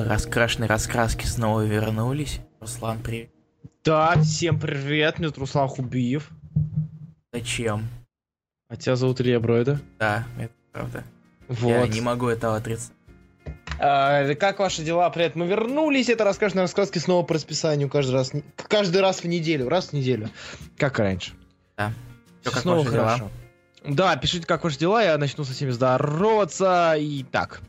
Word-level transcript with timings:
Раскрашенные 0.00 0.68
раскраски 0.68 1.26
снова 1.26 1.66
вернулись. 1.66 2.40
Руслан, 2.60 3.02
привет. 3.02 3.30
Да, 3.84 4.14
всем 4.22 4.58
привет, 4.58 5.18
меня 5.18 5.30
Руслан 5.36 5.68
Хубиев. 5.68 6.30
Зачем? 7.30 7.88
А 8.68 8.76
тебя 8.76 8.96
зовут 8.96 9.20
Илья 9.20 9.38
Бройда? 9.38 9.80
Да, 9.98 10.24
это 10.38 10.54
правда. 10.72 11.04
Вот. 11.48 11.68
Я 11.68 11.86
не 11.88 12.00
могу 12.00 12.28
этого 12.28 12.56
отрицать. 12.56 12.92
А, 13.78 14.34
как 14.34 14.60
ваши 14.60 14.82
дела? 14.82 15.10
Привет, 15.10 15.34
мы 15.34 15.46
вернулись. 15.46 16.08
Это 16.08 16.24
раскрашенные 16.24 16.62
раскраски 16.62 16.98
снова 16.98 17.22
по 17.26 17.34
расписанию 17.34 17.90
каждый 17.90 18.12
раз. 18.12 18.32
Каждый 18.56 19.02
раз 19.02 19.22
в 19.22 19.26
неделю, 19.26 19.68
раз 19.68 19.88
в 19.88 19.92
неделю. 19.92 20.30
Как 20.78 20.98
раньше. 20.98 21.32
Да. 21.76 21.92
Чё, 22.42 22.50
как 22.50 22.62
снова 22.62 22.78
ваши 22.78 22.90
дела? 22.92 23.08
хорошо. 23.08 23.30
Да, 23.84 24.16
пишите, 24.16 24.46
как 24.46 24.64
ваши 24.64 24.78
дела, 24.78 25.02
я 25.02 25.18
начну 25.18 25.44
со 25.44 25.52
всеми 25.52 25.70
здороваться. 25.70 26.94
И 26.96 27.24
так, 27.24 27.60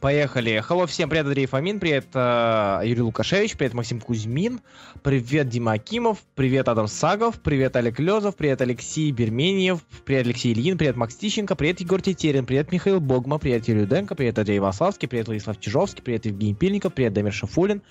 поехали. 0.00 0.62
Hello, 0.66 0.86
всем 0.86 1.10
привет, 1.10 1.26
Андрей 1.26 1.46
Фомин, 1.46 1.78
привет, 1.78 2.06
э, 2.14 2.80
Юрий 2.84 3.02
Лукашевич, 3.02 3.56
привет, 3.56 3.74
Максим 3.74 4.00
Кузьмин, 4.00 4.60
привет, 5.02 5.48
Дима 5.48 5.72
Акимов, 5.72 6.18
привет, 6.34 6.68
Адам 6.68 6.86
Сагов, 6.88 7.40
привет, 7.40 7.76
Олег 7.76 7.98
Лезов, 7.98 8.34
привет, 8.36 8.62
Алексей 8.62 9.12
Берменьев, 9.12 9.80
привет, 10.06 10.26
Алексей 10.26 10.52
Ильин, 10.52 10.78
привет, 10.78 10.96
Макс 10.96 11.14
Тищенко, 11.16 11.54
привет, 11.54 11.80
Егор 11.80 12.00
Тетерин, 12.00 12.46
привет, 12.46 12.72
Михаил 12.72 13.00
Богма, 13.00 13.38
привет, 13.38 13.68
Юрий 13.68 13.84
Денко, 13.84 14.14
привет, 14.14 14.38
Андрей 14.38 14.58
Ваславский, 14.58 15.06
привет, 15.06 15.26
Владислав 15.26 15.60
Чижовский, 15.60 16.02
привет, 16.02 16.24
Евгений 16.24 16.54
Пильников, 16.54 16.94
привет, 16.94 17.12
Дамир 17.12 17.32
Шафулин, 17.32 17.82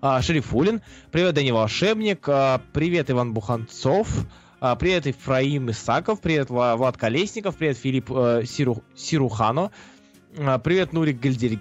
а, 0.00 0.22
Шерифулин, 0.22 0.80
привет, 1.12 1.34
Данил 1.34 1.56
Волшебник, 1.56 2.26
а, 2.28 2.62
привет, 2.72 3.10
Иван 3.10 3.34
Буханцов, 3.34 4.08
а, 4.60 4.74
Привет, 4.74 5.06
Ефраим 5.06 5.70
Исаков, 5.70 6.20
привет, 6.20 6.48
Вла- 6.48 6.76
Влад 6.76 6.96
Колесников, 6.96 7.56
привет, 7.56 7.76
Филипп 7.76 8.10
э, 8.10 8.42
Сиру- 8.44 8.82
Сирухано, 8.96 9.70
привет, 10.34 10.92
Нурик 10.92 11.20
Гальдер... 11.20 11.60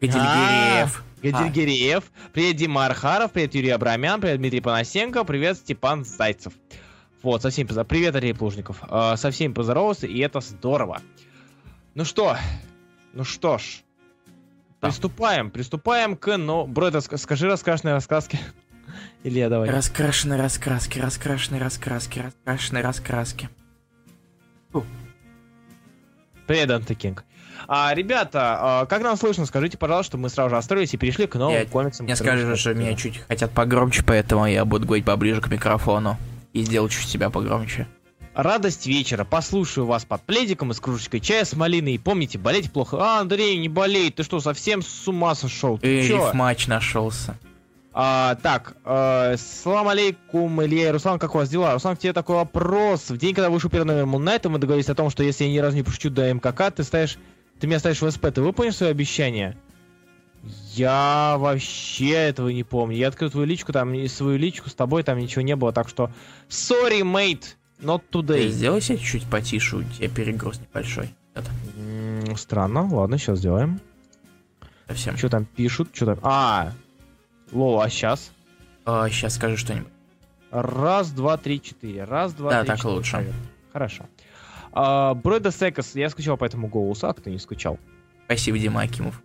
Гдельгериев. 0.00 1.04
Гальдергериев, 1.22 2.04
привет, 2.32 2.56
Дима 2.56 2.86
Архаров, 2.86 3.32
привет, 3.32 3.54
Юрий 3.54 3.68
Абрамян, 3.68 4.18
привет, 4.22 4.38
Дмитрий 4.38 4.62
Панасенко, 4.62 5.24
привет, 5.24 5.58
Степан 5.58 6.04
Зайцев. 6.06 6.54
Вот, 7.22 7.42
со 7.42 7.50
всеми 7.50 7.66
поза- 7.66 7.84
Привет, 7.84 8.14
Андрей 8.14 8.32
Плужников. 8.32 8.78
А, 8.88 9.18
со 9.18 9.30
всеми 9.30 9.52
поздоровался, 9.52 10.06
и 10.06 10.18
это 10.20 10.40
здорово. 10.40 11.02
Ну 11.94 12.06
что, 12.06 12.38
ну 13.12 13.24
что 13.24 13.58
ж, 13.58 13.82
Да. 14.80 14.88
приступаем, 14.88 15.50
приступаем 15.50 16.16
к, 16.16 16.38
ну, 16.38 16.66
Бройда, 16.66 16.98
ск- 16.98 17.18
скажи 17.18 17.46
раскрашенные 17.46 17.92
раскраски. 17.92 18.38
Илья, 19.22 19.50
давай. 19.50 19.68
Раскрашенные 19.68 20.38
раскраски, 20.40 20.98
раскрашенные 20.98 21.60
раскраски, 21.60 22.20
раскрашенные 22.20 22.82
раскраски. 22.82 23.50
Привет, 26.46 26.68
Данте 26.68 26.94
Кинг. 26.94 27.24
А, 27.68 27.92
ребята, 27.94 28.58
а, 28.60 28.86
как 28.86 29.02
нам 29.02 29.16
слышно, 29.16 29.46
скажите, 29.46 29.78
пожалуйста, 29.78 30.16
мы 30.18 30.28
сразу 30.28 30.50
же 30.50 30.56
остроились 30.56 30.94
и 30.94 30.96
перешли 30.96 31.26
к 31.26 31.34
новым 31.36 31.54
Я- 31.54 31.64
комиксам. 31.66 32.04
Мне 32.04 32.14
которые 32.16 32.40
скажут, 32.42 32.58
что 32.58 32.74
меня 32.74 32.94
чуть 32.94 33.18
хотят 33.18 33.52
погромче, 33.52 34.02
поэтому 34.04 34.46
я 34.46 34.64
буду 34.64 34.86
говорить 34.86 35.04
поближе 35.04 35.40
к 35.40 35.48
микрофону. 35.48 36.16
И 36.52 36.62
сделаю 36.62 36.88
чуть 36.88 37.08
себя 37.08 37.30
погромче. 37.30 37.86
Радость 38.34 38.86
вечера. 38.86 39.24
Послушаю 39.24 39.86
вас 39.86 40.04
под 40.04 40.22
пледиком 40.22 40.70
и 40.70 40.74
с 40.74 40.80
кружечкой 40.80 41.20
чая 41.20 41.44
с 41.44 41.54
малиной. 41.54 41.94
И 41.94 41.98
помните, 41.98 42.38
болеть 42.38 42.72
плохо. 42.72 42.96
А, 43.00 43.20
Андрей, 43.20 43.56
не 43.58 43.68
болей. 43.68 44.10
Ты 44.10 44.22
что, 44.22 44.40
совсем 44.40 44.82
с 44.82 45.06
ума 45.08 45.34
сошел? 45.34 45.78
Ты 45.78 46.06
чё? 46.06 46.28
рифмач 46.28 46.66
нашелся. 46.66 47.36
А, 47.92 48.36
так, 48.36 48.74
э, 48.84 49.34
салам 49.36 49.88
алейкум, 49.88 50.62
Илья 50.64 50.88
и 50.88 50.92
Руслан, 50.92 51.18
как 51.18 51.34
у 51.34 51.38
вас 51.38 51.48
дела? 51.48 51.72
Руслан, 51.74 51.96
к 51.96 51.98
тебе 51.98 52.12
такой 52.12 52.36
вопрос. 52.36 53.10
В 53.10 53.16
день, 53.16 53.34
когда 53.34 53.50
вышел 53.50 53.68
первый 53.68 53.86
номер 53.86 54.06
Муннайта, 54.06 54.48
мы 54.48 54.60
договорились 54.60 54.88
о 54.88 54.94
том, 54.94 55.10
что 55.10 55.24
если 55.24 55.44
я 55.44 55.50
ни 55.50 55.58
разу 55.58 55.76
не 55.76 55.82
пошучу 55.82 56.08
до 56.08 56.32
МКК, 56.32 56.70
ты 56.70 56.84
ставишь, 56.84 57.18
ты 57.60 57.66
меня 57.66 57.78
ставишь 57.78 58.00
в 58.02 58.10
СП. 58.10 58.26
Ты 58.32 58.40
выполнишь 58.42 58.76
свое 58.76 58.90
обещание? 58.90 59.56
Я 60.74 61.36
вообще 61.38 62.10
этого 62.12 62.48
не 62.48 62.64
помню. 62.64 62.96
Я 62.96 63.08
открыл 63.08 63.30
твою 63.30 63.46
личку, 63.46 63.72
там 63.72 63.92
и 63.92 64.08
свою 64.08 64.38
личку 64.38 64.70
с 64.70 64.74
тобой 64.74 65.02
там 65.02 65.18
ничего 65.18 65.42
не 65.42 65.54
было, 65.54 65.70
так 65.72 65.88
что 65.88 66.10
sorry, 66.48 67.02
mate, 67.02 67.56
not 67.80 68.02
Ты 68.10 68.18
today. 68.18 68.48
сделай 68.48 68.80
себя 68.80 68.96
чуть 68.96 69.24
потише, 69.28 69.76
у 69.76 69.82
тебя 69.82 70.08
перегруз 70.08 70.58
небольшой. 70.58 71.10
Это 71.34 71.50
Странно, 72.36 72.88
ладно, 72.94 73.18
сейчас 73.18 73.38
сделаем. 73.40 73.80
совсем. 74.88 75.16
Что 75.18 75.28
там 75.28 75.44
пишут, 75.44 75.90
что 75.92 76.06
там? 76.06 76.18
А, 76.22 76.72
лол, 77.52 77.80
а 77.80 77.90
сейчас? 77.90 78.32
сейчас 78.86 79.34
скажи 79.34 79.56
что-нибудь. 79.58 79.88
Раз, 80.50 81.10
два, 81.10 81.36
три, 81.36 81.60
четыре. 81.60 82.04
Раз, 82.04 82.32
два, 82.32 82.50
Да, 82.50 82.60
три, 82.60 82.66
так 82.68 82.78
четыре. 82.78 82.94
лучше. 82.94 83.32
Хорошо. 83.72 84.06
А, 84.72 85.14
Бройда 85.14 85.50
Секас, 85.50 85.94
я 85.94 86.08
скучал 86.10 86.36
по 86.36 86.44
этому 86.44 86.68
голосу, 86.68 87.08
а 87.08 87.14
кто 87.14 87.30
не 87.30 87.38
скучал? 87.38 87.78
Спасибо, 88.26 88.58
Дима 88.58 88.82
Акимов. 88.82 89.20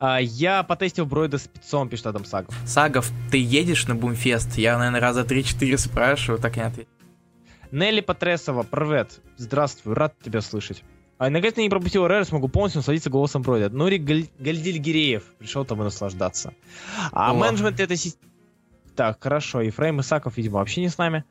А, 0.00 0.18
я 0.20 0.62
потестил 0.62 1.06
Бройда 1.06 1.38
спецом, 1.38 1.88
пишет 1.88 2.06
Адам 2.06 2.24
Сагов. 2.24 2.54
Сагов, 2.66 3.10
ты 3.30 3.38
едешь 3.38 3.86
на 3.88 3.94
Бумфест? 3.94 4.56
Я, 4.56 4.78
наверное, 4.78 5.00
раза 5.00 5.22
3-4 5.22 5.76
спрашиваю, 5.76 6.40
так 6.40 6.56
и 6.56 6.60
не 6.60 6.66
ответил. 6.66 6.90
Нелли 7.70 8.00
Патресова, 8.00 8.62
привет. 8.62 9.20
Здравствуй, 9.36 9.94
рад 9.94 10.14
тебя 10.22 10.40
слышать. 10.40 10.84
А, 11.18 11.28
наконец-то 11.30 11.60
не 11.60 11.68
пропустил 11.68 12.06
РР, 12.06 12.24
смогу 12.24 12.48
полностью 12.48 12.78
насладиться 12.78 13.10
голосом 13.10 13.42
Бройда. 13.42 13.68
Нурик 13.70 14.02
Галь- 14.02 14.30
Гальдильгиреев 14.38 15.24
пришел 15.38 15.64
там 15.64 15.80
и 15.80 15.84
наслаждаться. 15.84 16.54
А 17.12 17.32
О. 17.32 17.34
менеджмент 17.34 17.78
это... 17.80 17.94
си- 17.96 18.14
Так, 18.94 19.20
хорошо, 19.22 19.60
Ефрейм 19.60 20.00
Исаков, 20.00 20.36
видимо, 20.36 20.58
вообще 20.60 20.80
не 20.80 20.88
с 20.88 20.96
нами. 20.96 21.24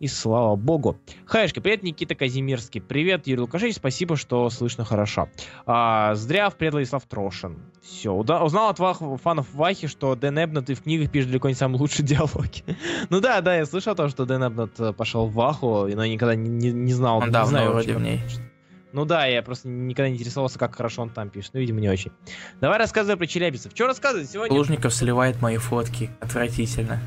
И 0.00 0.08
слава 0.08 0.56
богу. 0.56 0.98
Хаешки, 1.24 1.60
привет, 1.60 1.82
Никита 1.84 2.14
Казимирский. 2.14 2.80
Привет, 2.80 3.26
Юрий 3.26 3.40
Лукашевич, 3.42 3.76
спасибо, 3.76 4.16
что 4.16 4.50
слышно 4.50 4.84
хорошо. 4.84 5.28
А, 5.66 6.14
Здрав, 6.14 6.56
привет, 6.56 6.74
Владислав 6.74 7.04
Трошин. 7.06 7.58
Все, 7.82 8.12
узнал 8.12 8.70
от 8.70 8.78
вах, 8.80 9.00
фанов 9.22 9.46
Вахи, 9.54 9.86
что 9.86 10.14
Дэн 10.16 10.44
Эбнет 10.44 10.68
и 10.68 10.74
в 10.74 10.82
книгах 10.82 11.10
пишет 11.10 11.28
далеко 11.30 11.48
не 11.48 11.54
самые 11.54 11.78
лучшие 11.78 12.04
диалоги. 12.06 12.64
ну 13.08 13.20
да, 13.20 13.40
да, 13.40 13.56
я 13.56 13.64
слышал 13.66 13.92
о 13.92 13.96
том, 13.96 14.08
что 14.08 14.26
Дэн 14.26 14.48
Эбнет 14.48 14.78
э, 14.80 14.92
пошел 14.92 15.26
в 15.26 15.34
Ваху, 15.34 15.86
но 15.86 16.02
я 16.04 16.12
никогда 16.12 16.34
не, 16.34 16.48
не- 16.50 16.72
не 16.72 16.92
знал. 16.92 17.18
Он 17.18 17.26
не 17.26 17.30
давно 17.30 17.48
знаю 17.50 17.70
вроде 17.70 17.94
в 17.94 18.00
ней. 18.00 18.20
Ну 18.92 19.04
да, 19.04 19.26
я 19.26 19.42
просто 19.42 19.68
никогда 19.68 20.08
не 20.08 20.16
интересовался, 20.16 20.58
как 20.58 20.74
хорошо 20.74 21.02
он 21.02 21.10
там 21.10 21.28
пишет. 21.30 21.52
Ну, 21.54 21.60
видимо, 21.60 21.80
не 21.80 21.88
очень. 21.88 22.12
Давай 22.60 22.78
рассказывай 22.78 23.16
про 23.16 23.26
челябинцев. 23.26 23.72
Что 23.74 23.86
рассказывать 23.86 24.30
сегодня? 24.30 24.54
Плужников 24.54 24.92
сливает 24.94 25.40
мои 25.40 25.56
фотки. 25.56 26.10
Отвратительно. 26.20 27.00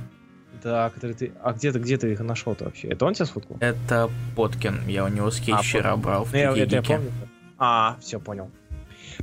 Да, 0.68 0.90
который 0.90 1.14
ты... 1.14 1.32
А 1.42 1.54
где 1.54 1.72
ты, 1.72 1.80
где 1.80 1.98
ты 1.98 2.12
их 2.12 2.20
нашел-то 2.20 2.66
вообще? 2.66 2.90
Это 2.90 3.06
он 3.06 3.14
тебя 3.14 3.26
сфоткал? 3.26 3.56
Это 3.62 4.10
Поткин. 4.36 4.82
Я 4.86 5.06
у 5.06 5.08
него 5.08 5.32
скетч 5.32 5.56
А, 5.56 5.62
вчера 5.62 5.92
Поткин. 5.92 6.02
брал 6.02 6.24
в 6.26 6.34
Ну, 6.34 6.38
я- 6.38 6.58
это 6.58 6.76
я 6.76 6.82
помню. 6.84 7.12
А, 7.58 7.96
все, 8.02 8.20
понял. 8.20 8.52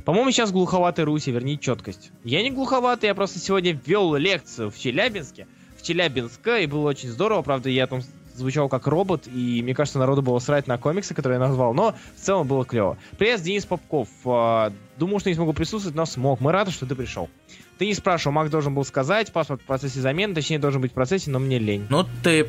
По-моему, 0.03 0.31
сейчас 0.31 0.51
глуховатый 0.51 1.05
Руси, 1.05 1.29
верни 1.31 1.59
четкость. 1.59 2.11
Я 2.23 2.41
не 2.41 2.49
глуховатый, 2.49 3.07
я 3.07 3.13
просто 3.15 3.37
сегодня 3.37 3.79
вел 3.85 4.15
лекцию 4.15 4.71
в 4.71 4.77
Челябинске. 4.79 5.47
В 5.77 5.83
Челябинске, 5.83 6.63
и 6.63 6.65
было 6.67 6.89
очень 6.89 7.09
здорово. 7.09 7.43
Правда, 7.43 7.69
я 7.69 7.85
там 7.85 8.01
звучал 8.33 8.67
как 8.67 8.87
робот, 8.87 9.27
и 9.27 9.61
мне 9.61 9.75
кажется, 9.75 9.99
народу 9.99 10.23
было 10.23 10.39
срать 10.39 10.65
на 10.67 10.77
комиксы, 10.79 11.13
которые 11.13 11.39
я 11.39 11.47
назвал, 11.47 11.73
но 11.75 11.95
в 12.17 12.19
целом 12.19 12.47
было 12.47 12.65
клево. 12.65 12.97
Привет, 13.19 13.41
Денис 13.43 13.65
Попков. 13.67 14.09
А, 14.25 14.73
Думал, 14.97 15.19
что 15.19 15.29
не 15.29 15.35
смогу 15.35 15.53
присутствовать, 15.53 15.95
но 15.95 16.05
смог. 16.05 16.39
Мы 16.41 16.51
рады, 16.51 16.71
что 16.71 16.85
ты 16.85 16.95
пришел. 16.95 17.29
Ты 17.77 17.87
не 17.87 17.93
спрашивал, 17.93 18.33
Макс 18.33 18.49
должен 18.49 18.73
был 18.73 18.85
сказать, 18.85 19.31
паспорт 19.33 19.61
в 19.61 19.65
процессе 19.65 19.99
замены, 19.99 20.33
точнее, 20.33 20.59
должен 20.59 20.81
быть 20.81 20.91
в 20.91 20.93
процессе, 20.93 21.29
но 21.29 21.39
мне 21.39 21.59
лень. 21.59 21.85
Ну 21.89 22.05
ты... 22.23 22.47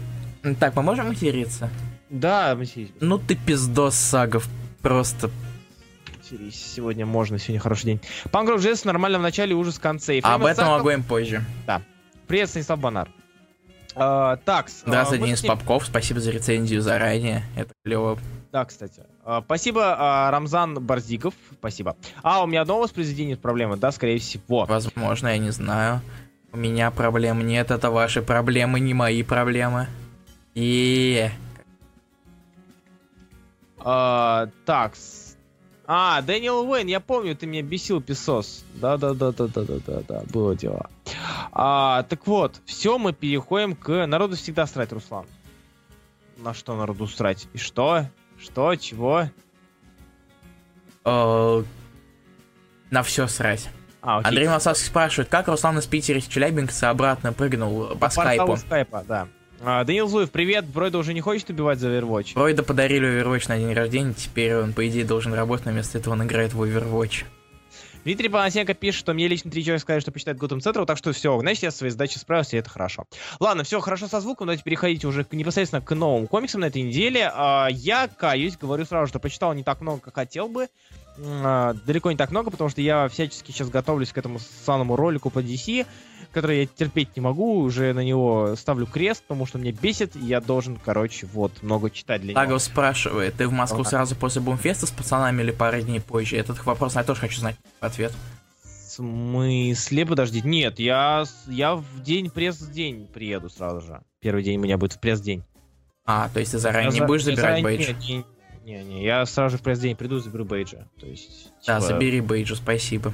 Так, 0.60 0.76
мы 0.76 0.82
можем 0.82 1.08
материться? 1.08 1.68
Да, 2.10 2.54
Масей, 2.54 2.92
Ну 3.00 3.18
ты 3.18 3.34
пиздос, 3.34 3.96
Сагов. 3.96 4.46
Просто... 4.82 5.30
Серись, 6.28 6.72
сегодня 6.74 7.06
можно, 7.06 7.38
сегодня 7.38 7.60
хороший 7.60 7.84
день. 7.86 8.00
Панкрок 8.32 8.60
Джесс 8.60 8.84
нормально 8.84 9.18
в 9.18 9.22
начале, 9.22 9.54
ужас 9.54 9.76
в 9.76 9.80
конце. 9.80 10.18
А 10.22 10.34
об 10.34 10.44
этом 10.44 10.64
Исаков- 10.64 10.78
поговорим 10.78 11.02
позже. 11.04 11.44
Привет, 12.26 12.48
Станислав 12.50 12.80
Банар. 12.80 13.08
А, 13.94 14.36
так, 14.44 14.68
с- 14.68 14.82
а, 14.84 14.88
Здравствуй, 14.88 15.18
мы 15.20 15.26
Денис 15.26 15.40
с 15.40 15.42
ним- 15.44 15.52
Попков. 15.52 15.86
Спасибо 15.86 16.20
за 16.20 16.30
рецензию 16.32 16.82
заранее. 16.82 17.44
Это 17.56 17.72
клево. 17.84 18.18
Да, 18.52 18.64
кстати. 18.64 19.02
А, 19.28 19.42
спасибо, 19.42 19.96
а, 19.98 20.30
Рамзан 20.30 20.74
Барзиков. 20.74 21.34
Спасибо. 21.58 21.96
А, 22.22 22.44
у 22.44 22.46
меня 22.46 22.62
одно 22.62 22.78
воспроизведение 22.78 23.36
проблемы, 23.36 23.76
да, 23.76 23.90
скорее 23.90 24.20
всего. 24.20 24.66
Возможно, 24.66 25.28
я 25.28 25.38
не 25.38 25.50
знаю. 25.50 26.00
У 26.52 26.56
меня 26.56 26.92
проблем 26.92 27.44
нет. 27.44 27.72
Это 27.72 27.90
ваши 27.90 28.22
проблемы, 28.22 28.78
не 28.78 28.94
мои 28.94 29.24
проблемы. 29.24 29.88
И 30.54 31.28
А, 33.80 34.48
так. 34.64 34.94
А, 35.88 36.22
Дэниел 36.22 36.68
Уэйн, 36.68 36.86
я 36.86 37.00
помню, 37.00 37.36
ты 37.36 37.46
меня 37.46 37.62
бесил, 37.62 38.00
песос. 38.00 38.64
Да-да-да-да-да-да-да, 38.74 40.22
было 40.32 40.54
дело. 40.54 40.88
А, 41.50 42.04
так 42.04 42.26
вот, 42.26 42.60
все, 42.64 42.96
мы 42.96 43.12
переходим 43.12 43.74
к... 43.74 44.06
Народу 44.06 44.36
всегда 44.36 44.66
срать, 44.66 44.92
Руслан. 44.92 45.26
На 46.36 46.54
что 46.54 46.76
народу 46.76 47.06
срать? 47.08 47.48
И 47.54 47.58
что? 47.58 48.06
Что? 48.38 48.74
Чего? 48.76 49.28
э, 51.06 51.62
на 52.90 53.02
все 53.02 53.26
срать. 53.26 53.68
А, 54.02 54.18
окей. 54.18 54.28
Андрей 54.28 54.48
Масовский 54.48 54.86
спрашивает, 54.86 55.28
как 55.28 55.48
Руслан 55.48 55.78
из 55.78 55.86
Питера 55.86 56.18
из 56.18 56.26
Челябинска 56.26 56.90
обратно 56.90 57.32
прыгнул 57.32 57.88
по 57.88 58.08
порталу 58.08 58.56
скайпу. 58.56 58.56
скайпа, 58.56 59.04
да. 59.08 59.28
А, 59.60 59.84
Данил 59.84 60.06
Зуев, 60.06 60.30
привет. 60.30 60.66
Бройда 60.66 60.98
уже 60.98 61.14
не 61.14 61.20
хочет 61.20 61.48
убивать 61.50 61.78
за 61.78 61.88
Overwatch? 61.88 62.34
Фройда 62.34 62.62
подарили 62.62 63.08
Overwatch 63.08 63.48
на 63.48 63.58
день 63.58 63.72
рождения, 63.72 64.12
теперь 64.12 64.54
он, 64.56 64.74
по 64.74 64.86
идее, 64.86 65.04
должен 65.04 65.32
работать, 65.32 65.66
но 65.66 65.72
вместо 65.72 65.98
этого 65.98 66.14
он 66.14 66.24
играет 66.24 66.52
в 66.52 66.62
Overwatch. 66.62 67.24
Дмитрий 68.06 68.28
Панасенко 68.28 68.72
пишет, 68.74 69.00
что 69.00 69.14
мне 69.14 69.26
лично 69.26 69.50
три 69.50 69.64
человека 69.64 69.82
сказали, 69.82 70.00
что 70.00 70.12
почитает 70.12 70.38
Gotham 70.38 70.58
Central, 70.58 70.86
так 70.86 70.96
что 70.96 71.12
все, 71.12 71.36
значит, 71.40 71.64
я 71.64 71.72
со 71.72 71.78
своей 71.78 71.90
задачей 71.90 72.20
справился, 72.20 72.54
и 72.54 72.60
это 72.60 72.70
хорошо. 72.70 73.06
Ладно, 73.40 73.64
все 73.64 73.80
хорошо 73.80 74.06
со 74.06 74.20
звуком, 74.20 74.46
давайте 74.46 74.62
переходить 74.62 75.04
уже 75.04 75.26
непосредственно 75.32 75.82
к 75.82 75.92
новым 75.92 76.28
комиксам 76.28 76.60
на 76.60 76.66
этой 76.66 76.82
неделе. 76.82 77.28
А, 77.34 77.66
я 77.68 78.06
каюсь, 78.06 78.56
говорю 78.56 78.84
сразу, 78.84 79.08
что 79.08 79.18
прочитал 79.18 79.54
не 79.54 79.64
так 79.64 79.80
много, 79.80 79.98
как 79.98 80.14
хотел 80.14 80.46
бы. 80.46 80.68
А, 81.18 81.74
далеко 81.86 82.10
не 82.10 82.16
так 82.16 82.30
много, 82.30 82.50
потому 82.50 82.68
что 82.70 82.80
я 82.80 83.08
всячески 83.08 83.50
сейчас 83.50 83.68
готовлюсь 83.70 84.12
к 84.12 84.18
этому 84.18 84.38
самому 84.38 84.96
ролику 84.96 85.30
по 85.30 85.38
DC, 85.38 85.86
который 86.32 86.60
я 86.60 86.66
терпеть 86.66 87.16
не 87.16 87.22
могу, 87.22 87.60
уже 87.60 87.92
на 87.94 88.00
него 88.04 88.54
ставлю 88.56 88.86
крест, 88.86 89.22
потому 89.22 89.46
что 89.46 89.58
мне 89.58 89.72
бесит, 89.72 90.14
и 90.16 90.20
я 90.20 90.40
должен, 90.40 90.78
короче, 90.84 91.26
вот, 91.32 91.62
много 91.62 91.90
читать 91.90 92.20
для 92.20 92.34
Тагов 92.34 92.48
него. 92.50 92.58
спрашивает, 92.58 93.34
ты 93.36 93.48
в 93.48 93.52
Москву 93.52 93.80
Ага. 93.80 93.88
сразу 93.90 94.16
после 94.16 94.42
Бумфеста 94.42 94.86
с 94.86 94.90
пацанами 94.90 95.42
или 95.42 95.52
пару 95.52 95.80
дней 95.80 96.00
позже? 96.00 96.36
Этот 96.36 96.64
вопрос 96.66 96.96
я 96.96 97.04
тоже 97.04 97.20
хочу 97.20 97.40
знать 97.40 97.56
ответ. 97.80 98.12
В 98.62 98.68
смысле? 98.96 100.06
Подождите. 100.06 100.46
Нет, 100.48 100.78
я, 100.78 101.24
я 101.48 101.76
в 101.76 102.02
день 102.02 102.30
пресс-день 102.30 103.06
приеду 103.12 103.48
сразу 103.50 103.80
же. 103.80 104.00
Первый 104.20 104.42
день 104.42 104.58
у 104.58 104.62
меня 104.62 104.76
будет 104.78 104.94
в 104.94 105.00
пресс-день. 105.00 105.42
А, 106.04 106.28
то 106.32 106.40
есть 106.40 106.52
ты 106.52 106.58
заранее 106.58 106.88
Я 106.88 106.92
не 106.94 106.98
за- 107.00 107.06
будешь 107.06 107.24
забирать 107.24 107.60
заранее- 107.62 107.64
бейдж? 107.64 107.94
Не, 108.08 108.16
не, 108.18 108.24
не, 108.66 108.82
не, 108.84 109.04
я 109.04 109.24
сразу 109.26 109.56
же 109.56 109.58
в 109.58 109.62
пресс-день 109.62 109.96
приду 109.96 110.16
и 110.16 110.20
заберу 110.20 110.44
бейджа. 110.44 110.86
То 111.00 111.06
есть, 111.06 111.50
Да, 111.66 111.76
типа, 111.78 111.80
забери 111.80 112.20
бейджу, 112.20 112.56
спасибо. 112.56 113.12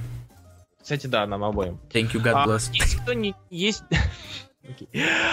Кстати, 0.82 1.06
да, 1.06 1.26
нам 1.26 1.44
обоим. 1.44 1.78
Thank 1.92 2.12
you, 2.12 2.22
God 2.22 2.32
А, 2.34 2.46
bless. 2.46 2.70
если 2.72 2.98
кто 2.98 3.12
не... 3.12 3.34
Есть... 3.50 3.82
Окей. 4.68 4.88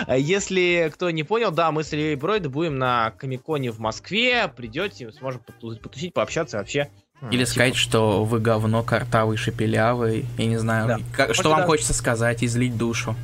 А 0.07 0.17
Если 0.17 0.91
кто 0.93 1.09
не 1.11 1.23
понял, 1.23 1.51
да, 1.51 1.71
мы 1.71 1.83
с 1.83 1.93
Ильей 1.93 2.15
Бройд 2.15 2.47
будем 2.47 2.77
на 2.77 3.11
Комиконе 3.11 3.71
в 3.71 3.79
Москве. 3.79 4.47
Придете, 4.47 5.11
сможем 5.11 5.41
поту- 5.41 5.77
потусить, 5.77 6.13
пообщаться 6.13 6.57
вообще. 6.57 6.89
м, 7.21 7.29
Или 7.29 7.43
типа, 7.45 7.51
сказать, 7.51 7.75
что 7.75 8.23
вы 8.25 8.39
говно, 8.39 8.83
картавый, 8.83 9.37
шепелявый. 9.37 10.25
Я 10.37 10.45
не 10.47 10.57
знаю, 10.57 10.87
Да. 10.87 10.99
как- 11.15 11.35
что 11.35 11.49
вам 11.49 11.61
да. 11.61 11.65
хочется 11.67 11.93
сказать, 11.93 12.43
излить 12.43 12.75
душу. 12.77 13.15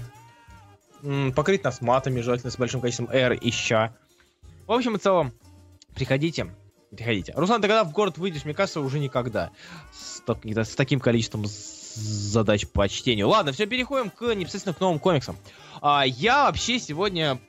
покрыть 1.35 1.63
нас 1.63 1.81
матами, 1.81 2.21
желательно 2.21 2.51
с 2.51 2.57
большим 2.57 2.81
количеством 2.81 3.09
R 3.11 3.33
и 3.33 3.51
ща. 3.51 3.93
В 4.65 4.71
общем 4.71 4.95
и 4.95 4.99
целом, 4.99 5.33
приходите. 5.93 6.47
Приходите. 6.91 7.33
Руслан, 7.35 7.61
ты 7.61 7.67
когда 7.67 7.83
в 7.83 7.91
город 7.91 8.17
выйдешь, 8.17 8.45
мне 8.45 8.53
кажется, 8.53 8.81
уже 8.81 8.99
никогда. 8.99 9.51
С, 9.93 10.21
с 10.25 10.75
таким 10.75 10.99
количеством 10.99 11.45
задач 11.45 12.67
по 12.67 12.87
чтению. 12.89 13.29
Ладно, 13.29 13.51
все, 13.51 13.65
переходим 13.65 14.09
к 14.09 14.33
непосредственно 14.33 14.73
к 14.73 14.79
новым 14.79 14.99
комиксам. 14.99 15.37
А, 15.81 16.03
я 16.05 16.43
вообще 16.43 16.79
сегодня 16.79 17.39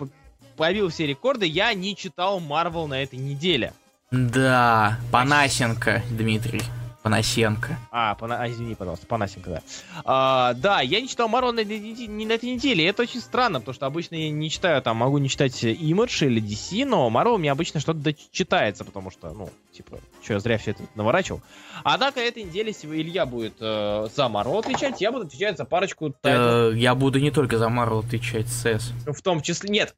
побил 0.57 0.89
все 0.89 1.07
рекорды, 1.07 1.47
я 1.47 1.75
не 1.75 1.95
читал 1.97 2.41
Марвел 2.41 2.87
на 2.87 3.03
этой 3.03 3.19
неделе. 3.19 3.73
Да, 4.11 4.99
Панасенко, 5.11 6.03
Дмитрий. 6.11 6.63
Панасенко. 7.07 7.79
А, 7.93 8.17
Пана- 8.17 8.39
а, 8.41 8.51
извини, 8.51 8.75
пожалуйста, 8.75 9.07
Панасенко, 9.07 9.49
да. 9.51 9.63
А, 10.05 10.55
да, 10.55 10.81
я 10.81 11.01
не 11.01 11.07
читал 11.07 11.29
Марвел 11.29 11.53
на, 11.53 11.63
не 11.63 12.27
на 12.27 12.33
этой 12.33 12.53
неделе, 12.53 12.85
это 12.85 13.03
очень 13.03 13.21
странно, 13.21 13.61
потому 13.61 13.77
что 13.77 13.87
обычно 13.87 14.17
я 14.17 14.29
не 14.29 14.51
читаю, 14.51 14.83
там, 14.83 14.97
могу 14.97 15.19
не 15.19 15.29
читать 15.29 15.63
Image 15.63 16.27
или 16.27 16.43
DC, 16.43 16.85
но 16.85 17.09
Марвел 17.09 17.35
у 17.35 17.39
меня 17.39 17.53
обычно 17.53 17.79
что-то 17.79 18.01
дочитается, 18.01 18.85
потому 18.85 19.13
что, 19.13 19.33
ну, 19.33 19.51
типа, 19.73 19.99
что 20.21 20.33
я 20.33 20.41
зря 20.41 20.59
все 20.59 20.73
это 20.73 20.83
наворачивал. 20.97 21.43
Однако 21.85 22.19
этой 22.19 22.43
неделе, 22.43 22.73
Илья 22.73 23.25
будет 23.25 23.55
э, 23.61 24.09
за 24.13 24.29
Марвел 24.29 24.59
отвечать, 24.59 25.01
я 25.01 25.13
буду 25.13 25.27
отвечать 25.27 25.57
за 25.59 25.65
парочку 25.65 26.11
тайтлов, 26.11 26.75
Э, 26.75 26.77
я 26.77 26.97
буду 26.97 27.21
не 27.21 27.31
только 27.31 27.57
за 27.59 27.69
Марвел 27.69 28.01
отвечать, 28.01 28.49
СС. 28.49 28.91
в 29.07 29.23
том 29.23 29.43
числе, 29.43 29.71
нет, 29.71 29.95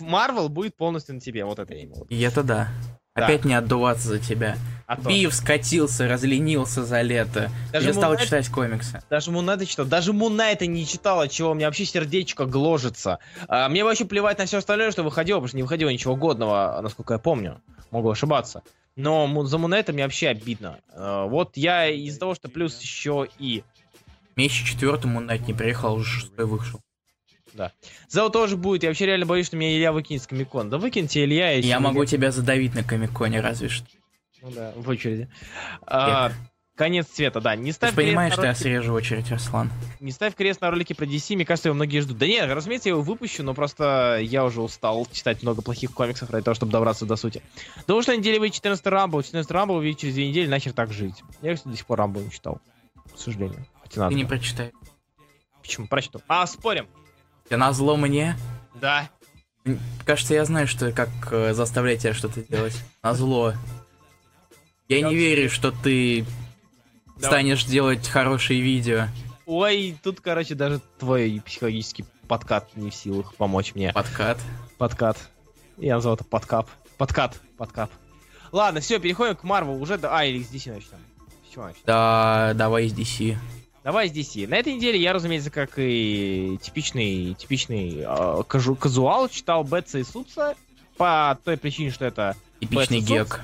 Марвел 0.00 0.48
будет 0.48 0.74
полностью 0.76 1.14
на 1.16 1.20
тебе, 1.20 1.44
вот 1.44 1.58
это 1.58 1.74
я 1.74 1.84
имел. 1.84 2.06
И 2.08 2.18
это 2.22 2.42
да. 2.42 2.68
Опять 3.24 3.44
не 3.44 3.54
отдуваться 3.54 4.08
за 4.08 4.18
тебя. 4.18 4.56
А. 4.88 4.96
Бив 4.96 5.34
скатился, 5.34 6.08
разленился 6.08 6.82
за 6.82 7.02
лето. 7.02 7.50
Даже 7.72 7.90
Moon 7.90 8.16
Knight- 8.16 8.24
читать 8.24 8.48
комиксы. 8.48 9.02
Даже 9.10 9.30
Муна 9.30 9.52
это 9.52 9.66
читал. 9.66 9.84
Даже 9.84 10.14
Муна 10.14 10.50
это 10.50 10.66
не 10.66 10.86
читал, 10.86 11.20
от 11.20 11.30
чего 11.30 11.50
у 11.50 11.54
меня 11.54 11.66
вообще 11.66 11.84
сердечко 11.84 12.46
гложется. 12.46 13.18
А, 13.48 13.68
мне 13.68 13.84
вообще 13.84 14.06
плевать 14.06 14.38
на 14.38 14.46
все 14.46 14.56
остальное, 14.56 14.90
что 14.90 15.02
выходило, 15.02 15.36
потому 15.36 15.48
что 15.48 15.56
не 15.58 15.62
выходило 15.62 15.90
ничего 15.90 16.16
годного, 16.16 16.80
насколько 16.82 17.12
я 17.12 17.18
помню. 17.18 17.60
Могу 17.90 18.10
ошибаться. 18.10 18.62
Но 18.96 19.44
за 19.44 19.58
Муна 19.58 19.78
это 19.78 19.92
мне 19.92 20.04
вообще 20.04 20.28
обидно. 20.28 20.78
А, 20.94 21.26
вот 21.26 21.58
я 21.58 21.86
из-за 21.88 22.20
того, 22.20 22.34
что 22.34 22.48
плюс 22.48 22.80
еще 22.80 23.28
и... 23.38 23.64
Месяц 24.36 24.68
четвертому 24.68 25.20
Найт 25.20 25.46
не 25.46 25.52
приехал, 25.52 25.96
уже 25.96 26.20
шестой 26.20 26.46
вышел. 26.46 26.80
За 28.08 28.20
его 28.20 28.28
тоже 28.28 28.56
будет. 28.56 28.82
Я 28.82 28.90
вообще 28.90 29.06
реально 29.06 29.26
боюсь, 29.26 29.46
что 29.46 29.56
меня 29.56 29.76
Илья 29.76 29.92
выкинет 29.92 30.22
с 30.22 30.26
Комикон. 30.26 30.70
Да 30.70 30.78
выкиньте 30.78 31.24
Илья. 31.24 31.50
Я 31.52 31.78
мне- 31.78 31.88
могу 31.88 32.04
тебя 32.04 32.30
задавить 32.30 32.74
на 32.74 32.82
Комиконе, 32.84 33.40
разве 33.40 33.68
что. 33.68 33.86
Ну 34.42 34.50
да, 34.52 34.72
в 34.76 34.88
очереди. 34.88 35.28
А, 35.84 36.30
конец 36.76 37.08
света, 37.12 37.40
да. 37.40 37.56
Не 37.56 37.72
Ты 37.72 37.76
ставь 37.76 37.90
же 37.90 37.96
понимаешь, 37.96 38.32
что 38.34 38.46
я 38.46 38.54
срежу 38.54 38.92
очередь, 38.94 39.32
Аслан. 39.32 39.68
Не 39.98 40.12
ставь 40.12 40.36
крест 40.36 40.60
на 40.60 40.70
ролике 40.70 40.94
про 40.94 41.06
DC, 41.06 41.34
мне 41.34 41.44
кажется, 41.44 41.68
его 41.70 41.74
многие 41.74 41.98
ждут. 42.00 42.18
Да 42.18 42.26
нет, 42.28 42.48
разумеется, 42.48 42.88
я 42.88 42.92
его 42.94 43.02
выпущу, 43.02 43.42
но 43.42 43.52
просто 43.52 44.20
я 44.22 44.44
уже 44.44 44.60
устал 44.62 45.08
читать 45.10 45.42
много 45.42 45.60
плохих 45.60 45.92
комиксов 45.92 46.30
ради 46.30 46.44
того, 46.44 46.54
чтобы 46.54 46.70
добраться 46.70 47.04
до 47.04 47.16
сути. 47.16 47.42
Думаю, 47.88 48.02
что 48.04 48.12
на 48.12 48.18
неделе 48.18 48.38
выйдет 48.38 48.54
14 48.54 48.86
Рамбл, 48.86 49.22
14 49.24 49.50
Рамбл 49.50 49.74
увидеть 49.74 49.98
через 50.00 50.14
две 50.14 50.28
недели, 50.28 50.46
нахер 50.46 50.72
так 50.72 50.92
жить. 50.92 51.16
Я, 51.42 51.56
кстати, 51.56 51.72
до 51.72 51.76
сих 51.76 51.86
пор 51.86 51.98
Рамбл 51.98 52.20
не 52.20 52.30
читал, 52.30 52.60
к 53.12 53.18
сожалению. 53.18 53.66
Хотя 53.82 54.02
надо. 54.02 54.12
Ты 54.14 54.20
не 54.20 54.24
прочитай. 54.24 54.70
Почему? 55.62 55.88
Прочту. 55.88 56.20
А, 56.28 56.46
спорим. 56.46 56.86
Ты 57.48 57.56
назло 57.56 57.96
мне? 57.96 58.36
Да. 58.74 59.08
Кажется, 60.04 60.34
я 60.34 60.44
знаю, 60.44 60.66
что 60.66 60.92
как 60.92 61.08
э, 61.30 61.54
заставлять 61.54 62.02
тебя 62.02 62.14
что-то 62.14 62.42
делать. 62.42 62.76
Назло. 63.02 63.54
Я 64.88 65.02
не 65.02 65.14
верю, 65.14 65.50
что 65.50 65.70
ты 65.70 66.24
Давай. 67.16 67.22
станешь 67.22 67.64
делать 67.64 68.08
хорошие 68.08 68.60
видео. 68.60 69.08
Ой, 69.46 69.96
тут, 70.02 70.20
короче, 70.20 70.54
даже 70.54 70.80
твой 70.98 71.42
психологический 71.44 72.04
подкат 72.26 72.76
не 72.76 72.90
в 72.90 72.94
силах 72.94 73.34
помочь 73.34 73.74
мне. 73.74 73.92
Подкат. 73.92 74.38
Подкат. 74.76 75.18
Я 75.76 75.96
назвал 75.96 76.14
это 76.14 76.24
подкап. 76.24 76.68
Подкат. 76.96 77.38
Подкап. 77.56 77.90
Ладно, 78.52 78.80
все, 78.80 78.98
переходим 78.98 79.36
к 79.36 79.44
Марвел. 79.44 79.80
Уже 79.80 79.98
до... 79.98 80.16
А, 80.16 80.24
или 80.24 80.42
с 80.42 80.50
DC 80.50 80.72
начнем. 80.72 80.98
С 81.48 81.52
чего 81.52 81.64
начнем? 81.64 81.82
Да, 81.86 82.52
давай 82.54 82.86
из 82.86 82.94
DC. 82.94 83.36
Давай 83.88 84.10
с 84.10 84.12
DC. 84.12 84.46
На 84.46 84.56
этой 84.56 84.74
неделе 84.74 85.00
я, 85.00 85.14
разумеется, 85.14 85.50
как 85.50 85.78
и 85.78 86.58
типичный, 86.60 87.32
типичный 87.32 88.04
э, 88.06 88.42
кажу- 88.46 88.74
казуал, 88.74 89.30
читал 89.30 89.64
Бетса 89.64 89.98
и 89.98 90.04
Супса 90.04 90.56
по 90.98 91.38
той 91.42 91.56
причине, 91.56 91.90
что 91.90 92.04
это 92.04 92.36
Типичный 92.60 93.00
гик. 93.00 93.40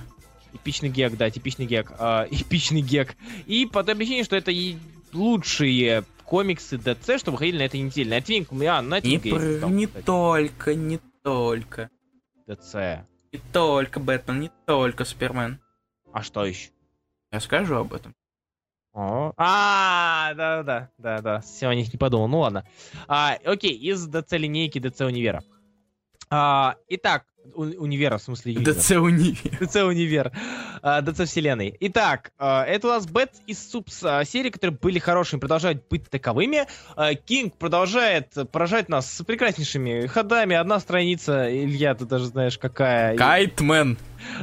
эпичный 0.52 0.91
гик, 0.90 1.16
да, 1.17 1.31
типичный 1.31 1.64
гик, 1.64 1.90
э, 1.99 2.26
эпичный 2.31 2.82
гик. 2.82 3.16
И 3.46 3.64
по 3.64 3.82
той 3.82 3.94
причине, 3.96 4.23
что 4.23 4.37
это 4.37 4.50
и 4.50 4.76
лучшие 5.14 6.05
комиксы 6.26 6.76
DC, 6.76 7.20
что 7.20 7.31
выходили 7.31 7.56
на 7.56 7.62
этой 7.62 7.81
неделе. 7.81 8.11
Найтвинг, 8.11 8.52
у 8.52 8.54
меня 8.54 8.83
Не, 8.83 8.88
Найтвинг 8.88 9.23
пр- 9.23 9.71
не 9.71 9.87
только, 9.87 10.75
не 10.75 11.00
только. 11.23 11.88
DC. 12.47 12.99
Не 13.33 13.40
только 13.50 13.99
Бэтмен, 13.99 14.40
не 14.40 14.50
только 14.66 15.07
Супермен. 15.07 15.59
А 16.12 16.23
что 16.23 16.45
еще? 16.45 16.68
Я 17.33 17.40
скажу 17.40 17.76
об 17.76 17.95
этом. 17.95 18.14
О, 18.94 19.32
А, 19.36 20.32
да, 20.34 20.62
да, 20.62 20.88
да, 20.98 21.20
да. 21.20 21.40
Все 21.40 21.66
о 21.68 21.74
них 21.74 21.92
не 21.92 21.98
подумал. 21.98 22.28
Ну 22.28 22.38
ладно. 22.40 22.64
А, 23.08 23.36
окей, 23.44 23.74
из 23.76 24.08
DC 24.08 24.38
линейки 24.38 24.78
DC 24.78 25.04
Универа. 25.04 25.42
А, 26.30 26.76
итак, 26.88 27.24
у- 27.54 27.62
Универа, 27.82 28.18
в 28.18 28.22
смысле. 28.22 28.54
DC 28.54 28.92
Универ. 28.92 29.58
DC 29.60 29.82
Универ. 29.84 30.32
А, 30.80 31.02
DC 31.02 31.26
Вселенной. 31.26 31.76
Итак, 31.80 32.32
а, 32.38 32.64
это 32.64 32.86
у 32.86 32.90
нас 32.90 33.06
Бэт 33.06 33.32
и 33.48 33.52
Супс 33.54 34.02
а, 34.04 34.24
серии, 34.24 34.50
которые 34.50 34.76
были 34.80 35.00
хорошими, 35.00 35.40
продолжают 35.40 35.86
быть 35.88 36.08
таковыми. 36.08 36.66
А, 36.96 37.14
Кинг 37.14 37.56
продолжает 37.56 38.32
поражать 38.52 38.88
нас 38.88 39.12
с 39.12 39.24
прекраснейшими 39.24 40.06
ходами. 40.06 40.54
Одна 40.54 40.78
страница, 40.78 41.52
Илья, 41.52 41.94
ты 41.96 42.04
даже 42.06 42.26
знаешь, 42.26 42.58
какая. 42.58 43.16
Kite 43.16 43.58
Man. 43.58 43.99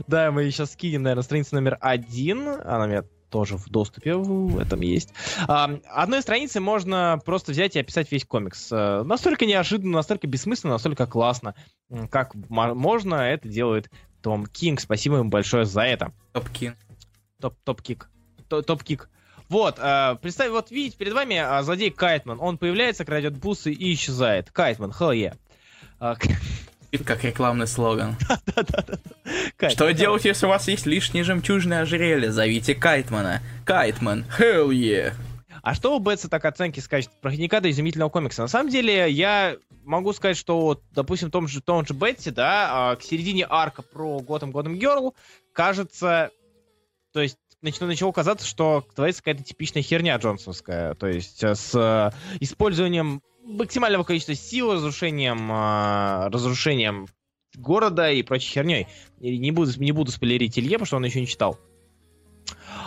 Да, 0.07 0.29
мы 0.31 0.49
сейчас 0.51 0.73
скинем, 0.73 1.03
наверное, 1.03 1.23
страница 1.23 1.55
номер 1.55 1.77
один. 1.79 2.47
Она 2.49 2.83
у 2.83 2.87
меня 2.87 3.03
тоже 3.31 3.57
в 3.57 3.69
доступе 3.69 4.13
в 4.15 4.59
этом 4.59 4.81
есть. 4.81 5.13
А, 5.47 5.79
одной 5.89 6.21
страницы 6.21 6.59
можно 6.59 7.19
просто 7.25 7.53
взять 7.53 7.75
и 7.75 7.79
описать 7.79 8.11
весь 8.11 8.25
комикс. 8.25 8.69
А, 8.71 9.03
настолько 9.03 9.45
неожиданно, 9.47 9.93
настолько 9.93 10.27
бессмысленно, 10.27 10.73
настолько 10.73 11.07
классно. 11.07 11.55
Как 12.11 12.35
мо- 12.49 12.75
можно, 12.75 13.15
это 13.15 13.47
делает 13.47 13.89
Том 14.21 14.45
Кинг. 14.45 14.79
Спасибо 14.81 15.17
ему 15.17 15.29
большое 15.29 15.65
за 15.65 15.81
это. 15.81 16.13
Топкин. 16.33 16.75
Топ- 17.39 17.57
Топ-кик. 17.63 18.09
То- 18.49 18.61
Топ-кик. 18.61 19.09
Вот, 19.49 19.77
а, 19.79 20.15
представь, 20.15 20.51
вот 20.51 20.69
видите, 20.71 20.97
перед 20.97 21.13
вами 21.13 21.37
а, 21.37 21.61
злодей 21.63 21.89
Кайтман. 21.89 22.37
Он 22.39 22.57
появляется, 22.57 23.03
крадет 23.05 23.37
бусы 23.37 23.71
и 23.73 23.93
исчезает. 23.93 24.51
Kite 24.51 24.71
Man, 24.71 24.91
hell 24.91 25.13
yeah. 25.15 25.37
Это 26.91 27.03
как 27.03 27.23
рекламный 27.23 27.67
слоган. 27.67 28.17
Что 29.69 29.91
делать, 29.91 30.25
если 30.25 30.45
у 30.45 30.49
вас 30.49 30.67
есть 30.67 30.85
лишнее 30.85 31.23
жемчужное 31.23 31.81
ожерелье? 31.81 32.31
Зовите 32.31 32.75
Кайтмана. 32.75 33.41
Кайтман. 33.65 34.25
Hell 34.37 34.69
yeah. 34.69 35.13
А 35.63 35.75
что 35.75 35.95
у 35.95 35.99
Бетса 35.99 36.27
так 36.27 36.43
оценки 36.45 36.79
скачет 36.79 37.11
про 37.21 37.31
Никада 37.35 37.69
изумительного 37.69 38.09
комикса? 38.09 38.41
На 38.41 38.47
самом 38.47 38.69
деле, 38.69 39.09
я 39.09 39.57
могу 39.83 40.11
сказать, 40.11 40.35
что, 40.35 40.59
вот, 40.59 40.83
допустим, 40.91 41.29
в 41.29 41.31
том 41.31 41.47
же, 41.47 41.61
том 41.61 41.85
же 41.85 41.93
Бетсе, 41.93 42.31
да, 42.31 42.69
а, 42.91 42.95
к 42.95 43.03
середине 43.03 43.45
арка 43.47 43.83
про 43.83 44.19
Готэм 44.19 44.51
Готэм 44.51 44.77
Герл, 44.77 45.15
кажется, 45.53 46.31
то 47.13 47.21
есть 47.21 47.37
начну, 47.61 47.87
начало 47.87 48.11
казаться, 48.11 48.47
что 48.47 48.85
творится 48.95 49.21
какая-то 49.21 49.43
типичная 49.43 49.83
херня 49.83 50.17
джонсонская. 50.17 50.95
То 50.95 51.07
есть 51.07 51.43
э, 51.43 51.55
с 51.55 51.75
э, 51.75 52.11
использованием 52.39 53.21
максимального 53.43 54.03
количества 54.03 54.35
сил, 54.35 54.73
разрушением, 54.73 55.51
э, 55.51 56.29
разрушением 56.29 57.07
города 57.55 58.11
и 58.11 58.23
прочей 58.23 58.51
херней. 58.51 58.87
Не 59.19 59.51
буду, 59.51 59.71
не 59.77 59.91
буду 59.91 60.11
спойлерить 60.11 60.57
Илье, 60.57 60.73
потому 60.73 60.85
что 60.85 60.97
он 60.97 61.05
еще 61.05 61.19
не 61.19 61.27
читал. 61.27 61.59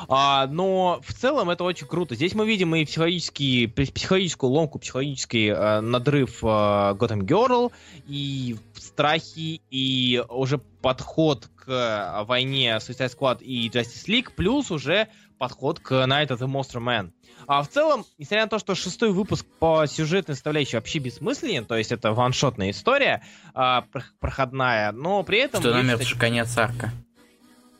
А, 0.09 0.47
но 0.47 1.01
в 1.03 1.13
целом 1.13 1.51
это 1.51 1.65
очень 1.65 1.87
круто. 1.87 2.15
Здесь 2.15 2.35
мы 2.35 2.47
видим 2.47 2.75
и 2.75 2.85
психологический, 2.85 3.67
психологическую 3.67 4.51
ломку, 4.51 4.79
психологический 4.79 5.49
э, 5.49 5.81
надрыв 5.81 6.43
э, 6.43 6.47
Gotham 6.47 7.21
Girl, 7.21 7.73
и 8.07 8.57
страхи, 8.75 9.63
и 9.71 10.23
уже 10.29 10.59
подход 10.59 11.49
к 11.57 12.25
войне 12.27 12.77
Suicide 12.77 13.17
Squad 13.17 13.43
и 13.43 13.69
Justice 13.69 14.07
League, 14.07 14.31
плюс 14.35 14.71
уже 14.71 15.09
подход 15.39 15.81
к 15.81 15.93
Night 15.93 16.29
of 16.29 16.39
the 16.39 16.47
Monster 16.47 16.81
Man. 16.81 17.11
А 17.47 17.63
в 17.63 17.69
целом, 17.69 18.05
несмотря 18.19 18.45
на 18.45 18.49
то, 18.49 18.59
что 18.59 18.75
шестой 18.75 19.13
выпуск 19.13 19.47
по 19.59 19.87
сюжетной 19.87 20.35
составляющей 20.35 20.77
вообще 20.77 20.99
бессмысленен, 20.99 21.65
то 21.65 21.77
есть 21.77 21.93
это 21.93 22.13
ваншотная 22.13 22.71
история 22.71 23.23
а, 23.55 23.85
проходная, 24.21 24.93
но 24.93 25.23
при 25.23 25.39
этом... 25.39 25.61
Что 25.61 25.75
номер 25.75 25.99
такие... 25.99 26.19
конец 26.19 26.57
арка. 26.57 26.93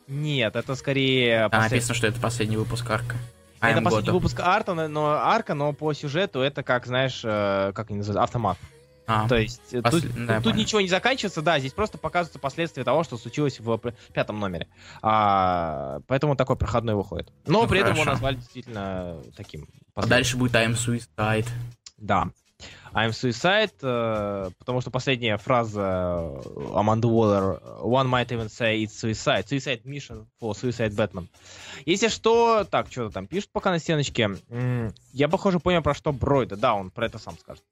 Нет, 0.07 0.55
это 0.55 0.75
скорее... 0.75 1.45
А, 1.45 1.49
послед... 1.49 1.71
написано, 1.71 1.95
что 1.95 2.07
это 2.07 2.19
последний 2.19 2.57
выпуск 2.57 2.89
арка. 2.89 3.15
Это 3.61 3.81
последний 3.81 4.11
выпуск 4.11 4.39
арта, 4.39 4.73
но 4.73 5.07
арка, 5.07 5.53
но 5.53 5.73
по 5.73 5.93
сюжету 5.93 6.41
это 6.41 6.63
как, 6.63 6.85
знаешь, 6.85 7.21
э, 7.23 7.71
как 7.73 7.89
они 7.89 7.99
называют, 7.99 8.23
автомат. 8.23 8.57
А, 9.07 9.27
То 9.27 9.37
есть 9.37 9.73
э, 9.73 9.81
пос... 9.81 10.01
тут, 10.01 10.25
да, 10.25 10.41
тут 10.41 10.55
ничего 10.55 10.81
не 10.81 10.87
заканчивается, 10.87 11.41
да, 11.41 11.59
здесь 11.59 11.73
просто 11.73 11.97
показываются 11.97 12.39
последствия 12.39 12.83
того, 12.83 13.03
что 13.03 13.17
случилось 13.17 13.59
в 13.59 13.79
пятом 14.13 14.39
номере. 14.39 14.67
А, 15.01 15.99
поэтому 16.07 16.35
такой 16.35 16.55
проходной 16.55 16.95
выходит. 16.95 17.31
Но 17.45 17.61
ну, 17.61 17.67
при 17.67 17.79
хорошо. 17.79 17.91
этом 17.91 18.01
его 18.01 18.11
назвали 18.11 18.35
действительно 18.35 19.21
таким. 19.35 19.67
А 19.93 20.07
дальше 20.07 20.37
будет 20.37 20.55
I'm 20.55 20.73
Suicide. 20.73 21.47
Да. 21.97 22.29
I'm 22.93 23.09
Suicide, 23.09 23.73
э, 23.81 24.49
потому 24.57 24.79
что 24.79 24.89
последняя 24.89 25.37
фраза 25.37 26.41
Аманды 26.73 27.07
Уоллер 27.07 27.61
One 27.81 28.07
might 28.07 28.29
even 28.29 28.47
say 28.47 28.83
it's 28.83 28.93
suicide. 28.93 29.45
Suicide 29.45 29.83
mission 29.83 30.25
for 30.41 30.53
Suicide 30.53 30.95
Batman. 30.95 31.27
Если 31.85 32.07
что, 32.07 32.63
так, 32.63 32.87
что-то 32.89 33.13
там 33.13 33.27
пишут 33.27 33.49
пока 33.51 33.71
на 33.71 33.79
стеночке. 33.79 34.29
Я, 35.11 35.27
похоже, 35.27 35.59
понял, 35.59 35.81
про 35.81 35.93
что 35.93 36.13
Бройда. 36.13 36.55
Да, 36.55 36.73
он 36.73 36.89
про 36.89 37.07
это 37.07 37.19
сам 37.19 37.37
скажет. 37.37 37.63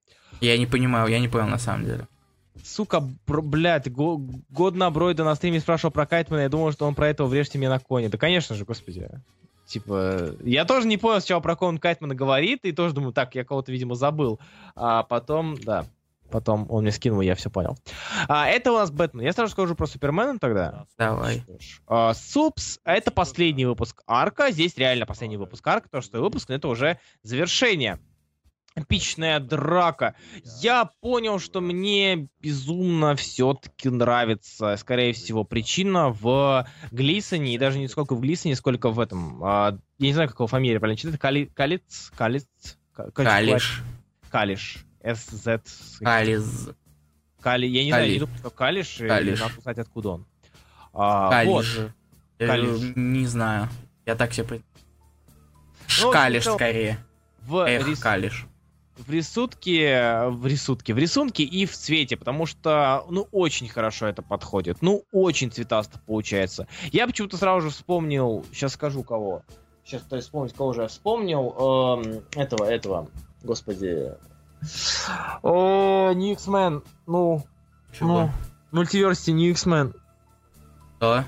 Я 0.44 0.58
не 0.58 0.66
понимаю, 0.66 1.08
я 1.08 1.20
не 1.20 1.30
понял 1.30 1.48
на 1.48 1.58
самом 1.58 1.86
деле. 1.86 2.08
Сука, 2.64 3.02
бр- 3.26 3.42
блядь, 3.42 3.90
го- 3.90 4.22
год 4.50 4.76
на 4.76 4.92
Бройда 4.92 5.24
на 5.24 5.36
стриме 5.36 5.62
спрашивал 5.62 5.92
про 5.92 6.06
Кайтмана, 6.06 6.42
я 6.42 6.50
думал, 6.50 6.72
что 6.74 6.86
он 6.86 6.96
про 6.96 7.08
этого 7.08 7.28
врежьте 7.28 7.58
мне 7.58 7.70
на 7.70 7.80
коне. 7.80 8.10
Да, 8.10 8.18
конечно 8.18 8.54
же, 8.56 8.66
господи. 8.66 9.10
Типа, 9.66 10.36
я 10.44 10.66
тоже 10.66 10.86
не 10.88 10.98
понял 10.98 11.22
сначала, 11.22 11.40
про 11.40 11.56
кого 11.56 11.70
он 11.70 11.78
Кайтмана 11.78 12.14
говорит, 12.14 12.60
и 12.66 12.74
тоже 12.74 12.94
думаю, 12.94 13.14
так, 13.14 13.34
я 13.36 13.46
кого-то, 13.46 13.72
видимо, 13.72 13.96
забыл. 13.96 14.38
А 14.76 15.04
потом, 15.04 15.56
да, 15.64 15.86
потом 16.30 16.68
он 16.70 16.84
мне 16.84 16.92
скинул, 16.92 17.22
я 17.22 17.36
все 17.36 17.50
понял. 17.50 17.78
А, 18.28 18.48
это 18.50 18.74
у 18.74 18.76
нас 18.76 18.92
Бэтмен. 18.92 19.24
Я 19.24 19.32
сразу 19.32 19.54
скажу 19.54 19.76
про 19.76 19.88
Супермена 19.88 20.40
тогда. 20.40 20.86
Давай. 20.98 21.42
А, 21.88 22.14
Супс, 22.14 22.80
это 22.84 23.12
последний 23.12 23.66
выпуск 23.66 24.04
арка. 24.08 24.52
Здесь 24.52 24.78
реально 24.78 25.06
последний 25.06 25.38
выпуск 25.38 25.66
арка, 25.66 25.88
то, 25.90 26.02
что 26.02 26.22
выпуск, 26.22 26.50
это 26.50 26.68
уже 26.68 27.00
завершение 27.24 28.00
эпичная 28.76 29.40
драка. 29.40 30.16
Я 30.62 30.86
понял, 30.86 31.40
что 31.40 31.62
мне 31.62 32.28
безумно 32.42 33.16
все-таки 33.16 33.90
нравится, 33.90 34.76
скорее 34.78 35.14
всего, 35.14 35.44
причина 35.44 36.10
в 36.10 36.68
Глисоне, 36.92 37.56
и 37.56 37.58
даже 37.58 37.80
не 37.80 37.88
сколько 37.88 38.16
в 38.16 38.22
Глисоне, 38.22 38.56
сколько 38.56 38.90
в 38.90 39.00
этом, 39.00 39.44
а, 39.44 39.78
я 40.00 40.08
не 40.08 40.14
знаю, 40.14 40.30
какого 40.30 40.48
фамилия 40.48 40.80
правильно 40.80 40.98
читать, 40.98 41.20
Кали, 41.20 41.46
Калиц, 41.46 42.12
Калиц, 42.16 42.48
Калиш. 43.14 43.84
Калиш, 44.30 44.86
СЗ. 45.04 45.48
Кализ. 46.00 46.70
Кали, 47.42 47.68
я 47.68 47.84
не 47.84 47.92
Кали. 47.92 48.02
знаю, 48.02 48.14
не 48.14 48.20
думаю, 48.20 48.38
что 48.38 48.50
Калиш, 48.50 48.98
Калиш. 48.98 49.40
надо 49.40 49.60
узнать, 49.60 49.78
откуда 49.78 50.10
он. 50.10 50.26
А, 50.94 51.30
Калиш. 51.30 51.78
Вот. 51.78 51.92
Калиш. 52.40 52.94
Не 52.96 53.26
знаю, 53.28 53.70
я 54.06 54.16
так 54.16 54.34
себе... 54.34 54.62
Ну, 56.02 56.12
Калиш, 56.12 56.46
скорее. 56.46 56.98
В 57.42 57.68
Эх, 57.68 57.88
рис... 57.88 58.00
Калиш 58.00 58.48
в 58.98 59.10
рисунке, 59.10 60.26
в 60.28 60.46
рисунке, 60.46 60.94
в 60.94 60.98
рисунке 60.98 61.44
и 61.44 61.66
в 61.66 61.76
цвете, 61.76 62.16
потому 62.16 62.46
что, 62.46 63.06
ну, 63.10 63.28
очень 63.32 63.68
хорошо 63.68 64.08
это 64.08 64.22
подходит. 64.22 64.78
Ну, 64.82 65.04
очень 65.12 65.52
цветасто 65.52 66.00
получается. 66.06 66.68
Я 66.92 67.08
почему-то 67.08 67.38
сразу 67.38 67.62
же 67.62 67.70
вспомнил, 67.70 68.46
сейчас 68.52 68.74
скажу 68.74 69.04
кого. 69.04 69.42
Сейчас 69.84 70.02
пытаюсь 70.04 70.26
вспомнить, 70.26 70.54
кого 70.54 70.74
же 70.74 70.84
я 70.84 70.88
вспомнил. 70.88 72.02
Эм, 72.04 72.22
этого, 72.36 72.66
этого, 72.66 73.10
господи. 73.44 74.12
New 75.44 76.32
X-Men, 76.34 76.84
ну, 77.06 77.44
Чего? 77.98 78.08
ну, 78.08 78.32
мультиверсити 78.72 79.32
New 79.32 79.52
X-Men. 79.52 79.94
Что? 80.98 81.26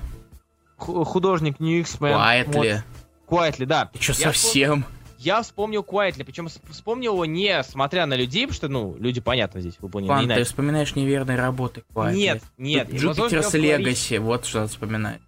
Художник 0.78 1.60
New 1.60 1.80
X-Men. 1.80 2.14
Quietly. 2.14 2.82
Quietly, 3.28 3.66
да. 3.66 3.86
Ты 3.86 4.00
что, 4.00 4.14
совсем? 4.14 4.82
Вспомнил 4.82 4.95
я 5.26 5.42
вспомнил 5.42 5.82
Quietly, 5.82 6.24
причем 6.24 6.48
вспомнил 6.70 7.14
его 7.14 7.24
не 7.24 7.62
смотря 7.64 8.06
на 8.06 8.14
людей, 8.14 8.46
потому 8.46 8.54
что, 8.54 8.68
ну, 8.68 8.96
люди, 8.96 9.20
понятно, 9.20 9.60
здесь 9.60 9.74
выполнены 9.80 10.08
Пан, 10.08 10.28
ты 10.28 10.44
вспоминаешь 10.44 10.94
неверные 10.94 11.36
работы 11.36 11.82
Quietly. 11.92 12.14
Нет, 12.14 12.42
нет. 12.56 12.94
Jupiter's 12.94 13.52
Legacy, 13.54 14.18
вот 14.18 14.46
что 14.46 14.60
надо 14.60 14.70
вспоминать. 14.70 15.20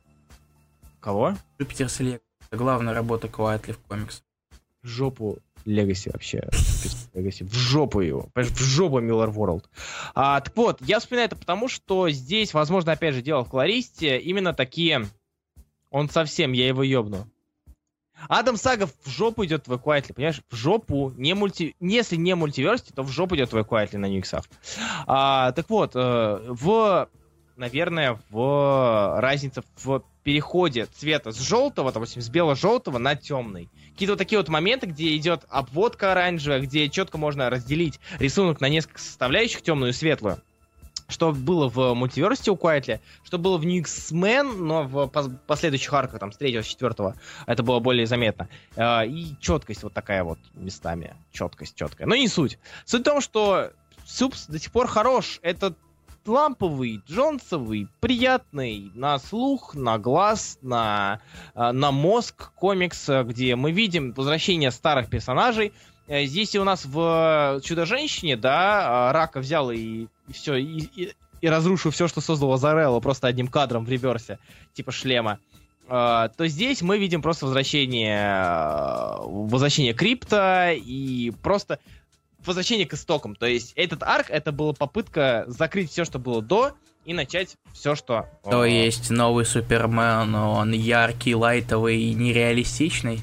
Кого? 1.00 1.35
Jupiter's 1.61 1.99
Legacy. 1.99 2.23
Главная 2.52 2.95
работа 2.95 3.26
Quietly 3.26 3.73
в 3.73 3.78
комиксах. 3.78 4.23
Жопу 4.85 5.38
Legacy 5.64 6.11
вообще. 6.11 6.49
Legacy. 7.12 7.42
В 7.43 7.52
жопу 7.52 8.00
его. 8.00 8.28
В 8.37 8.59
жопу 8.59 9.00
Millarworld. 9.00 9.68
А, 10.14 10.40
так 10.40 10.57
вот, 10.57 10.81
я 10.81 11.00
вспоминаю 11.00 11.26
это 11.26 11.37
потому, 11.37 11.69
что 11.69 12.09
здесь, 12.09 12.55
возможно, 12.55 12.93
опять 12.93 13.17
же, 13.17 13.23
дело 13.23 13.45
в 13.45 13.50
колористе, 13.50 14.19
именно 14.19 14.55
такие... 14.55 15.07
Он 15.90 16.09
совсем, 16.09 16.52
я 16.52 16.69
его 16.69 16.83
ёбну. 16.83 17.26
Адам 18.28 18.56
Сага 18.56 18.87
в 18.87 19.08
жопу 19.08 19.44
идет 19.44 19.64
твой 19.64 19.78
Quietly, 19.78 20.12
понимаешь? 20.12 20.40
В 20.50 20.56
жопу, 20.56 21.12
не 21.16 21.34
мульти... 21.34 21.76
если 21.80 22.16
не 22.16 22.34
мультиверсити, 22.34 22.92
то 22.92 23.02
в 23.02 23.10
жопу 23.10 23.37
идет 23.37 23.50
твой 23.50 23.62
Quietly 23.62 23.98
на 23.98 24.06
Ньюиксах. 24.06 24.44
А, 25.06 25.52
так 25.52 25.68
вот, 25.70 25.92
э, 25.94 26.40
в, 26.48 27.08
наверное, 27.56 28.20
в 28.30 29.20
разница 29.20 29.62
в 29.76 30.02
переходе 30.25 30.87
цвета 30.87 31.32
с 31.32 31.38
желтого, 31.38 31.92
допустим, 31.92 32.20
с 32.20 32.28
бело-желтого 32.28 32.98
на 32.98 33.14
темный. 33.14 33.70
Какие-то 33.92 34.12
вот 34.12 34.18
такие 34.18 34.38
вот 34.38 34.48
моменты, 34.48 34.87
где 34.87 35.16
идет 35.16 35.44
обводка 35.48 36.12
оранжевая, 36.12 36.60
где 36.60 36.88
четко 36.88 37.16
можно 37.16 37.48
разделить 37.48 37.98
рисунок 38.18 38.60
на 38.60 38.68
несколько 38.68 39.00
составляющих, 39.00 39.62
темную 39.62 39.90
и 39.90 39.94
светлую 39.94 40.42
что 41.08 41.32
было 41.32 41.68
в 41.68 41.94
мультиверсити 41.94 42.50
у 42.50 42.56
Куайтли, 42.56 43.00
что 43.24 43.38
было 43.38 43.56
в 43.56 43.64
New 43.64 43.80
X-Men, 43.80 44.58
но 44.58 44.82
в 44.84 45.08
последующих 45.46 45.92
арках, 45.92 46.20
там, 46.20 46.32
с 46.32 46.36
третьего, 46.36 46.62
с 46.62 46.66
четвертого, 46.66 47.14
это 47.46 47.62
было 47.62 47.80
более 47.80 48.06
заметно. 48.06 48.48
А, 48.76 49.04
и 49.04 49.34
четкость 49.40 49.82
вот 49.82 49.94
такая 49.94 50.22
вот 50.22 50.38
местами. 50.54 51.16
Четкость 51.32 51.74
четкая. 51.74 52.06
Но 52.06 52.14
не 52.14 52.28
суть. 52.28 52.58
Суть 52.84 53.00
в 53.00 53.04
том, 53.04 53.20
что 53.20 53.70
Супс 54.06 54.46
до 54.46 54.58
сих 54.58 54.70
пор 54.70 54.86
хорош. 54.86 55.38
Это 55.42 55.74
ламповый, 56.26 57.00
джонсовый, 57.08 57.88
приятный 58.00 58.90
на 58.94 59.18
слух, 59.18 59.74
на 59.74 59.98
глаз, 59.98 60.58
на, 60.60 61.22
а, 61.54 61.72
на 61.72 61.90
мозг 61.90 62.52
комикс, 62.54 63.08
где 63.24 63.56
мы 63.56 63.72
видим 63.72 64.12
возвращение 64.12 64.70
старых 64.70 65.08
персонажей, 65.08 65.72
Э, 66.08 66.24
здесь 66.24 66.54
и 66.54 66.58
у 66.58 66.64
нас 66.64 66.86
в 66.86 67.60
Чудо-женщине, 67.62 68.36
да, 68.36 69.12
Рака 69.12 69.40
взял 69.40 69.70
и, 69.70 70.06
и 70.28 70.32
все, 70.32 70.54
и, 70.56 70.88
и, 70.94 71.12
и 71.40 71.49
разрушил 71.49 71.90
все, 71.90 72.08
что 72.08 72.20
создал 72.20 72.50
Лазарелло, 72.50 73.00
просто 73.00 73.26
одним 73.26 73.49
кадром 73.49 73.85
в 73.85 73.88
реверсе, 73.88 74.38
типа 74.75 74.92
шлема. 74.92 75.38
Uh, 75.88 76.30
то 76.37 76.47
здесь 76.47 76.82
мы 76.82 76.99
видим 76.99 77.23
просто 77.23 77.47
возвращение, 77.47 78.18
uh, 78.20 79.49
возвращение 79.49 79.94
крипта 79.94 80.73
и 80.75 81.32
просто 81.42 81.78
возвращение 82.44 82.87
к 82.87 82.92
истокам. 82.92 83.35
То 83.35 83.47
есть 83.47 83.73
этот 83.75 84.02
арк 84.02 84.28
это 84.28 84.52
была 84.52 84.75
попытка 84.75 85.44
закрыть 85.47 85.90
все, 85.90 86.04
что 86.04 86.18
было 86.18 86.42
до, 86.42 86.75
и 87.06 87.14
начать 87.14 87.56
все, 87.73 87.94
что... 87.94 88.26
То 88.44 88.66
uh, 88.66 88.70
есть 88.70 89.08
новый 89.08 89.47
Супермен, 89.47 90.35
он 90.35 90.73
яркий, 90.73 91.35
лайтовый 91.35 92.02
и 92.02 92.12
нереалистичный? 92.12 93.23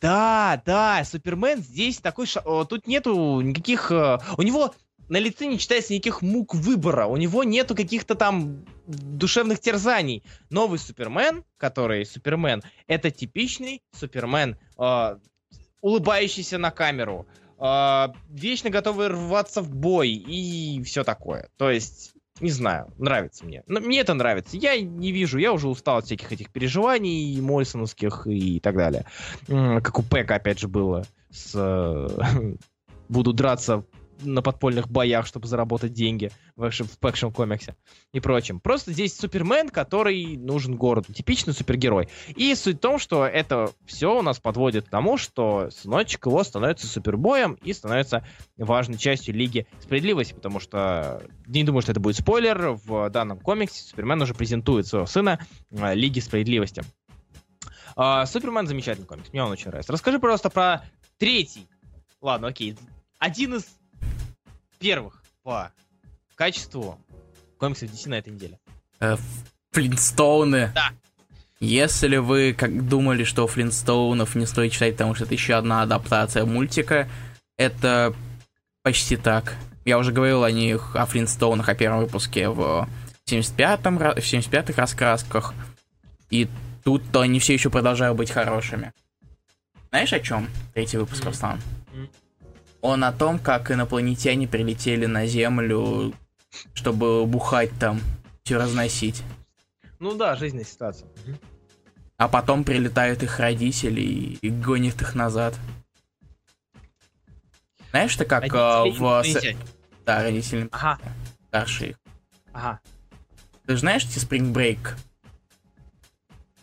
Да, 0.00 0.62
да, 0.64 1.04
Супермен 1.04 1.58
здесь 1.58 1.98
такой... 1.98 2.26
Ша... 2.26 2.40
Тут 2.64 2.86
нету 2.86 3.40
никаких... 3.42 3.90
Э, 3.90 4.18
у 4.38 4.42
него 4.42 4.74
на 5.08 5.18
лице 5.18 5.46
не 5.46 5.58
читается 5.58 5.92
никаких 5.94 6.22
мук 6.22 6.54
выбора. 6.54 7.06
У 7.06 7.16
него 7.16 7.44
нету 7.44 7.74
каких-то 7.74 8.14
там 8.14 8.64
душевных 8.86 9.60
терзаний. 9.60 10.22
Новый 10.50 10.78
Супермен, 10.78 11.44
который 11.56 12.04
Супермен, 12.04 12.62
это 12.86 13.10
типичный 13.10 13.82
Супермен, 13.92 14.56
э, 14.78 15.16
улыбающийся 15.80 16.58
на 16.58 16.70
камеру, 16.70 17.26
э, 17.58 18.08
вечно 18.30 18.70
готовый 18.70 19.08
рваться 19.08 19.62
в 19.62 19.74
бой 19.74 20.10
и 20.10 20.82
все 20.82 21.04
такое. 21.04 21.48
То 21.56 21.70
есть 21.70 22.14
не 22.40 22.50
знаю, 22.50 22.92
нравится 22.98 23.46
мне. 23.46 23.62
Но 23.66 23.80
мне 23.80 24.00
это 24.00 24.12
нравится. 24.12 24.56
Я 24.56 24.78
не 24.78 25.10
вижу, 25.10 25.38
я 25.38 25.52
уже 25.52 25.68
устал 25.68 25.98
от 25.98 26.04
всяких 26.04 26.32
этих 26.32 26.50
переживаний 26.50 27.40
мольсоновских 27.40 28.26
и 28.26 28.60
так 28.60 28.76
далее. 28.76 29.06
Как 29.46 29.98
у 29.98 30.02
Пэка, 30.02 30.34
опять 30.34 30.58
же, 30.58 30.68
было 30.68 31.06
с... 31.30 31.52
э, 31.54 32.56
Буду 33.08 33.32
драться 33.32 33.84
на 34.22 34.42
подпольных 34.42 34.88
боях, 34.88 35.26
чтобы 35.26 35.46
заработать 35.46 35.92
деньги 35.92 36.30
в, 36.56 36.70
в 36.70 37.06
экшн 37.06 37.28
комиксе 37.28 37.76
и 38.12 38.20
прочем. 38.20 38.60
Просто 38.60 38.92
здесь 38.92 39.16
Супермен, 39.16 39.68
который 39.68 40.36
нужен 40.36 40.76
городу. 40.76 41.12
Типичный 41.12 41.52
супергерой. 41.52 42.08
И 42.34 42.54
суть 42.54 42.76
в 42.76 42.80
том, 42.80 42.98
что 42.98 43.26
это 43.26 43.70
все 43.84 44.18
у 44.18 44.22
нас 44.22 44.38
подводит 44.38 44.86
к 44.86 44.90
тому, 44.90 45.16
что 45.16 45.70
сыночек 45.70 46.26
его 46.26 46.42
становится 46.44 46.86
супербоем 46.86 47.58
и 47.62 47.72
становится 47.72 48.26
важной 48.56 48.98
частью 48.98 49.34
Лиги 49.34 49.66
Справедливости, 49.80 50.34
потому 50.34 50.60
что 50.60 51.22
не 51.46 51.64
думаю, 51.64 51.82
что 51.82 51.92
это 51.92 52.00
будет 52.00 52.16
спойлер. 52.16 52.78
В 52.84 53.10
данном 53.10 53.38
комиксе 53.38 53.82
Супермен 53.82 54.20
уже 54.22 54.34
презентует 54.34 54.86
своего 54.86 55.06
сына 55.06 55.40
э, 55.70 55.94
Лиги 55.94 56.20
Справедливости. 56.20 56.82
А, 57.96 58.26
Супермен 58.26 58.66
замечательный 58.66 59.06
комикс, 59.06 59.32
мне 59.32 59.42
он 59.42 59.50
очень 59.50 59.68
нравится. 59.68 59.92
Расскажи, 59.92 60.18
пожалуйста, 60.18 60.50
про 60.50 60.84
третий. 61.18 61.66
Ладно, 62.20 62.48
окей. 62.48 62.76
Один 63.18 63.54
из 63.54 63.66
первых 64.78 65.22
по 65.42 65.70
качеству 66.34 66.98
комиксов 67.58 67.90
DC 67.90 68.08
на 68.08 68.14
этой 68.14 68.32
неделе. 68.32 68.58
Э, 69.00 69.16
Флинстоуны. 69.72 70.72
Да. 70.74 70.90
Если 71.60 72.18
вы 72.18 72.52
как 72.52 72.86
думали, 72.86 73.24
что 73.24 73.46
Флинстоунов 73.46 74.34
не 74.34 74.46
стоит 74.46 74.72
читать, 74.72 74.92
потому 74.94 75.14
что 75.14 75.24
это 75.24 75.34
еще 75.34 75.54
одна 75.54 75.82
адаптация 75.82 76.44
мультика, 76.44 77.08
это 77.56 78.14
почти 78.82 79.16
так. 79.16 79.56
Я 79.84 79.98
уже 79.98 80.12
говорил 80.12 80.44
о 80.44 80.50
них, 80.50 80.94
о 80.94 81.06
Флинстоунах, 81.06 81.68
о 81.68 81.74
первом 81.74 82.00
выпуске 82.00 82.48
в 82.48 82.88
75-м, 83.26 83.98
ра- 83.98 84.20
в 84.20 84.24
75-х 84.24 84.80
раскрасках. 84.80 85.54
И 86.28 86.48
тут 86.84 87.02
они 87.16 87.38
все 87.40 87.54
еще 87.54 87.70
продолжают 87.70 88.16
быть 88.16 88.30
хорошими. 88.30 88.92
Знаешь 89.90 90.12
о 90.12 90.20
чем 90.20 90.48
третий 90.74 90.98
выпуск. 90.98 91.24
Руслан? 91.24 91.56
Мгм. 91.56 91.85
Он 92.82 93.04
о 93.04 93.12
том, 93.12 93.38
как 93.38 93.70
инопланетяне 93.70 94.46
прилетели 94.46 95.06
на 95.06 95.26
Землю, 95.26 96.12
чтобы 96.74 97.26
бухать 97.26 97.70
там, 97.78 98.00
все 98.44 98.56
разносить. 98.56 99.22
Ну 99.98 100.14
да, 100.14 100.36
жизненная 100.36 100.64
ситуация. 100.64 101.08
А 102.18 102.28
потом 102.28 102.64
прилетают 102.64 103.22
их 103.22 103.38
родители 103.40 104.00
и, 104.00 104.34
и 104.40 104.50
гонят 104.50 105.00
их 105.02 105.14
назад. 105.14 105.54
Знаешь, 107.90 108.14
ты 108.16 108.24
как 108.24 108.44
а, 108.54 108.82
Родители 108.84 108.98
в... 109.02 109.22
с-. 109.24 109.56
Да, 110.04 110.22
родители 110.22 110.68
Ага, 110.72 110.98
старшие. 111.48 111.90
их. 111.90 111.96
ага. 112.52 112.80
Ты 113.66 113.74
же 113.74 113.80
знаешь 113.80 114.04
эти 114.04 114.18
Spring 114.18 114.52
Break? 114.52 114.96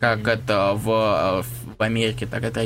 Как 0.04 0.28
это 0.28 0.72
в, 0.74 1.42
в 1.78 1.82
Америке, 1.82 2.26
так 2.26 2.42
это 2.42 2.62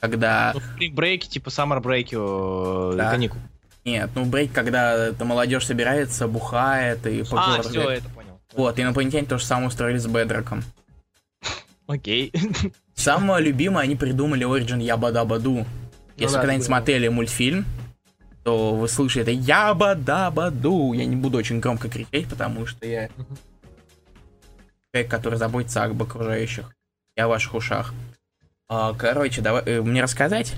когда... 0.00 0.52
Ну, 0.54 0.90
брейки, 0.90 1.28
типа 1.28 1.48
summer 1.48 1.80
брейки, 1.80 2.16
э, 2.18 2.96
Да. 2.96 3.12
каникул. 3.12 3.38
Нет, 3.84 4.10
ну 4.16 4.24
брейк, 4.24 4.50
когда 4.50 4.94
эта 4.94 5.24
молодежь 5.24 5.66
собирается, 5.66 6.26
бухает 6.26 7.06
и 7.06 7.22
А, 7.30 7.62
все, 7.62 7.90
это 7.90 8.08
понял. 8.08 8.40
Вот, 8.54 8.80
инопланетяне 8.80 9.24
то 9.24 9.38
же 9.38 9.44
самое 9.44 9.68
устроили 9.68 9.98
с 9.98 10.06
Бедроком. 10.08 10.64
Окей. 11.86 12.32
Самое 12.94 13.44
любимое 13.44 13.84
они 13.84 13.94
придумали 13.94 14.44
Origin 14.44 14.82
Ябадабаду. 14.82 15.66
Если 16.16 16.34
да, 16.34 16.40
когда-нибудь 16.40 16.66
да. 16.66 16.74
смотрели 16.74 17.06
мультфильм, 17.06 17.66
то 18.42 18.74
вы 18.74 18.88
слышите 18.88 19.32
Ябадабаду. 19.32 20.92
Я 20.92 21.04
не 21.04 21.14
буду 21.14 21.38
очень 21.38 21.60
громко 21.60 21.88
кричать, 21.88 22.28
потому 22.28 22.66
что 22.66 22.84
я 22.84 23.08
человек, 24.92 25.08
который 25.08 25.38
заботится 25.38 25.84
об 25.84 26.02
окружающих 26.02 26.72
о 27.24 27.28
ваших 27.28 27.54
ушах. 27.54 27.92
А, 28.68 28.94
Короче, 28.94 29.40
давай 29.40 29.62
э, 29.64 29.80
мне 29.82 30.02
рассказать. 30.02 30.54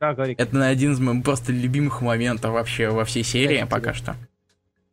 Да, 0.00 0.14
говори. 0.14 0.34
Это 0.36 0.66
один 0.66 0.92
из 0.92 1.00
моих 1.00 1.22
просто 1.22 1.52
любимых 1.52 2.00
моментов 2.00 2.52
вообще 2.52 2.88
во 2.88 3.04
всей 3.04 3.22
серии 3.22 3.58
Это 3.58 3.66
пока 3.68 3.94
что. 3.94 4.16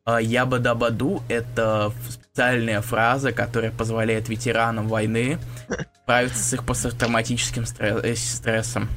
А, 0.04 0.20
Ябадабаду— 0.20 1.22
это 1.28 1.92
специальная 2.08 2.80
фраза, 2.80 3.32
которая 3.32 3.72
позволяет 3.72 4.28
ветеранам 4.28 4.88
войны 4.88 5.38
справиться 6.02 6.42
с 6.42 6.52
их 6.54 6.64
посттравматическим 6.64 7.64
э, 7.78 8.14
стрессом. 8.14 8.88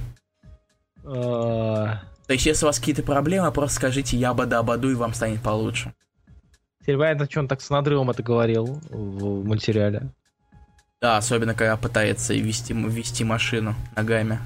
Э, 1.03 1.97
То 2.27 2.33
есть, 2.33 2.45
если 2.45 2.65
у 2.65 2.67
вас 2.67 2.79
какие-то 2.79 3.03
проблемы, 3.03 3.51
просто 3.51 3.77
скажите 3.77 4.17
Ябадабаду, 4.17 4.91
и 4.91 4.95
вам 4.95 5.13
станет 5.13 5.41
получше. 5.41 5.93
Серебряный, 6.85 7.25
что 7.29 7.39
он 7.39 7.47
так 7.47 7.61
с 7.61 7.69
надрывом 7.69 8.09
это 8.09 8.23
говорил 8.23 8.81
в 8.89 9.45
мультсериале? 9.45 10.09
Да, 11.03 11.17
особенно, 11.17 11.53
когда 11.53 11.75
пытается 11.75 12.33
вести, 12.33 12.71
вести 12.71 13.25
машину 13.25 13.75
ногами. 13.93 14.39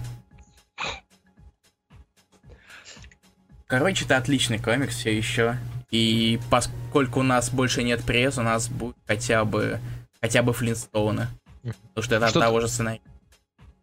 Короче, 3.68 4.06
это 4.06 4.18
отличный 4.18 4.58
комикс 4.58 4.96
все 4.96 5.16
еще. 5.16 5.60
И 5.92 6.40
поскольку 6.50 7.20
у 7.20 7.24
нас 7.24 7.52
больше 7.52 7.84
нет 7.84 8.04
пресс, 8.04 8.40
у 8.40 8.42
нас 8.42 8.70
будет 8.70 8.96
хотя 9.06 9.46
бы 9.46 9.80
хотя 10.20 10.42
бы 10.42 10.52
Флинстоуны. 10.52 11.28
Потому 11.62 12.04
что 12.04 12.16
это 12.16 12.26
от 12.26 12.32
Что-то- 12.32 12.46
того 12.48 12.62
же 12.62 12.68
сценария. 12.70 13.02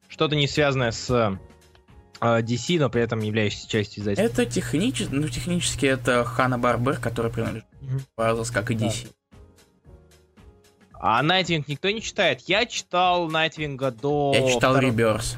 Что-то 0.09 0.35
не 0.35 0.49
связанное 0.49 0.91
с 0.91 1.09
э, 1.09 1.39
DC, 2.41 2.81
но 2.81 2.91
при 2.91 3.03
этом 3.03 3.21
являющееся 3.21 3.69
частью 3.69 4.01
издательства. 4.01 4.43
Это 4.43 4.51
технически, 4.51 5.13
ну, 5.15 5.29
технически 5.29 5.87
это 5.87 6.25
Хана 6.25 6.59
Барбер, 6.59 6.97
который 6.99 7.31
принадлежит. 7.31 7.67
Brazos, 8.19 8.53
как 8.53 8.73
и 8.73 8.75
Да. 8.75 8.91
А 11.07 11.23
Найтвинг 11.23 11.69
никто 11.69 11.91
не 11.91 12.01
читает. 12.01 12.41
Я 12.47 12.65
читал 12.65 13.29
Найтвинга 13.29 13.91
до... 13.91 14.33
Я 14.35 14.47
читал 14.47 14.73
второго- 14.73 14.81
Реберс. 14.81 15.37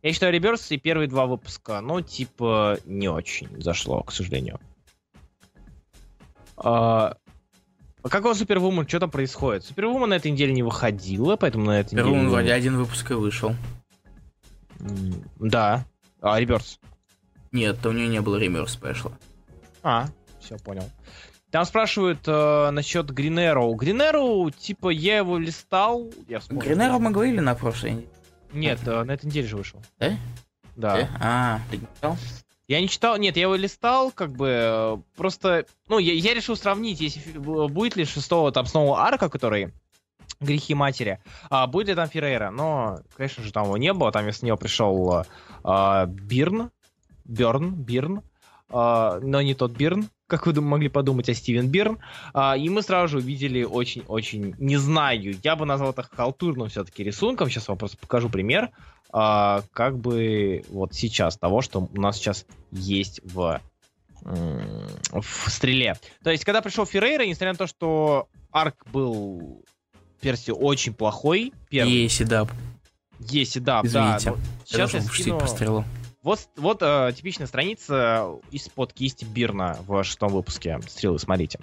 Я 0.00 0.12
читал 0.12 0.30
Реберс 0.30 0.70
и 0.70 0.76
первые 0.76 1.08
два 1.08 1.26
выпуска. 1.26 1.80
Ну, 1.80 2.00
типа, 2.00 2.78
не 2.84 3.08
очень 3.08 3.48
зашло, 3.60 4.04
к 4.04 4.12
сожалению. 4.12 4.60
А, 6.56 7.16
а 8.00 8.08
как 8.08 8.26
у 8.26 8.32
Супервумен, 8.32 8.86
что 8.86 9.00
там 9.00 9.10
происходит? 9.10 9.64
Супервумен 9.64 10.08
на 10.10 10.14
этой 10.14 10.30
неделе 10.30 10.52
не 10.52 10.62
выходила, 10.62 11.34
поэтому 11.34 11.64
на 11.64 11.80
этой 11.80 11.96
Первый 11.96 12.12
неделе... 12.12 12.28
вроде 12.28 12.52
один 12.52 12.76
выпуск 12.76 13.10
и 13.10 13.14
вышел. 13.14 13.56
Да. 15.40 15.84
А, 16.20 16.38
Реберс. 16.38 16.78
Нет, 17.50 17.84
у 17.84 17.90
нее 17.90 18.06
не 18.06 18.20
было 18.20 18.36
Реберс 18.36 18.74
спешла. 18.74 19.10
А, 19.82 20.06
все, 20.38 20.56
понял. 20.58 20.88
Там 21.50 21.64
спрашивают 21.64 22.20
э, 22.26 22.70
насчет 22.70 23.10
Green 23.10 23.36
Arrow. 23.36 23.72
Green 23.74 24.12
Arrow, 24.12 24.54
типа, 24.54 24.90
я 24.90 25.18
его 25.18 25.38
листал. 25.38 26.10
Я 26.28 26.40
вспомнил. 26.40 26.62
Гринеров 26.62 27.00
мы 27.00 27.10
говорили 27.10 27.40
на 27.40 27.54
прошлой 27.54 27.92
неделе. 27.92 28.08
Нет, 28.52 28.80
э, 28.86 29.02
на 29.02 29.12
этой 29.12 29.26
неделе 29.26 29.48
же 29.48 29.56
вышел. 29.56 29.82
Да? 29.98 30.16
Да. 30.76 30.98
Э? 30.98 31.08
А, 31.20 31.60
ты 31.70 31.78
не 31.78 31.86
читал? 31.94 32.16
Я 32.68 32.82
не 32.82 32.88
читал, 32.88 33.16
нет, 33.16 33.36
я 33.36 33.44
его 33.44 33.54
листал, 33.54 34.10
как 34.10 34.32
бы, 34.32 34.48
э, 34.48 34.96
просто, 35.16 35.64
ну, 35.88 35.98
я, 35.98 36.12
я 36.12 36.34
решил 36.34 36.54
сравнить, 36.54 37.00
если 37.00 37.38
будет 37.38 37.96
ли 37.96 38.04
шестого 38.04 38.52
там 38.52 38.66
снова 38.66 39.00
арка, 39.00 39.30
который 39.30 39.72
грехи 40.38 40.74
матери, 40.74 41.18
а 41.48 41.66
будет 41.66 41.88
ли 41.88 41.94
там 41.94 42.08
Феррейра, 42.08 42.50
но, 42.50 42.98
конечно 43.16 43.42
же, 43.42 43.52
там 43.52 43.64
его 43.64 43.78
не 43.78 43.94
было, 43.94 44.12
там 44.12 44.22
вместо 44.22 44.44
него 44.44 44.58
пришел 44.58 45.24
а, 45.64 46.06
Бирн, 46.06 46.70
Берн, 47.24 47.74
Бирн, 47.74 48.22
а, 48.68 49.18
но 49.20 49.40
не 49.40 49.54
тот 49.54 49.72
Бирн, 49.72 50.10
как 50.28 50.46
вы 50.46 50.60
могли 50.60 50.88
подумать, 50.88 51.28
а 51.28 51.34
Стивен 51.34 51.68
Бирн, 51.68 51.98
А, 52.34 52.56
и 52.56 52.68
мы 52.68 52.82
сразу 52.82 53.08
же 53.08 53.18
увидели 53.18 53.64
очень-очень, 53.64 54.54
не 54.58 54.76
знаю, 54.76 55.36
я 55.42 55.56
бы 55.56 55.64
назвал 55.64 55.90
это 55.90 56.02
халтурным 56.02 56.68
все-таки 56.68 57.02
рисунком, 57.02 57.50
сейчас 57.50 57.66
вам 57.66 57.78
просто 57.78 57.96
покажу 57.96 58.28
пример, 58.28 58.70
а, 59.10 59.62
как 59.72 59.98
бы 59.98 60.64
вот 60.68 60.94
сейчас 60.94 61.38
того, 61.38 61.62
что 61.62 61.88
у 61.92 62.00
нас 62.00 62.18
сейчас 62.18 62.44
есть 62.70 63.20
в, 63.24 63.60
в 64.22 65.50
стреле. 65.50 65.96
То 66.22 66.30
есть, 66.30 66.44
когда 66.44 66.60
пришел 66.60 66.84
Феррейра, 66.84 67.24
несмотря 67.24 67.52
на 67.52 67.58
то, 67.58 67.66
что 67.66 68.28
арк 68.52 68.86
был 68.92 69.64
версии 70.20 70.50
очень 70.50 70.92
плохой, 70.92 71.54
первый, 71.70 72.02
Есть, 72.02 72.26
да. 72.26 72.46
есть 73.18 73.56
и 73.56 73.60
да, 73.60 73.80
Извините. 73.82 74.32
да, 74.32 74.36
Я 74.66 74.86
сейчас 74.88 74.92
я 74.94 75.00
пустить 75.00 75.22
скину... 75.22 75.40
по 75.40 75.46
стрелу. 75.46 75.84
Вот, 76.28 76.40
вот 76.58 76.82
э, 76.82 77.10
типичная 77.16 77.46
страница 77.46 78.26
из-под 78.50 78.92
кисти 78.92 79.24
Бирна 79.24 79.78
в 79.86 80.04
шестом 80.04 80.30
выпуске 80.30 80.78
«Стрелы», 80.86 81.18
смотрите. 81.18 81.58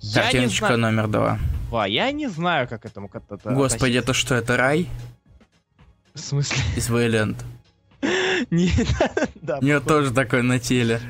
Я 0.00 0.22
Картиночка 0.22 0.66
знаю, 0.68 0.78
номер 0.78 1.08
два. 1.08 1.38
да, 1.70 1.84
я 1.84 2.10
не 2.10 2.26
знаю, 2.26 2.66
как 2.68 2.86
этому 2.86 3.08
как 3.10 3.24
это 3.28 3.50
Господи, 3.50 3.98
это 3.98 4.14
что, 4.14 4.34
это 4.34 4.56
рай 4.56 4.88
В 6.14 6.20
смысле? 6.20 6.56
из 6.74 6.88
Вейленд? 6.88 7.36
Не, 8.50 8.70
да, 9.42 9.58
У 9.58 9.60
походу. 9.60 9.80
тоже 9.86 10.14
такой 10.14 10.42
на 10.42 10.58
теле. 10.58 11.02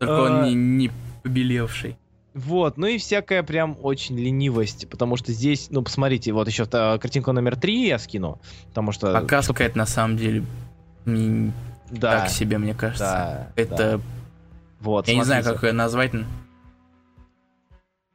Только 0.00 0.20
он 0.20 0.32
А. 0.40 0.46
не, 0.48 0.54
не 0.54 0.90
побелевший. 1.22 1.96
Вот, 2.34 2.78
ну 2.78 2.88
и 2.88 2.98
всякая 2.98 3.44
прям 3.44 3.78
очень 3.80 4.18
ленивость, 4.18 4.88
потому 4.88 5.16
что 5.16 5.30
здесь, 5.30 5.68
ну, 5.70 5.82
посмотрите, 5.82 6.32
вот 6.32 6.48
еще 6.48 6.66
та 6.66 6.98
картинку 6.98 7.30
номер 7.30 7.54
три 7.54 7.86
я 7.86 8.00
скину, 8.00 8.40
потому 8.70 8.90
что... 8.90 9.12
Пока 9.12 9.40
какая-то 9.40 9.78
на 9.78 9.86
самом 9.86 10.16
деле 10.16 10.42
да, 11.98 12.20
так 12.20 12.28
себе, 12.30 12.58
мне 12.58 12.74
кажется. 12.74 13.04
да, 13.04 13.52
Это, 13.56 13.76
да. 13.76 14.00
Вот, 14.80 15.08
я 15.08 15.14
не 15.14 15.24
знаю, 15.24 15.42
смотрите. 15.42 15.60
как 15.60 15.68
ее 15.70 15.72
назвать. 15.72 16.12
но 16.12 16.24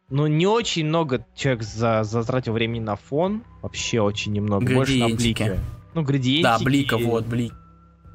Ну, 0.09 0.27
не 0.27 0.47
очень 0.47 0.85
много 0.85 1.25
человек 1.35 1.63
за, 1.63 2.03
затратил 2.03 2.53
времени 2.53 2.83
на 2.83 2.95
фон. 2.95 3.43
Вообще 3.61 4.01
очень 4.01 4.33
немного. 4.33 4.73
Больше 4.73 4.97
на 4.97 5.09
блики. 5.09 5.59
Ну, 5.93 6.03
градиентики. 6.03 6.43
Да, 6.43 6.59
бликов, 6.59 7.01
вот, 7.01 7.25
блик. 7.25 7.53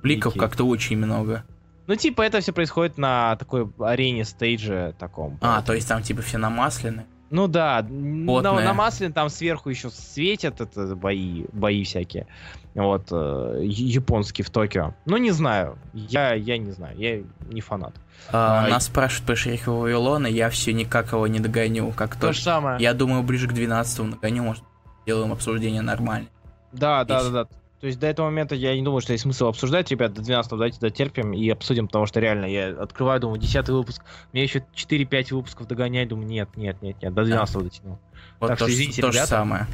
Бликов 0.02 0.34
Блики. 0.34 0.44
как-то 0.44 0.64
очень 0.64 0.96
много. 0.96 1.44
Ну, 1.86 1.96
типа, 1.96 2.22
это 2.22 2.40
все 2.40 2.52
происходит 2.52 2.98
на 2.98 3.36
такой 3.36 3.68
арене 3.78 4.24
стейдже 4.24 4.94
таком. 4.98 5.38
А, 5.40 5.62
то 5.62 5.72
есть 5.74 5.88
там 5.88 6.02
типа 6.02 6.22
все 6.22 6.38
намаслены. 6.38 7.04
Ну 7.30 7.48
да, 7.48 7.80
н- 7.80 8.24
на, 8.26 8.42
на 8.60 8.74
Маслин 8.74 9.12
там 9.12 9.28
сверху 9.28 9.68
еще 9.68 9.90
светят 9.90 10.60
это 10.60 10.94
бои, 10.94 11.46
бои 11.52 11.82
всякие. 11.82 12.26
Вот, 12.74 13.06
э, 13.12 13.60
я- 13.62 13.86
японские 13.94 14.44
в 14.44 14.50
Токио. 14.50 14.94
Ну, 15.06 15.16
не 15.16 15.30
знаю. 15.30 15.78
Я, 15.92 16.34
я 16.34 16.58
не 16.58 16.72
знаю, 16.72 16.96
я 16.98 17.22
не 17.48 17.60
фанат. 17.60 17.94
А, 18.32 18.64
А, 18.64 18.68
нас 18.68 18.86
спрашивают 18.86 19.26
по 19.28 19.36
шерифу 19.36 19.74
Вавилона, 19.76 20.26
я 20.26 20.50
все 20.50 20.72
никак 20.72 21.12
его 21.12 21.26
не 21.28 21.38
догоню. 21.40 21.92
Как 21.92 22.14
То 22.16 22.28
то 22.28 22.32
же 22.32 22.42
самое. 22.42 22.82
Я 22.82 22.92
думаю, 22.94 23.22
ближе 23.22 23.46
к 23.48 23.52
12 23.52 24.06
нагоню, 24.06 24.42
может, 24.42 24.64
делаем 25.06 25.30
обсуждение 25.32 25.82
нормально. 25.82 26.28
Да, 26.72 27.04
да, 27.04 27.18
Есть. 27.18 27.32
да, 27.32 27.44
да. 27.44 27.48
То 27.80 27.86
есть 27.88 27.98
до 28.00 28.06
этого 28.06 28.26
момента 28.26 28.54
я 28.54 28.74
не 28.74 28.82
думаю, 28.82 29.02
что 29.02 29.12
есть 29.12 29.22
смысл 29.22 29.48
обсуждать, 29.48 29.90
ребят, 29.90 30.14
до 30.14 30.22
12 30.22 30.50
давайте 30.52 30.80
дотерпим 30.80 31.34
и 31.34 31.48
обсудим, 31.50 31.86
потому 31.86 32.06
что 32.06 32.18
реально 32.18 32.46
я 32.46 32.68
открываю, 32.70 33.20
думаю, 33.20 33.38
10 33.38 33.68
выпуск, 33.68 34.02
мне 34.32 34.42
еще 34.42 34.64
4-5 34.74 35.32
выпусков 35.34 35.66
догонять, 35.68 36.08
думаю, 36.08 36.26
нет, 36.26 36.48
нет, 36.56 36.80
нет, 36.80 36.96
нет, 37.02 37.12
до 37.12 37.24
12 37.24 37.62
дотянул. 37.62 37.98
Вот 38.40 38.48
Так 38.48 38.58
то, 38.58 38.64
что 38.64 38.72
извините, 38.72 39.02
то 39.02 39.08
же 39.12 39.18
ребята. 39.18 39.28
самое. 39.28 39.66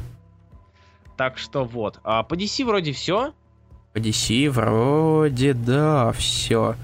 Так 1.21 1.37
что 1.37 1.65
вот. 1.65 1.99
А 2.03 2.23
по 2.23 2.33
DC 2.33 2.65
вроде 2.65 2.93
все. 2.93 3.35
По 3.93 3.99
DC 3.99 4.49
вроде 4.49 5.53
да, 5.53 6.11
все. 6.13 6.75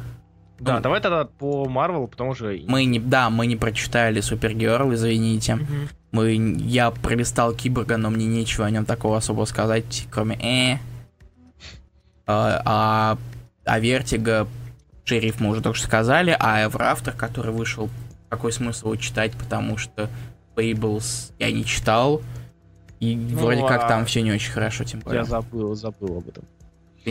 Да, 0.59 0.75
Ну, 0.75 0.81
давай 0.81 1.01
тогда 1.01 1.25
по 1.25 1.65
Marvel, 1.65 2.05
потому 2.07 2.35
что... 2.35 2.55
Мы 2.67 2.85
не, 2.85 2.99
да, 2.99 3.31
мы 3.31 3.47
не 3.47 3.55
прочитали 3.55 4.21
Supergirl, 4.21 4.93
извините. 4.93 5.55
Мгм. 5.55 5.89
Мы, 6.11 6.35
я 6.59 6.91
пролистал 6.91 7.51
Киборга, 7.55 7.97
но 7.97 8.11
мне 8.11 8.27
нечего 8.27 8.67
о 8.67 8.69
нем 8.69 8.85
такого 8.85 9.17
особо 9.17 9.45
сказать, 9.45 10.05
кроме 10.11 10.35
э. 10.35 10.77
А, 12.27 12.61
а, 12.63 13.17
а 13.65 13.79
Vertigo, 13.79 14.47
Sheriff 15.03 15.39
мы 15.39 15.49
уже 15.49 15.61
только 15.61 15.79
что 15.79 15.87
сказали, 15.87 16.37
а 16.39 16.63
Everafter, 16.63 17.13
который 17.13 17.51
вышел, 17.51 17.89
какой 18.29 18.51
смысл 18.51 18.89
его 18.89 18.97
читать, 18.97 19.31
потому 19.31 19.77
что 19.77 20.11
Fables 20.55 21.31
я 21.39 21.51
не 21.51 21.65
читал, 21.65 22.21
и 22.99 23.15
Ну, 23.15 23.37
вроде 23.39 23.61
как 23.61 23.83
а 23.83 23.87
там 23.87 24.05
все 24.05 24.21
не 24.21 24.31
очень 24.31 24.51
хорошо, 24.51 24.83
тем 24.83 25.01
более. 25.01 25.19
Я 25.19 25.25
забыл, 25.25 25.75
забыл 25.75 26.17
об 26.17 26.27
этом. 26.27 26.43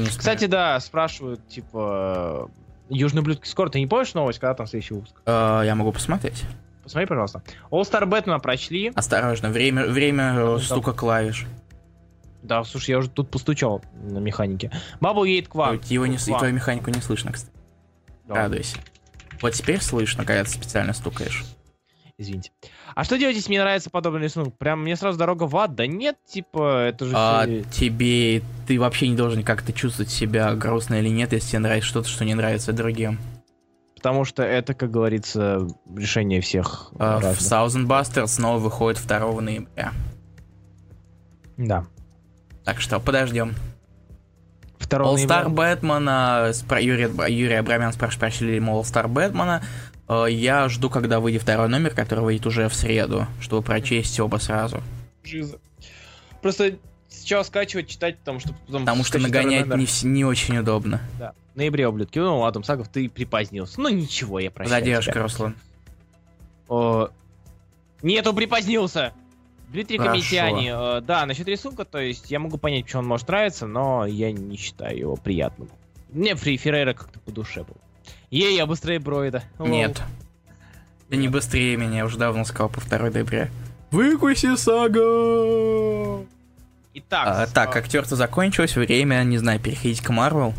Кстати, 0.04 0.46
да, 0.46 0.78
спрашивают, 0.80 1.46
типа, 1.48 2.50
Южный 2.88 3.22
блюдки 3.22 3.48
скоро, 3.48 3.68
ты 3.68 3.80
не 3.80 3.86
помнишь 3.86 4.14
новость, 4.14 4.38
когда 4.38 4.54
там 4.54 4.66
следующий 4.66 4.94
выпуск? 4.94 5.14
Э, 5.26 5.62
я 5.64 5.74
могу 5.74 5.92
посмотреть. 5.92 6.44
Посмотри, 6.84 7.06
пожалуйста. 7.06 7.42
All 7.70 7.82
Star 7.82 8.04
Batman 8.04 8.40
прочли. 8.40 8.92
Осторожно, 8.94 9.48
время, 9.48 9.86
время 9.86 10.34
э, 10.36 10.58
стука 10.60 10.92
клавиш. 10.92 11.46
Да, 12.42 12.62
слушай, 12.62 12.90
я 12.90 12.98
уже 12.98 13.10
тут 13.10 13.28
постучал 13.28 13.82
на 14.04 14.18
механике. 14.18 14.70
Бабу 15.00 15.24
едет 15.24 15.48
к 15.48 15.56
вам. 15.56 15.80
Его 15.86 16.06
не, 16.06 16.16
К 16.16 16.28
вам. 16.28 16.38
твою 16.38 16.54
механику 16.54 16.90
не 16.90 17.00
слышно, 17.00 17.32
кстати. 17.32 17.52
Да, 18.28 18.34
Радуйся. 18.36 18.76
Вот 19.42 19.52
теперь 19.52 19.82
слышно, 19.82 20.24
когда 20.24 20.44
ты 20.44 20.50
специально 20.50 20.92
стукаешь. 20.92 21.44
Извините. 22.18 22.50
А 22.94 23.04
что 23.04 23.18
делать, 23.18 23.36
если 23.36 23.50
мне 23.50 23.60
нравится 23.60 23.90
подобный 23.90 24.22
рисунок? 24.22 24.56
Прям 24.56 24.82
мне 24.82 24.96
сразу 24.96 25.18
дорога 25.18 25.44
в 25.44 25.54
ад? 25.56 25.74
Да 25.74 25.86
нет, 25.86 26.16
типа, 26.26 26.86
это 26.86 27.04
же 27.04 27.12
А 27.14 27.42
всё- 27.44 27.62
тебе 27.64 28.42
ты 28.66 28.80
вообще 28.80 29.08
не 29.08 29.16
должен 29.16 29.42
как-то 29.42 29.72
чувствовать 29.74 30.10
себя 30.10 30.54
грустно 30.54 30.94
или 30.94 31.08
нет, 31.10 31.32
если 31.34 31.50
тебе 31.50 31.58
нравится 31.58 31.88
что-то, 31.90 32.08
что 32.08 32.24
не 32.24 32.34
нравится 32.34 32.72
другим. 32.72 33.18
Потому 33.96 34.24
что 34.24 34.42
это, 34.42 34.72
как 34.72 34.90
говорится, 34.90 35.66
решение 35.94 36.40
всех 36.40 36.90
А, 36.98 37.18
в. 37.20 37.38
Thousand 37.38 37.86
Busters 37.86 38.28
снова 38.28 38.58
выходит 38.58 38.98
2 38.98 39.40
ноября. 39.42 39.92
Да. 41.58 41.84
Так 42.64 42.80
что 42.80 42.98
подождем. 42.98 43.54
Второго 44.78 45.16
All 45.16 45.26
Star 45.26 45.44
ноября. 45.48 45.74
Бэтмена, 45.74 46.50
спра- 46.52 46.80
Юрий, 46.82 47.08
Юрий 47.32 47.54
Абрамян 47.54 47.92
спрашивает, 47.92 48.20
прочли 48.20 48.52
ли 48.54 48.60
мы 48.60 48.72
All 48.74 48.82
Star 48.82 49.08
Бэтмена. 49.08 49.62
Э, 50.08 50.26
Я 50.28 50.68
жду, 50.68 50.90
когда 50.90 51.20
выйдет 51.20 51.42
второй 51.42 51.68
номер, 51.68 51.94
который 51.94 52.24
выйдет 52.24 52.46
уже 52.46 52.68
в 52.68 52.74
среду, 52.74 53.26
чтобы 53.40 53.62
прочесть 53.62 54.18
оба 54.20 54.36
сразу. 54.36 54.82
Жиза. 55.24 55.58
Просто 56.42 56.76
сначала 57.08 57.42
скачивать, 57.42 57.88
читать, 57.88 58.18
потому 58.18 58.40
что 58.40 58.54
потом... 58.66 58.82
Потому 58.82 59.04
что 59.04 59.18
нагонять 59.18 59.66
не, 59.66 59.86
не 60.08 60.24
очень 60.24 60.58
удобно. 60.58 61.00
Да. 61.18 61.34
В 61.54 61.56
ноябре, 61.56 61.88
ублюдки. 61.88 62.18
Ну, 62.18 62.44
Адам 62.44 62.62
Сагов, 62.62 62.88
ты 62.88 63.08
припозднился. 63.08 63.80
Ну, 63.80 63.88
ничего, 63.88 64.38
я 64.38 64.50
прощаю 64.50 64.80
Задержка. 64.80 65.22
Руслан. 65.22 65.56
О, 66.68 67.08
Нет, 68.02 68.26
он 68.26 68.36
припозднился. 68.36 69.12
Дмитрий. 69.68 69.98
Комитяни, 69.98 70.98
э, 70.98 71.00
да, 71.00 71.26
насчет 71.26 71.48
рисунка, 71.48 71.84
то 71.84 71.98
есть 71.98 72.30
я 72.30 72.38
могу 72.38 72.56
понять, 72.56 72.84
почему 72.84 73.02
он 73.02 73.08
может 73.08 73.26
нравиться, 73.26 73.66
но 73.66 74.06
я 74.06 74.30
не 74.30 74.56
считаю 74.56 74.96
его 74.96 75.16
приятным. 75.16 75.68
Мне 76.10 76.36
Фри 76.36 76.56
Феррейра 76.56 76.92
как-то 76.94 77.18
по 77.18 77.32
душе 77.32 77.64
был. 77.64 77.76
Ей, 78.30 78.56
я 78.56 78.66
быстрее 78.66 78.98
Бройда. 78.98 79.42
Лол. 79.58 79.68
Нет. 79.68 80.02
Ты 81.08 81.16
не 81.16 81.28
быстрее 81.28 81.76
меня, 81.76 81.98
я 81.98 82.04
уже 82.04 82.18
давно 82.18 82.44
сказал 82.44 82.68
по 82.68 82.80
2 82.80 83.10
ноября. 83.10 83.48
Выкуси, 83.92 84.56
сага! 84.56 86.26
Итак, 86.94 87.26
А, 87.28 87.46
с- 87.46 87.52
так, 87.52 87.76
актерство 87.76 88.16
закончилось, 88.16 88.74
время, 88.76 89.22
не 89.22 89.38
знаю, 89.38 89.60
переходить 89.60 90.00
к 90.00 90.10
Марвел. 90.10 90.54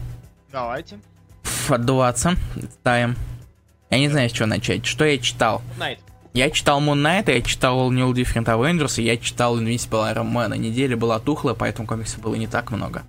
давайте. 0.51 0.99
Пф, 1.43 1.71
Отдуваться. 1.71 2.35
Ставим. 2.79 3.15
Я 3.89 3.99
не 3.99 4.09
знаю, 4.09 4.29
с 4.29 4.33
чего 4.33 4.45
начать. 4.47 4.85
Что 4.85 5.05
я 5.05 5.17
читал? 5.17 5.61
Найт. 5.77 5.99
Я 6.33 6.49
читал 6.51 6.79
Moon 6.81 7.01
Knight, 7.01 7.33
я 7.33 7.41
читал 7.41 7.89
New 7.91 8.11
Different 8.13 8.45
Avengers, 8.45 9.01
и 9.01 9.03
я 9.05 9.17
читал 9.17 9.59
Invincible 9.59 10.13
Iron 10.13 10.31
Man. 10.31 10.55
Неделя 10.57 10.95
была 10.95 11.19
тухлая, 11.19 11.55
поэтому 11.55 11.87
комиксов 11.87 12.19
было 12.21 12.35
не 12.35 12.47
так 12.47 12.69
много. 12.71 13.03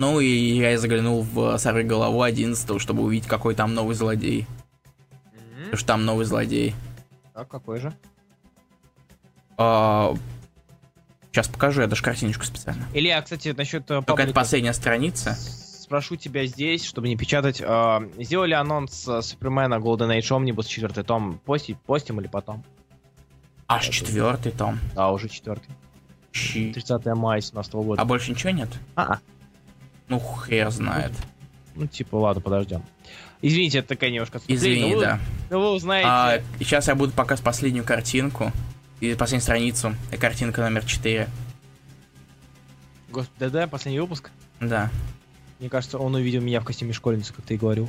Ну 0.00 0.18
и 0.18 0.26
я 0.56 0.72
и 0.72 0.76
заглянул 0.76 1.20
в 1.22 1.58
Сорви 1.58 1.84
голову 1.84 2.22
11 2.22 2.80
чтобы 2.80 3.02
увидеть, 3.02 3.28
какой 3.28 3.54
там 3.54 3.74
новый 3.74 3.94
злодей. 3.94 4.46
Потому 5.56 5.76
что 5.76 5.86
там 5.86 6.04
новый 6.06 6.24
злодей. 6.24 6.74
Так, 7.34 7.48
какой 7.48 7.78
же? 7.80 7.92
Сейчас 9.58 11.48
покажу, 11.48 11.82
я 11.82 11.86
даже 11.86 12.02
картиночку 12.02 12.44
специально. 12.44 12.86
Илья, 12.94 13.20
кстати, 13.20 13.54
насчет 13.56 13.88
э, 13.90 14.02
Только 14.04 14.22
это 14.22 14.32
последняя 14.32 14.72
страница. 14.72 15.34
Спрошу 15.34 16.16
тебя 16.16 16.46
здесь, 16.46 16.82
чтобы 16.84 17.06
не 17.08 17.16
печатать. 17.16 17.60
э, 17.60 18.10
сделали 18.18 18.54
анонс 18.54 19.06
э, 19.06 19.20
Супермена 19.20 19.74
Golden 19.74 20.18
Age 20.18 20.30
Omnibus, 20.30 20.66
четвертый 20.66 21.04
том. 21.04 21.38
Постить, 21.44 21.78
постим 21.78 22.20
или 22.20 22.26
потом? 22.26 22.64
Аж 23.68 23.84
Это- 23.84 23.92
четвертый 23.92 24.52
том. 24.52 24.80
Да, 24.94 25.12
уже 25.12 25.28
четвертый. 25.28 25.68
Щи. 26.32 26.72
30 26.72 27.04
мая 27.14 27.42
17 27.42 27.74
года. 27.74 28.00
А 28.00 28.04
больше 28.06 28.30
ничего 28.30 28.50
нет? 28.50 28.70
А, 28.96 29.18
Ну, 30.10 30.20
хер 30.46 30.70
знает. 30.70 31.12
ну 31.74 31.86
типа, 31.86 32.16
ладно, 32.16 32.42
подождем. 32.42 32.82
Извините, 33.42 33.78
это 33.78 33.88
такая 33.88 34.10
немножко 34.10 34.36
отступление, 34.36 34.80
Извини, 34.80 34.94
вы- 34.96 35.00
да. 35.00 35.18
но 35.48 35.60
вы 35.60 35.70
узнаете. 35.72 36.06
А, 36.08 36.42
сейчас 36.58 36.88
я 36.88 36.94
буду 36.94 37.12
показывать 37.12 37.42
последнюю 37.44 37.84
картинку. 37.86 38.52
И 39.00 39.14
последнюю 39.14 39.42
страницу. 39.42 39.94
И 40.12 40.16
картинка 40.18 40.60
номер 40.60 40.84
4. 40.84 41.26
Господи, 43.08 43.50
да, 43.50 43.66
последний 43.66 43.98
выпуск. 44.00 44.30
Да. 44.60 44.90
Мне 45.58 45.70
кажется, 45.70 45.96
он 45.98 46.14
увидел 46.14 46.42
меня 46.42 46.60
в 46.60 46.64
костюме 46.64 46.92
школьницы, 46.92 47.32
как 47.32 47.46
ты 47.46 47.54
и 47.54 47.56
говорил. 47.56 47.88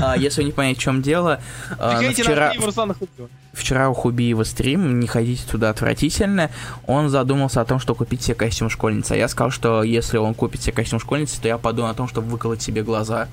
А, 0.00 0.16
Если 0.16 0.40
вы 0.42 0.46
не 0.46 0.52
поняли, 0.52 0.74
в 0.74 0.78
чем 0.78 1.02
дело, 1.02 1.40
а, 1.78 1.98
Приходите 1.98 2.22
вчера, 2.22 2.46
на 2.46 2.50
стрим 2.52 2.64
Руслана 2.64 2.94
Хубиева. 2.94 3.28
вчера 3.52 3.88
у 3.90 3.94
Хубиева 3.94 4.44
стрим, 4.44 5.00
не 5.00 5.06
ходите 5.06 5.42
туда 5.50 5.70
отвратительно, 5.70 6.50
он 6.86 7.08
задумался 7.08 7.60
о 7.60 7.64
том, 7.64 7.78
что 7.78 7.94
купить 7.94 8.22
себе 8.22 8.34
костюм 8.34 8.70
школьницы. 8.70 9.12
А 9.12 9.16
я 9.16 9.28
сказал, 9.28 9.50
что 9.50 9.82
если 9.82 10.18
он 10.18 10.34
купит 10.34 10.62
себе 10.62 10.72
костюм 10.74 11.00
школьницы, 11.00 11.40
то 11.40 11.48
я 11.48 11.58
подумаю 11.58 11.92
о 11.92 11.94
том, 11.94 12.08
чтобы 12.08 12.28
выколоть 12.28 12.62
себе 12.62 12.82
глаза. 12.82 13.28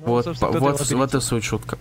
Ну, 0.00 0.06
вот, 0.06 0.24
по- 0.38 0.50
вот, 0.52 0.90
вот 0.90 1.14
и 1.14 1.20
суть 1.20 1.44
шутка. 1.44 1.78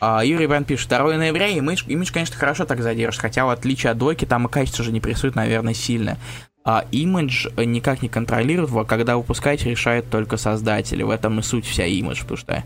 А, 0.00 0.24
Юрий 0.24 0.46
Бран 0.46 0.64
пишет, 0.64 0.88
2 0.88 1.16
ноября, 1.16 1.48
и 1.48 1.58
Image, 1.60 1.86
Image, 1.86 2.12
конечно, 2.12 2.36
хорошо 2.36 2.64
так 2.64 2.82
задержит, 2.82 3.20
хотя 3.20 3.46
в 3.46 3.50
отличие 3.50 3.90
от 3.92 3.98
Дойки, 3.98 4.24
там 4.24 4.46
и 4.46 4.50
качество 4.50 4.82
уже 4.82 4.92
не 4.92 5.00
прессует, 5.00 5.34
наверное, 5.34 5.72
сильно. 5.74 6.18
А 6.64 6.84
Image 6.92 7.64
никак 7.66 8.00
не 8.02 8.08
контролирует, 8.08 8.70
во- 8.70 8.84
когда 8.84 9.16
выпускать 9.16 9.64
решают 9.64 10.08
только 10.08 10.36
создатели. 10.38 11.02
В 11.02 11.10
этом 11.10 11.38
и 11.38 11.42
суть 11.42 11.66
вся 11.66 11.86
Image, 11.86 12.20
потому 12.22 12.36
что 12.38 12.64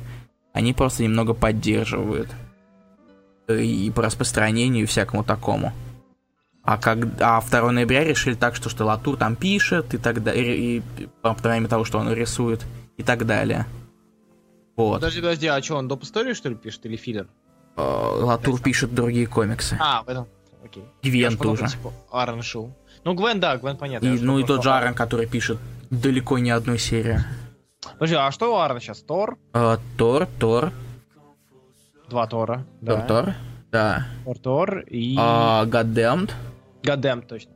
они 0.53 0.73
просто 0.73 1.03
немного 1.03 1.35
поддерживают. 1.35 2.31
Э, 3.49 3.61
И 3.61 3.91
по 3.91 4.03
распространению 4.03 4.85
и 4.85 4.87
всякому 4.87 5.25
такому. 5.25 5.73
А, 6.63 6.77
как, 6.77 6.99
а 7.21 7.41
2 7.41 7.73
ноября 7.73 8.05
решили 8.05 8.35
так, 8.35 8.55
что, 8.55 8.69
что 8.69 8.85
Латур 8.85 9.17
там 9.17 9.35
пишет, 9.37 9.95
и 9.95 9.99
так 9.99 10.23
далее, 10.23 10.57
и, 10.57 10.77
и 10.99 11.09
по 11.23 11.35
помимо 11.35 11.67
того, 11.67 11.85
что 11.85 11.99
он 11.99 12.13
рисует, 12.13 12.65
и 12.99 13.03
так 13.03 13.25
далее. 13.27 13.67
Вот. 14.77 14.97
Подожди, 15.01 15.21
подожди, 15.21 15.47
а 15.49 15.61
что, 15.63 15.77
он 15.77 15.89
доп. 15.89 16.05
историю, 16.05 16.35
что 16.35 16.51
ли, 16.51 16.55
пишет, 16.55 16.85
или 16.87 16.97
филлер? 16.97 17.27
Э, 17.77 17.81
Латур 17.81 18.61
пишет 18.61 18.95
другие 18.95 19.27
комиксы. 19.27 19.77
А, 19.81 20.03
в 20.03 20.09
этом. 20.09 20.27
Окей. 20.71 20.85
Подумал, 21.37 21.57
тоже. 21.57 21.69
типа, 21.73 21.93
Аарон 22.11 22.43
Шоу. 22.43 22.73
Ну, 23.05 23.15
Гвен, 23.15 23.41
да, 23.41 23.57
Гвен 23.57 23.77
понятно. 23.77 24.07
И, 24.07 24.19
ну 24.19 24.39
и 24.39 24.45
тот 24.45 24.63
же 24.63 24.71
Аарон, 24.71 24.95
который 24.95 25.27
пишет 25.27 25.59
далеко 25.91 26.39
не 26.39 26.51
одну 26.51 26.77
серию. 26.77 27.25
Подожди, 27.95 28.17
а 28.17 28.31
что 28.31 28.55
у 28.55 28.59
Аарона 28.59 28.81
сейчас? 28.81 29.01
Тор? 29.01 29.39
Э, 29.55 29.77
Тор, 29.97 30.27
Тор, 30.39 30.73
Два 32.09 32.27
Тора. 32.27 32.65
Да. 32.81 33.01
Тор, 33.03 33.35
да. 33.71 34.07
Тор, 34.25 34.39
Тор 34.39 34.79
и... 34.81 35.15
А, 35.19 35.65
Goddamned. 35.67 36.33
Goddamn, 36.83 37.27
точно. 37.27 37.53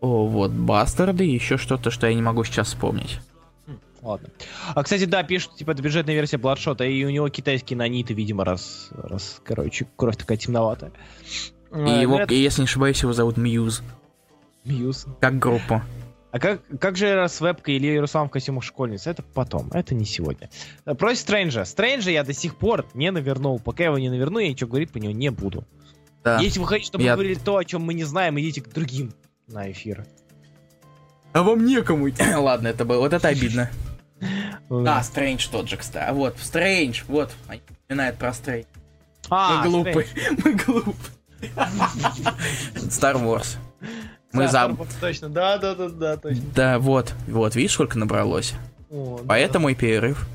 О, 0.00 0.26
вот, 0.26 0.52
Бастарды, 0.52 1.24
еще 1.24 1.58
что-то, 1.58 1.90
что 1.90 2.06
я 2.06 2.14
не 2.14 2.22
могу 2.22 2.44
сейчас 2.44 2.68
вспомнить. 2.68 3.20
Хм, 3.66 3.78
Ладно. 4.00 4.28
А, 4.74 4.82
кстати, 4.82 5.04
да, 5.04 5.22
пишут, 5.22 5.56
типа, 5.56 5.72
это 5.72 5.82
бюджетная 5.82 6.14
версия 6.14 6.38
Бладшота, 6.38 6.84
и 6.84 7.04
у 7.04 7.10
него 7.10 7.28
китайские 7.28 7.76
наниты, 7.76 8.14
видимо, 8.14 8.44
раз, 8.44 8.88
раз, 8.92 9.40
короче, 9.44 9.86
кровь 9.96 10.16
такая 10.16 10.38
темноватая. 10.38 10.92
И 11.74 12.00
его, 12.00 12.12
говорят, 12.12 12.30
и 12.32 12.36
если 12.36 12.62
не 12.62 12.66
ошибаюсь, 12.66 13.02
его 13.02 13.12
зовут 13.12 13.36
Мьюз. 13.36 13.82
Мьюз. 14.64 15.06
Как 15.20 15.38
группу. 15.38 15.82
А 16.30 16.38
как, 16.38 16.60
как 16.78 16.96
же 16.96 17.14
раз 17.14 17.40
вебка 17.40 17.72
или 17.72 17.96
Руслан 17.96 18.28
в 18.28 18.30
костюмах 18.30 18.62
школьницы? 18.62 19.08
Это 19.10 19.22
потом, 19.22 19.70
это 19.72 19.94
не 19.94 20.04
сегодня. 20.04 20.50
Э, 20.84 20.94
Против 20.94 21.20
Стрэнджа. 21.20 21.64
Стрэнджа 21.64 22.10
я 22.10 22.22
до 22.22 22.34
сих 22.34 22.56
пор 22.56 22.86
не 22.92 23.10
навернул. 23.10 23.58
Пока 23.58 23.84
я 23.84 23.88
его 23.88 23.98
не 23.98 24.10
наверну, 24.10 24.38
я 24.38 24.48
ничего 24.48 24.68
говорить 24.68 24.90
по 24.90 24.98
нему 24.98 25.14
не 25.14 25.30
буду. 25.30 25.64
Да. 26.22 26.38
Если 26.38 26.60
вы 26.60 26.66
хотите, 26.66 26.88
чтобы 26.88 27.04
Я- 27.04 27.12
мы 27.12 27.16
говорили 27.22 27.38
то, 27.38 27.56
о 27.56 27.64
чем 27.64 27.82
мы 27.82 27.94
не 27.94 28.04
знаем, 28.04 28.38
идите 28.38 28.60
к 28.60 28.68
другим 28.68 29.14
на 29.46 29.70
эфир. 29.72 30.04
А 31.32 31.42
вам 31.42 31.64
некому. 31.64 32.08
Ладно, 32.36 32.68
это 32.68 32.84
было. 32.84 32.98
Вот 33.00 33.12
это 33.12 33.28
обидно. 33.28 33.70
А, 34.70 35.02
Стрэндж 35.02 35.48
тот 35.50 35.68
же, 35.68 35.76
кстати. 35.76 36.04
А 36.10 36.12
вот, 36.12 36.36
Стрэндж, 36.38 37.04
вот. 37.08 37.30
Они 37.46 37.62
Напоминает 37.88 38.18
про 38.18 38.34
Стрэндж. 38.34 38.64
А, 39.30 39.62
Мы 39.62 39.70
глупы. 39.70 40.06
Мы 40.44 40.54
глупы. 40.54 40.92
Star 42.76 43.14
Wars. 43.16 43.56
Мы 44.32 44.44
Да, 44.44 44.48
за... 44.48 44.76
Точно, 45.00 45.28
да, 45.28 45.56
да, 45.58 45.74
да, 45.74 45.88
да, 45.88 46.16
точно. 46.16 46.42
Да, 46.54 46.78
вот. 46.78 47.14
Вот, 47.26 47.54
видишь, 47.56 47.72
сколько 47.72 47.98
набралось? 47.98 48.54
О, 48.90 49.18
да. 49.18 49.24
Поэтому 49.26 49.68
и 49.70 49.74
перерыв. 49.74 50.26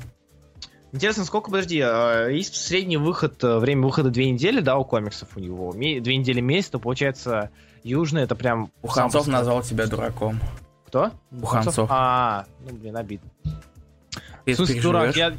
Интересно, 0.92 1.24
сколько, 1.24 1.50
подожди, 1.50 1.80
а, 1.80 2.28
есть 2.28 2.54
средний 2.54 2.96
выход, 2.96 3.42
э, 3.42 3.58
время 3.58 3.82
выхода 3.82 4.10
две 4.10 4.30
недели, 4.30 4.60
да, 4.60 4.76
у 4.76 4.84
комиксов 4.84 5.28
у 5.36 5.40
него? 5.40 5.72
Две 5.72 6.16
недели 6.16 6.40
месяц, 6.40 6.70
то 6.70 6.78
получается 6.78 7.50
южный, 7.82 8.22
это 8.22 8.36
прям... 8.36 8.70
У 8.82 8.88
сам 8.88 9.04
Ханцов 9.04 9.26
по- 9.26 9.30
назвал 9.32 9.62
тебя 9.62 9.86
дураком. 9.86 10.38
Кто? 10.86 11.10
Буханцов. 11.32 11.88
А, 11.90 12.46
ну, 12.64 12.76
блин, 12.76 12.96
обидно. 12.96 13.28
Ты 14.44 14.54
Слушай, 14.54 14.80
дурак, 14.80 15.16
я... 15.16 15.34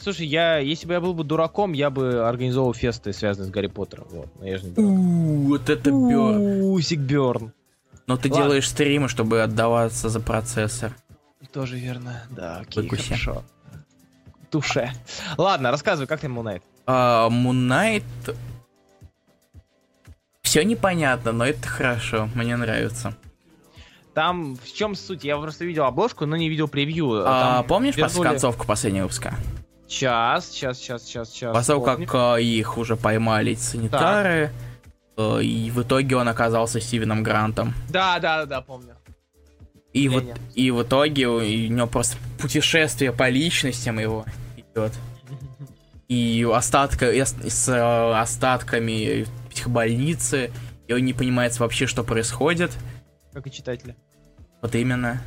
Слушай, 0.00 0.26
я, 0.26 0.58
если 0.58 0.86
бы 0.86 0.94
я 0.94 1.00
был 1.00 1.12
бы 1.14 1.24
дураком, 1.24 1.72
я 1.72 1.90
бы 1.90 2.26
организовал 2.28 2.72
фесты, 2.72 3.12
связанные 3.12 3.48
с 3.48 3.50
Гарри 3.50 3.66
Поттером. 3.66 4.06
Вот, 4.10 4.28
но 4.38 4.46
я 4.46 4.58
же 4.58 4.64
не 4.66 4.70
дурак. 4.70 4.90
У, 4.90 5.48
вот 5.48 5.68
это 5.68 5.90
бёр. 5.90 6.36
Усик 6.72 7.00
Бёрн. 7.00 7.52
Но 8.06 8.16
ты 8.16 8.30
Ладно. 8.30 8.44
делаешь 8.44 8.68
стримы, 8.68 9.08
чтобы 9.08 9.42
отдаваться 9.42 10.08
за 10.08 10.20
процессор. 10.20 10.94
Тоже 11.52 11.76
верно. 11.78 12.22
Да, 12.30 12.58
окей, 12.60 12.82
Выкуси. 12.84 13.08
хорошо. 13.08 13.42
Туше. 14.50 14.92
Ладно, 15.36 15.70
рассказывай, 15.70 16.06
как 16.06 16.20
ты 16.20 16.28
Мунайт? 16.28 16.62
Мунайт... 16.86 18.04
Все 20.42 20.64
непонятно, 20.64 21.32
но 21.32 21.44
это 21.44 21.68
хорошо. 21.68 22.28
Мне 22.34 22.56
нравится. 22.56 23.14
Там 24.14 24.56
в 24.56 24.72
чем 24.72 24.94
суть? 24.94 25.24
Я 25.24 25.36
просто 25.36 25.66
видел 25.66 25.84
обложку, 25.84 26.24
но 26.24 26.36
не 26.36 26.48
видел 26.48 26.66
превью. 26.68 27.22
А, 27.26 27.62
помнишь 27.64 27.96
вернули- 27.96 28.22
концовку 28.28 28.66
последнего 28.66 29.02
выпуска? 29.02 29.34
Сейчас, 29.88 30.50
сейчас, 30.50 30.78
сейчас, 30.78 31.02
сейчас, 31.02 31.30
сейчас. 31.30 31.56
После 31.56 31.74
того, 31.74 31.84
как 31.84 32.14
а, 32.14 32.36
их 32.36 32.76
уже 32.76 32.94
поймали 32.96 33.54
санитары, 33.54 34.52
э, 35.16 35.42
и 35.42 35.70
в 35.70 35.82
итоге 35.82 36.16
он 36.16 36.28
оказался 36.28 36.78
Стивеном 36.78 37.22
Грантом. 37.22 37.72
Да, 37.88 38.18
да, 38.18 38.44
да, 38.44 38.60
помню. 38.60 38.96
И, 39.94 40.10
вот, 40.10 40.24
и 40.54 40.70
в 40.70 40.82
итоге 40.82 41.26
у, 41.28 41.36
у 41.36 41.40
него 41.40 41.86
просто 41.86 42.18
путешествие 42.38 43.12
по 43.12 43.30
личностям 43.30 43.98
его 43.98 44.26
идет. 44.56 44.92
И 46.08 46.46
остатка, 46.50 47.10
и 47.10 47.22
с, 47.22 47.34
с, 47.34 47.68
э, 47.68 48.18
остатками 48.18 49.26
психбольницы, 49.50 50.50
и 50.86 50.92
он 50.94 51.04
не 51.04 51.12
понимает 51.12 51.58
вообще, 51.58 51.86
что 51.86 52.02
происходит. 52.02 52.72
Как 53.34 53.46
и 53.46 53.50
читатели. 53.50 53.94
Вот 54.62 54.74
именно. 54.74 55.22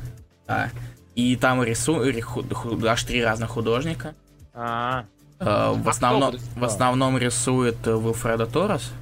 Да. 0.48 0.70
И 1.14 1.36
там 1.36 1.62
рису, 1.62 2.02
аж 2.84 3.04
три 3.04 3.22
разных 3.22 3.50
художника. 3.50 4.14
А, 4.54 5.04
в, 5.38 5.44
А 5.44 5.90
основном, 5.90 6.34
в 6.56 6.64
основном 6.64 7.18
рисует 7.18 7.76
э, 7.86 7.90
Вилфредо 7.90 8.46
Торрес. 8.46 8.92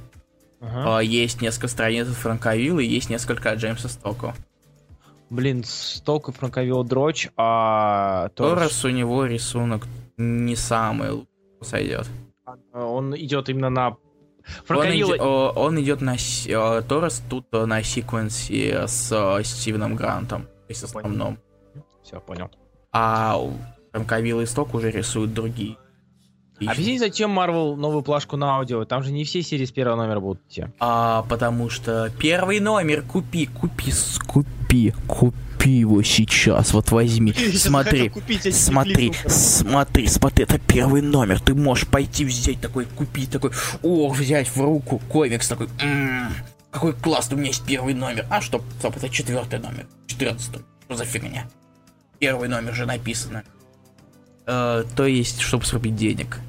ага. 0.59 1.01
Э, 1.01 1.05
Есть 1.05 1.41
несколько 1.41 1.67
страниц 1.67 2.07
от 2.07 2.15
Франка 2.15 2.55
Вилла 2.55 2.79
и 2.79 2.85
есть 2.87 3.09
несколько 3.09 3.51
от 3.51 3.59
Джеймса 3.59 3.89
Стоку. 3.89 4.33
Блин, 5.29 5.63
столько 5.63 6.31
франковил 6.31 6.83
дрочь, 6.83 7.29
а 7.37 8.29
Торрес, 8.35 8.83
у 8.83 8.89
него 8.89 9.25
рисунок 9.25 9.87
не 10.17 10.55
самый 10.55 11.11
лучший 11.11 11.29
сойдет. 11.61 12.07
он 12.73 13.15
идет 13.15 13.47
именно 13.49 13.69
на... 13.69 13.87
Он, 13.87 13.97
Франковилла... 14.65 15.13
иде- 15.15 15.21
о, 15.21 15.51
он 15.51 15.79
идет 15.79 16.01
на 16.01 16.15
э, 16.15 16.81
Торрес 16.81 17.21
тут 17.29 17.45
э, 17.53 17.65
на 17.65 17.81
секвенсе 17.83 18.87
с 18.87 19.39
Стивеном 19.43 19.95
Грантом. 19.95 20.43
То 20.43 20.49
есть 20.69 20.83
основном. 20.83 21.37
Все, 22.03 22.19
понял. 22.19 22.49
А 22.91 23.39
Франковилла 23.91 24.41
и 24.41 24.45
Сток 24.45 24.73
уже 24.73 24.91
рисуют 24.91 25.33
другие. 25.33 25.77
Объясни, 26.59 26.99
зачем 26.99 27.31
Марвел 27.31 27.75
новую 27.75 28.03
плашку 28.03 28.37
на 28.37 28.57
аудио? 28.57 28.85
Там 28.85 29.03
же 29.03 29.11
не 29.11 29.23
все 29.23 29.41
серии 29.41 29.65
с 29.65 29.71
первого 29.71 29.95
номера 29.95 30.19
будут 30.19 30.41
идти. 30.47 30.65
А, 30.79 31.23
потому 31.27 31.69
что 31.71 32.11
первый 32.19 32.59
номер 32.59 33.01
купи, 33.01 33.47
купи, 33.47 33.91
купи, 34.27 34.93
купи 35.07 35.71
его 35.71 36.03
сейчас, 36.03 36.73
вот 36.73 36.91
возьми, 36.91 37.33
смотри, 37.33 38.11
смотри, 38.51 39.11
смотри, 39.27 40.07
смотри, 40.07 40.43
это 40.43 40.59
первый 40.59 41.01
номер, 41.01 41.39
ты 41.39 41.55
можешь 41.55 41.87
пойти 41.87 42.25
взять 42.25 42.61
такой, 42.61 42.85
купить 42.85 43.31
такой, 43.31 43.51
о, 43.81 44.09
взять 44.09 44.47
в 44.47 44.61
руку 44.61 45.01
комикс 45.09 45.47
такой, 45.47 45.67
«М, 45.79 46.31
какой 46.69 46.93
классный, 46.93 47.35
у 47.35 47.37
меня 47.39 47.49
есть 47.49 47.65
первый 47.65 47.93
номер, 47.95 48.25
а 48.29 48.41
что, 48.41 48.61
стоп, 48.79 48.97
это 48.97 49.09
четвертый 49.09 49.59
номер, 49.59 49.87
четырнадцатый, 50.07 50.61
что 50.85 50.95
за 50.95 51.05
фигня, 51.05 51.47
первый 52.19 52.49
номер 52.49 52.73
же 52.73 52.85
написано, 52.85 53.43
Э, 54.45 54.83
то 54.95 55.05
есть, 55.05 55.41
чтобы 55.41 55.65
срубить 55.65 55.95
денег, 55.95 56.39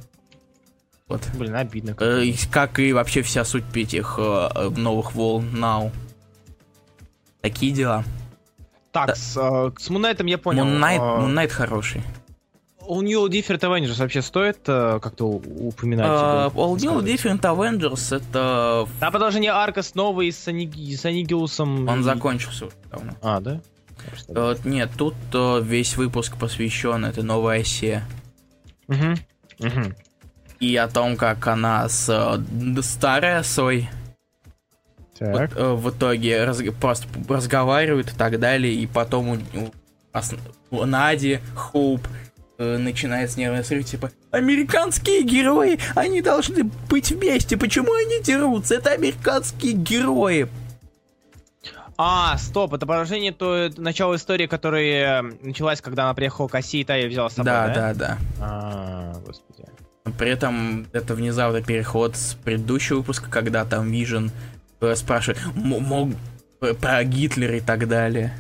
вот. 1.09 1.28
Блин, 1.35 1.55
обидно. 1.55 1.94
Э, 2.00 2.24
и 2.24 2.35
Как 2.50 2.78
и 2.78 2.92
вообще 2.92 3.20
вся 3.22 3.44
суть 3.44 3.64
этих 3.74 4.14
э, 4.18 4.48
э, 4.55 4.68
новых 4.70 5.14
волн 5.14 5.44
Now. 5.55 5.92
Такие 7.42 7.72
дела. 7.72 8.05
Так, 8.92 9.16
с, 9.16 9.37
э, 9.37 9.72
с 9.78 9.90
Мунайтом 9.90 10.26
я 10.26 10.38
понял. 10.38 10.64
Муннайт, 10.64 11.00
э, 11.00 11.05
Муннайт 11.20 11.52
хороший. 11.52 12.02
У 12.87 13.00
New 13.02 13.26
Different 13.28 13.61
Avengers 13.61 13.98
вообще 13.98 14.22
стоит 14.22 14.61
э, 14.66 14.98
как-то 15.00 15.26
упоминать? 15.26 16.07
Э, 16.09 16.48
типа, 16.50 16.61
All 16.61 16.76
New? 16.78 17.00
Different 17.00 17.40
Avengers 17.40 18.16
это... 18.16 18.88
Там 18.98 19.12
продолжение 19.12 19.52
арка 19.52 19.83
с 19.83 19.94
новой 19.94 20.33
с, 20.33 20.48
Аниги- 20.48 20.96
с 20.96 21.05
Анигиусом. 21.05 21.88
Он 21.88 22.02
закончился 22.02 22.68
давно. 22.90 23.12
А, 23.22 23.40
да? 23.40 23.61
Э, 24.28 24.56
Нет, 24.64 24.90
тут 24.96 25.14
э, 25.34 25.60
весь 25.62 25.96
выпуск 25.96 26.36
посвящен 26.36 27.04
этой 27.04 27.22
новой 27.22 27.60
осе. 27.60 28.02
Мгм. 28.88 29.16
Мгм. 29.58 29.94
И 30.60 30.76
о 30.76 30.88
том, 30.88 31.16
как 31.16 31.46
она 31.46 31.88
с 31.88 32.08
э, 32.08 32.82
старой 32.82 33.38
осой 33.38 33.88
Так. 35.18 35.54
вот, 35.54 35.60
э, 35.60 35.72
в 35.74 35.90
итоге 35.90 36.44
раз- 36.44 36.62
просто 36.80 37.06
разговаривают 37.28 38.12
и 38.12 38.16
так 38.16 38.38
далее, 38.38 38.72
и 38.74 38.86
потом 38.86 39.28
у, 39.28 39.34
у 39.34 39.72
ос- 40.12 40.34
у 40.70 40.84
Нади, 40.84 41.40
Хоуп 41.54 42.06
э, 42.58 42.76
начинает 42.78 43.30
с 43.30 43.36
нервный 43.36 43.64
срыв, 43.64 43.84
типа 43.84 44.10
«Американские 44.30 45.22
герои, 45.22 45.78
они 45.96 46.22
должны 46.22 46.64
быть 46.88 47.10
вместе, 47.10 47.56
почему 47.56 47.92
они 47.92 48.22
дерутся? 48.22 48.76
Это 48.76 48.90
американские 48.92 49.72
герои!» 49.72 50.48
А, 52.04 52.36
стоп, 52.36 52.74
это 52.74 52.84
продолжение 52.84 53.30
то 53.32 53.70
начало 53.76 54.16
истории, 54.16 54.46
которая 54.46 55.22
э, 55.22 55.32
началась, 55.42 55.80
когда 55.80 56.04
она 56.04 56.14
приехала 56.14 56.48
к 56.48 56.54
Оси 56.56 56.80
и 56.80 56.84
та 56.84 56.96
ее 56.96 57.08
взяла 57.08 57.30
с 57.30 57.34
собой, 57.34 57.52
Да, 57.52 57.68
да? 57.68 57.74
да, 57.74 57.94
да. 57.94 58.18
А, 58.40 59.12
господи. 59.24 59.64
При 60.18 60.28
этом 60.30 60.88
это 60.92 61.14
внезапно 61.14 61.62
переход 61.62 62.16
с 62.16 62.34
предыдущего 62.34 62.98
выпуска, 62.98 63.30
когда 63.30 63.64
там 63.64 63.88
Vision 63.90 64.32
э, 64.80 64.94
спрашивает 64.96 65.40
«М- 65.54 65.82
мог 65.82 66.08
про 66.80 67.04
Гитлера 67.04 67.56
и 67.56 67.60
так 67.60 67.86
далее. 67.88 68.36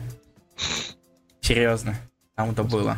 Серьезно, 1.40 1.94
там 2.34 2.50
это 2.50 2.64
было. 2.64 2.96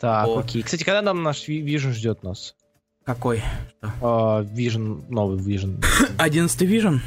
Так, 0.00 0.26
Вот. 0.26 0.44
окей. 0.46 0.62
Кстати, 0.64 0.82
когда 0.82 1.02
нам 1.02 1.22
наш 1.22 1.46
Vision 1.46 1.90
ждет 1.90 2.24
нас? 2.24 2.56
Какой? 3.04 3.42
Vision, 3.82 5.02
новый 5.08 5.38
Vision. 5.38 5.76
Одиннадцатый 6.18 6.66
Vision? 6.66 7.00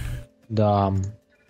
Да. 0.48 0.94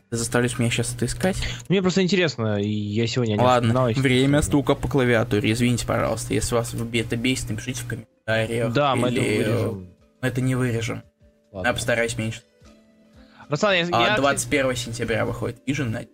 Ты 0.09 0.15
заставишь 0.15 0.57
меня 0.57 0.69
сейчас 0.69 0.95
это 0.95 1.05
искать? 1.05 1.37
Мне 1.67 1.81
просто 1.81 2.01
интересно, 2.01 2.57
я 2.59 3.07
сегодня 3.07 3.33
не 3.33 3.39
Ладно, 3.39 3.89
если 3.89 4.01
время 4.01 4.41
стука 4.41 4.73
по 4.73 4.87
клавиатуре. 4.87 5.51
Извините, 5.51 5.85
пожалуйста. 5.85 6.33
Если 6.33 6.55
вас 6.55 6.73
это 6.73 7.15
бесит, 7.17 7.49
напишите 7.49 7.81
в 7.81 7.87
комментариях. 7.87 8.71
Да, 8.71 8.95
мы 8.95 9.09
это 9.09 9.19
или, 9.19 9.37
вырежем. 9.37 9.87
Мы 10.21 10.27
это 10.29 10.41
не 10.41 10.55
вырежем. 10.55 11.03
Ладно. 11.51 11.67
Я 11.67 11.73
постараюсь 11.73 12.17
меньше. 12.17 12.41
Руслан, 13.49 13.75
я, 13.75 13.87
А 13.91 14.01
я, 14.11 14.17
21 14.17 14.75
сентября 14.75 15.25
выходит 15.25 15.57
Vision 15.67 15.89
на 15.89 16.05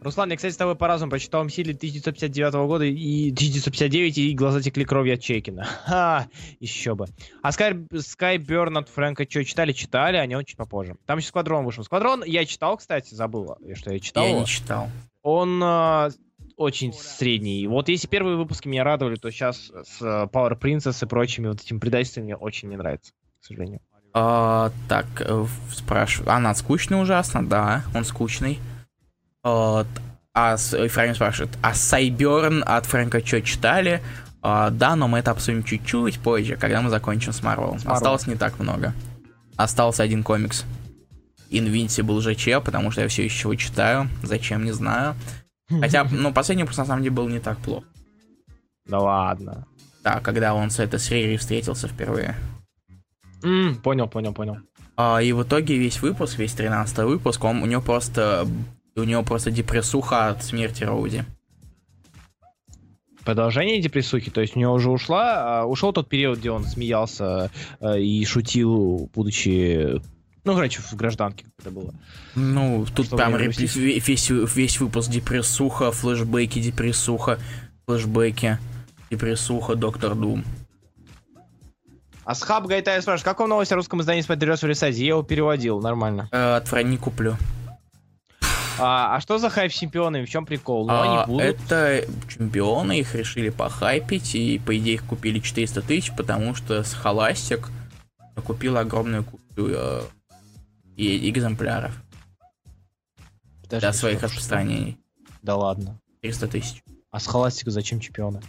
Руслан, 0.00 0.30
я, 0.30 0.36
кстати, 0.36 0.52
с 0.52 0.56
тобой 0.56 0.76
по-разному 0.76 1.10
прочитал 1.10 1.42
Мстители 1.44 1.74
1959 1.74 2.54
года 2.66 2.84
и 2.84 3.32
1959, 3.32 4.18
и 4.18 4.34
глаза 4.34 4.60
текли 4.62 4.84
кровью 4.84 5.14
от 5.14 5.20
Чекина. 5.20 5.64
Ха, 5.86 6.28
еще 6.60 6.94
бы. 6.94 7.06
А 7.42 7.50
Sky, 7.50 7.88
Skyburn 7.90 8.78
от 8.78 8.88
Фрэнка 8.88 9.28
что, 9.28 9.44
читали? 9.44 9.72
Читали, 9.72 10.16
а 10.16 10.26
не 10.26 10.38
чуть 10.44 10.56
попозже. 10.56 10.96
Там 11.06 11.18
еще 11.18 11.28
Сквадрон 11.28 11.64
вышел. 11.64 11.82
Сквадрон 11.82 12.22
я 12.24 12.44
читал, 12.44 12.76
кстати, 12.76 13.14
забыл, 13.14 13.56
что 13.74 13.92
я 13.92 13.98
читал. 13.98 14.22
Я 14.22 14.30
его. 14.30 14.40
не 14.40 14.46
читал. 14.46 14.88
Он 15.22 15.60
э, 15.62 16.10
очень 16.56 16.92
средний. 16.92 17.66
Вот 17.66 17.88
если 17.88 18.06
первые 18.06 18.36
выпуски 18.36 18.68
меня 18.68 18.84
радовали, 18.84 19.16
то 19.16 19.30
сейчас 19.30 19.72
с 19.84 20.00
Power 20.00 20.58
Princess 20.58 21.04
и 21.04 21.08
прочими 21.08 21.48
вот 21.48 21.60
этими 21.60 21.78
предательствами 21.78 22.24
мне 22.24 22.36
очень 22.36 22.68
не 22.68 22.76
нравится, 22.76 23.12
к 23.40 23.46
сожалению. 23.46 23.80
А, 24.14 24.70
так, 24.88 25.06
э, 25.20 25.44
спрашиваю. 25.72 26.32
Она 26.32 26.54
скучная 26.54 27.00
ужасно, 27.00 27.44
да, 27.46 27.84
он 27.94 28.04
скучный. 28.04 28.58
А 30.34 30.56
с- 30.56 30.76
Ефраим 30.76 31.14
спрашивает, 31.14 31.56
а 31.62 31.74
Сайберн 31.74 32.62
от 32.66 32.86
Фрэнка 32.86 33.24
что 33.26 33.42
читали? 33.42 34.00
А, 34.40 34.70
да, 34.70 34.94
но 34.94 35.08
мы 35.08 35.18
это 35.18 35.32
обсудим 35.32 35.64
чуть-чуть 35.64 36.20
позже, 36.20 36.56
когда 36.56 36.80
мы 36.80 36.90
закончим 36.90 37.32
с 37.32 37.42
Марвел. 37.42 37.74
Marvel. 37.74 37.90
Осталось 37.90 38.26
не 38.28 38.36
так 38.36 38.58
много. 38.60 38.92
Остался 39.56 40.04
один 40.04 40.22
комикс. 40.22 40.64
Invincible 41.50 42.20
ЖЧ, 42.20 42.64
потому 42.64 42.90
что 42.90 43.00
я 43.02 43.08
все 43.08 43.24
еще 43.24 43.40
его 43.48 43.54
читаю. 43.56 44.08
Зачем, 44.22 44.64
не 44.64 44.72
знаю. 44.72 45.16
Хотя, 45.80 46.04
ну, 46.04 46.32
последний 46.32 46.62
выпуск 46.62 46.78
на 46.78 46.84
самом 46.86 47.02
деле 47.02 47.14
был 47.16 47.28
не 47.28 47.40
так 47.40 47.58
плохо. 47.58 47.86
Да 48.86 49.00
ладно. 49.00 49.66
Да, 50.04 50.20
когда 50.20 50.54
он 50.54 50.70
с 50.70 50.78
этой 50.78 51.00
с 51.00 51.10
Рири 51.10 51.36
встретился 51.36 51.88
впервые. 51.88 52.36
М, 53.42 53.76
понял, 53.76 54.08
понял, 54.08 54.32
понял. 54.32 54.58
А, 54.96 55.18
и 55.20 55.32
в 55.32 55.42
итоге 55.42 55.76
весь 55.78 56.00
выпуск, 56.00 56.38
весь 56.38 56.52
13 56.52 56.98
выпуск, 56.98 57.42
он, 57.44 57.62
у 57.62 57.66
него 57.66 57.82
просто 57.82 58.46
у 59.00 59.04
него 59.04 59.22
просто 59.22 59.50
депрессуха 59.50 60.28
от 60.28 60.42
смерти 60.44 60.84
Роуди. 60.84 61.24
Продолжение 63.24 63.80
депрессухи, 63.80 64.30
то 64.30 64.40
есть 64.40 64.56
у 64.56 64.58
него 64.60 64.72
уже 64.72 64.90
ушла, 64.90 65.60
а, 65.60 65.64
ушел 65.66 65.92
тот 65.92 66.08
период, 66.08 66.38
где 66.38 66.50
он 66.50 66.64
смеялся 66.64 67.50
э, 67.80 68.00
и 68.00 68.24
шутил, 68.24 69.10
будучи, 69.14 70.00
ну, 70.44 70.54
короче, 70.54 70.80
в 70.80 70.94
гражданке 70.94 71.44
как 71.44 71.52
это 71.66 71.70
было. 71.70 71.92
Ну, 72.34 72.86
тут 72.94 73.10
прям 73.10 73.34
ве- 73.34 73.48
весь, 74.00 74.30
весь 74.30 74.80
выпуск 74.80 75.10
депрессуха, 75.10 75.92
флешбеки, 75.92 76.58
депрессуха, 76.58 77.38
флешбеки, 77.86 78.58
депрессуха, 79.10 79.74
Доктор 79.74 80.14
Дум. 80.14 80.42
Асхаб 82.24 82.66
Гайтай 82.66 83.02
спрашивает, 83.02 83.24
как 83.24 83.40
вам 83.40 83.50
новость 83.50 83.72
о 83.72 83.76
русском 83.76 84.00
издании 84.00 84.22
Spider-Verse 84.26 84.60
в 84.60 84.68
ресайзе? 84.68 85.02
Я 85.04 85.08
его 85.10 85.22
переводил, 85.22 85.80
нормально. 85.80 86.28
Э, 86.32 86.56
от 86.56 86.68
Фра- 86.68 86.82
не 86.82 86.96
куплю. 86.96 87.36
А, 88.78 89.16
а 89.16 89.20
что 89.20 89.38
за 89.38 89.50
хайп 89.50 89.72
с 89.72 89.76
чемпионами? 89.76 90.24
В 90.24 90.28
чем 90.30 90.46
прикол? 90.46 90.86
Ну, 90.86 90.92
А, 90.92 91.24
они 91.24 91.32
будут. 91.32 91.44
Это 91.44 92.04
чемпионы, 92.28 93.00
их 93.00 93.14
решили 93.14 93.48
похайпить, 93.50 94.34
и 94.34 94.58
по 94.58 94.76
идее 94.76 94.94
их 94.94 95.04
купили 95.04 95.40
400 95.40 95.82
тысяч, 95.82 96.12
потому 96.16 96.54
что 96.54 96.82
с 96.82 96.94
Холастик 96.94 97.68
купил 98.46 98.76
огромную 98.76 99.24
кучу 99.24 99.42
э, 99.58 100.02
и- 100.96 101.28
экземпляров 101.28 101.92
Подожди, 103.62 103.80
для 103.80 103.92
своих 103.92 104.18
что- 104.18 104.26
распространений. 104.28 104.98
Да 105.42 105.56
ладно. 105.56 106.00
300 106.22 106.46
тысяч. 106.48 106.82
А 107.10 107.18
с 107.20 107.26
холастика 107.26 107.70
зачем 107.70 108.00
чемпионы? 108.00 108.40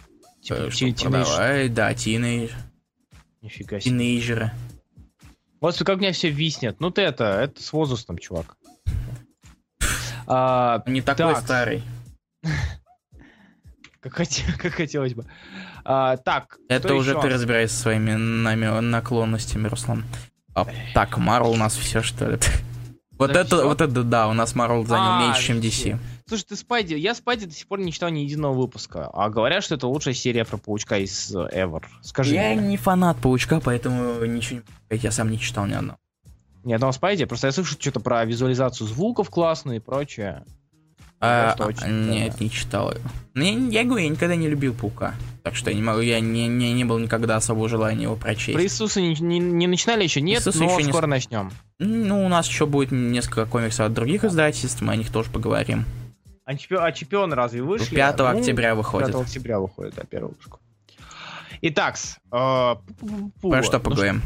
Типа, 0.42 0.54
Э, 0.70 0.92
продавать, 0.94 1.74
да, 1.74 1.92
тинейдж, 1.94 2.50
Нифига 3.42 3.80
себе. 3.80 3.90
тинейджеры. 3.90 4.52
Господи, 5.60 5.84
как 5.84 5.98
меня 5.98 6.12
все 6.12 6.30
виснет. 6.30 6.80
Ну 6.80 6.90
ты 6.90 7.02
это, 7.02 7.24
это 7.24 7.62
с 7.62 7.72
возрастом, 7.72 8.16
чувак. 8.18 8.56
А, 10.32 10.82
Не 10.86 11.02
такой 11.02 11.34
Так. 11.34 11.42
старый. 11.42 11.82
как, 14.00 14.20
хоте- 14.20 14.44
как 14.58 14.72
хотелось 14.74 15.14
бы. 15.14 15.24
А, 15.84 16.16
так, 16.18 16.58
Это 16.68 16.94
уже 16.94 17.12
еще? 17.12 17.20
ты 17.20 17.28
разбираешься 17.28 17.74
со 17.76 17.82
своими 17.82 18.12
наме- 18.12 18.80
наклонностями, 18.80 19.66
Руслан. 19.66 20.04
А, 20.54 20.66
так, 20.94 21.18
Марвел 21.18 21.50
у 21.52 21.56
нас 21.56 21.74
все, 21.76 22.02
что 22.02 22.30
ли? 22.30 22.38
Вот 23.18 23.32
Да 23.32 23.42
это, 23.42 23.66
вот 23.66 23.82
это 23.82 24.02
да, 24.02 24.28
у 24.28 24.32
нас 24.32 24.54
Марвел 24.54 24.86
занял 24.86 25.18
А, 25.18 25.20
меньше, 25.26 25.42
чем 25.48 25.58
DC. 25.58 25.98
Слушай, 26.26 26.44
ты 26.44 26.56
Спайди, 26.56 26.94
я 26.94 27.14
Спайди 27.14 27.44
до 27.44 27.52
сих 27.52 27.66
пор 27.66 27.80
не 27.80 27.92
читал 27.92 28.08
ни 28.08 28.20
единого 28.20 28.54
выпуска. 28.54 29.10
А 29.12 29.28
говорят, 29.28 29.62
что 29.62 29.74
это 29.74 29.88
лучшая 29.88 30.14
серия 30.14 30.46
про 30.46 30.56
паучка 30.56 30.96
из 30.98 31.30
э, 31.34 31.48
Ever. 31.52 31.82
Скажи 32.00 32.34
Я 32.34 32.54
мне. 32.54 32.68
не 32.68 32.76
фанат 32.78 33.18
Паучка, 33.18 33.60
поэтому 33.60 34.24
ничего 34.24 34.62
не 34.90 34.96
я 34.96 35.10
сам 35.10 35.30
не 35.30 35.38
читал 35.38 35.66
ни 35.66 35.74
одного. 35.74 35.98
Ни 36.64 36.72
одного 36.72 36.92
Спайди, 36.92 37.24
просто 37.24 37.46
я 37.48 37.52
слышу 37.52 37.76
что-то 37.80 38.00
про 38.00 38.24
визуализацию 38.24 38.86
звуков 38.86 39.30
классную 39.30 39.78
и 39.78 39.80
прочее. 39.80 40.44
А, 41.22 41.52
что 41.54 41.66
очень 41.66 42.08
нет, 42.10 42.32
ценно. 42.32 42.44
не 42.44 42.50
читал. 42.50 42.94
Мне, 43.34 43.52
я 43.68 43.84
говорю, 43.84 44.04
я 44.04 44.08
никогда 44.08 44.36
не 44.36 44.48
любил 44.48 44.72
Паука. 44.72 45.14
Так 45.42 45.54
что 45.54 45.68
я 45.70 45.76
не 45.76 45.82
могу, 45.82 46.00
я 46.00 46.18
не, 46.18 46.48
не, 46.48 46.72
не 46.72 46.84
был 46.84 46.98
никогда 46.98 47.36
особого 47.36 47.68
желания 47.68 48.04
его 48.04 48.16
прочесть. 48.16 48.54
Про 48.54 48.62
Иисуса 48.62 49.02
не, 49.02 49.14
не- 49.20 49.38
не 49.38 49.66
начинали 49.66 50.02
еще? 50.02 50.22
Нет, 50.22 50.40
Иисуса 50.40 50.60
но 50.60 50.72
еще 50.72 50.82
не 50.82 50.90
скоро 50.90 51.06
начнем. 51.06 51.50
Ну, 51.78 52.24
у 52.24 52.28
нас 52.28 52.48
еще 52.48 52.64
будет 52.64 52.90
несколько 52.90 53.44
комиксов 53.44 53.86
от 53.86 53.92
других 53.92 54.24
издательств, 54.24 54.80
мы 54.80 54.94
о 54.94 54.96
них 54.96 55.12
тоже 55.12 55.30
поговорим. 55.30 55.84
А, 56.46 56.56
чемпион, 56.56 56.84
а 56.84 56.92
чемпионы 56.92 57.34
разве 57.36 57.62
вышли? 57.62 57.94
5 57.94 58.18
Ну, 58.18 58.26
октября 58.26 58.68
5 58.70 58.76
выходит. 58.78 59.14
октября 59.14 59.60
выходит, 59.60 59.94
да, 59.96 60.04
первый 60.04 60.28
выпуск. 60.30 60.56
Итак, 61.62 61.96
э. 62.32 62.74
Про 63.42 63.62
что 63.62 63.78
Ну 63.78 63.84
поговорим? 63.84 64.22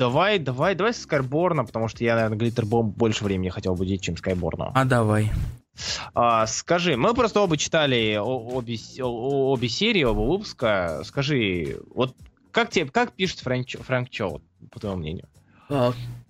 Давай, 0.00 0.38
давай, 0.38 0.74
давай 0.74 0.94
с 0.94 1.02
Скайборна, 1.02 1.66
потому 1.66 1.88
что 1.88 2.02
я, 2.02 2.14
наверное, 2.14 2.38
Глиттербом 2.38 2.88
больше 2.90 3.22
времени 3.22 3.50
хотел 3.50 3.74
бы 3.74 3.86
чем 3.98 4.16
Скайборну. 4.16 4.72
А 4.74 4.84
давай. 4.86 5.30
А, 6.14 6.46
скажи, 6.46 6.96
мы 6.96 7.12
просто 7.12 7.42
оба 7.42 7.58
читали 7.58 8.16
обе, 8.18 8.78
обе 9.02 9.68
серии, 9.68 10.02
оба 10.04 10.20
выпуска. 10.20 11.02
Скажи, 11.04 11.80
вот 11.94 12.16
как 12.50 12.70
тебе, 12.70 12.86
как 12.86 13.12
пишет 13.12 13.40
Фрэнк, 13.40 13.66
Чо- 13.66 13.82
Фрэнк 13.82 14.08
Чо, 14.08 14.30
вот, 14.30 14.42
по 14.70 14.80
твоему 14.80 15.00
мнению? 15.00 15.28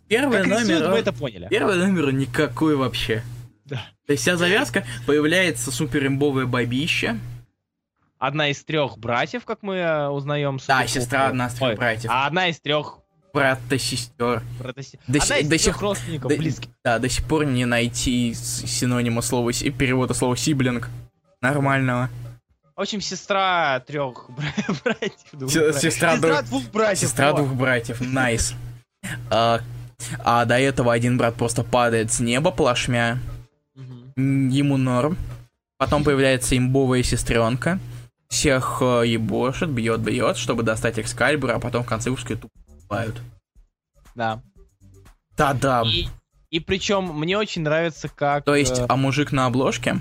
Первый 0.08 0.38
Как 0.38 0.46
рисует, 0.46 0.80
номер... 0.80 0.90
мы 0.90 0.98
это 0.98 1.12
поняли. 1.12 1.46
Первый 1.48 1.76
номер 1.76 2.12
никакой 2.12 2.74
вообще. 2.74 3.22
Да. 3.66 3.76
То 4.04 4.14
есть 4.14 4.24
вся 4.24 4.36
завязка, 4.36 4.84
появляется 5.06 5.70
супер 5.70 6.08
имбовое 6.08 6.46
бабище. 6.46 7.20
Одна 8.18 8.48
из 8.48 8.64
трех 8.64 8.98
братьев, 8.98 9.44
как 9.44 9.62
мы 9.62 9.76
э, 9.76 10.08
узнаем. 10.08 10.58
Да, 10.66 10.84
сестра 10.88 11.28
одна 11.28 11.46
из 11.46 11.54
трех 11.54 11.78
братьев. 11.78 12.10
А 12.12 12.26
одна 12.26 12.48
из 12.48 12.58
трех 12.58 12.98
Брата, 13.32 13.78
сестер. 13.78 14.42
братос- 14.58 14.94
До 15.06 15.18
одна 15.22 15.36
из 15.38 15.48
до 15.48 15.58
сих- 15.58 15.80
родственников 15.80 16.30
да- 16.30 16.36
близких. 16.36 16.70
Да, 16.84 16.98
до 16.98 17.08
сих 17.08 17.24
пор 17.24 17.44
не 17.44 17.64
найти 17.64 18.34
с- 18.34 18.66
синонима 18.66 19.22
слова, 19.22 19.52
си- 19.52 19.70
перевода 19.70 20.14
слова 20.14 20.36
сиблинг. 20.36 20.88
Нормального. 21.40 22.10
В 22.76 22.80
общем, 22.80 23.00
сестра 23.00 23.80
трех 23.86 24.28
бра- 24.30 24.74
братьев. 24.84 25.12
двух 25.32 25.50
Се- 25.52 25.60
братьев. 25.60 25.80
сестра 25.80 26.16
двух- 26.16 26.42
двух 26.44 26.64
братьев. 26.72 26.98
Сестра 26.98 27.32
двух 27.32 27.52
братьев, 27.54 28.00
найс. 28.00 28.54
А, 29.30 29.60
а 30.24 30.44
до 30.44 30.58
этого 30.58 30.92
один 30.92 31.16
брат 31.16 31.34
просто 31.36 31.62
падает 31.62 32.12
с 32.12 32.20
неба 32.20 32.50
плашмя. 32.50 33.18
М, 34.16 34.48
Ему 34.48 34.76
норм. 34.76 35.16
Потом 35.78 36.04
появляется 36.04 36.56
имбовая 36.58 37.02
сестренка. 37.02 37.78
Всех 38.28 38.78
э, 38.80 39.02
ебошит, 39.06 39.70
бьет, 39.70 40.00
бьет, 40.00 40.36
чтобы 40.36 40.62
достать 40.62 40.98
экскальбур, 40.98 41.50
а 41.52 41.58
потом 41.58 41.82
в 41.82 41.86
конце 41.86 42.10
выпуска 42.10 42.36
тупо 42.36 42.48
убивают. 42.90 43.20
Да. 44.14 44.42
Да-да. 45.36 45.82
И, 45.86 46.08
и 46.50 46.60
причем 46.60 47.04
мне 47.18 47.38
очень 47.38 47.62
нравится, 47.62 48.08
как... 48.08 48.44
То 48.44 48.54
есть, 48.54 48.78
э, 48.78 48.86
а 48.88 48.96
мужик 48.96 49.32
на 49.32 49.46
обложке, 49.46 49.96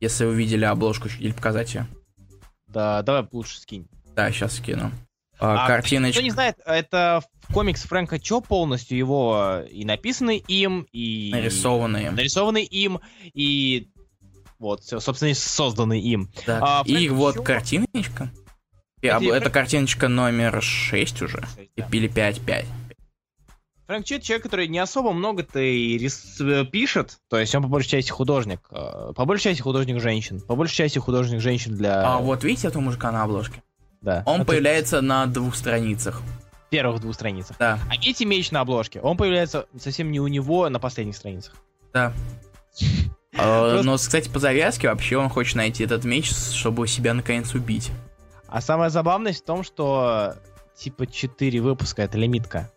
если 0.00 0.24
вы 0.24 0.34
видели 0.34 0.64
обложку 0.64 1.08
или 1.20 1.32
показать 1.32 1.74
ее. 1.74 1.86
Да, 2.66 3.02
давай 3.02 3.28
лучше 3.30 3.60
скинь. 3.60 3.86
Да, 4.16 4.30
сейчас 4.32 4.56
скину. 4.56 4.90
А, 5.38 5.64
А, 5.64 5.68
картиночка. 5.68 6.14
Кто 6.18 6.24
не 6.24 6.30
знает, 6.30 6.56
это 6.64 7.22
комикс 7.52 7.82
Фрэнка 7.82 8.18
Чо 8.18 8.40
полностью 8.40 8.96
его 8.96 9.60
и 9.70 9.84
написанный 9.84 10.38
им, 10.38 10.86
и... 10.92 11.30
нарисованные. 11.32 12.10
нарисованный 12.10 12.64
им, 12.64 13.00
и 13.34 13.88
вот, 14.58 14.82
собственно, 14.84 15.34
созданный 15.34 16.00
им. 16.00 16.30
Да. 16.46 16.80
А, 16.80 16.82
И 16.86 16.94
Фрэнк 16.94 17.12
вот 17.12 17.34
Чо- 17.36 17.42
картиночка. 17.42 18.30
И 19.04 19.06
Это 19.06 19.16
об- 19.18 19.24
Это 19.24 19.50
картиночка 19.50 20.08
номер 20.08 20.62
6 20.62 21.20
уже. 21.22 21.44
Да. 21.76 21.86
Или 21.92 22.08
5-5. 22.08 22.64
Фрэнк 23.86 24.06
Чо 24.06 24.18
человек, 24.18 24.44
который 24.44 24.66
не 24.66 24.78
особо 24.78 25.12
много-то 25.12 25.60
и 25.60 25.98
рис- 25.98 26.40
э, 26.40 26.64
пишет, 26.64 27.18
то 27.28 27.38
есть 27.38 27.54
он 27.54 27.62
по 27.62 27.68
большей 27.68 27.90
части 27.90 28.10
художник. 28.10 28.60
э, 28.70 29.12
По 29.14 29.26
большей 29.26 29.44
части 29.50 29.60
художник 29.60 30.00
женщин. 30.00 30.40
По 30.40 30.56
большей 30.56 30.74
части 30.76 30.98
художник 30.98 31.40
женщин 31.42 31.74
для... 31.76 32.02
А 32.02 32.16
вот 32.18 32.44
видите 32.44 32.68
этого 32.68 32.80
мужика 32.82 33.12
на 33.12 33.22
обложке? 33.24 33.62
да. 34.00 34.22
Он 34.24 34.36
Это 34.40 34.46
появляется 34.46 35.02
на 35.02 35.26
двух 35.26 35.54
страницах. 35.54 36.22
первых 36.70 37.02
двух 37.02 37.14
страницах. 37.14 37.56
Да, 37.58 37.78
А 37.90 37.96
видите 37.96 38.24
меч 38.24 38.50
на 38.52 38.60
обложке? 38.60 39.00
Он 39.00 39.18
появляется 39.18 39.66
совсем 39.78 40.10
не 40.10 40.18
у 40.20 40.28
него, 40.28 40.64
а 40.64 40.70
на 40.70 40.78
последних 40.80 41.14
страницах. 41.16 41.54
да. 41.92 42.12
Э, 43.36 43.80
Но, 43.82 43.96
кстати, 43.96 44.28
по 44.28 44.38
завязке 44.38 44.88
вообще 44.88 45.16
он 45.18 45.28
хочет 45.28 45.56
найти 45.56 45.82
этот 45.82 46.04
меч, 46.04 46.30
чтобы 46.32 46.86
себя 46.86 47.14
наконец 47.14 47.52
убить. 47.54 47.90
А 48.54 48.60
самая 48.60 48.88
забавность 48.88 49.42
в 49.42 49.44
том, 49.44 49.64
что 49.64 50.36
типа 50.76 51.08
4 51.08 51.60
выпуска 51.60 52.02
это 52.02 52.16
лимитка. 52.18 52.70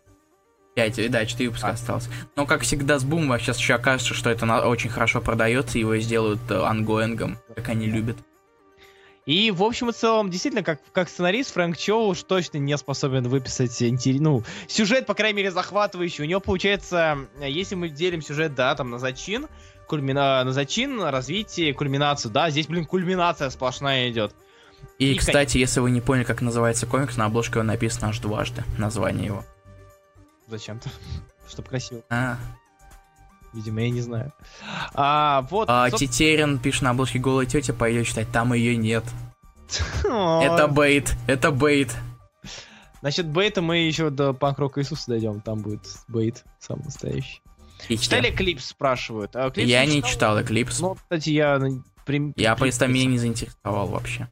5, 0.74 1.08
да, 1.08 1.24
4 1.24 1.50
выпуска 1.50 1.68
А. 1.68 1.74
осталось. 1.74 2.08
Но, 2.34 2.46
как 2.46 2.62
всегда, 2.62 2.98
с 2.98 3.04
Бумом 3.04 3.38
сейчас 3.38 3.58
еще 3.60 3.74
окажется, 3.74 4.12
что 4.12 4.28
это 4.28 4.44
на- 4.44 4.66
очень 4.66 4.90
хорошо 4.90 5.20
продается, 5.20 5.78
его 5.78 5.96
сделают 5.98 6.40
э, 6.50 6.60
ongoing 6.60 7.15
ом, 7.15 7.38
как 7.54 7.68
они 7.68 7.86
любят. 7.86 8.16
И, 9.24 9.52
в 9.52 9.62
общем 9.62 9.90
и 9.90 9.92
целом, 9.92 10.30
действительно, 10.30 10.64
как, 10.64 10.80
как 10.90 11.08
сценарист, 11.08 11.54
Фрэнк 11.54 11.76
Чоу 11.76 12.08
уж 12.08 12.24
точно 12.24 12.58
не 12.58 12.76
способен 12.76 13.28
выписать 13.28 13.80
интерес... 13.80 14.20
ну, 14.20 14.42
сюжет, 14.66 15.06
по 15.06 15.14
крайней 15.14 15.36
мере, 15.36 15.52
захватывающий. 15.52 16.24
У 16.24 16.26
него, 16.26 16.40
получается, 16.40 17.18
э, 17.40 17.48
если 17.48 17.76
мы 17.76 17.88
делим 17.88 18.20
сюжет, 18.20 18.56
да, 18.56 18.74
там, 18.74 18.90
на 18.90 18.98
зачин, 18.98 19.46
кульмина... 19.86 20.42
на 20.42 20.52
зачин, 20.52 21.00
развитие, 21.04 21.72
кульминацию, 21.72 22.32
да, 22.32 22.50
здесь, 22.50 22.66
блин, 22.66 22.84
кульминация 22.84 23.48
сплошная 23.50 24.10
идет. 24.10 24.34
И, 24.98 25.12
И, 25.12 25.16
кстати, 25.16 25.58
если 25.58 25.80
вы 25.80 25.90
не 25.90 26.00
поняли, 26.00 26.24
как 26.24 26.40
называется 26.42 26.86
комикс, 26.86 27.16
на 27.16 27.26
обложке 27.26 27.60
он 27.60 27.66
написано 27.66 28.08
аж 28.08 28.18
дважды, 28.18 28.64
название 28.78 29.26
его. 29.26 29.44
Зачем-то. 30.48 30.90
Чтобы 31.48 31.68
красиво. 31.68 32.02
А, 32.10 32.36
Видимо, 33.54 33.80
я 33.82 33.90
не 33.90 34.00
знаю. 34.00 34.32
А, 34.94 35.46
вот. 35.50 35.68
а 35.70 35.88
соб- 35.88 35.98
Тетерин 35.98 36.58
пишет 36.58 36.82
на 36.82 36.90
обложке 36.90 37.18
голая 37.18 37.46
тетя, 37.46 37.72
пойдет 37.72 38.06
читать, 38.06 38.30
там 38.30 38.52
ее 38.52 38.76
нет. 38.76 39.04
Это 40.04 40.66
бейт, 40.68 41.14
это 41.26 41.50
бейт. 41.50 41.94
Насчет 43.02 43.26
бейта 43.26 43.62
мы 43.62 43.78
еще 43.78 44.10
до 44.10 44.32
панк-рока 44.32 44.80
Иисуса 44.80 45.04
дойдем. 45.08 45.40
Там 45.40 45.60
будет 45.60 45.86
бейт 46.08 46.44
самый 46.58 46.84
настоящий. 46.84 47.40
Ищите. 47.88 48.02
Читали 48.02 48.30
клип, 48.30 48.60
спрашивают. 48.60 49.36
А, 49.36 49.50
клип 49.50 49.66
Я 49.68 49.84
не 49.86 50.02
читал 50.02 50.40
Эклипс. 50.40 50.80
Ну, 50.80 50.94
кстати, 50.96 51.30
я... 51.30 51.60
прим- 52.04 52.32
Я 52.34 52.56
просто 52.56 52.86
меня 52.88 53.06
не 53.06 53.18
заинтересовал 53.18 53.86
вообще. 53.86 54.28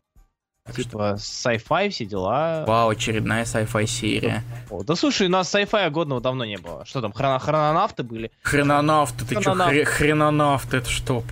Так 0.67 0.75
что, 0.75 0.83
Типа 0.83 1.15
sci-fi, 1.17 1.91
все 1.91 2.05
дела. 2.07 2.65
вау, 2.67 2.89
очередная 2.91 3.45
sci-fi 3.45 3.87
серия. 3.87 4.43
О, 4.69 4.83
да 4.83 4.97
слушай, 4.97 5.29
у 5.29 5.31
нас 5.31 5.55
sci-fi 5.55 5.89
годного 5.91 6.21
давно 6.21 6.45
не 6.45 6.57
было. 6.59 6.85
Что 6.85 7.01
там, 7.01 7.13
хроно- 7.13 7.39
хрононавты 7.39 8.03
были? 8.03 8.31
Хренонавты, 8.43 9.25
ты 9.25 9.35
чё, 9.37 9.41
Хренонавт. 9.43 9.73
хре- 9.73 9.85
хренонавты, 9.85 10.77
это 10.79 10.91
что? 10.91 11.23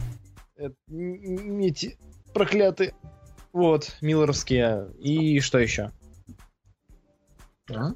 Это 0.57 0.75
эти 0.89 1.99
проклятые. 2.33 2.95
Вот, 3.53 3.97
миллеровские. 4.01 4.89
И 5.01 5.41
что 5.41 5.59
еще? 5.59 5.91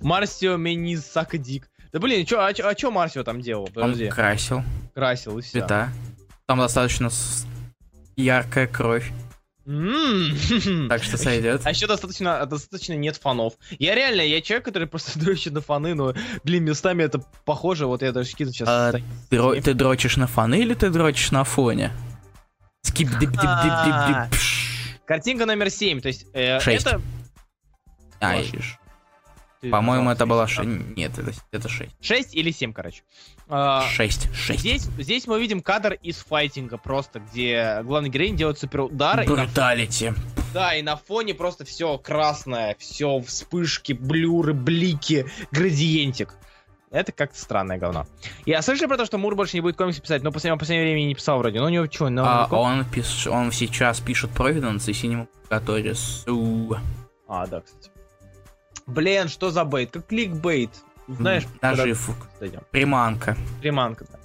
Марсио 0.00 0.56
Мениз 0.56 1.06
Сакадик. 1.06 1.68
Да 1.92 1.98
блин, 2.00 2.24
чё, 2.26 2.40
а, 2.40 2.52
чё, 2.52 2.66
а 2.66 2.74
чё 2.74 2.90
Марсио 2.90 3.22
там 3.22 3.40
делал? 3.40 3.64
Он 3.66 3.72
Подожди. 3.72 4.08
красил 4.08 4.62
Красил 4.94 5.38
и 5.38 5.42
все. 5.42 5.52
цвета. 5.60 5.90
Там 6.46 6.58
достаточно 6.58 7.10
яркая 8.16 8.66
кровь, 8.66 9.10
так 9.64 11.02
что 11.04 11.16
сойдет. 11.16 11.62
А 11.64 11.70
еще 11.70 11.86
достаточно, 11.86 12.44
достаточно 12.46 12.94
нет 12.94 13.16
фанов. 13.16 13.54
Я 13.78 13.94
реально, 13.94 14.22
я 14.22 14.40
человек, 14.40 14.64
который 14.64 14.88
просто 14.88 15.18
дрочит 15.20 15.52
на 15.52 15.60
фаны, 15.60 15.94
но, 15.94 16.14
блин, 16.44 16.64
местами 16.64 17.04
это 17.04 17.20
похоже. 17.44 17.86
Вот 17.86 18.02
я 18.02 18.12
даже 18.12 18.28
скину 18.30 18.52
сейчас. 18.52 18.68
А, 18.68 18.92
Дро- 19.30 19.60
Ты 19.60 19.74
дрочишь 19.74 20.16
на 20.16 20.26
фаны 20.26 20.60
или 20.60 20.74
ты 20.74 20.90
дрочишь 20.90 21.30
на 21.30 21.44
фоне? 21.44 21.92
скип 22.82 23.08
дип 23.10 23.30
дип 23.30 23.30
дип 23.30 23.40
дип 23.40 23.42
А. 23.44 24.28
дип. 24.30 24.40
Картинка 25.06 25.46
номер 25.46 25.70
7, 25.70 26.00
то 26.00 26.08
есть 26.08 26.26
э, 26.34 26.58
Шесть. 26.60 26.84
это... 26.86 27.00
А, 28.20 28.36
Ложь. 28.36 28.46
ишь. 28.52 28.78
Ты 28.78 28.81
По-моему, 29.70 30.10
это 30.10 30.26
было 30.26 30.46
шесть, 30.46 30.68
ше- 30.68 30.82
Нет, 30.96 31.16
это, 31.18 31.32
это 31.52 31.68
6. 31.68 31.90
да? 31.90 31.96
Шесть 32.00 32.34
или 32.34 32.50
7, 32.50 32.72
короче. 32.72 33.02
А, 33.48 33.82
6. 33.88 34.34
6. 34.34 34.58
Здесь, 34.60 34.82
здесь 34.98 35.26
мы 35.26 35.40
видим 35.40 35.62
кадр 35.62 35.94
из 36.02 36.16
файтинга 36.16 36.78
просто, 36.78 37.20
где 37.20 37.80
главный 37.84 38.08
героинь 38.10 38.36
делает 38.36 38.58
суперудар, 38.58 39.20
и 39.22 39.26
на, 39.26 39.34
Бруталити. 39.44 40.14
да, 40.52 40.74
и 40.74 40.82
на 40.82 40.96
фоне 40.96 41.34
просто 41.34 41.64
все 41.64 41.96
красное, 41.98 42.76
все 42.78 43.20
вспышки, 43.20 43.92
блюры, 43.92 44.52
блики, 44.52 45.26
градиентик. 45.52 46.34
Это 46.90 47.10
как-то 47.12 47.38
странное 47.40 47.78
говно. 47.78 48.06
Я 48.44 48.60
слышал 48.60 48.86
про 48.86 48.98
то, 48.98 49.06
что 49.06 49.16
Мур 49.16 49.34
больше 49.34 49.56
не 49.56 49.62
будет 49.62 49.76
комиксы 49.76 50.02
писать, 50.02 50.22
но 50.22 50.28
в 50.30 50.34
последнее, 50.34 50.56
в 50.56 50.58
последнее 50.58 50.92
время 50.92 51.06
не 51.06 51.14
писал 51.14 51.38
вроде. 51.38 51.58
Ну, 51.58 51.64
у 51.66 51.68
него 51.70 51.86
что, 51.90 52.10
ну, 52.10 52.22
А, 52.22 52.46
он, 52.50 52.82
пиш- 52.82 53.28
он 53.30 53.50
сейчас 53.50 54.00
пишет 54.00 54.30
Providence 54.32 54.90
и 54.90 54.92
Cinema 54.92 55.26
Gatorius. 55.48 56.26
А, 57.28 57.46
да, 57.46 57.60
кстати. 57.62 57.90
Блин, 58.86 59.28
что 59.28 59.50
за 59.50 59.64
бейт? 59.64 59.90
Как 59.92 60.06
кликбейт. 60.06 60.70
Знаешь, 61.08 61.44
Нажив. 61.60 62.06
куда 62.34 62.48
идем? 62.48 62.60
Приманка. 62.70 63.36
Приманка, 63.60 64.04
да. 64.10 64.18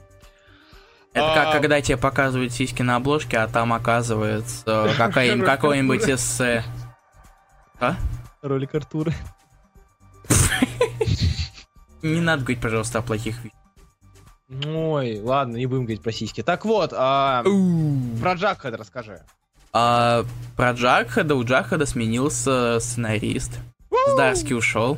Это 1.13 1.31
А. 1.31 1.35
как 1.45 1.53
когда 1.53 1.81
тебе 1.81 1.97
показывают 1.97 2.53
сиськи 2.53 2.81
на 2.83 2.95
обложке, 2.97 3.37
а 3.37 3.47
там 3.47 3.73
оказывается 3.73 4.93
какая- 4.97 5.39
какое-нибудь 5.41 6.07
эссе. 6.07 6.63
А? 7.79 7.95
Ролик 8.41 8.75
Артура. 8.75 9.13
Не 12.01 12.21
надо 12.21 12.43
говорить, 12.43 12.61
пожалуйста, 12.61 12.99
о 12.99 13.01
плохих 13.01 13.37
вещах. 13.43 13.57
Ой, 14.65 15.19
ладно, 15.19 15.57
не 15.57 15.65
будем 15.65 15.81
говорить 15.83 16.01
про 16.01 16.11
сиськи. 16.13 16.41
Так 16.41 16.63
вот, 16.63 16.93
а, 16.95 17.43
про 18.21 18.33
Джакхед 18.33 18.75
расскажи. 18.75 19.21
А, 19.73 20.23
про 20.55 20.71
Джакхада, 20.71 21.35
у 21.35 21.43
Джакхада 21.43 21.85
сменился 21.85 22.79
сценарист. 22.79 23.59
Здарский 24.13 24.55
ушел. 24.55 24.97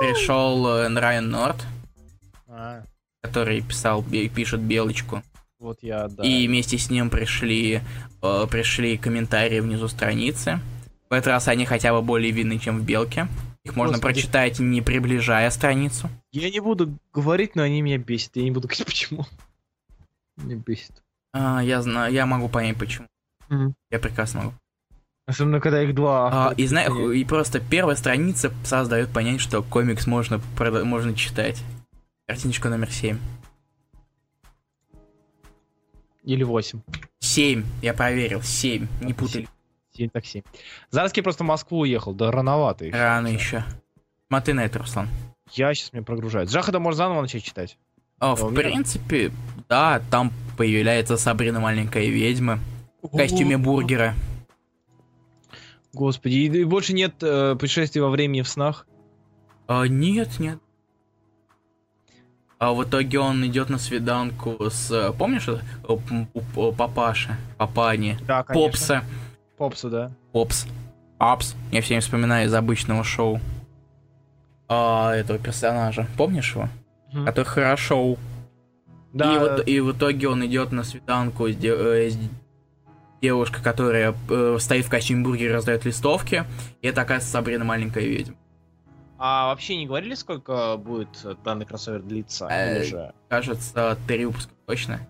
Пришел 0.00 0.66
э, 0.66 0.88
Райан 0.98 1.30
Норт, 1.30 1.64
А, 2.48 2.82
который 3.22 3.60
писал, 3.60 4.02
бе- 4.02 4.28
пишет 4.28 4.60
Белочку. 4.60 5.22
вот 5.58 5.78
я, 5.82 6.08
да. 6.08 6.22
И 6.24 6.46
вместе 6.48 6.78
с 6.78 6.90
ним 6.90 7.10
пришли, 7.10 7.80
э, 8.22 8.46
пришли 8.50 8.96
комментарии 8.96 9.60
внизу 9.60 9.88
страницы. 9.88 10.58
В 11.10 11.12
этот 11.12 11.28
раз 11.28 11.48
они 11.48 11.66
хотя 11.66 11.92
бы 11.92 12.02
более 12.02 12.30
видны, 12.32 12.58
чем 12.58 12.78
в 12.80 12.84
Белке. 12.84 13.28
Их 13.64 13.76
можно 13.76 13.96
Господи. 13.96 14.14
прочитать, 14.14 14.58
не 14.58 14.80
приближая 14.80 15.50
страницу. 15.50 16.08
Я 16.32 16.50
не 16.50 16.60
буду 16.60 16.96
говорить, 17.12 17.56
но 17.56 17.62
они 17.62 17.82
меня 17.82 17.98
бесят. 17.98 18.36
Я 18.36 18.42
не 18.44 18.50
буду 18.50 18.68
говорить, 18.68 18.86
почему. 18.86 19.26
Меня 20.38 20.56
бесит. 20.56 21.02
А, 21.32 21.62
я 21.62 21.82
знаю, 21.82 22.12
я 22.12 22.24
могу 22.26 22.48
понять 22.48 22.78
почему. 22.78 23.06
Я 23.90 23.98
прекрасно 23.98 24.40
могу. 24.44 24.54
Особенно, 25.30 25.60
когда 25.60 25.82
их 25.82 25.94
два. 25.94 26.48
А, 26.50 26.54
и, 26.54 26.66
знаешь, 26.66 26.90
и 27.14 27.24
просто 27.24 27.60
первая 27.60 27.96
страница 27.96 28.52
сразу 28.64 28.90
дает 28.90 29.10
понять, 29.10 29.40
что 29.40 29.62
комикс 29.62 30.06
можно, 30.06 30.40
прода- 30.56 30.84
можно 30.84 31.14
читать. 31.14 31.62
Картиночка 32.26 32.68
номер 32.68 32.90
7. 32.90 33.18
Или 36.24 36.42
восемь. 36.44 36.80
7, 37.20 37.64
я 37.82 37.94
проверил, 37.94 38.42
7, 38.42 38.86
не 39.00 39.14
путали. 39.14 39.48
Семь 39.92 40.10
так 40.10 40.24
семь. 40.24 40.42
Зарский 40.90 41.22
просто 41.22 41.42
в 41.44 41.46
Москву 41.46 41.80
уехал, 41.80 42.14
да 42.14 42.30
рановато 42.30 42.84
еще. 42.86 42.96
Рано 42.96 43.26
еще. 43.28 43.64
Смотри 44.28 44.54
на 44.54 44.64
это, 44.64 44.78
Руслан. 44.78 45.08
Я 45.52 45.74
сейчас 45.74 45.92
меня 45.92 46.04
прогружает. 46.04 46.48
Джахада 46.48 46.78
можно 46.78 46.96
заново 46.98 47.22
начать 47.22 47.42
читать. 47.42 47.76
О, 48.20 48.32
А 48.32 48.34
в 48.36 48.52
меня- 48.52 48.62
принципе, 48.62 49.32
да, 49.68 50.00
там 50.10 50.32
появляется 50.56 51.16
Сабрина 51.16 51.58
маленькая 51.58 52.06
ведьма 52.06 52.60
в 53.02 53.16
костюме 53.16 53.56
бургера. 53.58 54.14
Господи, 55.92 56.34
и, 56.34 56.46
и 56.60 56.64
больше 56.64 56.92
нет 56.92 57.14
э, 57.22 57.56
путешествий 57.58 58.00
во 58.02 58.10
времени 58.10 58.42
в 58.42 58.48
снах. 58.48 58.86
А, 59.66 59.84
нет, 59.86 60.38
нет. 60.38 60.58
А 62.58 62.72
в 62.72 62.84
итоге 62.84 63.18
он 63.18 63.44
идет 63.46 63.70
на 63.70 63.78
свиданку 63.78 64.56
с, 64.70 64.90
э, 64.90 65.12
помнишь, 65.12 65.48
э, 65.48 65.58
п- 65.86 66.26
п- 66.54 66.72
папаша, 66.72 67.36
папани, 67.56 68.18
Да, 68.26 68.42
попса, 68.42 69.02
Попса, 69.56 69.88
да. 69.88 70.12
попс, 70.32 70.66
апс. 71.18 71.54
Я 71.72 71.80
все 71.80 71.88
время 71.88 72.00
вспоминаю 72.02 72.46
из 72.46 72.54
обычного 72.54 73.02
шоу. 73.02 73.40
А, 74.68 75.14
этого 75.14 75.38
персонажа, 75.38 76.06
помнишь 76.16 76.54
его? 76.54 76.68
Мгм. 77.12 77.24
Который 77.26 77.46
хорошо. 77.46 78.16
Да, 79.12 79.34
И, 79.34 79.38
вот, 79.38 79.68
и 79.68 79.80
в 79.80 79.92
итоге 79.92 80.28
он 80.28 80.46
идет 80.46 80.70
на 80.70 80.84
свиданку 80.84 81.48
с, 81.48 81.56
де- 81.56 81.74
э, 81.74 82.10
с 82.10 82.18
девушкой, 83.20 83.62
которая 83.62 84.14
э, 84.28 84.56
стоит 84.60 84.86
в 84.86 84.90
костюме 84.90 85.22
бургера, 85.24 85.54
раздает 85.54 85.84
листовки. 85.84 86.44
И 86.82 86.86
это, 86.88 87.02
оказывается, 87.02 87.30
Сабрина 87.30 87.64
маленькая 87.64 88.04
ведьма. 88.04 88.36
А 89.18 89.48
вообще 89.48 89.76
не 89.76 89.86
говорили, 89.86 90.14
сколько 90.14 90.76
будет 90.78 91.08
данный 91.44 91.66
кроссовер 91.66 92.00
длиться? 92.02 92.46
Э, 92.50 92.82
же- 92.84 93.12
Кажется, 93.28 93.98
три 94.06 94.24
выпуска 94.24 94.52
точно. 94.66 95.00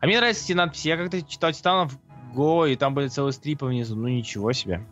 А 0.00 0.06
мне 0.06 0.18
нравятся 0.18 0.44
эти 0.44 0.52
надписи. 0.52 0.88
Я 0.88 0.96
как-то 0.98 1.22
читал 1.22 1.52
Титанов 1.52 1.96
Го, 2.34 2.66
и 2.66 2.76
там 2.76 2.92
были 2.94 3.08
целые 3.08 3.32
стрипы 3.32 3.64
внизу. 3.66 3.96
Ну 3.96 4.08
ничего 4.08 4.52
себе. 4.52 4.84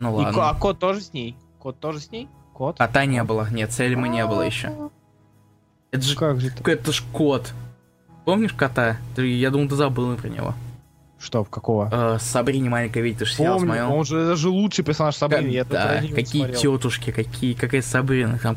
Ну 0.00 0.10
И 0.20 0.24
ладно. 0.24 0.32
ко- 0.34 0.50
а 0.50 0.54
кот 0.54 0.78
тоже 0.78 1.00
с 1.00 1.12
ней? 1.14 1.36
Кот 1.58 1.78
тоже 1.80 2.00
с 2.00 2.10
ней? 2.10 2.28
Кот? 2.52 2.76
Кота 2.76 3.06
не 3.06 3.22
было. 3.24 3.48
Нет, 3.50 3.72
Сельмы 3.72 4.08
не 4.08 4.26
было 4.26 4.42
еще. 4.42 4.90
Это 5.90 6.02
же, 6.02 6.16
Как 6.16 6.40
же 6.40 6.50
так? 6.50 6.68
это 6.68 6.92
ж 6.92 7.02
кот. 7.12 7.54
Помнишь 8.24 8.52
кота? 8.52 8.96
Ты, 9.14 9.26
я 9.26 9.50
думал, 9.50 9.68
ты 9.68 9.76
забыл 9.76 10.16
про 10.16 10.28
него. 10.28 10.54
Что, 11.18 11.44
какого? 11.44 11.88
Э, 11.90 12.18
Сабрини 12.20 12.68
маленькая 12.68 13.02
ведьма, 13.02 13.20
ты 13.20 13.24
же 13.24 13.34
сериал 13.34 13.54
Помню, 13.54 13.74
смотрел. 13.74 13.92
он 13.94 14.04
же 14.04 14.18
это 14.18 14.36
же 14.36 14.50
лучший 14.50 14.84
персонаж 14.84 15.16
Сабрины. 15.16 15.48
я 15.48 15.64
только 15.64 16.00
да, 16.02 16.14
какие 16.14 16.52
тетушки, 16.52 17.12
какие, 17.12 17.54
какая 17.54 17.80
Сабрина, 17.80 18.38
там 18.38 18.56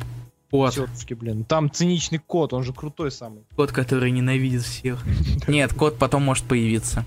кот, 0.52 0.74
Тетушки, 0.74 1.14
блин. 1.14 1.46
Там 1.46 1.72
циничный 1.72 2.20
кот, 2.20 2.52
он 2.54 2.64
же 2.64 2.74
крутой 2.74 3.12
самый. 3.12 3.44
кот, 3.56 3.72
который 3.72 4.12
ненавидит 4.12 4.64
всех. 4.64 5.02
Нет, 5.48 5.74
кот 5.74 5.98
потом 5.98 6.24
может 6.24 6.44
появиться. 6.46 7.06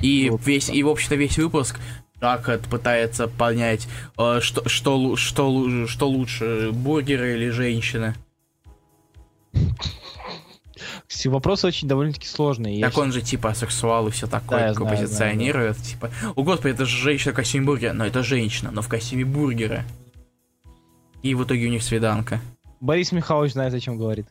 И 0.00 0.30
весь, 0.44 0.68
и 0.68 0.82
в 0.82 0.88
общем-то 0.88 1.16
весь 1.16 1.38
выпуск 1.38 1.80
Джакет 2.20 2.62
пытается 2.62 3.26
понять, 3.26 3.88
э, 4.16 4.38
что, 4.40 4.68
что, 4.68 5.16
что, 5.16 5.86
что 5.88 6.08
лучше, 6.08 6.70
бургеры 6.72 7.34
или 7.34 7.50
женщины. 7.50 8.14
Вопросы 11.24 11.66
очень 11.66 11.88
довольно-таки 11.88 12.26
сложные. 12.26 12.78
Я 12.78 12.88
Так 12.88 12.98
он 12.98 13.12
же 13.12 13.22
типа 13.22 13.54
сексуал 13.54 14.08
и 14.08 14.10
все 14.10 14.26
Да, 14.26 14.40
такое, 14.40 14.68
я 14.68 14.72
такое 14.72 14.88
знаю, 14.88 15.02
позиционирует. 15.02 15.76
Типа, 15.78 16.10
о 16.34 16.42
господи, 16.42 16.74
это 16.74 16.84
же 16.84 16.96
женщина 16.96 17.32
в 17.32 17.36
костюме 17.36 17.66
бургера. 17.66 17.92
Но 17.92 18.06
это 18.06 18.22
женщина, 18.22 18.70
но 18.70 18.82
в 18.82 18.88
костюме 18.88 19.24
бургера. 19.24 19.84
И 21.22 21.34
в 21.34 21.44
итоге 21.44 21.66
у 21.66 21.70
них 21.70 21.82
свиданка. 21.82 22.40
Борис 22.80 23.12
Михайлович 23.12 23.52
знает, 23.52 23.74
о 23.74 23.80
чем 23.80 23.96
говорит. 23.96 24.26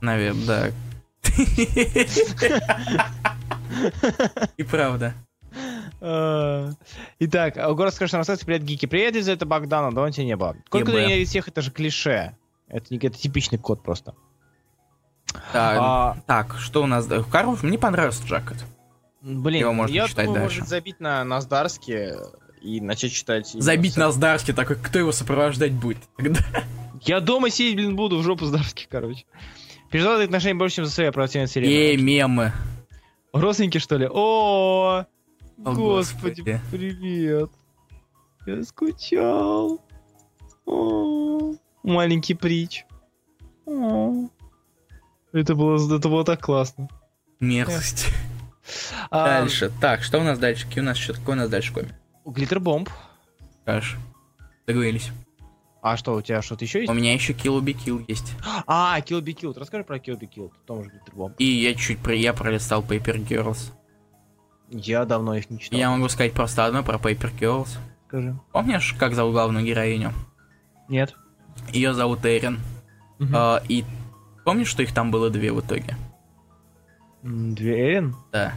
Наверное, 0.00 0.44
да. 0.46 0.70
И 4.56 4.62
правда. 4.62 5.14
Э, 6.00 6.72
Итак, 7.18 7.56
а 7.58 7.72
город 7.74 7.94
скажет 7.94 8.14
на 8.14 8.36
«Привет, 8.36 8.62
гики». 8.62 8.86
Привет, 8.86 9.16
из 9.16 9.28
это 9.28 9.44
Богдана, 9.44 9.92
давно 9.94 10.10
тебя 10.10 10.24
не 10.24 10.36
было. 10.36 10.56
Сколько 10.66 10.92
из 10.92 11.28
всех 11.28 11.48
это 11.48 11.60
же 11.60 11.70
клише. 11.70 12.34
Это, 12.68 12.94
это 12.94 13.18
типичный 13.18 13.58
код 13.58 13.82
просто. 13.82 14.14
Так, 15.52 15.78
А, 15.80 16.16
Так, 16.26 16.56
что 16.58 16.82
у 16.82 16.86
нас? 16.86 17.06
Карлов, 17.30 17.62
мне 17.62 17.78
понравился 17.78 18.24
Джакет. 18.26 18.58
блин, 19.22 19.60
его 19.60 19.72
можно 19.72 19.94
я 19.94 20.08
читать 20.08 20.26
думаю, 20.26 20.42
дальше. 20.42 20.56
может 20.58 20.68
забить 20.70 21.00
на 21.00 21.22
Наздарске 21.24 22.16
и 22.62 22.80
начать 22.80 23.12
читать... 23.12 23.48
Забить 23.48 23.96
нас 23.96 24.16
Дарски, 24.16 24.52
такой, 24.52 24.76
кто 24.76 24.98
его 24.98 25.12
сопровождать 25.12 25.72
будет? 25.72 25.98
Тогда. 26.16 26.40
Я 27.02 27.20
дома 27.20 27.48
сидеть, 27.50 27.76
блин, 27.76 27.96
буду 27.96 28.18
в 28.18 28.22
жопу 28.22 28.44
с 28.44 28.50
Дарски, 28.50 28.86
короче. 28.90 29.24
Переживаю 29.90 30.22
отношения 30.24 30.54
больше, 30.58 30.76
чем 30.76 30.84
за 30.84 30.90
свои 30.92 31.06
оправдательные 31.06 31.46
Ей, 31.46 31.92
серии. 31.96 32.02
мемы. 32.02 32.52
Родственники, 33.32 33.78
что 33.78 33.96
ли? 33.96 34.06
О, 34.10 35.04
О, 35.04 35.04
господи, 35.56 36.40
господи. 36.42 36.60
привет. 36.70 37.50
Я 38.46 38.62
скучал. 38.64 39.80
О, 40.66 41.52
маленький 41.82 42.34
притч. 42.34 42.84
О. 43.66 44.28
Это 45.32 45.54
было, 45.54 45.96
это 45.96 46.08
было 46.08 46.24
так 46.24 46.40
классно. 46.40 46.88
Мерзость. 47.38 48.08
А, 49.10 49.40
Дальше. 49.40 49.72
Так, 49.80 50.02
что 50.02 50.18
у 50.18 50.22
нас 50.22 50.38
дальше? 50.38 50.66
Какие 50.66 50.82
у 50.82 50.86
нас 50.86 50.96
что 50.96 51.14
какой 51.14 51.34
у 51.34 51.38
нас 51.38 51.48
дальше 51.48 51.72
комик? 51.72 51.94
Глиттербомб. 52.24 52.88
Скажешь. 53.62 53.96
Договорились. 54.66 55.10
А 55.82 55.96
что, 55.96 56.14
у 56.14 56.20
тебя 56.22 56.42
что-то 56.42 56.64
еще 56.64 56.80
есть? 56.80 56.90
У 56.90 56.94
меня 56.94 57.14
еще 57.14 57.32
Kill 57.32 57.60
Be 57.60 57.72
Kill 57.74 58.04
есть. 58.06 58.34
А, 58.66 58.98
Kill 59.00 59.22
Be 59.22 59.34
Killed. 59.34 59.58
Расскажи 59.58 59.82
про 59.82 59.96
Kill 59.96 60.18
Be 60.20 60.28
Killed. 60.28 60.52
Там 60.66 60.84
же 60.84 60.90
Глиттербомб. 60.90 61.34
И 61.38 61.44
я 61.44 61.74
чуть 61.74 61.98
про 62.00 62.14
я 62.14 62.34
пролистал 62.34 62.82
Paper 62.82 63.26
Girls. 63.26 63.72
Я 64.68 65.04
давно 65.06 65.34
их 65.34 65.48
не 65.50 65.58
читал. 65.58 65.78
Я 65.78 65.90
могу 65.90 66.08
сказать 66.08 66.32
просто 66.32 66.66
одно 66.66 66.82
про 66.84 66.98
Paper 66.98 67.32
Girls. 67.38 67.78
Скажи. 68.06 68.38
Помнишь, 68.52 68.94
как 68.98 69.14
зовут 69.14 69.32
главную 69.32 69.64
героиню? 69.64 70.12
Нет. 70.88 71.14
Ее 71.72 71.94
зовут 71.94 72.24
Эрин. 72.26 72.60
Мгм. 73.18 73.34
А, 73.34 73.62
и 73.68 73.84
помнишь, 74.44 74.68
что 74.68 74.82
их 74.82 74.92
там 74.92 75.10
было 75.10 75.30
две 75.30 75.52
в 75.52 75.60
итоге? 75.60 75.96
Две 77.22 77.92
Эрин? 77.92 78.16
Да. 78.32 78.54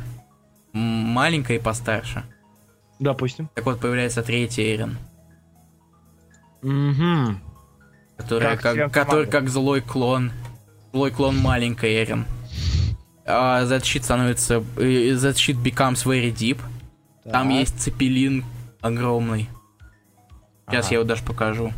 Маленькая 0.72 1.58
и 1.58 1.62
постарше. 1.62 2.24
Допустим. 3.00 3.50
Так 3.54 3.66
вот, 3.66 3.80
появляется 3.80 4.24
третья 4.24 4.64
Эрин. 4.64 4.98
Угу. 6.62 7.38
Которая 8.18 8.58
Как 8.58 8.76
как, 8.76 8.94
который 8.94 9.28
как 9.28 9.50
злой 9.50 9.82
клон. 9.82 10.32
Злой 10.94 11.12
клон 11.12 11.38
маленькой 11.38 12.02
Эрин. 12.02 12.26
А, 13.26 13.64
that 13.64 13.82
shit 13.82 14.04
становится... 14.04 14.64
э, 14.78 15.14
That 15.14 15.36
shit 15.36 15.62
becomes 15.62 16.06
very 16.06 16.34
deep. 16.34 16.60
Там 17.30 17.50
есть 17.50 17.80
цепелин 17.80 18.44
огромный. 18.82 19.50
Сейчас 20.68 20.92
я 20.92 20.98
его 20.98 21.08
даже 21.08 21.24
покажу. 21.24 21.74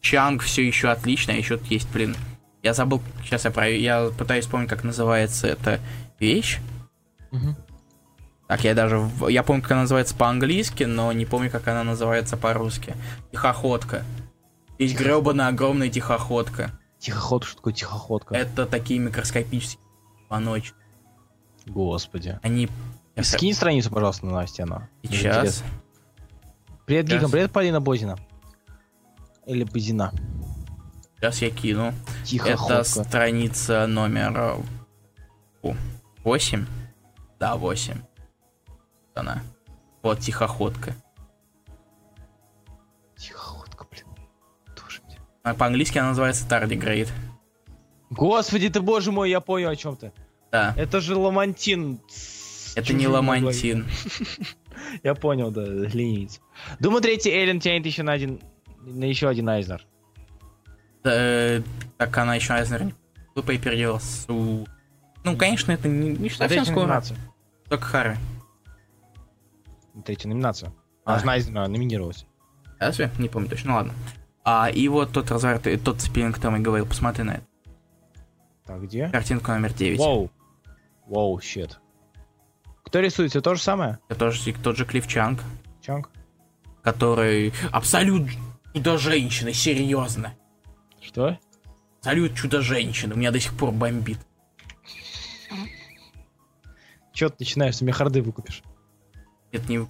Чанг 0.00 0.42
все 0.42 0.66
еще 0.66 0.88
отлично, 0.88 1.32
а 1.32 1.36
еще 1.36 1.56
тут 1.56 1.68
есть, 1.68 1.90
блин. 1.92 2.16
Я 2.62 2.74
забыл, 2.74 3.02
сейчас 3.24 3.44
я 3.44 3.50
про... 3.50 3.68
Я 3.68 4.10
пытаюсь 4.16 4.44
вспомнить, 4.44 4.68
как 4.68 4.84
называется 4.84 5.48
эта 5.48 5.80
вещь. 6.18 6.60
Так, 8.46 8.64
я 8.64 8.74
даже... 8.74 9.10
Я 9.28 9.42
помню, 9.42 9.62
как 9.62 9.72
она 9.72 9.80
называется 9.82 10.14
по-английски, 10.14 10.84
но 10.84 11.12
не 11.12 11.24
помню, 11.24 11.50
как 11.50 11.66
она 11.68 11.82
называется 11.84 12.36
по-русски. 12.36 12.94
Тихоходка. 13.30 14.04
Есть 14.78 14.96
гребаная 14.96 15.48
огромная 15.48 15.88
тихоходка. 15.88 16.70
Тихоход, 16.98 17.44
что 17.44 17.56
такое 17.56 17.72
тихоходка? 17.72 18.34
Это 18.34 18.66
такие 18.66 19.00
микроскопические 19.00 19.82
звоночки. 20.28 20.76
Господи. 21.66 22.38
Они... 22.42 22.68
Я 23.16 23.24
Скинь 23.24 23.54
страницу, 23.54 23.90
пожалуйста, 23.90 24.26
на 24.26 24.46
стену. 24.46 24.88
Сейчас. 25.02 25.64
Привет. 26.86 27.06
Гикам, 27.06 27.30
привет, 27.30 27.52
Полина 27.52 27.80
Бозина. 27.80 28.18
Или 29.46 29.64
Бозина. 29.64 30.12
Сейчас 31.22 31.40
я 31.40 31.50
кину. 31.50 31.86
Это 31.86 32.26
Тихоходка. 32.26 32.82
страница 32.82 33.86
номер 33.86 34.56
8. 36.24 36.66
Да, 37.38 37.54
8. 37.54 37.94
Она. 39.14 39.40
Вот 40.02 40.18
тихоходка. 40.18 40.96
Тихоходка, 43.16 43.86
блин. 43.88 44.04
Тоже 44.74 45.00
мне. 45.06 45.16
А 45.44 45.54
по-английски 45.54 45.98
она 45.98 46.08
называется 46.08 46.44
Tardigrade. 46.48 47.10
Господи 48.10 48.68
ты, 48.68 48.80
боже 48.80 49.12
мой, 49.12 49.30
я 49.30 49.38
понял 49.40 49.68
о 49.68 49.76
чем 49.76 49.94
ты. 49.94 50.12
Да. 50.50 50.74
Это 50.76 51.00
же 51.00 51.14
ламантин. 51.14 52.00
Это 52.74 52.92
не 52.94 53.06
ламантин. 53.06 53.86
Я 55.04 55.14
понял, 55.14 55.52
да, 55.52 55.64
ленивец. 55.64 56.40
Думаю, 56.80 57.00
третий 57.00 57.30
Эллен 57.30 57.60
тянет 57.60 57.86
еще 57.86 58.02
на 58.02 58.12
один, 58.12 58.40
на 58.80 59.04
еще 59.04 59.28
один 59.28 59.48
Айзнер. 59.48 59.86
Да, 61.04 61.10
э, 61.14 61.62
так 61.98 62.16
она 62.18 62.34
еще 62.36 62.54
Paper 63.42 63.74
Girls. 63.74 64.32
У- 64.32 64.66
Ну, 65.24 65.36
конечно, 65.36 65.72
это 65.72 65.88
не, 65.88 66.10
не 66.10 66.28
совсем 66.30 66.48
Третья 66.48 66.64
скоро. 66.64 66.86
номинация. 66.86 67.16
Только 67.68 67.84
Харри. 67.84 68.16
Третья 70.04 70.28
номинация. 70.28 70.72
А. 71.04 71.12
Она 71.12 71.18
же 71.20 71.26
на 71.26 71.32
Айзнера 71.32 71.66
номинировалась. 71.68 72.26
Разве? 72.78 73.10
Не 73.18 73.28
помню 73.28 73.48
точно. 73.48 73.70
Ну 73.70 73.76
ладно. 73.76 73.92
А, 74.44 74.68
и 74.68 74.88
вот 74.88 75.12
тот 75.12 75.30
разворот, 75.30 75.66
тот 75.84 76.00
цепелин, 76.00 76.30
о 76.30 76.32
котором 76.32 76.56
я 76.56 76.60
говорил, 76.62 76.86
посмотри 76.86 77.24
на 77.24 77.32
это. 77.32 77.44
Так, 78.66 78.82
где? 78.82 79.08
Картинку 79.08 79.52
номер 79.52 79.72
9. 79.72 79.98
Воу. 79.98 80.30
Воу, 81.06 81.40
щит. 81.40 81.78
Кто 82.84 83.00
рисует? 83.00 83.30
Все 83.30 83.40
то 83.40 83.54
же 83.54 83.62
самое? 83.62 83.98
Это 84.08 84.18
тоже 84.18 84.52
тот 84.54 84.76
же 84.76 84.84
Клифф 84.84 85.06
Чанг. 85.06 85.40
Чанг? 85.80 86.08
который 86.82 87.52
абсолют 87.70 88.28
чудо-женщина, 88.74 89.52
серьезно. 89.52 90.34
Что? 91.02 91.38
Абсолют 91.98 92.34
чудо-женщина, 92.34 93.14
у 93.14 93.18
меня 93.18 93.30
до 93.30 93.40
сих 93.40 93.54
пор 93.56 93.72
бомбит. 93.72 94.18
Че 97.12 97.28
ты 97.28 97.36
начинаешь, 97.40 97.76
ты 97.76 97.84
мне 97.84 97.92
харды 97.92 98.22
выкупишь? 98.22 98.62
Это 99.52 99.68
не... 99.70 99.86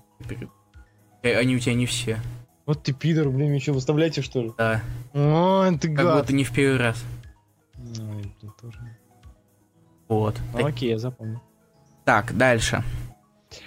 Э, 1.23 1.39
Они 1.39 1.55
у 1.55 1.59
тебя 1.59 1.75
не 1.75 1.87
все. 1.87 2.19
Вот 2.67 2.83
ты 2.83 2.93
пидор, 2.93 3.29
блин, 3.31 3.59
что, 3.61 3.73
выставляете 3.73 4.23
что 4.23 4.43
ли? 4.43 4.53
Да, 4.59 4.83
О, 5.15 5.71
ты 5.81 5.89
как 5.95 6.05
гад. 6.05 6.21
будто 6.21 6.33
не 6.33 6.45
в 6.45 6.53
первый 6.53 6.79
раз. 6.79 7.03
Ой, 7.79 8.23
блин, 8.41 8.53
тоже. 8.61 8.79
Вот. 10.09 10.37
Ну, 10.53 10.67
окей, 10.67 10.91
я 10.91 10.99
запомнил. 10.99 11.41
Так, 12.05 12.37
дальше. 12.37 12.83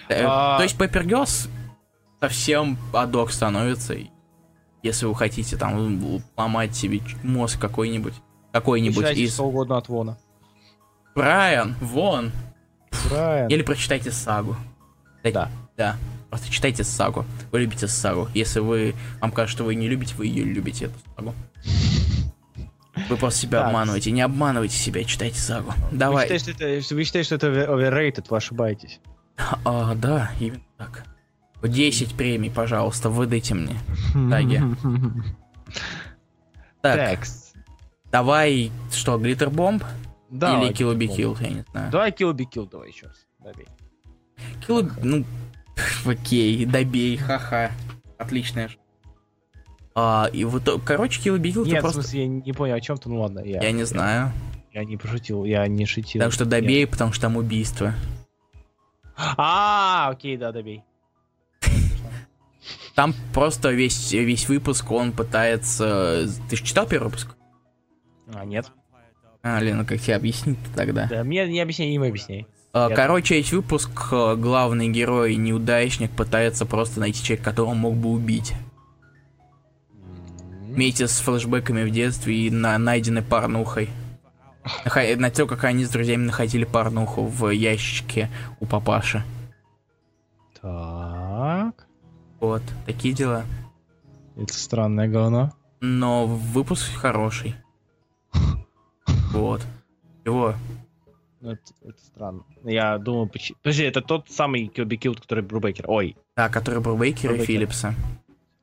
Э, 0.10 0.24
А- 0.28 0.58
То 0.58 0.64
есть 0.64 0.76
Girls 1.06 1.50
совсем 2.20 2.78
адок 2.94 3.32
становится, 3.32 3.94
и 3.94 4.08
если 4.86 5.08
вы 5.08 5.16
хотите 5.16 5.58
там 5.58 6.22
ломать 6.38 6.76
себе 6.76 7.02
мозг 7.24 7.60
какой-нибудь. 7.60 8.14
Какой-нибудь 8.52 9.18
из... 9.18 9.34
что 9.34 9.44
угодно 9.44 9.78
от 9.78 9.90
Вона. 9.90 10.18
Брайан, 11.16 11.76
вон. 11.82 12.32
Брайан. 13.10 13.50
Или 13.50 13.64
прочитайте 13.64 14.12
сагу. 14.12 14.56
Да. 15.24 15.50
Да. 15.76 15.98
Просто 16.30 16.52
читайте 16.52 16.84
сагу. 16.84 17.26
Вы 17.52 17.62
любите 17.62 17.88
сагу. 17.88 18.30
Если 18.34 18.60
вы 18.60 18.94
вам 19.22 19.32
кажется, 19.32 19.58
что 19.58 19.64
вы 19.64 19.76
не 19.76 19.88
любите, 19.88 20.14
вы 20.16 20.28
ее 20.28 20.44
любите, 20.44 20.86
эту 20.86 20.96
сагу. 21.16 21.34
Вы 23.10 23.18
просто 23.18 23.40
себя 23.40 23.60
Так. 23.62 23.70
обманываете. 23.70 24.12
Не 24.12 24.22
обманывайте 24.22 24.78
себя, 24.78 25.04
читайте 25.04 25.40
сагу. 25.40 25.74
Вы 25.92 25.98
Давай. 25.98 26.26
считаете, 26.26 26.54
что 26.54 26.64
это, 26.64 26.96
вы 26.96 27.04
считаете, 27.04 27.26
что 27.26 27.36
это 27.36 27.48
overrated, 27.48 28.26
вы 28.30 28.38
ошибаетесь. 28.38 29.00
А, 29.66 29.96
да, 29.96 30.32
именно 30.40 30.62
так. 30.78 31.06
10 31.68 32.16
премий, 32.16 32.50
пожалуйста, 32.50 33.10
выдайте 33.10 33.54
мне. 33.54 33.76
Таги. 34.30 34.62
Так, 36.82 37.10
Текст. 37.12 37.56
давай, 38.12 38.72
что, 38.92 39.18
Глиттер 39.18 39.50
Бомб? 39.50 39.84
Давай, 40.30 40.68
Или 40.68 40.74
Kill 40.76 40.96
Be 40.96 41.08
Kill. 41.08 41.38
Я 41.42 41.50
не 41.50 41.66
знаю. 41.72 41.92
Давай 41.92 42.12
Kill 42.12 42.34
Be 42.34 42.46
Kill, 42.52 42.70
давай 42.70 42.90
еще 42.90 43.08
раз. 43.08 43.26
Добей. 43.40 43.68
Kill, 44.68 44.92
ну, 45.02 45.26
окей, 46.06 46.66
добей, 46.66 47.18
ха-ха. 47.18 47.72
Отличная 48.18 48.68
ж. 48.68 48.78
А, 49.96 50.30
и 50.32 50.44
вот, 50.44 50.70
короче, 50.86 51.22
Kill 51.22 51.38
Be 51.40 51.52
Kill 51.54 51.64
ты 51.64 51.70
Нет, 51.72 51.80
в 51.80 51.82
просто... 51.82 52.02
смысле, 52.02 52.22
я 52.22 52.28
не 52.28 52.54
понял, 52.54 52.76
о 52.76 52.82
чем 52.82 52.98
ты, 52.98 53.10
ну 53.10 53.22
ладно. 53.22 53.40
Я, 53.40 53.62
Я 53.62 53.72
не 53.72 53.84
знаю. 53.84 54.32
Я 54.74 54.84
не 54.84 54.98
пошутил, 54.98 55.46
я 55.46 55.66
не 55.68 55.86
шутил. 55.86 56.22
Так 56.22 56.34
что 56.34 56.46
добей, 56.46 56.86
потому 56.86 57.14
что 57.14 57.22
там 57.24 57.38
убийство. 57.38 57.94
А, 59.16 60.10
окей, 60.12 60.36
да, 60.38 60.52
добей. 60.52 60.84
Там 62.96 63.14
просто 63.34 63.72
весь, 63.72 64.12
весь 64.14 64.48
выпуск 64.48 64.90
он 64.92 65.12
пытается... 65.12 66.28
Ты 66.50 66.56
же 66.56 66.64
читал 66.64 66.88
первый 66.88 67.08
выпуск? 67.08 67.36
А, 68.34 68.46
нет. 68.46 68.72
А, 69.44 69.60
Лена, 69.60 69.86
как 69.86 70.00
тебе 70.00 70.16
объяснить 70.16 70.58
тогда? 70.76 71.06
Да, 71.08 71.24
мне 71.24 71.46
не 71.48 71.60
объясняй, 71.60 71.90
им 71.90 72.04
объясняй. 72.04 72.48
А, 72.74 72.90
Короче, 72.90 73.36
весь 73.36 73.52
выпуск 73.54 73.90
э, 74.12 74.36
главный 74.38 74.90
герой, 74.90 75.36
неудачник, 75.36 76.12
пытается 76.12 76.66
просто 76.66 77.00
найти 77.00 77.24
человека, 77.24 77.52
которого 77.52 77.72
он 77.72 77.78
мог 77.78 77.96
бы 77.96 78.10
убить. 78.10 78.54
Вместе 80.64 81.08
с 81.08 81.20
флешбеками 81.20 81.84
в 81.84 81.92
детстве 81.92 82.48
и 82.48 82.50
на, 82.50 82.78
найденной 82.78 83.22
порнухой. 83.22 83.90
Наха- 84.84 85.16
На 85.16 85.30
то, 85.30 85.46
как 85.46 85.64
они 85.66 85.86
с 85.86 85.90
друзьями 85.90 86.24
находили 86.26 86.64
порнуху 86.66 87.26
в 87.28 87.50
ящичке 87.50 88.30
у 88.60 88.66
папаши. 88.66 89.24
Так. 90.62 91.05
Вот, 92.40 92.62
такие 92.86 93.14
дела. 93.14 93.46
Это 94.38 94.54
странное 94.54 95.08
говно. 95.08 95.54
Но 95.82 96.26
выпуск 96.28 96.92
хороший. 96.96 97.56
Вот. 99.32 99.62
Его. 100.24 100.56
Ну, 101.42 101.52
Это, 101.52 101.62
это 101.84 102.02
странно. 102.02 102.44
Я 102.64 102.98
думаю, 102.98 103.28
почему... 103.28 103.58
Подожди, 103.62 103.84
это 103.84 104.02
тот 104.02 104.30
самый 104.32 104.68
Килби 104.68 104.96
Килд, 104.98 105.20
который 105.20 105.44
Брубейкер. 105.44 105.86
Ой. 105.88 106.16
Да, 106.38 106.48
который 106.50 106.80
Брубейкер 106.80 107.26
и 107.26 107.28
Брубейкер. 107.34 107.46
Филлипса. 107.46 107.96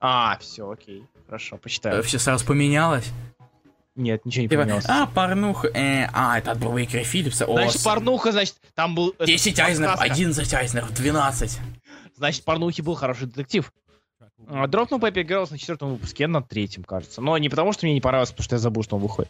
А, 0.00 0.38
все, 0.38 0.68
окей. 0.70 1.04
Хорошо, 1.26 1.58
почитаю. 1.58 2.02
Все 2.02 2.18
сразу 2.18 2.44
поменялось. 2.46 3.08
Нет, 3.94 4.24
ничего 4.24 4.42
не 4.44 4.48
Типа, 4.48 4.62
поменялось. 4.62 4.86
а, 4.88 5.06
порнуха. 5.06 5.68
э, 5.68 6.08
а, 6.12 6.38
это 6.38 6.52
от 6.52 6.58
Брубейкера 6.58 7.02
и 7.02 7.04
Филлипса. 7.04 7.44
О, 7.44 7.52
Значит, 7.52 7.80
с- 7.80 7.84
порнуха, 7.84 8.32
значит, 8.32 8.56
там 8.74 8.94
был... 8.94 9.10
это 9.10 9.26
10 9.26 9.60
Айзнеров, 9.60 9.92
подсказка. 9.92 10.14
11 10.14 10.54
Айзнеров, 10.54 10.94
12. 10.94 11.60
Значит, 12.22 12.44
порнухи 12.44 12.82
был 12.82 12.94
хороший 12.94 13.26
детектив. 13.26 13.72
А, 14.46 14.68
Дропнул 14.68 15.00
Пеппи 15.00 15.24
Герлс 15.24 15.50
на 15.50 15.58
четвертом 15.58 15.90
выпуске, 15.90 16.28
на 16.28 16.40
третьем, 16.40 16.84
кажется. 16.84 17.20
Но 17.20 17.36
не 17.36 17.48
потому, 17.48 17.72
что 17.72 17.84
мне 17.84 17.94
не 17.94 18.00
понравилось, 18.00 18.30
потому 18.30 18.44
что 18.44 18.54
я 18.54 18.60
забыл, 18.60 18.84
что 18.84 18.94
он 18.94 19.02
выходит. 19.02 19.28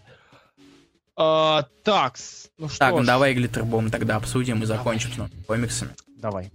А, 1.16 1.66
так, 1.84 2.18
ну 2.58 2.68
что 2.68 2.78
Так, 2.78 2.92
ну 2.92 3.02
ж, 3.02 3.06
давай 3.06 3.32
Глиттербомб 3.32 3.90
тогда 3.90 4.16
обсудим 4.16 4.62
и 4.62 4.66
закончим 4.66 5.10
с 5.10 5.16
новыми 5.16 5.42
комиксами. 5.44 5.92
давай. 6.18 6.50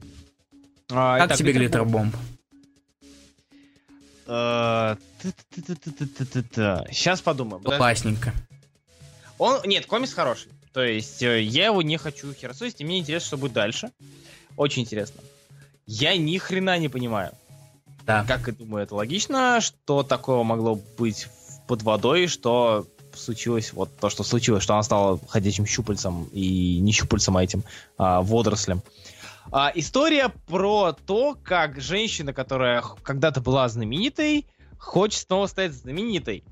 А, 0.91 1.17
Как 1.17 1.29
итак, 1.29 1.37
тебе 1.39 1.53
Глиттербомб. 1.53 2.15
Глиттербомб? 4.27 4.99
Сейчас 6.91 7.21
подумаем. 7.21 7.63
Классненько. 7.63 8.31
Он, 9.39 9.59
нет, 9.65 9.87
комикс 9.87 10.13
хороший. 10.13 10.51
То 10.71 10.83
есть 10.83 11.23
э, 11.23 11.41
я 11.41 11.65
его 11.65 11.81
не 11.81 11.97
хочу 11.97 12.31
херсосить, 12.31 12.79
и 12.79 12.85
мне 12.85 12.99
интересно, 12.99 13.25
что 13.25 13.37
будет 13.37 13.53
дальше. 13.53 13.89
Очень 14.55 14.83
интересно. 14.83 15.23
Я 15.87 16.17
ни 16.17 16.37
хрена 16.37 16.77
не 16.77 16.89
понимаю. 16.89 17.31
Да. 18.05 18.23
Как 18.27 18.47
и 18.47 18.51
думаю, 18.51 18.83
это 18.83 18.95
логично, 18.95 19.59
что 19.61 20.03
такого 20.03 20.43
могло 20.43 20.79
быть 20.97 21.27
под 21.67 21.81
водой, 21.81 22.27
что 22.27 22.85
случилось 23.13 23.73
вот 23.73 23.97
то, 23.97 24.09
что 24.09 24.23
случилось, 24.23 24.63
что 24.63 24.73
она 24.73 24.83
стала 24.83 25.19
ходячим 25.27 25.65
щупальцем 25.65 26.25
и 26.31 26.79
не 26.79 26.91
щупальцем, 26.91 27.37
а 27.37 27.43
этим 27.43 27.63
а, 27.97 28.21
водорослем. 28.21 28.83
А, 29.51 29.71
история 29.75 30.29
про 30.47 30.93
то, 30.93 31.37
как 31.41 31.79
женщина, 31.81 32.33
которая 32.33 32.83
когда-то 33.01 33.41
была 33.41 33.67
знаменитой, 33.69 34.45
хочет 34.77 35.21
снова 35.21 35.47
стать 35.47 35.73
знаменитой. 35.73 36.43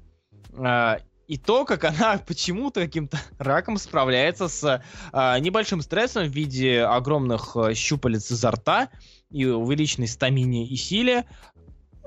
А, 0.58 1.00
и 1.28 1.38
то, 1.38 1.66
как 1.66 1.84
она 1.84 2.18
почему-то 2.28 2.82
каким-то 2.82 3.20
раком 3.38 3.78
справляется 3.78 4.48
с 4.48 4.84
а, 5.12 5.40
небольшим 5.40 5.82
стрессом 5.82 6.24
в 6.28 6.32
виде 6.32 6.82
огромных 6.82 7.56
а, 7.56 7.74
щупалец 7.74 8.32
изо 8.32 8.52
рта 8.52 8.90
и 9.36 9.46
увеличенной 9.46 10.08
стамине 10.08 10.66
и 10.66 10.76
силе. 10.78 11.26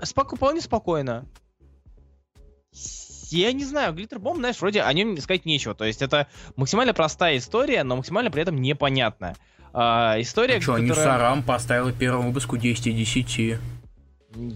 Споко- 0.02 0.36
вполне 0.36 0.60
спокойно. 0.62 1.26
Я 3.30 3.52
не 3.52 3.64
знаю, 3.64 3.92
Глиттербомб, 3.92 4.38
знаешь, 4.38 4.58
вроде 4.60 4.80
о 4.80 4.90
нем 4.92 5.18
сказать 5.18 5.44
нечего. 5.44 5.74
То 5.74 5.84
есть 5.84 6.00
это 6.00 6.28
максимально 6.56 6.94
простая 6.94 7.36
история, 7.36 7.84
но 7.84 7.96
максимально 7.96 8.30
при 8.30 8.40
этом 8.42 8.60
непонятная. 8.62 9.36
А, 9.74 10.16
история, 10.18 10.60
Что, 10.60 10.72
которая- 10.72 10.86
Ньюсарам 10.88 11.42
поставила 11.42 11.92
первому 11.92 12.28
выпуску 12.28 12.56
10 12.56 12.86
из 12.86 12.94
10. 12.94 13.58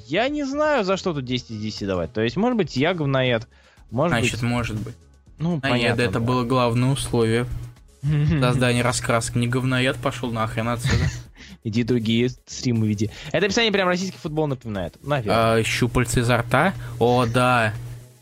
Я 0.06 0.28
не 0.30 0.44
знаю, 0.44 0.84
за 0.84 0.96
что 0.96 1.12
тут 1.12 1.26
10 1.26 1.50
из 1.50 1.60
10 1.60 1.86
давать. 1.86 2.12
То 2.14 2.22
есть, 2.22 2.36
может 2.36 2.56
быть, 2.56 2.74
я 2.76 2.94
говноед. 2.94 3.46
Может 3.90 4.16
Значит, 4.18 4.40
быть, 4.40 4.42
может 4.42 4.76
быть. 4.80 4.94
ну, 5.38 5.50
А 5.50 5.52
нет, 5.54 5.62
понятно, 5.62 6.00
это 6.02 6.12
да. 6.14 6.20
было 6.20 6.44
главное 6.44 6.90
условие 6.90 7.46
создания 8.40 8.80
раскрасок. 8.80 9.34
Не 9.36 9.48
говноед 9.48 9.96
пошел 9.98 10.30
нахрен 10.32 10.68
отсюда. 10.68 11.04
Иди 11.64 11.84
другие 11.84 12.28
стримы 12.28 12.88
веди. 12.88 13.10
Это 13.30 13.46
описание 13.46 13.70
прям 13.72 13.86
российский 13.88 14.18
футбол 14.18 14.46
напоминает. 14.48 14.94
Наверное. 15.02 15.60
А, 15.60 15.62
щупальцы 15.62 16.20
изо 16.20 16.38
рта? 16.38 16.74
О, 16.98 17.24
да. 17.26 17.72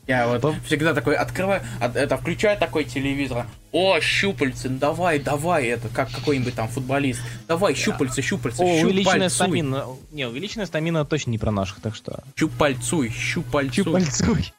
Я 0.07 0.27
вот 0.27 0.43
Пом- 0.43 0.57
всегда 0.67 0.93
такой 0.93 1.15
открываю, 1.15 1.63
от- 1.81 1.95
это 1.95 2.17
включаю 2.17 2.59
такой 2.59 2.83
телевизор. 2.85 3.47
О, 3.71 4.01
щупальцы, 4.01 4.69
ну 4.69 4.77
давай, 4.79 5.21
давай, 5.21 5.67
это 5.69 5.89
как 5.89 6.11
какой-нибудь 6.11 6.55
там 6.55 6.67
футболист. 6.69 7.21
Давай, 7.47 7.75
щупальцы, 7.75 8.21
щупальцы, 8.21 8.61
О, 8.61 8.65
увеличенная 8.67 9.29
щупальцуй. 9.29 9.37
стамина. 9.37 9.85
Не, 10.11 10.27
увеличенная 10.27 10.67
стамина 10.67 11.05
точно 11.05 11.31
не 11.31 11.39
про 11.39 11.53
наших, 11.53 11.81
так 11.81 11.95
что... 11.95 12.25
Щупальцуй, 12.35 13.11
щупальцуй. 13.11 13.85
Щупальцуй. 13.85 14.53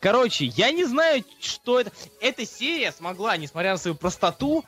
Короче, 0.00 0.46
я 0.46 0.72
не 0.72 0.84
знаю, 0.84 1.24
что 1.40 1.80
это. 1.80 1.92
Эта 2.20 2.44
серия 2.46 2.92
смогла, 2.92 3.36
несмотря 3.36 3.72
на 3.72 3.78
свою 3.78 3.94
простоту, 3.96 4.64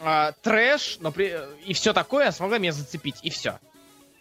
а, 0.00 0.32
трэш, 0.42 0.98
но 1.00 1.10
при... 1.12 1.34
и 1.66 1.72
все 1.72 1.92
такое, 1.92 2.30
смогла 2.30 2.58
меня 2.58 2.72
зацепить, 2.72 3.16
и 3.22 3.30
все. 3.30 3.58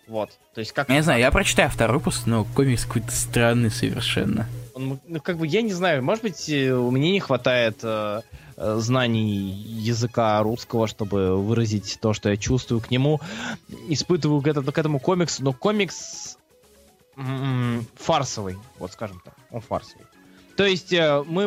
Вот. 0.07 0.31
То 0.53 0.61
есть 0.61 0.71
как... 0.71 0.87
Я 0.89 0.95
не 0.95 1.01
знаю, 1.01 1.19
я 1.19 1.31
прочитаю 1.31 1.69
второй 1.69 1.97
выпуск, 1.97 2.23
но 2.25 2.45
комикс 2.45 2.85
какой-то 2.85 3.11
странный 3.11 3.69
совершенно. 3.69 4.47
Он, 4.73 4.99
ну, 5.05 5.19
как 5.21 5.37
бы, 5.37 5.45
я 5.45 5.61
не 5.61 5.73
знаю, 5.73 6.01
может 6.03 6.23
быть, 6.23 6.49
э, 6.49 6.71
у 6.71 6.91
меня 6.91 7.11
не 7.11 7.19
хватает 7.19 7.79
э, 7.83 8.21
э, 8.55 8.75
знаний 8.79 9.51
языка 9.51 10.41
русского, 10.43 10.87
чтобы 10.87 11.35
выразить 11.43 11.97
то, 12.01 12.13
что 12.13 12.29
я 12.29 12.37
чувствую 12.37 12.79
к 12.79 12.89
нему, 12.89 13.19
испытываю 13.89 14.41
к, 14.41 14.47
это- 14.47 14.63
к 14.71 14.77
этому 14.77 14.99
комиксу, 14.99 15.43
но 15.43 15.51
комикс 15.51 16.37
м, 17.17 17.85
фарсовый, 17.95 18.57
вот 18.79 18.93
скажем 18.93 19.21
так, 19.25 19.33
он 19.51 19.59
фарсовый. 19.61 20.05
То 20.57 20.65
есть 20.65 20.91
э, 20.91 21.23
мы, 21.27 21.45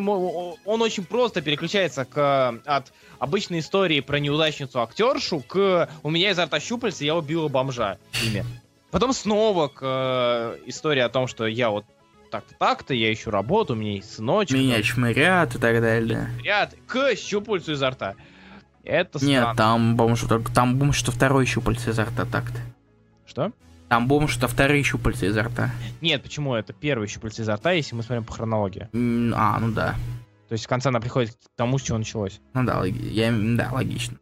он 0.65 0.83
очень 0.83 1.05
просто 1.05 1.43
переключается 1.43 2.05
к, 2.05 2.61
от 2.65 2.93
обычной 3.19 3.59
истории 3.59 3.99
про 4.01 4.21
неудачницу 4.21 4.81
актершу 4.81 5.41
к 5.41 5.89
«У 6.05 6.11
меня 6.11 6.31
изо 6.31 6.45
рта 6.45 6.61
щупальца, 6.61 7.05
я 7.05 7.17
убила 7.17 7.49
бомжа» 7.49 7.99
ими. 8.25 8.45
Потом 8.93 9.13
снова 9.13 9.67
к 9.67 9.81
э, 9.83 10.59
истории 10.67 11.01
о 11.01 11.09
том, 11.09 11.27
что 11.27 11.47
я 11.47 11.71
вот 11.71 11.85
так-то 12.31 12.55
так-то, 12.57 12.95
я 12.95 13.13
ищу 13.13 13.33
работу, 13.33 13.73
у 13.73 13.77
меня 13.77 13.95
есть 13.95 14.15
сыночек. 14.15 14.57
Меня 14.57 14.81
чмырят 14.83 15.57
и 15.57 15.59
так 15.59 15.81
далее. 15.81 16.31
Ряд 16.45 16.75
к 16.87 17.17
щупальцу 17.17 17.73
изо 17.73 17.91
рта. 17.91 18.15
Это 18.85 19.25
Нет, 19.25 19.41
странно. 19.41 19.57
там 19.57 19.97
бомж, 19.97 20.21
только- 20.23 20.53
там 20.53 20.77
бомж, 20.77 20.97
что 20.97 21.11
второй 21.11 21.47
щупальце 21.47 21.91
изо 21.91 22.05
рта 22.05 22.25
так-то. 22.25 22.61
Что? 23.27 23.51
Там 23.91 24.07
бомж, 24.07 24.31
что 24.33 24.47
вторые 24.47 24.85
щупальца 24.85 25.27
изо 25.27 25.43
рта. 25.43 25.73
Нет, 26.01 26.23
почему? 26.23 26.55
Это 26.55 26.73
первый 26.73 27.09
щупальце 27.09 27.43
изо 27.43 27.57
рта, 27.57 27.73
если 27.73 27.97
мы 27.97 28.05
смотрим 28.05 28.25
по 28.25 28.33
хронологии. 28.33 28.89
М, 28.93 29.35
А, 29.37 29.59
ну 29.59 29.73
да. 29.73 29.97
То 30.49 30.53
есть 30.53 30.65
в 30.65 30.69
конце 30.69 30.91
она 30.91 31.01
приходит 31.01 31.33
к 31.33 31.49
тому, 31.57 31.77
с 31.77 31.83
чего 31.83 31.99
началось. 31.99 32.41
Ну 32.55 32.65
да, 32.65 32.79
логи- 32.79 33.05
я, 33.11 33.33
да, 33.33 33.69
логично. 33.73 34.17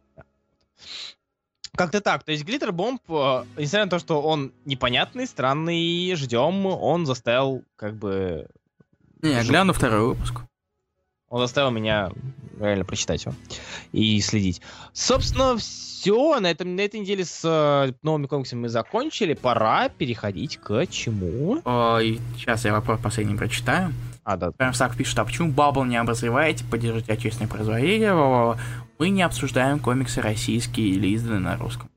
Как-то 1.77 2.01
так. 2.01 2.25
То 2.25 2.33
есть 2.33 2.45
Глиттербомб, 2.45 3.01
э, 3.11 3.45
несмотря 3.59 3.85
на 3.85 3.91
то, 3.91 3.99
что 3.99 4.23
он 4.23 4.53
непонятный, 4.65 5.27
странный, 5.27 6.15
ждем, 6.17 6.65
он 6.65 7.05
заставил, 7.05 7.63
как 7.77 7.95
бы... 7.95 8.49
Не, 9.21 9.33
я 9.33 9.43
Жу- 9.43 9.49
гляну 9.49 9.73
второй 9.75 10.01
выпуск. 10.09 10.41
Он 11.31 11.41
заставил 11.41 11.71
меня 11.71 12.11
реально 12.59 12.85
прочитать 12.85 13.25
его 13.25 13.35
и 13.93 14.21
следить. 14.21 14.61
Собственно, 14.93 15.57
все. 15.57 16.41
На, 16.41 16.51
этом, 16.51 16.77
на 16.77 16.81
этой 16.81 17.01
неделе 17.01 17.25
с 17.25 17.41
э, 17.45 17.93
новыми 18.03 18.27
комиксами 18.27 18.61
мы 18.61 18.69
закончили. 18.69 19.35
Пора 19.35 19.89
переходить 19.89 20.57
к 20.59 20.87
чему? 20.87 21.61
Ой, 21.65 22.21
сейчас 22.37 22.65
я 22.65 22.73
вопрос 22.73 23.01
последний 23.03 23.37
прочитаю. 23.37 23.93
А, 24.25 24.37
да. 24.37 24.51
Прям 24.53 24.73
так 24.73 24.97
пишет, 24.97 25.19
а 25.19 25.25
почему 25.25 25.51
Бабл 25.51 25.85
не 25.85 25.97
обозреваете, 25.97 26.65
поддержите 26.65 27.13
отечественное 27.13 27.51
производителя? 27.51 28.15
Во-во-во. 28.15 28.59
Мы 28.99 29.11
не 29.11 29.23
обсуждаем 29.23 29.79
комиксы 29.79 30.21
российские 30.21 30.89
или 30.89 31.09
изданные 31.09 31.41
на 31.41 31.57
русском. 31.57 31.91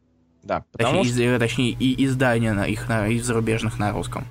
Да, 0.43 0.63
потому 0.71 1.03
Точнее, 1.03 1.13
что 1.13 1.21
из- 1.23 1.35
э, 1.35 1.39
точнее, 1.39 1.71
и 1.71 2.05
издания 2.05 2.53
на 2.53 2.65
их 2.65 2.87
на, 2.89 3.07
из 3.07 3.25
зарубежных 3.25 3.79
на 3.79 3.91
русском. 3.91 4.25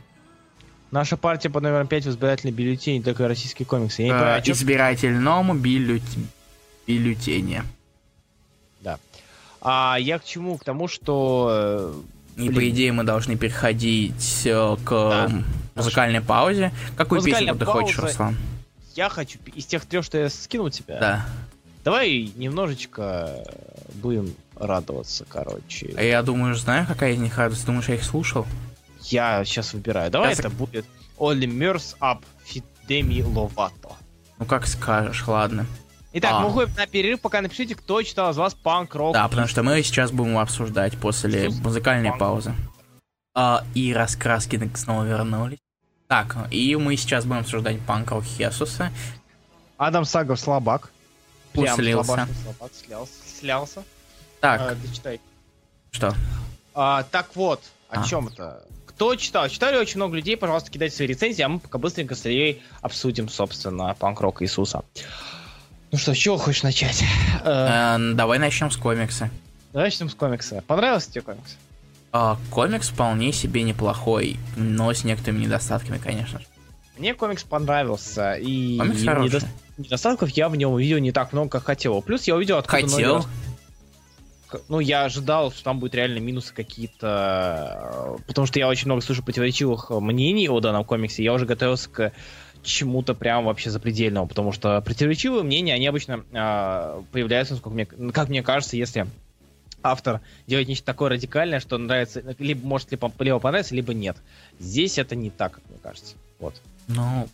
Наша 0.91 1.17
партия 1.17 1.51
под 1.51 1.63
номером 1.63 1.87
5 1.87 2.05
в 2.07 2.11
избирательной 2.11 2.53
бюллетене, 2.53 3.03
только 3.03 3.29
российские 3.29 3.67
комиксы. 3.67 4.03
Я 4.03 4.09
не 4.09 4.11
Э, 4.13 4.15
понимаю, 4.19 4.39
о 4.39 4.43
чём- 4.43 4.53
избирательному 4.55 5.55
бюллет... 5.55 6.03
бюллетене. 6.87 7.63
А 9.63 9.97
я 10.01 10.19
к 10.19 10.25
чему? 10.25 10.57
К 10.57 10.65
тому, 10.65 10.89
что... 10.89 11.49
э, 12.37 12.41
И 12.43 12.49
Блин. 12.49 12.55
по 12.55 12.69
идее 12.71 12.93
мы 12.93 13.05
должны 13.05 13.37
переходить 13.37 14.43
э, 14.47 14.77
к 14.85 14.91
Да. 14.91 15.31
музыкальной 15.75 16.23
паузе. 16.23 16.73
Какую 16.97 17.19
Музыкальная 17.21 17.53
песню 17.53 17.67
ты 17.67 17.71
хочешь, 17.71 17.97
пауза. 17.97 18.09
Руслан? 18.13 18.37
Я 18.95 19.11
хочу 19.11 19.39
из 19.55 19.67
тех 19.67 19.85
трех, 19.85 20.03
что 20.05 20.17
я 20.17 20.31
скинул 20.31 20.71
тебя. 20.71 20.99
Да. 20.99 21.27
Давай 21.85 22.33
немножечко 22.37 23.45
будем 23.95 24.33
радоваться, 24.57 25.27
короче. 25.29 25.93
А 25.97 26.03
я 26.03 26.23
думаю, 26.23 26.55
знаю, 26.55 26.87
какая 26.87 27.13
из 27.13 27.19
них 27.19 27.37
радость. 27.37 27.67
Думаешь, 27.67 27.89
я 27.91 27.97
их 27.97 28.05
слушал? 28.05 28.47
Я 29.05 29.45
сейчас 29.45 29.73
выбираю. 29.73 30.11
Давай 30.11 30.31
Сейчас- 30.35 30.47
это 30.47 30.51
будет 30.51 30.85
Only 31.19 31.47
Mers 31.47 31.97
Up 32.01 32.23
Fidemi 32.47 33.23
Lovato. 33.25 33.95
Ну 34.39 34.45
как 34.47 34.67
скажешь, 34.67 35.27
ладно. 35.27 35.67
Итак, 36.13 36.33
А. 36.35 36.41
мы 36.41 36.49
уходим 36.49 36.75
на 36.75 36.87
перерыв, 36.87 37.21
пока 37.21 37.41
напишите, 37.41 37.75
кто 37.77 38.03
читал 38.03 38.31
из 38.33 38.37
вас 38.37 38.55
панк 38.55 38.95
рок. 38.97 39.13
Да, 39.15 39.29
потому 39.29 39.47
что 39.47 39.63
мы 39.63 39.81
сейчас 39.83 40.11
будем 40.11 40.39
обсуждать 40.39 40.99
после 40.99 41.47
Иисус. 41.49 41.61
музыкальной 41.61 42.09
Панк. 42.11 42.21
паузы. 42.21 42.55
А, 43.35 43.65
и 43.75 43.93
раскраски 43.95 44.71
снова 44.75 45.05
вернулись. 45.05 45.59
Так, 46.09 46.37
и 46.51 46.75
мы 46.75 46.97
сейчас 46.97 47.25
будем 47.25 47.41
обсуждать 47.43 47.81
панк-рок 47.87 48.25
Хесуса. 48.25 48.91
Адам 49.77 50.05
Сагов 50.05 50.41
слабак. 50.41 50.91
Прям 51.53 51.75
Услился. 51.79 52.05
слабак, 52.05 52.29
слабак, 52.43 52.71
слялся. 52.75 53.13
слялся. 53.39 53.85
Так, 54.41 54.61
А, 54.61 54.75
дочитай. 54.75 55.21
что? 55.93 56.15
А, 56.75 57.05
так 57.05 57.35
вот, 57.37 57.63
о 57.89 58.01
А. 58.01 58.05
чем 58.05 58.27
это? 58.29 58.65
Кто 59.01 59.17
читал? 59.17 59.49
Читали 59.49 59.79
очень 59.79 59.97
много 59.97 60.15
людей, 60.15 60.37
пожалуйста, 60.37 60.71
кидайте 60.71 60.95
свои 60.95 61.09
рецензии, 61.09 61.41
а 61.41 61.49
мы 61.49 61.59
пока 61.59 61.79
быстренько 61.79 62.15
с 62.15 62.27
Ильей 62.27 62.61
обсудим, 62.83 63.31
собственно, 63.31 63.97
панк-рок 63.99 64.43
Иисуса. 64.43 64.83
Ну 65.91 65.97
что, 65.97 66.13
с 66.13 66.19
чего 66.19 66.37
хочешь 66.37 66.63
начать? 66.63 67.03
Э, 67.43 67.97
Э, 67.99 68.13
давай 68.13 68.39
начнем 68.39 68.71
с 68.71 68.77
комикса. 68.77 69.31
Давай 69.73 69.87
начнем 69.87 70.11
с 70.11 70.15
комикса. 70.15 70.63
Понравился 70.67 71.11
тебе 71.11 71.23
комикс? 71.23 71.57
А, 72.13 72.37
комикс 72.51 72.91
вполне 72.91 73.33
себе 73.33 73.63
неплохой, 73.63 74.37
но 74.57 74.93
с 74.93 75.03
некоторыми 75.03 75.45
недостатками, 75.45 75.97
конечно 75.97 76.39
же. 76.39 76.45
Мне 76.99 77.15
комикс 77.15 77.43
понравился, 77.43 78.35
и 78.35 78.77
Комикс 78.77 79.01
недо- 79.01 79.49
недостатков 79.79 80.29
я 80.29 80.51
в 80.51 80.57
нем 80.57 80.73
увидел 80.73 80.99
не 80.99 81.11
так 81.13 81.33
много, 81.33 81.49
как 81.49 81.65
хотел. 81.65 82.03
Плюс 82.03 82.25
я 82.25 82.37
увидел 82.37 82.59
откуда 82.59 82.83
ноги 82.83 82.91
Хотел. 82.93 83.15
растут. 83.17 83.31
Ну, 84.69 84.81
я 84.81 85.05
ожидал, 85.05 85.53
что 85.53 85.65
там 85.65 85.79
будут 85.79 85.95
реально 85.95 86.19
минусы 86.19 86.53
какие-то, 86.55 88.17
э, 88.19 88.23
потому 88.27 88.47
что 88.47 88.59
я 88.59 88.69
очень 88.69 88.87
много 88.87 89.03
слышу 89.03 89.23
противоречивых 89.23 89.91
мнений 89.91 90.49
о 90.49 90.61
данном 90.61 90.85
комиксе. 90.85 91.25
Я 91.25 91.33
уже 91.33 91.47
готовился 91.47 91.89
к 91.91 92.13
чему-то 92.63 93.15
прям 93.15 93.45
вообще 93.45 93.71
запредельному, 93.71 94.27
потому 94.27 94.53
что 94.53 94.81
противоречивые 94.81 95.43
мнения, 95.43 95.75
они 95.75 95.87
обычно 95.87 96.25
э, 96.33 97.03
появляются, 97.13 97.55
насколько 97.55 97.75
мне, 97.75 97.87
как 98.13 98.29
мне 98.29 98.43
кажется, 98.43 98.77
если 98.77 99.07
автор 99.83 100.21
делает 100.47 100.69
нечто 100.69 100.85
такое 100.85 101.11
радикальное, 101.11 101.61
что 101.61 101.79
нравится, 101.79 102.23
либо 102.39 102.67
может 102.67 102.91
либо, 102.91 103.11
либо 103.19 103.39
понравится, 103.39 103.75
либо 103.75 103.95
нет. 103.95 104.17
Здесь 104.59 104.99
это 104.99 105.17
не 105.17 105.31
так, 105.31 105.53
как 105.53 105.63
мне 105.71 105.79
кажется. 105.83 106.17
Вот. 106.39 106.61
Ну, 106.89 107.29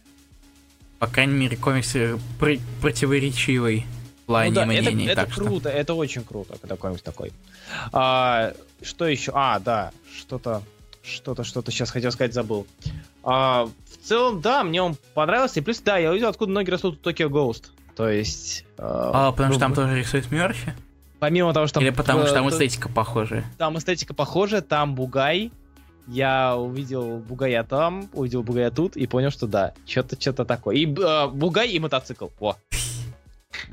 по 0.99 1.07
крайней 1.07 1.35
мере, 1.35 1.57
комикс 1.57 1.95
э, 1.97 2.19
пр- 2.39 2.61
противоречивый 2.81 3.85
плане 4.27 4.51
Ну 4.51 4.55
да, 4.57 4.63
это, 4.63 4.91
мнений, 4.91 5.07
это 5.07 5.23
так 5.23 5.33
что... 5.33 5.45
круто, 5.45 5.69
это 5.69 5.95
очень 5.95 6.25
круто, 6.25 6.57
комикс 6.77 7.03
такой. 7.03 7.33
А, 7.93 8.53
что 8.83 9.07
еще? 9.07 9.33
А, 9.35 9.59
да, 9.59 9.93
что-то, 10.15 10.63
что-то, 11.03 11.45
что-то 11.45 11.71
сейчас 11.71 11.91
хотел 11.91 12.13
сказать, 12.13 12.35
забыл. 12.35 12.67
А, 13.23 13.67
в 13.67 14.07
целом, 14.07 14.41
да, 14.41 14.65
мне 14.65 14.83
он 14.83 14.97
понравился. 15.15 15.61
И 15.61 15.63
плюс, 15.63 15.81
да, 15.81 15.97
я 15.99 16.11
увидел, 16.11 16.29
откуда 16.29 16.53
ноги 16.53 16.71
растут 16.71 17.05
у 17.05 17.11
Tokyo 17.11 17.29
Ghost. 17.29 17.65
То 17.97 18.09
есть... 18.09 18.65
А, 18.79 19.33
потому 19.33 19.53
что 19.53 19.61
там 19.61 19.75
тоже 19.75 19.99
рисует 19.99 20.31
Мерфи? 20.31 20.75
Помимо 21.19 21.55
того, 21.55 21.67
что 21.67 21.81
Или 21.81 21.91
потому 21.91 22.25
что 22.25 22.35
там 22.35 22.47
э, 22.47 22.51
эстетика 22.51 22.89
похожая? 22.89 23.45
там 23.57 23.79
эстетика 23.79 24.13
похожа, 24.13 24.61
там 24.61 24.95
Бугай. 24.95 25.51
Я 26.07 26.57
увидел 26.57 27.19
Бугая 27.19 27.65
там, 27.65 28.09
увидел 28.13 28.43
Бугая 28.43 28.71
тут 28.71 28.97
и 28.97 29.07
понял, 29.07 29.31
что 29.31 29.47
да, 29.47 29.73
что-то 29.87 30.21
что-то 30.21 30.45
такое. 30.45 30.77
И 30.77 30.87
э, 30.87 31.29
Бугай 31.29 31.71
и 31.71 31.79
мотоцикл. 31.81 32.29
Во. 32.39 32.57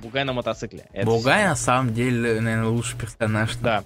Бугай 0.01 0.23
на 0.23 0.33
мотоцикле. 0.33 0.85
Это 0.93 1.05
Бугай 1.05 1.45
на 1.45 1.55
самом 1.55 1.93
деле, 1.93 2.41
наверное, 2.41 2.67
лучший 2.69 2.97
персонаж. 2.97 3.55
Да. 3.57 3.83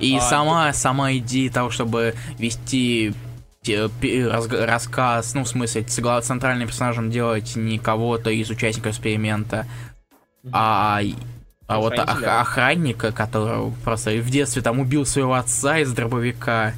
И 0.00 0.16
А, 0.16 0.20
сама, 0.20 0.72
сама 0.72 1.12
идея 1.14 1.50
того, 1.50 1.70
чтобы 1.70 2.14
вести 2.38 3.14
разг- 3.64 4.64
рассказ, 4.64 5.34
ну, 5.34 5.44
в 5.44 5.48
смысле, 5.48 5.86
с 5.86 6.26
центральным 6.26 6.68
персонажем 6.68 7.10
делать 7.10 7.56
не 7.56 7.78
кого-то 7.78 8.30
из 8.30 8.50
участников 8.50 8.92
эксперимента, 8.92 9.66
а, 10.52 11.00
а 11.66 11.78
вот 11.78 11.98
ох- 11.98 12.22
охранника, 12.22 13.12
которого 13.12 13.72
просто 13.84 14.10
в 14.20 14.28
детстве 14.28 14.60
там 14.60 14.80
убил 14.80 15.06
своего 15.06 15.34
отца 15.34 15.78
из 15.78 15.92
дробовика 15.92 16.70
и 16.70 16.74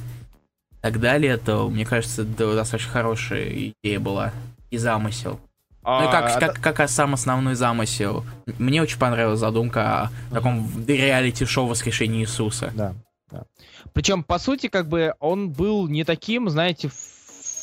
так 0.81 0.99
далее, 0.99 1.37
то, 1.37 1.67
мне 1.67 1.85
кажется, 1.85 2.23
достаточно 2.23 2.91
хорошая 2.91 3.73
идея 3.83 3.99
была 3.99 4.31
и 4.69 4.77
замысел. 4.77 5.39
Ну 5.87 6.03
и 6.03 6.11
как, 6.11 6.35
а, 6.35 6.39
как, 6.39 6.75
как 6.75 6.89
сам 6.89 7.13
основной 7.13 7.55
замысел. 7.55 8.25
Мне 8.59 8.81
очень 8.81 8.99
понравилась 8.99 9.39
задумка 9.39 10.11
о 10.29 10.33
таком 10.33 10.69
реалити-шоу 10.85 11.67
«Воскрешение 11.67 12.23
Иисуса». 12.23 12.73
Да, 12.75 12.93
да. 13.31 13.45
Причем, 13.93 14.23
по 14.23 14.37
сути, 14.37 14.67
как 14.67 14.89
бы 14.89 15.13
он 15.21 15.49
был 15.49 15.87
не 15.87 16.03
таким, 16.03 16.49
знаете, 16.49 16.89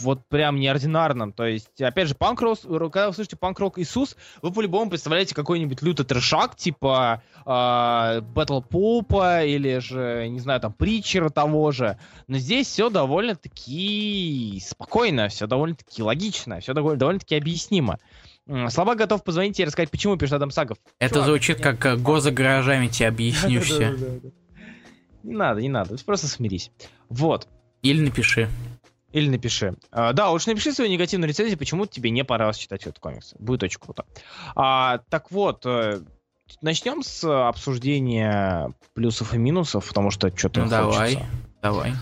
вот 0.00 0.26
прям 0.28 0.58
неординарным. 0.58 1.32
То 1.32 1.46
есть, 1.46 1.80
опять 1.80 2.08
же, 2.08 2.14
панк-рок, 2.14 2.60
когда 2.60 3.08
вы 3.08 3.14
слышите 3.14 3.36
панк-рок 3.36 3.78
Иисус, 3.78 4.16
вы 4.42 4.52
по-любому 4.52 4.90
представляете 4.90 5.34
какой-нибудь 5.34 5.82
лютый 5.82 6.04
трешак, 6.04 6.56
типа 6.56 7.22
Бэтл 7.44 8.60
Попа 8.60 9.44
или 9.44 9.78
же, 9.78 10.28
не 10.28 10.40
знаю, 10.40 10.60
там, 10.60 10.72
Притчера 10.72 11.28
того 11.28 11.70
же. 11.72 11.98
Но 12.26 12.38
здесь 12.38 12.66
все 12.66 12.90
довольно-таки 12.90 14.62
спокойно, 14.64 15.28
все 15.28 15.46
довольно-таки 15.46 16.02
логично, 16.02 16.60
все 16.60 16.74
довольно-таки 16.74 17.36
объяснимо. 17.36 17.98
Слабак 18.68 18.98
готов 18.98 19.24
позвонить 19.24 19.58
и 19.58 19.64
рассказать, 19.64 19.90
почему 19.90 20.16
пишет 20.16 20.34
Адам 20.34 20.50
Сагов. 20.50 20.76
Это 20.98 21.14
Чувак, 21.14 21.28
звучит 21.28 21.60
как 21.62 21.86
э, 21.86 21.96
«Го 21.96 22.20
за 22.20 22.30
гаражами, 22.30 22.88
тебе 22.88 23.08
объясню 23.08 23.60
все». 23.62 23.96
Не 25.22 25.34
надо, 25.34 25.62
не 25.62 25.70
надо, 25.70 25.96
просто 26.04 26.26
смирись. 26.26 26.70
Вот. 27.08 27.48
Или 27.80 28.02
напиши. 28.02 28.50
Или 29.14 29.28
напиши. 29.28 29.76
А, 29.92 30.12
да, 30.12 30.30
лучше 30.30 30.48
напиши 30.48 30.72
свою 30.72 30.90
негативную 30.90 31.28
рецензию, 31.28 31.56
почему 31.56 31.86
тебе 31.86 32.10
не 32.10 32.24
понравилось 32.24 32.56
читать 32.56 32.82
этот 32.82 32.98
комикс. 32.98 33.32
Будет 33.38 33.62
очень 33.62 33.78
круто. 33.78 34.04
А, 34.56 34.98
так 35.08 35.30
вот, 35.30 35.64
э, 35.64 36.00
начнем 36.62 37.04
с 37.04 37.22
обсуждения 37.24 38.72
плюсов 38.92 39.32
и 39.32 39.38
минусов, 39.38 39.86
потому 39.86 40.10
что 40.10 40.36
что-то 40.36 40.62
Ну 40.62 40.68
давай, 40.68 41.20
давай, 41.62 41.92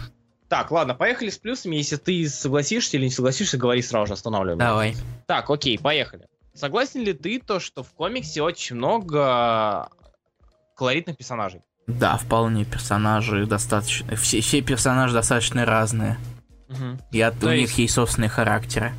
Так, 0.48 0.70
ладно, 0.70 0.94
поехали 0.94 1.28
с 1.28 1.36
плюсами. 1.36 1.76
Если 1.76 1.96
ты 1.96 2.26
согласишься 2.30 2.96
или 2.96 3.04
не 3.04 3.10
согласишься, 3.10 3.58
говори 3.58 3.82
сразу 3.82 4.06
же, 4.06 4.14
останавливай. 4.14 4.54
меня. 4.56 4.68
давай. 4.68 4.96
Так, 5.26 5.50
окей, 5.50 5.78
поехали. 5.78 6.28
Согласен 6.54 7.02
ли 7.02 7.12
ты 7.12 7.38
то, 7.38 7.60
что 7.60 7.82
в 7.82 7.90
комиксе 7.92 8.40
очень 8.40 8.76
много 8.76 9.90
колоритных 10.76 11.18
персонажей? 11.18 11.60
Да, 11.86 12.16
вполне 12.16 12.64
персонажи 12.64 13.44
достаточно... 13.44 14.16
Все, 14.16 14.40
все 14.40 14.62
персонажи 14.62 15.12
достаточно 15.12 15.66
разные. 15.66 16.16
И 17.10 17.20
от, 17.20 17.38
То 17.38 17.46
у 17.46 17.50
есть- 17.50 17.70
них 17.70 17.78
есть 17.78 17.94
собственные 17.94 18.28
характеры. 18.28 18.92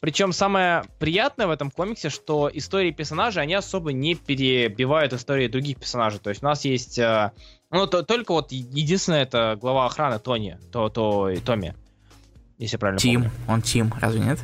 Причем 0.00 0.32
самое 0.32 0.82
приятное 0.98 1.46
в 1.46 1.50
этом 1.50 1.70
комиксе, 1.70 2.08
что 2.10 2.50
истории 2.52 2.90
персонажей, 2.90 3.40
они 3.42 3.54
особо 3.54 3.92
не 3.92 4.16
перебивают 4.16 5.12
истории 5.12 5.46
других 5.46 5.78
персонажей. 5.78 6.18
То 6.18 6.30
есть 6.30 6.42
у 6.42 6.46
нас 6.46 6.64
есть... 6.64 6.98
э, 6.98 7.30
ну, 7.70 7.86
то- 7.86 8.02
только 8.02 8.32
вот 8.32 8.50
единственное, 8.50 9.22
это 9.22 9.56
глава 9.60 9.86
охраны 9.86 10.18
Тони, 10.18 10.58
то, 10.72 10.88
то, 10.88 11.30
и 11.30 11.36
Томми. 11.36 11.74
Если 12.58 12.76
правильно 12.78 12.98
Тим, 12.98 13.22
помню. 13.22 13.36
он 13.46 13.62
Тим, 13.62 13.94
разве 14.00 14.20
нет? 14.20 14.40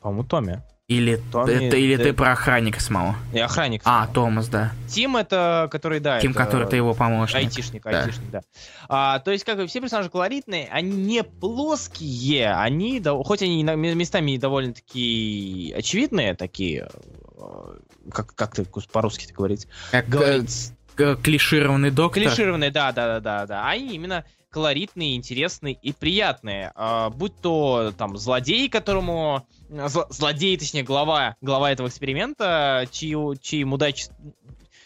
По-моему, 0.00 0.22
Томми. 0.22 0.62
Или, 0.88 1.20
Томми, 1.32 1.50
это, 1.66 1.76
или 1.76 1.96
да. 1.96 2.04
ты 2.04 2.12
про 2.12 2.30
охранника 2.32 2.80
самого? 2.80 3.16
И 3.32 3.40
охранник. 3.40 3.82
А, 3.84 4.06
Томас, 4.06 4.46
да. 4.46 4.70
Тим 4.88 5.16
это, 5.16 5.68
который, 5.72 5.98
да, 5.98 6.20
Тим, 6.20 6.30
это- 6.30 6.38
который 6.44 6.68
ты 6.68 6.76
его 6.76 6.94
помощник. 6.94 7.34
Айтишник, 7.36 7.82
Да. 7.82 8.02
айтишник, 8.02 8.30
да. 8.30 8.40
А, 8.88 9.18
то 9.18 9.32
есть, 9.32 9.44
как 9.44 9.56
бы 9.56 9.66
все 9.66 9.80
персонажи 9.80 10.10
колоритные, 10.10 10.68
они 10.70 10.92
не 10.92 11.24
плоские, 11.24 12.54
они, 12.54 13.00
да, 13.00 13.14
хоть 13.16 13.42
они 13.42 13.64
местами 13.64 14.36
довольно-таки 14.36 15.74
очевидные, 15.76 16.34
такие, 16.34 16.88
э, 17.36 17.78
как, 18.12 18.32
как 18.36 18.54
ты 18.54 18.64
по-русски 18.92 19.32
говорить, 19.32 19.66
Как 19.90 20.06
э, 20.06 20.08
говорить, 20.08 20.72
клишированный 21.20 21.90
доктор. 21.90 22.22
клишированные, 22.22 22.70
да, 22.70 22.92
да, 22.92 23.14
да, 23.14 23.20
да, 23.20 23.46
да, 23.46 23.68
они 23.68 23.92
именно 23.96 24.24
колоритные, 24.56 25.16
интересные 25.16 25.74
и 25.74 25.92
приятные. 25.92 26.72
А, 26.76 27.10
будь 27.10 27.38
то 27.42 27.92
там 27.98 28.16
злодей, 28.16 28.70
которому 28.70 29.46
зло- 29.68 30.06
злодей, 30.08 30.56
точнее, 30.56 30.82
глава, 30.82 31.36
глава 31.42 31.70
этого 31.70 31.88
эксперимента, 31.88 32.86
чью, 32.90 33.36
чьим 33.36 33.74
удач- 33.74 34.10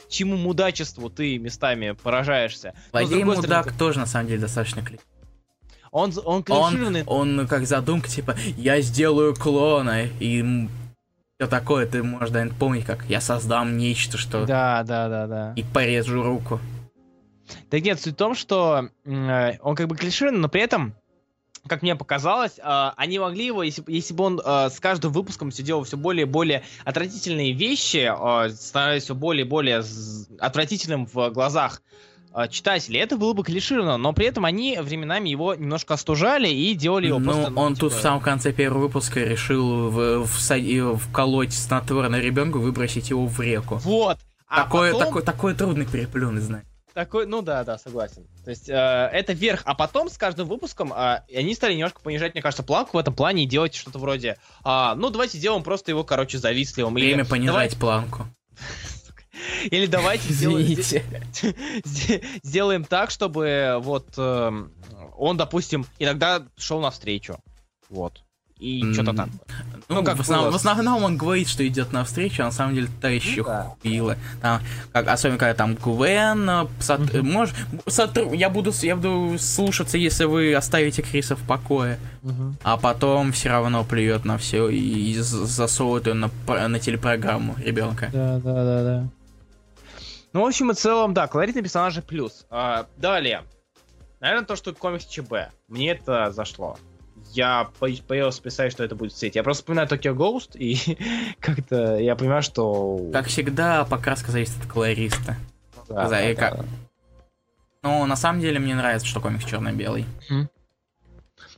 чьему 0.09 0.37
мудачеству 0.37 1.09
ты 1.09 1.39
местами 1.39 1.93
поражаешься. 1.93 2.75
Злодей 2.91 3.23
мудак 3.23 3.66
стороны, 3.66 3.79
тоже 3.79 4.01
на 4.01 4.07
самом 4.07 4.27
деле 4.27 4.41
достаточно 4.41 4.83
клик. 4.83 5.03
Он, 5.93 6.12
он 6.25 6.43
Он, 6.49 7.05
он 7.07 7.47
как 7.47 7.64
задумка, 7.68 8.09
типа, 8.09 8.35
я 8.57 8.81
сделаю 8.81 9.37
клона, 9.37 10.03
и 10.18 10.68
все 11.39 11.47
такое, 11.47 11.87
ты 11.87 12.03
можешь, 12.03 12.31
наверное, 12.31 12.59
помнить, 12.59 12.85
как 12.85 13.05
я 13.09 13.21
создам 13.21 13.79
нечто, 13.79 14.18
что... 14.18 14.47
Да, 14.47 14.83
да, 14.83 15.09
да, 15.09 15.27
да. 15.29 15.53
И 15.55 15.62
порежу 15.62 16.25
руку. 16.25 16.59
Так 17.70 17.82
нет, 17.82 18.01
суть 18.01 18.14
в 18.14 18.16
том, 18.16 18.34
что 18.34 18.88
э, 19.05 19.53
он 19.62 19.74
как 19.76 19.88
бы 19.88 19.96
клишированный, 19.96 20.40
но 20.40 20.48
при 20.48 20.62
этом, 20.62 20.94
как 21.66 21.82
мне 21.82 21.94
показалось, 21.96 22.59
э, 22.59 22.90
они 22.96 23.18
могли 23.18 23.46
его, 23.46 23.62
если, 23.62 23.84
если 23.88 24.14
бы 24.14 24.24
он 24.24 24.40
э, 24.44 24.70
с 24.70 24.80
каждым 24.80 25.12
выпуском 25.12 25.51
все 25.51 25.62
делал 25.62 25.84
все 25.84 25.96
более 25.96 26.22
и 26.26 26.28
более 26.28 26.62
отвратительные 26.84 27.53
вещи, 27.53 28.11
становясь 28.55 29.05
все 29.05 29.14
более 29.14 29.44
и 29.44 29.48
более 29.48 29.82
отвратительным 30.38 31.07
в 31.07 31.30
глазах 31.30 31.82
читателей. 32.48 33.01
Это 33.01 33.16
было 33.16 33.32
бы 33.32 33.42
клишировано, 33.42 33.96
но 33.96 34.12
при 34.12 34.26
этом 34.26 34.44
они 34.44 34.78
временами 34.80 35.28
его 35.28 35.57
немножко 35.57 35.94
остужали 35.94 36.48
и 36.48 36.74
делали 36.74 37.09
его 37.09 37.18
Ну, 37.18 37.24
просто... 37.32 37.53
он 37.57 37.74
типа, 37.74 37.80
тут 37.88 37.92
в 37.92 38.01
самом 38.01 38.20
конце 38.20 38.53
первого 38.53 38.82
выпуска 38.82 39.18
решил 39.18 39.90
в, 39.90 40.22
всади- 40.26 40.96
вколоть 40.96 41.53
снотворное 41.53 42.20
ребенку 42.20 42.61
выбросить 42.61 43.11
его 43.11 43.26
в 43.26 43.40
реку. 43.40 43.80
Вот. 43.82 44.18
А 44.46 44.62
такое, 44.62 44.92
потом- 44.92 45.07
такой, 45.09 45.22
такой 45.22 45.55
трудный 45.55 45.86
переплюн, 45.86 46.38
знать. 46.40 46.64
Такой, 47.01 47.24
ну 47.26 47.40
да, 47.40 47.64
да, 47.64 47.78
согласен. 47.78 48.26
То 48.44 48.51
есть 48.51 48.68
э, 48.68 48.74
это 48.74 49.32
вверх, 49.32 49.62
а 49.64 49.74
потом 49.74 50.11
с 50.11 50.18
каждым 50.18 50.46
выпуском 50.46 50.92
э, 50.92 51.22
они 51.34 51.55
стали 51.55 51.72
немножко 51.72 52.03
понижать, 52.03 52.34
мне 52.34 52.42
кажется, 52.42 52.62
планку 52.62 52.98
в 52.98 53.01
этом 53.01 53.14
плане 53.14 53.44
и 53.44 53.46
делать 53.46 53.74
что-то 53.74 53.98
вроде, 53.98 54.36
а, 54.64 54.94
ну 54.96 55.09
давайте 55.09 55.38
сделаем 55.38 55.62
просто 55.62 55.92
его, 55.92 56.05
короче, 56.05 56.36
завистливым. 56.36 56.98
Или 56.98 57.07
Время 57.07 57.24
понижать 57.24 57.70
давай- 57.78 58.03
планку. 58.03 58.26
Или 59.70 59.86
давайте 59.86 60.30
сделаем, 60.30 60.66
Извините. 60.66 61.03
Сде- 61.86 62.22
сделаем 62.42 62.84
так, 62.84 63.11
чтобы 63.11 63.78
вот 63.80 64.09
эм, 64.18 64.70
он, 65.16 65.38
допустим, 65.38 65.86
иногда 65.98 66.46
шел 66.59 66.80
навстречу. 66.80 67.38
Вот. 67.88 68.22
И 68.61 68.82
М, 68.82 68.92
что-то 68.94 69.14
там. 69.14 69.30
Ну, 69.88 69.96
Ну, 69.96 70.04
как 70.04 70.18
в, 70.18 70.20
основном, 70.20 70.52
в 70.52 70.54
основном 70.54 71.02
он 71.02 71.16
говорит, 71.16 71.48
что 71.48 71.66
идет 71.66 71.92
навстречу, 71.92 72.42
а 72.42 72.46
на 72.46 72.50
самом 72.52 72.74
деле 72.74 72.88
та 73.00 73.08
еще 73.08 73.40
Ну 73.40 73.44
да. 73.48 73.74
хуила. 73.82 74.16
Там, 74.42 74.61
как, 74.92 75.08
особенно 75.08 75.38
когда 75.38 75.54
там 75.54 75.74
Гвен, 75.74 76.48
э, 76.48 76.66
сот- 76.78 77.00
Мгм. 77.12 77.26
мож- 77.36 77.54
сотру- 77.86 78.36
я, 78.36 78.50
буду, 78.50 78.70
я 78.82 78.94
буду 78.96 79.36
слушаться, 79.38 79.96
если 79.98 80.26
вы 80.26 80.54
оставите 80.54 81.02
Криса 81.02 81.34
в 81.36 81.42
покое. 81.46 81.98
А 82.62 82.76
потом 82.76 83.32
все 83.32 83.48
равно 83.48 83.82
плюет 83.82 84.24
на 84.26 84.36
все 84.38 84.68
и 84.68 85.14
з- 85.18 85.46
засовывает 85.46 86.06
ее 86.06 86.14
на, 86.14 86.30
на 86.68 86.78
телепрограмму 86.78 87.56
ребенка. 87.58 88.11
Да, 88.12 88.38
да, 88.38 88.52
да, 88.64 88.82
да. 88.84 89.08
Ну, 90.32 90.42
в 90.42 90.46
общем 90.46 90.70
и 90.70 90.74
целом, 90.74 91.14
да, 91.14 91.26
колоритные 91.26 91.62
персонажи 91.62 92.02
плюс. 92.02 92.46
А, 92.50 92.86
далее. 92.98 93.42
Наверное, 94.20 94.44
то, 94.44 94.54
что 94.54 94.72
комикс 94.74 95.06
ЧБ. 95.06 95.32
Мне 95.66 95.92
это 95.92 96.30
зашло. 96.30 96.78
Я 97.33 97.70
по- 97.78 97.89
боялся 98.09 98.43
писать, 98.43 98.72
что 98.72 98.83
это 98.85 98.95
будет 98.97 99.12
в. 99.12 99.35
Я 99.37 99.43
просто 99.43 99.62
вспоминаю 99.62 99.89
Tokyo 99.89 100.14
Ghost, 100.14 100.57
и 100.59 100.76
как-то 101.41 101.97
я 101.99 102.16
понимаю, 102.16 102.43
что... 102.43 103.09
Как 103.12 103.26
всегда, 103.26 103.85
покраска 103.85 104.31
зависит 104.33 104.61
от 104.62 104.66
колориста. 104.70 105.37
Да, 105.89 106.05
за- 106.05 106.11
да, 106.11 106.31
и 106.31 106.35
как- 106.35 106.57
да. 106.59 106.64
Но 107.83 108.05
на 108.07 108.16
самом 108.16 108.41
деле 108.41 108.59
мне 108.59 108.74
нравится, 108.74 109.07
что 109.07 109.20
комикс 109.20 109.45
черно-белый. 109.45 110.05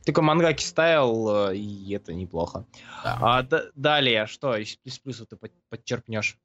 Такой 0.05 0.25
мангаки 0.25 0.65
стайл, 0.65 1.49
э, 1.51 1.57
и 1.57 1.95
это 1.95 2.13
неплохо. 2.13 2.65
Да. 3.05 3.19
А, 3.21 3.43
д- 3.43 3.71
далее, 3.77 4.27
что 4.27 4.57
из 4.57 4.77
из 4.85 4.99
плюсов 4.99 5.29
ты 5.29 5.37
под- 5.37 5.53
подчеркнешь? 5.71 6.37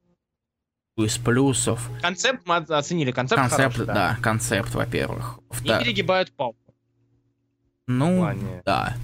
Из 0.95 1.17
плюсов. 1.17 1.89
Концепт 2.01 2.41
мы 2.45 2.57
оценили. 2.57 3.11
Концепт, 3.11 3.41
Концепт, 3.41 3.73
хороший, 3.75 3.85
да. 3.87 4.17
концепт, 4.21 4.73
во-первых. 4.75 5.39
Не 5.61 5.79
перегибают 5.79 6.31
палку. 6.33 6.59
Ну, 7.87 8.17
плане, 8.19 8.61
да. 8.65 8.95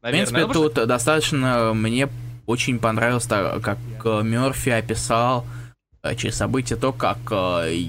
В 0.00 0.02
наверное. 0.02 0.26
принципе, 0.26 0.40
Ну, 0.40 0.46
потому 0.48 0.68
тут 0.70 0.86
достаточно 0.88 1.72
мне 1.74 2.08
очень 2.46 2.78
понравилось, 2.78 3.26
так, 3.26 3.62
как 3.62 3.78
э, 4.04 4.22
Мерфи 4.22 4.70
описал 4.70 5.44
э, 6.02 6.14
через 6.14 6.36
события 6.36 6.76
то, 6.76 6.92
как 6.92 7.18
э, 7.30 7.84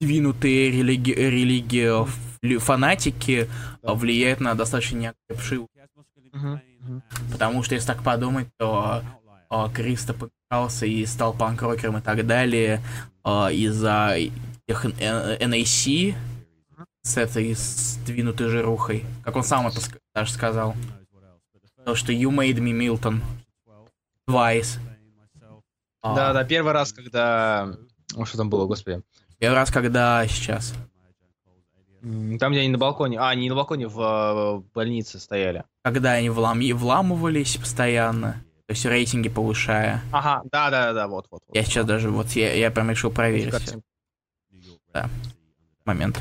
двинутые 0.00 0.70
религи- 0.70 1.14
религии 1.14 2.58
фанатики 2.58 3.48
влияют 3.82 4.40
на 4.40 4.54
достаточно 4.54 4.96
неокрепшие. 4.96 5.66
Потому 7.30 7.62
что 7.62 7.74
если 7.74 7.86
так 7.86 8.02
подумать, 8.02 8.48
то 8.58 9.02
э, 9.50 9.66
Кристо 9.72 10.14
поменялся 10.14 10.86
и 10.86 11.06
стал 11.06 11.32
панк-рокером 11.32 11.98
и 11.98 12.00
так 12.00 12.26
далее 12.26 12.80
э, 13.24 13.30
из-за 13.52 14.16
тех 14.66 14.84
NAC 14.84 16.14
с 17.04 17.16
этой 17.16 17.54
сдвинутой 17.54 18.48
жирухой. 18.48 19.04
Как 19.24 19.36
он 19.36 19.44
сам 19.44 19.68
это 19.68 19.80
даже 20.14 20.32
сказал. 20.32 20.74
То, 21.84 21.94
что 21.94 22.12
you 22.12 22.30
made 22.30 22.58
me 22.58 22.72
Milton. 22.72 23.20
Twice. 24.28 24.78
А, 26.00 26.14
Да, 26.14 26.32
да, 26.32 26.44
первый 26.44 26.72
раз, 26.72 26.92
когда... 26.92 27.76
О, 28.16 28.24
что 28.24 28.36
там 28.36 28.50
было, 28.50 28.66
господи? 28.66 29.02
Первый 29.38 29.54
раз, 29.54 29.70
когда 29.70 30.26
сейчас. 30.26 30.74
Там, 32.00 32.52
где 32.52 32.60
они 32.60 32.68
на 32.68 32.78
балконе... 32.78 33.18
А, 33.20 33.34
не 33.34 33.48
на 33.48 33.54
балконе, 33.54 33.86
в 33.86 34.00
э, 34.00 34.62
больнице 34.74 35.18
стояли. 35.20 35.64
Когда 35.82 36.12
они 36.12 36.28
влам- 36.28 36.74
вламывались 36.74 37.56
постоянно. 37.56 38.44
То 38.66 38.72
есть 38.72 38.84
рейтинги 38.84 39.28
повышая. 39.28 40.02
Ага, 40.12 40.42
да, 40.50 40.70
да, 40.70 40.92
да, 40.92 41.06
вот, 41.06 41.26
вот. 41.30 41.42
вот. 41.46 41.54
Я 41.54 41.62
сейчас 41.64 41.86
даже, 41.86 42.10
вот 42.10 42.28
я, 42.30 42.52
я 42.54 42.70
прям 42.70 42.90
решил 42.90 43.10
проверить 43.12 43.50
Картинка. 43.50 43.82
момент. 45.84 46.20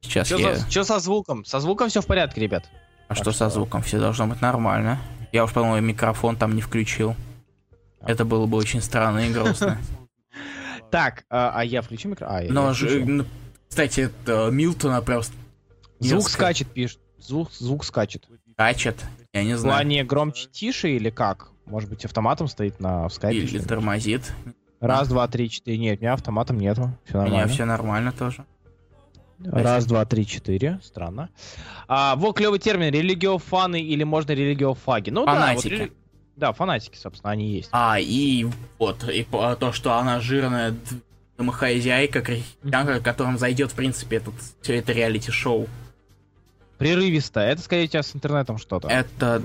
Сейчас 0.00 0.28
Чё, 0.28 0.38
я... 0.38 0.56
за- 0.56 0.70
чё 0.70 0.84
со 0.84 0.98
звуком? 0.98 1.44
Со 1.44 1.60
звуком 1.60 1.88
все 1.88 2.00
в 2.00 2.06
порядке, 2.06 2.40
ребят. 2.40 2.68
А 3.08 3.14
Так 3.14 3.18
что 3.18 3.32
со 3.32 3.36
что- 3.36 3.50
звуком? 3.50 3.82
Все 3.82 3.98
должно 3.98 4.26
быть 4.26 4.40
нормально. 4.40 4.98
Я 5.32 5.44
уж, 5.44 5.52
по-моему, 5.52 5.86
микрофон 5.86 6.36
там 6.36 6.54
не 6.54 6.62
включил. 6.62 7.14
Это 8.00 8.24
было 8.24 8.46
бы 8.46 8.56
очень 8.56 8.80
странно 8.80 9.20
и 9.20 9.32
грустно. 9.32 9.78
Так, 10.90 11.24
а, 11.28 11.50
а 11.52 11.64
я 11.64 11.82
включу 11.82 12.08
микро? 12.08 12.26
А, 12.30 12.42
я, 12.42 12.52
Но, 12.52 12.72
ну, 13.06 13.26
кстати, 13.68 14.02
это 14.02 14.50
Милтона 14.52 15.02
просто 15.02 15.34
Звук 15.98 16.28
скачет, 16.28 16.68
пишет. 16.68 17.00
Звук, 17.18 17.50
звук 17.52 17.84
скачет. 17.84 18.28
скачет. 18.52 19.04
Я 19.32 19.42
не 19.42 19.54
В 19.54 19.58
знаю. 19.58 19.78
плане 19.78 20.04
громче, 20.04 20.46
тише 20.48 20.90
или 20.90 21.10
как? 21.10 21.48
Может 21.66 21.90
быть, 21.90 22.04
автоматом 22.04 22.46
стоит 22.46 22.78
на 22.78 23.08
в 23.08 23.12
скайпе? 23.12 23.40
Или 23.40 23.58
тормозит. 23.58 24.32
Раз, 24.80 25.08
два, 25.08 25.26
три, 25.26 25.50
четыре. 25.50 25.76
Нет, 25.78 25.98
у 25.98 26.02
меня 26.02 26.12
автоматом 26.12 26.58
нету. 26.58 26.92
Все 27.04 27.14
У 27.18 27.22
меня 27.22 27.30
нормально. 27.30 27.52
все 27.52 27.64
нормально 27.64 28.12
тоже. 28.12 28.44
Раз, 29.44 29.86
два, 29.86 30.04
три, 30.04 30.26
четыре. 30.26 30.80
Странно. 30.82 31.28
А, 31.88 32.16
вот 32.16 32.36
клевый 32.36 32.58
термин. 32.58 32.92
Религиофаны 32.92 33.80
или 33.80 34.02
можно 34.04 34.32
религиофаги. 34.32 35.10
Ну 35.10 35.24
Фанатики. 35.26 35.76
да, 35.76 35.82
вот 35.82 35.92
Да, 36.36 36.52
фанатики, 36.52 36.96
собственно, 36.96 37.32
они 37.32 37.48
есть. 37.48 37.68
А, 37.72 37.98
и 38.00 38.46
вот, 38.78 39.08
и 39.08 39.24
то, 39.24 39.72
что 39.72 39.94
она 39.94 40.20
жирная 40.20 40.74
домохозяйка, 41.36 42.22
крестьянка, 42.22 43.00
которым 43.00 43.38
зайдет, 43.38 43.72
в 43.72 43.74
принципе, 43.74 44.16
этот, 44.16 44.34
все 44.62 44.76
это 44.76 44.92
реалити-шоу. 44.92 45.68
Прерывисто. 46.78 47.40
Это, 47.40 47.62
скорее, 47.62 47.84
у 47.84 47.88
тебя 47.88 48.02
с 48.02 48.14
интернетом 48.14 48.58
что-то. 48.58 48.88
Это... 48.88 49.42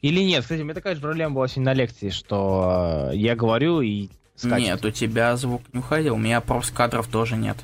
Или 0.00 0.20
нет? 0.20 0.42
Кстати, 0.42 0.60
у 0.60 0.64
меня 0.64 0.74
такая 0.74 0.94
же 0.94 1.00
проблема 1.00 1.34
была 1.34 1.48
сегодня 1.48 1.72
на 1.72 1.74
лекции, 1.74 2.10
что 2.10 3.08
э, 3.10 3.16
я 3.16 3.34
говорю 3.34 3.80
и 3.80 4.10
скачет. 4.36 4.58
Нет, 4.58 4.84
у 4.84 4.90
тебя 4.90 5.34
звук 5.36 5.62
не 5.72 5.78
уходил, 5.78 6.14
у 6.14 6.18
меня 6.18 6.42
просто 6.42 6.74
кадров 6.74 7.06
тоже 7.08 7.36
нет. 7.36 7.56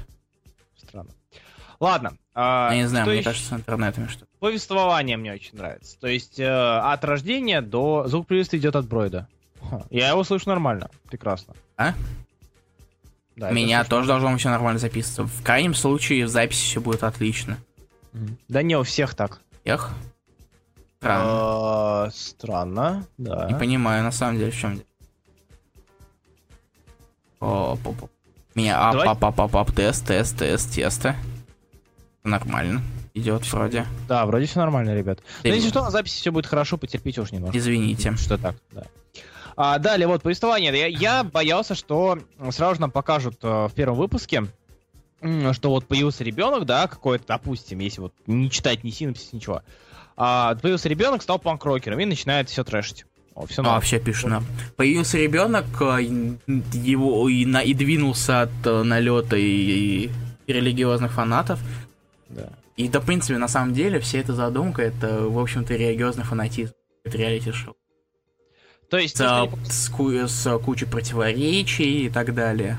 Ладно. 1.81 2.13
а, 2.35 2.71
Я 2.73 2.83
не 2.83 2.89
знаю, 2.89 3.07
мне 3.07 3.17
ещё? 3.17 3.31
кажется, 3.31 3.49
с 3.49 3.53
интернетами 3.53 4.07
что 4.07 4.27
Повествование 4.39 5.17
мне 5.17 5.33
очень 5.33 5.57
нравится. 5.57 5.99
То 5.99 6.07
есть 6.07 6.39
э, 6.39 6.47
от 6.47 7.03
рождения 7.05 7.61
до... 7.63 8.07
Звук 8.07 8.27
приветствия 8.27 8.59
идет 8.59 8.77
от 8.77 8.87
Бройда. 8.87 9.27
Ха, 9.69 9.83
Я 9.91 10.11
его 10.11 10.23
слышу 10.25 10.49
нормально. 10.49 10.91
Прекрасно. 11.09 11.55
А? 11.77 11.95
Да, 13.37 13.51
меня 13.51 13.85
тоже 13.85 14.09
должно 14.09 14.37
все 14.37 14.51
нормально 14.51 14.79
записываться. 14.79 15.25
В 15.25 15.43
крайнем 15.43 15.75
случае 15.75 16.27
в 16.27 16.29
записи 16.29 16.65
все 16.65 16.81
будет 16.81 17.03
отлично. 17.03 17.57
Да 18.49 18.63
не 18.63 18.77
у 18.77 18.83
всех 18.83 19.15
так. 19.15 19.41
Эх. 19.65 19.91
Странно. 20.99 21.25
А, 21.27 22.11
Странно, 22.13 23.07
да. 23.17 23.47
Не 23.51 23.59
понимаю, 23.59 24.03
на 24.05 24.13
самом 24.13 24.39
деле, 24.39 24.51
в 24.51 24.57
чем 24.57 24.75
дело. 24.75 24.87
О, 27.41 27.77
по- 27.83 27.93
по- 27.93 28.11
Меня 28.55 28.91
ап, 28.91 29.25
ап, 29.25 29.41
ап, 29.41 29.57
ап, 29.57 29.73
тест, 29.73 30.07
тест, 30.07 30.37
тест, 30.39 30.75
тесто. 30.75 31.17
Нормально. 32.25 32.83
Идет 33.15 33.51
вроде. 33.53 33.87
Да, 34.09 34.27
вроде 34.27 34.47
все 34.47 34.59
нормально, 34.61 34.95
ребят. 34.97 35.21
Ты- 35.43 35.49
Но 35.49 35.55
если 35.55 35.69
что, 35.71 35.83
на 35.83 35.91
записи 35.91 36.17
все 36.17 36.31
будет 36.31 36.47
хорошо, 36.47 36.77
потерпите 36.77 37.21
уж 37.21 37.33
немножко. 37.33 37.57
Извините. 37.57 38.15
Что 38.17 38.37
так, 38.39 38.57
да. 38.73 38.85
А, 39.57 39.79
далее, 39.79 40.07
вот, 40.07 40.23
повествование. 40.23 40.73
Я, 40.73 40.87
я 40.87 41.25
боялся, 41.25 41.75
что 41.75 42.19
сразу 42.51 42.77
же 42.77 42.81
нам 42.83 42.91
покажут 42.91 43.39
э, 43.43 43.67
в 43.69 43.73
первом 43.75 43.97
выпуске, 43.99 44.45
что 45.53 45.71
вот 45.71 45.87
появился 45.87 46.25
ребенок, 46.25 46.65
да, 46.65 46.87
какой-то, 46.87 47.25
допустим, 47.29 47.79
если 47.81 48.01
вот 48.01 48.15
не 48.27 48.51
читать 48.51 48.85
ни 48.85 48.91
синопсис, 48.91 49.33
ничего. 49.33 49.63
А, 50.17 50.55
появился 50.55 50.89
ребенок, 50.89 51.23
стал 51.23 51.39
панк-рокером 51.39 51.99
и 52.01 52.05
начинает 52.07 52.49
все 52.49 52.65
трэшить. 52.65 53.05
О, 53.35 53.47
все 53.47 53.63
А, 53.63 53.75
вообще 53.75 53.99
пишут 53.99 54.31
нам. 54.31 54.45
Появился 54.77 55.19
ребенок, 55.19 55.67
э, 55.81 56.03
его 56.73 57.29
и, 57.29 57.45
на, 57.45 57.61
и 57.63 57.75
двинулся 57.75 58.43
от 58.43 58.51
э, 58.65 58.83
налета 58.83 59.37
и, 59.37 60.11
и 60.47 60.53
религиозных 60.53 61.13
фанатов. 61.13 61.61
Да. 62.31 62.49
И 62.77 62.89
да, 62.89 63.01
в 63.01 63.07
принципе, 63.07 63.37
на 63.39 63.49
самом 63.49 63.75
деле, 63.75 64.01
вся 64.01 64.19
эта 64.19 64.33
задумка, 64.33 64.83
это, 64.83 65.29
в 65.29 65.39
общем-то, 65.39 65.75
религиозный 65.75 66.25
фанатизм. 66.25 66.73
Это 67.05 67.19
реалити-шоу. 67.19 67.77
То 68.89 68.99
есть, 68.99 69.17
С, 69.17 69.19
то, 69.19 69.43
они 69.43 69.49
э, 69.49 69.67
с, 69.67 69.89
ку- 69.89 70.11
с 70.13 70.59
кучей 70.59 70.87
противоречий 70.87 72.07
и 72.07 72.11
так 72.11 72.35
далее. 72.35 72.79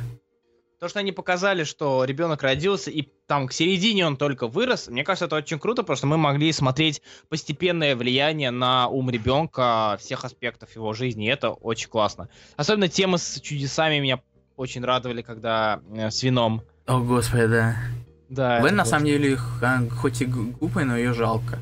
То, 0.79 0.87
что 0.89 0.99
они 0.99 1.11
показали, 1.11 1.63
что 1.63 2.03
ребенок 2.05 2.41
родился, 2.41 2.89
и 2.89 3.07
там 3.27 3.47
к 3.47 3.53
середине 3.53 4.07
он 4.07 4.17
только 4.17 4.47
вырос, 4.47 4.87
мне 4.87 5.03
кажется, 5.03 5.25
это 5.25 5.35
очень 5.35 5.59
круто, 5.59 5.83
потому 5.83 5.95
что 5.95 6.07
мы 6.07 6.17
могли 6.17 6.51
смотреть 6.51 7.03
постепенное 7.29 7.95
влияние 7.95 8.49
на 8.49 8.87
ум 8.87 9.11
ребенка 9.11 9.97
всех 9.99 10.25
аспектов 10.25 10.75
его 10.75 10.93
жизни, 10.93 11.27
и 11.27 11.29
это 11.29 11.51
очень 11.51 11.87
классно. 11.87 12.29
Особенно 12.57 12.87
темы 12.87 13.19
с 13.19 13.39
чудесами 13.39 13.99
меня 13.99 14.21
очень 14.55 14.83
радовали, 14.83 15.21
когда 15.21 15.81
э, 15.93 16.09
с 16.09 16.23
вином 16.23 16.63
О, 16.87 16.99
господи, 16.99 17.45
да. 17.45 17.75
Да. 18.31 18.61
Гвен, 18.61 18.75
на 18.77 18.85
самом 18.85 19.05
деле, 19.05 19.35
х- 19.35 19.83
хоть 19.99 20.21
и 20.21 20.25
глупая, 20.25 20.85
но 20.85 20.97
ее 20.97 21.13
жалко. 21.13 21.59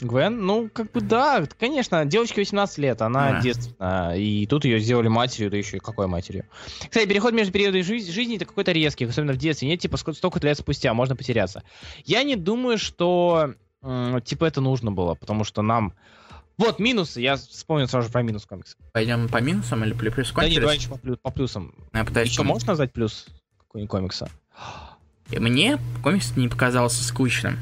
Гвен, 0.00 0.44
ну, 0.44 0.68
как 0.72 0.90
бы 0.90 1.00
да, 1.00 1.44
конечно, 1.60 2.04
девочке 2.04 2.40
18 2.40 2.78
лет, 2.78 3.02
она 3.02 3.32
Да. 3.34 3.40
девственная, 3.40 4.16
и 4.16 4.46
тут 4.46 4.64
ее 4.64 4.80
сделали 4.80 5.06
матерью, 5.06 5.48
да 5.50 5.56
еще 5.58 5.76
и 5.76 5.80
какой 5.80 6.08
матерью. 6.08 6.46
Кстати, 6.80 7.06
переход 7.06 7.34
между 7.34 7.52
периодами 7.52 7.82
жизни, 7.82 8.10
жизни 8.10 8.34
это 8.36 8.44
какой-то 8.46 8.72
резкий, 8.72 9.04
особенно 9.04 9.32
в 9.34 9.36
детстве, 9.36 9.68
нет, 9.68 9.78
типа, 9.80 9.96
столько 9.98 10.40
лет 10.44 10.58
спустя, 10.58 10.92
можно 10.92 11.14
потеряться. 11.14 11.62
Я 12.04 12.24
не 12.24 12.34
думаю, 12.34 12.78
что, 12.78 13.54
типа, 14.24 14.46
это 14.46 14.60
нужно 14.60 14.90
было, 14.90 15.14
потому 15.14 15.44
что 15.44 15.62
нам... 15.62 15.94
Вот, 16.58 16.80
минусы, 16.80 17.20
я 17.20 17.36
вспомнил 17.36 17.86
сразу 17.86 18.06
же 18.08 18.12
про 18.12 18.22
минус 18.22 18.44
комикса. 18.44 18.76
Пойдем 18.92 19.28
по 19.28 19.40
минусам 19.40 19.84
или 19.84 19.92
плюс 19.92 20.14
плюс 20.14 20.32
Да 20.34 20.48
нет, 20.48 20.60
давай 20.60 20.78
еще 20.78 20.88
по, 20.88 20.96
плю- 20.96 21.16
по 21.16 21.30
плюсам. 21.30 21.74
Я 21.92 22.04
пытаюсь 22.04 22.28
Еще 22.30 22.42
можешь 22.42 22.66
назвать 22.66 22.92
плюс 22.92 23.26
какой-нибудь 23.58 23.90
комикса? 23.90 24.28
И 25.32 25.38
Мне 25.38 25.78
комикс 26.02 26.36
не 26.36 26.48
показался 26.48 27.02
скучным. 27.02 27.58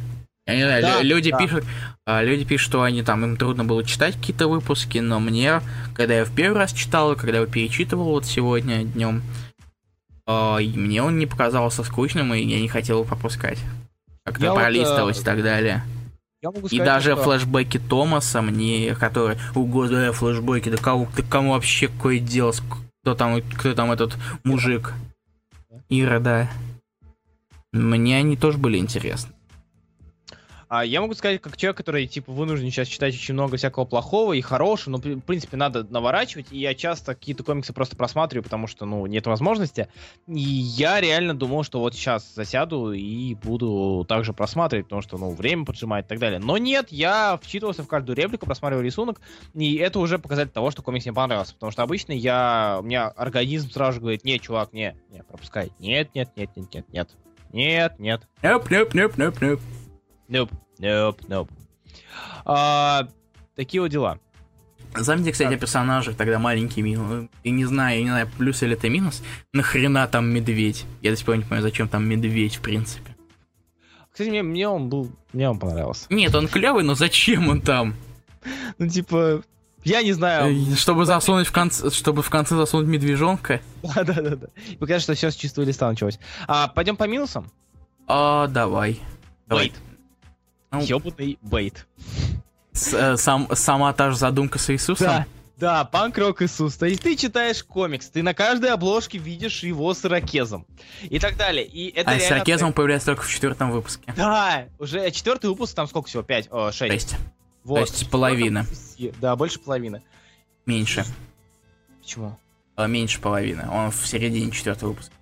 Я 0.46 0.56
не 0.56 0.62
знаю, 0.64 0.82
Да, 0.82 1.02
лю- 1.02 1.16
люди 1.16 1.30
да. 1.30 1.38
пишут, 1.38 1.64
а, 2.06 2.22
люди 2.24 2.44
пишут, 2.44 2.66
что 2.66 2.82
они 2.82 3.02
там 3.02 3.24
им 3.24 3.36
трудно 3.36 3.64
было 3.64 3.84
читать 3.84 4.16
какие-то 4.16 4.48
выпуски, 4.48 4.98
но 4.98 5.20
мне, 5.20 5.60
когда 5.94 6.14
я 6.14 6.24
в 6.24 6.34
первый 6.34 6.58
раз 6.58 6.72
читал, 6.72 7.12
и 7.12 7.16
когда 7.16 7.38
я 7.38 7.46
перечитывал 7.46 8.06
вот 8.06 8.26
сегодня 8.26 8.82
днем, 8.84 9.22
мне 10.26 11.02
он 11.02 11.18
не 11.18 11.26
показался 11.26 11.82
скучным, 11.84 12.32
и 12.34 12.40
я 12.42 12.60
не 12.60 12.68
хотел 12.68 12.98
его 12.98 13.04
пропускать. 13.08 13.58
Как-то 14.24 14.44
Я 14.44 14.50
вот, 14.52 14.58
пролистывать 14.60 15.18
э, 15.18 15.20
и 15.20 15.24
так 15.24 15.42
далее. 15.42 15.82
Я 16.42 16.50
могу 16.50 16.66
И 16.66 16.76
сказать, 16.76 16.84
даже 16.86 17.12
что- 17.12 17.22
флешбеки 17.24 17.78
Томаса 17.78 18.40
мне, 18.42 18.94
которые, 18.94 19.38
о 19.54 19.62
господи, 19.64 20.10
флешбеки, 20.12 20.68
да 20.70 20.76
кому, 20.78 21.08
да 21.16 21.22
кому 21.22 21.50
вообще 21.52 21.88
какое 21.88 22.18
дело, 22.18 22.52
кто 23.02 23.14
там, 23.14 23.40
кто 23.56 23.74
там 23.74 23.90
этот 23.92 24.16
мужик? 24.44 24.92
Ира, 25.88 26.18
да. 26.20 26.48
Мне 27.72 28.16
они 28.16 28.36
тоже 28.36 28.58
были 28.58 28.78
интересны. 28.78 29.34
А 30.70 30.84
я 30.84 31.00
могу 31.00 31.14
сказать, 31.14 31.40
как 31.40 31.56
человек, 31.56 31.78
который, 31.78 32.06
типа, 32.06 32.30
вынужден 32.30 32.70
сейчас 32.70 32.86
читать 32.86 33.12
очень 33.12 33.34
много 33.34 33.56
всякого 33.56 33.84
плохого 33.84 34.34
и 34.34 34.40
хорошего, 34.40 34.92
но, 34.92 34.98
в 34.98 35.20
принципе, 35.22 35.56
надо 35.56 35.82
наворачивать, 35.82 36.46
и 36.52 36.58
я 36.58 36.76
часто 36.76 37.16
какие-то 37.16 37.42
комиксы 37.42 37.72
просто 37.72 37.96
просматриваю, 37.96 38.44
потому 38.44 38.68
что, 38.68 38.86
ну, 38.86 39.04
нет 39.06 39.26
возможности. 39.26 39.88
И 40.28 40.38
я 40.38 41.00
реально 41.00 41.34
думал, 41.34 41.64
что 41.64 41.80
вот 41.80 41.94
сейчас 41.94 42.32
засяду 42.36 42.92
и 42.92 43.34
буду 43.34 44.06
также 44.08 44.32
просматривать, 44.32 44.86
потому 44.86 45.02
что, 45.02 45.18
ну, 45.18 45.32
время 45.32 45.64
поджимает 45.64 46.06
и 46.06 46.08
так 46.08 46.20
далее. 46.20 46.38
Но 46.38 46.56
нет, 46.56 46.86
я 46.90 47.36
вчитывался 47.42 47.82
в 47.82 47.88
каждую 47.88 48.14
реплику, 48.16 48.46
просматривал 48.46 48.84
рисунок, 48.84 49.20
и 49.54 49.74
это 49.74 49.98
уже 49.98 50.20
показатель 50.20 50.52
того, 50.52 50.70
что 50.70 50.82
комикс 50.82 51.04
мне 51.04 51.12
понравился, 51.12 51.54
потому 51.54 51.72
что 51.72 51.82
обычно 51.82 52.12
я, 52.12 52.76
у 52.78 52.84
меня 52.84 53.08
организм 53.08 53.72
сразу 53.72 53.94
же 53.94 54.00
говорит, 54.00 54.24
нет, 54.24 54.40
чувак, 54.40 54.72
не, 54.72 54.94
не, 55.10 55.24
пропускай, 55.24 55.72
нет, 55.80 56.14
нет, 56.14 56.30
нет, 56.36 56.50
нет, 56.54 56.72
нет, 56.72 56.86
нет, 56.92 57.10
нет, 57.52 57.98
нет, 57.98 58.22
Неп, 58.42 58.70
неп, 58.70 58.94
неп, 58.94 59.16
неп, 59.18 59.40
неп. 59.40 59.60
Nope, 60.28 60.52
nope, 60.78 61.18
nope. 61.28 61.50
А, 62.44 63.08
такие 63.56 63.80
вот 63.80 63.88
дела. 63.88 64.18
Заметьте, 64.94 65.32
кстати, 65.32 65.54
о 65.54 65.58
персонажах 65.58 66.16
тогда 66.16 66.38
маленький 66.38 66.82
минус. 66.82 67.28
И 67.44 67.50
не 67.50 67.64
знаю, 67.64 67.98
я 67.98 68.02
не 68.02 68.10
знаю, 68.10 68.28
плюс 68.38 68.62
или 68.62 68.72
это 68.72 68.88
минус. 68.88 69.22
Нахрена 69.52 70.08
там 70.08 70.28
медведь? 70.28 70.84
Я 71.00 71.10
до 71.10 71.16
сих 71.16 71.26
пор 71.26 71.36
не 71.36 71.42
понимаю, 71.42 71.62
зачем 71.62 71.88
там 71.88 72.08
медведь, 72.08 72.56
в 72.56 72.60
принципе. 72.60 73.14
Кстати, 74.10 74.28
мне, 74.30 74.42
мне 74.42 74.68
он 74.68 74.88
был, 74.88 75.10
мне 75.32 75.48
он 75.48 75.58
понравился. 75.58 76.06
Нет, 76.10 76.34
он 76.34 76.48
клевый, 76.48 76.82
но 76.82 76.94
зачем 76.94 77.48
он 77.48 77.60
там? 77.60 77.94
Ну, 78.78 78.88
типа, 78.88 79.42
я 79.84 80.02
не 80.02 80.12
знаю. 80.12 80.54
Э, 80.72 80.74
Чтобы 80.76 81.04
засунуть 81.06 81.46
в 81.46 81.52
конце, 81.52 81.90
чтобы 81.90 82.22
в 82.22 82.30
конце 82.30 82.56
засунуть 82.56 82.86
медвежонка? 82.88 83.60
Да, 83.82 84.04
да, 84.04 84.12
да, 84.14 84.46
показать, 84.78 85.02
что 85.02 85.14
все 85.14 85.30
с 85.30 85.34
чистого 85.36 85.64
листа 85.64 85.88
началось. 85.88 86.18
А, 86.46 86.68
пойдем 86.68 86.96
по 86.96 87.04
минусам? 87.08 87.50
А, 88.06 88.46
давай. 88.48 89.00
Бейт. 89.46 89.74
Ну. 90.70 90.80
Ёбаный 90.82 91.38
бейт. 91.42 91.86
С- 92.72 92.94
э, 92.94 93.16
сам, 93.16 93.48
сама 93.54 93.92
та 93.92 94.10
же 94.10 94.16
задумка 94.16 94.58
с 94.58 94.70
Иисусом? 94.70 95.06
Да, 95.08 95.26
да, 95.56 95.84
панк-рок 95.84 96.42
Иисус. 96.42 96.76
То 96.76 96.86
есть 96.86 97.02
ты 97.02 97.16
читаешь 97.16 97.62
комикс, 97.64 98.08
ты 98.08 98.22
на 98.22 98.32
каждой 98.34 98.70
обложке 98.70 99.18
видишь 99.18 99.62
его 99.64 99.92
с 99.92 100.04
ирокезом. 100.04 100.66
И 101.02 101.18
так 101.18 101.36
далее. 101.36 101.66
И 101.66 101.88
это 101.90 102.10
А 102.12 102.14
с 102.14 102.22
реально 102.22 102.38
Ракезом 102.38 102.68
он 102.68 102.72
появляется 102.72 103.06
только 103.06 103.22
в 103.22 103.30
четвертом 103.30 103.70
выпуске. 103.72 104.14
Да, 104.16 104.66
уже 104.78 105.10
четвертый 105.10 105.50
выпуск, 105.50 105.74
там 105.74 105.86
сколько 105.88 106.08
всего? 106.08 106.22
Пять, 106.22 106.46
о, 106.50 106.70
шесть. 106.72 107.10
Шесть. 107.10 107.16
Вот. 107.64 107.76
То 107.76 107.80
есть 107.80 108.10
половина. 108.10 108.66
Да, 109.20 109.36
больше 109.36 109.60
половины. 109.60 110.02
Меньше. 110.66 111.04
Почему? 112.00 112.38
Э, 112.76 112.86
Меньше 112.88 113.20
половины. 113.20 113.68
Он 113.70 113.90
в 113.90 114.06
середине 114.06 114.50
четвертого 114.50 114.90
выпуска. 114.90 115.14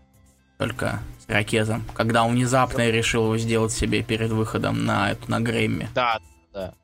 Только 0.58 1.00
с 1.24 1.28
Ракезом. 1.28 1.84
Когда 1.94 2.24
он 2.24 2.32
внезапно 2.32 2.88
решил 2.88 3.24
его 3.24 3.38
сделать 3.38 3.72
себе 3.72 4.02
перед 4.02 4.30
выходом 4.30 4.84
на 4.84 5.12
эту 5.12 5.30
на 5.30 5.40
Грэмми. 5.40 5.88
Да, 5.94 6.20
да. 6.52 6.74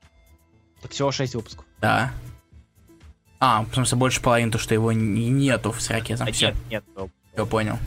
Так 0.83 0.93
всего 0.93 1.11
6 1.11 1.35
выпусков. 1.35 1.65
Да. 1.81 2.13
А, 3.41 3.63
в 3.65 3.75
смысле, 3.75 3.99
больше 3.99 4.21
половины, 4.23 4.51
то, 4.53 4.59
что 4.59 4.75
его 4.75 4.93
нету 4.93 5.73
с 5.73 5.91
Ракезом. 5.91 6.29
А, 6.29 6.33
Все, 6.33 6.55
нет, 6.71 6.85
нет. 6.97 7.11
я 7.37 7.45
понял. 7.45 7.79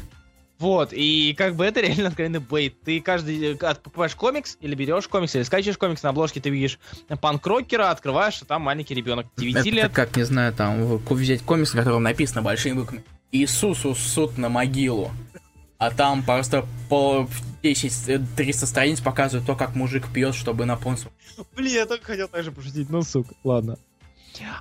Вот, 0.60 0.92
и 0.92 1.34
как 1.38 1.56
бы 1.56 1.66
это 1.66 1.82
реально 1.82 2.08
откровенный 2.08 2.40
бейт. 2.40 2.82
Ты 2.82 3.00
каждый 3.00 3.54
э, 3.54 3.56
покупаешь 3.56 4.16
комикс, 4.16 4.58
или 4.62 4.76
берешь 4.76 5.08
комикс, 5.08 5.36
или 5.36 5.44
скачиваешь 5.44 5.78
комикс 5.78 6.04
на 6.04 6.10
обложке, 6.10 6.40
ты 6.40 6.50
видишь 6.50 6.80
панк-рокера, 7.22 7.92
открываешь, 7.92 8.42
а 8.42 8.46
там 8.46 8.64
маленький 8.64 8.96
ребенок 8.96 9.28
9 9.38 9.56
Это 9.56 9.70
лет. 9.70 9.92
как, 9.94 10.16
не 10.18 10.24
знаю, 10.24 10.54
там, 10.54 10.98
взять 10.98 11.42
комикс, 11.44 11.74
на 11.74 11.82
котором 11.82 12.04
написано 12.04 12.42
большими 12.42 12.80
буквами 12.80 13.04
«Иисусу 13.32 13.94
суд 13.96 14.38
на 14.38 14.50
могилу». 14.50 15.12
А 15.80 15.92
там 15.92 16.24
просто 16.24 16.66
по 16.90 17.30
10-300 17.62 18.66
страниц 18.66 19.00
показывают 19.00 19.46
то, 19.46 19.56
как 19.56 19.76
мужик 19.76 20.08
пьет, 20.12 20.34
чтобы 20.34 20.66
наполнить 20.66 21.06
Блин, 21.56 21.72
я 21.72 21.86
только 21.86 22.06
хотел 22.06 22.28
так 22.28 22.44
же 22.44 22.52
пошутить, 22.52 22.90
ну 22.90 23.04
сука, 23.04 23.36
ладно. 23.44 23.78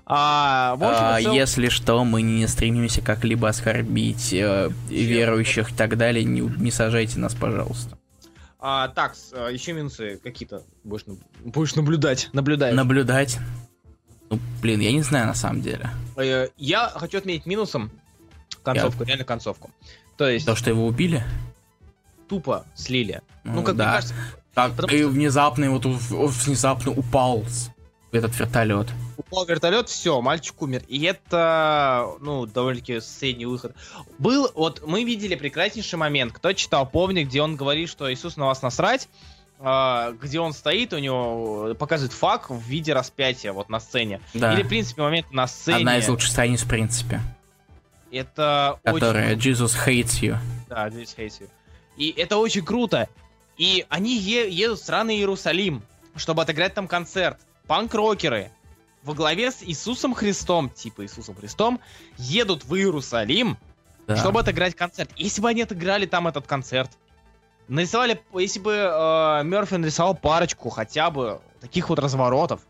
А, 0.05 0.77
в 0.77 0.85
общем, 0.85 1.05
А, 1.05 1.21
целом- 1.21 1.37
Если 1.37 1.69
что, 1.69 2.05
мы 2.05 2.23
не 2.23 2.47
стремимся 2.47 3.01
как-либо 3.03 3.49
оскорбить 3.49 4.33
э, 4.33 4.71
верующих 4.89 5.73
и 5.73 5.75
так 5.75 5.97
далее, 5.97 6.25
не, 6.25 6.41
не 6.41 6.71
сажайте 6.71 7.19
нас, 7.19 7.35
пожалуйста. 7.35 7.99
А, 8.59 8.89
так, 8.89 9.15
с- 9.15 9.33
а, 9.33 9.49
еще 9.49 9.73
минусы 9.73 10.19
какие-то 10.23 10.63
будешь, 10.85 11.05
будешь 11.45 11.75
наблюдать, 11.75 12.31
наблюдаешь. 12.33 12.75
Наблюдать. 12.75 13.39
Ну, 14.31 14.41
блин, 14.61 14.81
я 14.81 14.91
не 14.93 15.03
знаю 15.03 15.27
на 15.27 15.35
самом 15.35 15.63
деле. 15.63 15.89
Э, 16.17 16.49
Я 16.57 16.89
хочу 16.89 17.19
отметить 17.19 17.47
минусом 17.47 17.91
концовку, 18.65 19.05
реально 19.05 19.25
концовку. 19.25 19.71
То 20.17 20.29
есть, 20.29 20.47
То, 20.47 20.57
что 20.57 20.71
его 20.71 20.87
убили? 20.87 21.23
тупо 22.29 22.65
слили. 22.75 23.21
Ну, 23.45 23.53
Ну, 23.55 23.63
как 23.63 23.77
да. 23.77 23.85
мне 23.85 23.93
кажется, 23.95 24.15
Так, 24.55 24.73
потому 24.75 24.93
и 24.93 24.99
что- 25.03 25.09
внезапно 25.11 25.71
вот 25.71 25.85
внезапно 25.85 26.91
упал 26.91 27.45
этот 28.11 28.37
вертолет. 28.39 28.89
Упал 29.17 29.47
вертолет, 29.47 29.89
все, 29.89 30.21
мальчик 30.21 30.61
умер. 30.63 30.83
И 30.89 31.03
это, 31.05 32.09
ну, 32.21 32.47
довольно-таки 32.47 33.01
средний 33.01 33.47
выход. 33.47 33.75
Был, 34.19 34.51
вот 34.55 34.83
мы 34.87 35.05
видели 35.05 35.35
прекраснейший 35.35 35.99
момент. 35.99 36.33
Кто 36.33 36.53
читал, 36.53 36.89
помнит, 36.89 37.29
где 37.29 37.43
он 37.43 37.57
говорит, 37.57 37.89
что 37.89 38.13
Иисус 38.13 38.37
на 38.37 38.47
вас 38.47 38.63
насрать, 38.63 39.09
а, 39.59 40.13
где 40.13 40.41
он 40.41 40.53
стоит, 40.53 40.93
у 40.93 40.99
него 40.99 41.75
показывает 41.79 42.13
фак 42.13 42.51
в 42.51 42.61
виде 42.61 42.93
распятия 42.93 43.53
вот 43.53 43.69
на 43.69 43.81
сцене. 43.81 44.21
Да. 44.35 44.55
Или, 44.55 44.63
в 44.63 44.69
принципе, 44.69 45.03
момент 45.03 45.33
на 45.33 45.47
сцене. 45.47 45.79
Одна 45.79 45.99
из 45.99 46.09
лучших 46.09 46.31
страниц, 46.31 46.63
в 46.63 46.69
принципе. 46.69 47.21
Это 48.11 48.79
Которая 48.85 49.37
очень... 49.37 49.53
Jesus 49.53 49.73
hates 49.87 50.21
you. 50.21 50.37
Да, 50.69 50.91
здесь 50.91 51.15
Хейси. 51.17 51.49
И 51.97 52.11
это 52.17 52.37
очень 52.37 52.65
круто. 52.65 53.09
И 53.57 53.87
они 53.89 54.17
е- 54.19 54.51
едут 54.51 54.81
в 54.81 54.85
сраный 54.85 55.17
Иерусалим, 55.17 55.83
чтобы 56.15 56.43
отыграть 56.43 56.75
там 56.75 56.89
концерт. 56.89 57.39
Панк-рокеры 57.67 58.51
во 59.07 59.15
главе 59.15 59.51
с 59.53 59.63
Иисусом 59.63 60.15
Христом, 60.15 60.69
типа 60.69 61.05
Иисусом 61.05 61.37
Христом, 61.37 61.81
едут 62.19 62.65
в 62.65 62.75
Иерусалим, 62.75 63.57
Да. 64.07 64.17
чтобы 64.17 64.41
отыграть 64.41 64.75
концерт. 64.75 65.11
Если 65.17 65.41
бы 65.41 65.49
они 65.49 65.63
отыграли 65.63 66.07
там 66.07 66.27
этот 66.29 66.47
концерт, 66.47 66.91
нарисовали, 67.69 68.21
если 68.35 68.59
бы 68.61 68.73
э, 68.73 69.43
Мерфи 69.45 69.75
нарисовал 69.77 70.15
парочку 70.17 70.71
хотя 70.71 71.11
бы 71.11 71.41
таких 71.61 71.89
вот 71.89 71.99
разворотов, 72.01 72.61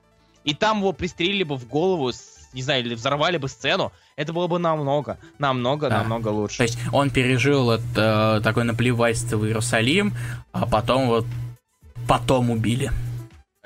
и 0.44 0.54
там 0.54 0.78
его 0.80 0.92
пристрелили 0.92 1.42
бы 1.42 1.56
в 1.56 1.66
голову, 1.66 2.12
не 2.52 2.62
знаю, 2.62 2.84
или 2.84 2.94
взорвали 2.94 3.36
бы 3.38 3.48
сцену, 3.48 3.92
это 4.14 4.32
было 4.32 4.46
бы 4.46 4.58
намного, 4.58 5.18
намного, 5.38 5.88
Да. 5.88 5.98
намного 6.00 6.28
лучше. 6.28 6.58
То 6.58 6.62
есть 6.64 6.78
он 6.92 7.10
пережил 7.10 7.70
это, 7.70 8.40
такое 8.44 8.64
наплевательство 8.64 9.36
в 9.38 9.44
Иерусалим, 9.46 10.14
а 10.52 10.66
потом 10.66 11.08
вот 11.08 11.26
потом 12.06 12.50
убили. 12.50 12.90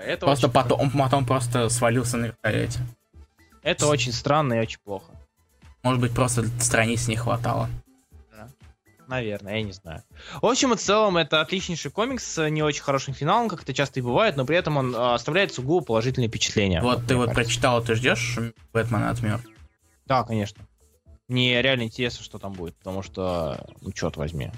Это 0.05 0.27
просто 0.27 0.47
очень, 0.47 0.55
потом, 0.55 0.81
он 0.81 0.91
потом 0.91 1.27
просто 1.27 1.69
свалился 1.69 2.17
на 2.17 2.27
вертолете. 2.27 2.81
это 3.63 3.87
очень 3.87 4.13
странно 4.13 4.55
и 4.55 4.61
очень 4.61 4.79
плохо. 4.85 5.13
Может 5.83 6.01
быть, 6.01 6.13
просто 6.13 6.45
страниц 6.61 7.09
не 7.09 7.17
хватало. 7.17 7.69
Наверное, 9.11 9.57
я 9.57 9.63
не 9.65 9.73
знаю. 9.73 10.05
В 10.41 10.47
общем 10.47 10.73
и 10.73 10.77
целом, 10.77 11.17
это 11.17 11.41
отличнейший 11.41 11.91
комикс 11.91 12.25
с 12.25 12.49
не 12.49 12.63
очень 12.63 12.85
хорошим 12.85 13.13
финалом, 13.13 13.49
как 13.49 13.63
это 13.65 13.75
часто 13.75 13.99
и 13.99 14.03
бывает, 14.05 14.37
но 14.37 14.45
при 14.47 14.57
этом 14.57 14.77
он 14.77 14.95
а, 14.97 15.17
оставляет 15.17 15.53
сугубо 15.53 15.85
положительные 15.85 16.29
впечатления. 16.29 16.81
Вот 16.81 17.01
ты 17.01 17.15
мне 17.15 17.17
вот 17.17 17.31
кажется. 17.31 17.45
прочитал, 17.45 17.83
ты 17.83 17.97
ждешь 17.97 18.39
Бэтмена 18.73 19.11
от 19.11 19.21
мертвых? 19.21 19.53
Да, 20.07 20.23
конечно. 20.23 20.65
Мне 21.27 21.61
реально 21.61 21.83
интересно, 21.83 22.23
что 22.23 22.39
там 22.39 22.53
будет, 22.53 22.77
потому 22.77 23.03
что, 23.03 23.67
ну, 23.81 23.91
черт 23.91 24.17
возьми. 24.17 24.53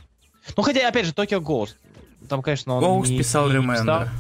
Ну, 0.55 0.63
хотя, 0.63 0.87
опять 0.87 1.07
же, 1.07 1.13
Tokyo 1.13 1.41
Ghost. 1.41 1.77
Там, 2.29 2.43
конечно, 2.43 2.75
он 2.75 2.85
Ghost 3.03 3.09
не- 3.09 3.17
писал 3.17 3.49
не 3.49 3.67
писал, 3.67 3.87
да. 3.87 4.13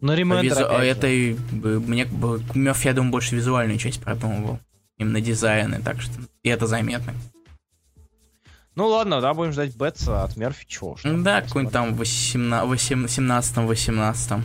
Но 0.00 0.14
Remender, 0.14 0.42
Визу-. 0.42 0.64
Это 0.64 1.06
мне 1.50 2.06
Мёрфи, 2.54 2.86
я 2.86 2.94
думаю, 2.94 3.12
больше 3.12 3.36
визуальную 3.36 3.78
часть 3.78 4.00
продумывал. 4.00 4.58
Именно 4.96 5.20
дизайны, 5.20 5.82
так 5.82 6.00
что 6.00 6.12
и 6.42 6.48
это 6.48 6.66
заметно. 6.66 7.12
Ну 8.74 8.86
ладно, 8.86 9.20
да, 9.20 9.34
будем 9.34 9.52
ждать 9.52 9.76
Бетса 9.76 10.22
от 10.22 10.36
Мерфи, 10.36 10.64
чего. 10.68 10.96
Ну 11.02 11.22
Да, 11.24 11.42
какой-нибудь 11.42 11.72
там 11.72 11.94
17-18. 11.94 14.42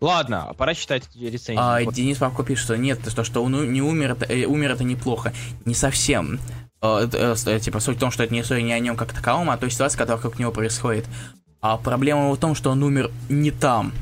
Ладно, 0.00 0.54
пора 0.56 0.74
читать 0.74 1.08
рецензии. 1.16 1.60
А. 1.60 1.84
Денис 1.84 2.18
Павко 2.18 2.44
пишет, 2.44 2.64
что 2.64 2.76
нет, 2.76 3.00
то, 3.02 3.24
что 3.24 3.42
он 3.42 3.72
не 3.72 3.82
умер, 3.82 4.12
это, 4.12 4.26
э, 4.32 4.44
умер 4.46 4.70
это 4.72 4.84
неплохо. 4.84 5.32
Не 5.64 5.74
совсем. 5.74 6.38
Э, 6.80 6.98
это, 7.04 7.18
э, 7.18 7.34
с- 7.36 7.58
типа, 7.60 7.80
суть 7.80 7.96
в 7.96 8.00
том, 8.00 8.12
что 8.12 8.22
это 8.22 8.32
не 8.32 8.42
история 8.42 8.62
не 8.62 8.72
о 8.72 8.78
нем 8.78 8.96
как 8.96 9.12
таковом, 9.12 9.50
а 9.50 9.54
о 9.54 9.58
той 9.58 9.70
ситуации, 9.72 9.98
которая 9.98 10.18
вокруг 10.18 10.38
него 10.38 10.52
происходит. 10.52 11.04
А 11.60 11.76
проблема 11.76 12.30
в 12.30 12.36
том, 12.38 12.54
что 12.54 12.70
он 12.70 12.82
умер 12.82 13.10
не 13.28 13.50
там. 13.50 13.92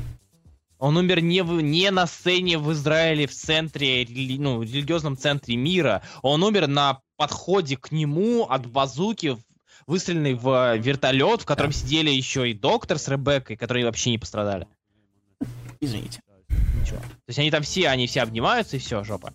Он 0.79 0.95
умер 0.95 1.21
не, 1.21 1.41
в, 1.41 1.59
не 1.59 1.89
на 1.89 2.05
сцене 2.05 2.59
в 2.59 2.71
Израиле, 2.73 3.25
в 3.25 3.31
центре, 3.33 4.05
ну, 4.37 4.61
религиозном 4.61 5.17
центре 5.17 5.55
мира. 5.55 6.03
Он 6.21 6.43
умер 6.43 6.67
на 6.67 6.99
подходе 7.15 7.77
к 7.77 7.91
нему 7.91 8.43
от 8.43 8.67
базуки, 8.67 9.29
в- 9.35 9.39
выстреленной 9.87 10.35
в 10.35 10.77
вертолет, 10.77 11.41
в 11.41 11.45
котором 11.45 11.71
сидели 11.71 12.11
еще 12.11 12.47
и 12.47 12.53
доктор 12.53 12.99
с 12.99 13.07
Ребеккой, 13.07 13.57
которые 13.57 13.85
вообще 13.85 14.11
не 14.11 14.19
пострадали. 14.19 14.67
Извините. 15.79 16.21
Ничего. 16.79 16.99
То 16.99 17.05
есть 17.29 17.39
они 17.39 17.49
там 17.49 17.63
все, 17.63 17.89
они 17.89 18.05
все 18.05 18.21
обнимаются 18.21 18.75
и 18.75 18.79
все, 18.79 19.03
жопа. 19.03 19.33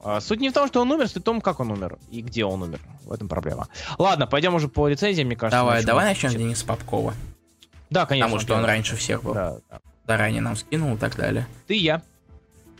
А, 0.00 0.20
Суть 0.20 0.40
не 0.40 0.50
в 0.50 0.52
том, 0.52 0.68
что 0.68 0.82
он 0.82 0.90
умер, 0.92 1.08
суть 1.08 1.22
в 1.22 1.24
том, 1.24 1.40
как 1.40 1.60
он 1.60 1.70
умер 1.70 1.98
и 2.10 2.20
где 2.20 2.44
он 2.44 2.62
умер. 2.62 2.80
В 3.04 3.12
этом 3.12 3.28
проблема. 3.28 3.68
Ладно, 3.96 4.26
пойдем 4.26 4.54
уже 4.54 4.68
по 4.68 4.86
рецензиям, 4.86 5.28
мне 5.28 5.36
кажется. 5.36 5.58
Давай, 5.60 5.76
начнем. 5.76 5.86
давай 5.86 6.04
начнем 6.06 6.30
с 6.30 6.34
Дениса 6.34 6.66
Попкова. 6.66 7.14
Да, 7.90 8.06
конечно. 8.06 8.26
Потому 8.28 8.40
что 8.40 8.54
он 8.54 8.60
первый. 8.60 8.74
раньше 8.74 8.96
всех 8.96 9.22
был. 9.22 9.34
Да, 9.34 9.56
да. 9.70 9.80
Заранее 10.06 10.40
нам 10.40 10.56
скинул 10.56 10.94
и 10.94 10.98
так 10.98 11.16
далее. 11.16 11.46
Ты 11.66 11.76
и 11.76 11.80
я. 11.80 12.02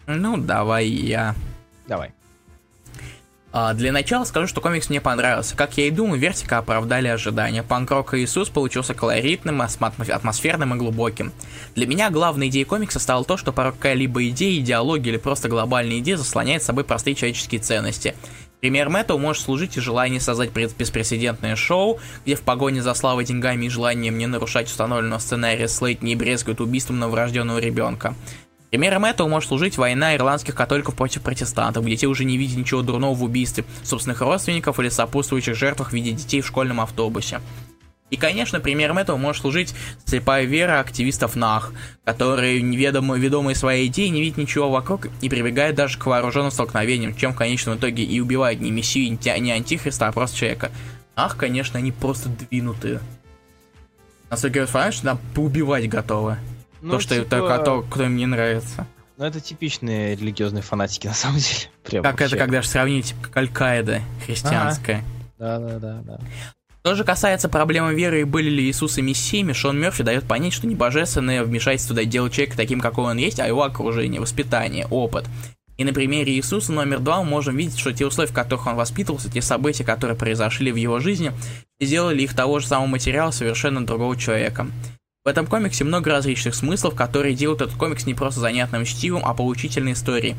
Ну, 0.06 0.36
давай 0.36 0.86
я. 0.86 1.34
Давай. 1.86 2.12
А, 3.50 3.72
для 3.72 3.92
начала 3.92 4.24
скажу, 4.24 4.46
что 4.46 4.60
комикс 4.60 4.90
мне 4.90 5.00
понравился. 5.00 5.56
Как 5.56 5.76
я 5.78 5.86
и 5.86 5.90
думаю, 5.90 6.20
Вертика 6.20 6.58
оправдали 6.58 7.08
ожидания. 7.08 7.62
Панк-рок 7.62 8.14
Иисус 8.14 8.50
получился 8.50 8.92
колоритным, 8.94 9.62
атмосферным 9.62 10.74
и 10.74 10.78
глубоким. 10.78 11.32
Для 11.74 11.86
меня 11.86 12.10
главной 12.10 12.48
идеей 12.48 12.64
комикса 12.64 12.98
стало 12.98 13.24
то, 13.24 13.36
что 13.38 13.52
порой 13.52 13.72
какая-либо 13.72 14.28
идея, 14.28 14.60
идеология 14.60 15.12
или 15.12 15.18
просто 15.18 15.48
глобальная 15.48 16.00
идея 16.00 16.18
заслоняет 16.18 16.62
собой 16.62 16.84
простые 16.84 17.14
человеческие 17.14 17.60
ценности. 17.60 18.14
Примером 18.60 18.96
этого 18.96 19.18
может 19.18 19.42
служить 19.42 19.76
и 19.76 19.80
желание 19.80 20.20
создать 20.20 20.50
беспрецедентное 20.50 21.54
шоу, 21.54 22.00
где 22.24 22.34
в 22.34 22.42
погоне 22.42 22.82
за 22.82 22.94
славой, 22.94 23.24
деньгами 23.24 23.66
и 23.66 23.68
желанием 23.68 24.18
не 24.18 24.26
нарушать 24.26 24.66
установленного 24.66 25.20
сценария 25.20 25.68
Слейт 25.68 26.02
не 26.02 26.16
брезгует 26.16 26.60
убийством 26.60 26.98
новорожденного 26.98 27.58
ребенка. 27.58 28.14
Примером 28.70 29.06
этого 29.06 29.28
может 29.28 29.48
служить 29.48 29.78
война 29.78 30.14
ирландских 30.14 30.54
католиков 30.54 30.94
против 30.94 31.22
протестантов, 31.22 31.86
где 31.86 31.96
те 31.96 32.06
уже 32.06 32.24
не 32.24 32.36
видят 32.36 32.58
ничего 32.58 32.82
дурного 32.82 33.14
в 33.14 33.22
убийстве 33.22 33.64
собственных 33.82 34.20
родственников 34.20 34.78
или 34.78 34.90
сопутствующих 34.90 35.54
жертвах 35.54 35.90
в 35.90 35.92
виде 35.94 36.12
детей 36.12 36.42
в 36.42 36.46
школьном 36.46 36.80
автобусе. 36.80 37.40
И, 38.10 38.16
конечно, 38.16 38.58
примером 38.60 38.98
этого 38.98 39.16
может 39.16 39.42
служить 39.42 39.74
слепая 40.04 40.44
вера 40.44 40.80
активистов 40.80 41.36
НАХ, 41.36 41.72
которые, 42.04 42.62
неведомо, 42.62 43.16
ведомые 43.18 43.54
своей 43.54 43.88
идеей, 43.88 44.08
не 44.10 44.22
видят 44.22 44.38
ничего 44.38 44.70
вокруг 44.70 45.08
и 45.20 45.28
прибегают 45.28 45.76
даже 45.76 45.98
к 45.98 46.06
вооруженным 46.06 46.50
столкновениям, 46.50 47.14
чем 47.14 47.32
в 47.32 47.36
конечном 47.36 47.76
итоге 47.76 48.04
и 48.04 48.18
убивают 48.20 48.60
не 48.60 48.70
мессию, 48.70 49.10
не 49.10 49.18
ти- 49.18 49.38
не 49.40 49.52
антихриста, 49.52 50.08
а 50.08 50.12
просто 50.12 50.38
человека. 50.38 50.70
НАХ, 51.16 51.36
конечно, 51.36 51.78
они 51.78 51.92
просто 51.92 52.30
двинутые. 52.30 53.00
Насколько 54.30 54.60
я 54.60 54.66
понимаю, 54.66 54.92
что 54.92 55.02
там 55.04 55.20
поубивать 55.34 55.88
готовы. 55.88 56.38
Ну, 56.80 56.92
то, 56.92 57.00
что 57.00 57.16
типа, 57.16 57.28
только 57.28 57.58
то, 57.58 57.82
кто 57.82 58.04
им 58.04 58.16
не 58.16 58.26
нравится. 58.26 58.86
Ну, 59.16 59.24
это 59.24 59.40
типичные 59.40 60.14
религиозные 60.14 60.62
фанатики, 60.62 61.06
на 61.08 61.14
самом 61.14 61.38
деле. 61.38 61.70
Прям 61.84 62.04
Как 62.04 62.14
это, 62.14 62.24
вообще. 62.24 62.36
когда 62.36 62.62
же 62.62 62.68
сравнить, 62.68 63.06
типа, 63.08 63.20
как 63.22 63.36
Аль-Каида 63.36 64.00
христианская. 64.24 65.02
Да, 65.38 65.58
да, 65.58 65.78
да, 65.78 66.00
да. 66.04 66.20
Что 66.88 66.94
же 66.94 67.04
касается 67.04 67.50
проблемы 67.50 67.94
веры 67.94 68.22
и 68.22 68.24
были 68.24 68.48
ли 68.48 68.64
Иисус 68.64 68.96
и 68.96 69.02
Мессиями, 69.02 69.52
Шон 69.52 69.78
Мерфи 69.78 70.02
дает 70.02 70.24
понять, 70.24 70.54
что 70.54 70.66
не 70.66 70.74
божественное 70.74 71.44
вмешательство 71.44 71.94
дает 71.94 72.08
делать 72.08 72.32
человека 72.32 72.56
таким, 72.56 72.80
какой 72.80 73.04
он 73.10 73.18
есть, 73.18 73.40
а 73.40 73.46
его 73.46 73.62
окружение, 73.62 74.22
воспитание, 74.22 74.86
опыт. 74.86 75.26
И 75.76 75.84
на 75.84 75.92
примере 75.92 76.32
Иисуса 76.32 76.72
номер 76.72 77.00
два 77.00 77.22
мы 77.22 77.28
можем 77.28 77.58
видеть, 77.58 77.78
что 77.78 77.92
те 77.92 78.06
условия, 78.06 78.30
в 78.30 78.34
которых 78.34 78.68
он 78.68 78.76
воспитывался, 78.76 79.30
те 79.30 79.42
события, 79.42 79.84
которые 79.84 80.16
произошли 80.16 80.72
в 80.72 80.76
его 80.76 80.98
жизни, 80.98 81.32
сделали 81.78 82.22
их 82.22 82.34
того 82.34 82.58
же 82.58 82.66
самого 82.66 82.86
материала 82.86 83.32
совершенно 83.32 83.84
другого 83.84 84.16
человека. 84.16 84.66
В 85.26 85.28
этом 85.28 85.46
комиксе 85.46 85.84
много 85.84 86.10
различных 86.10 86.54
смыслов, 86.54 86.94
которые 86.94 87.34
делают 87.34 87.60
этот 87.60 87.76
комикс 87.76 88.06
не 88.06 88.14
просто 88.14 88.40
занятным 88.40 88.86
чтивом, 88.86 89.26
а 89.26 89.34
поучительной 89.34 89.92
историей. 89.92 90.36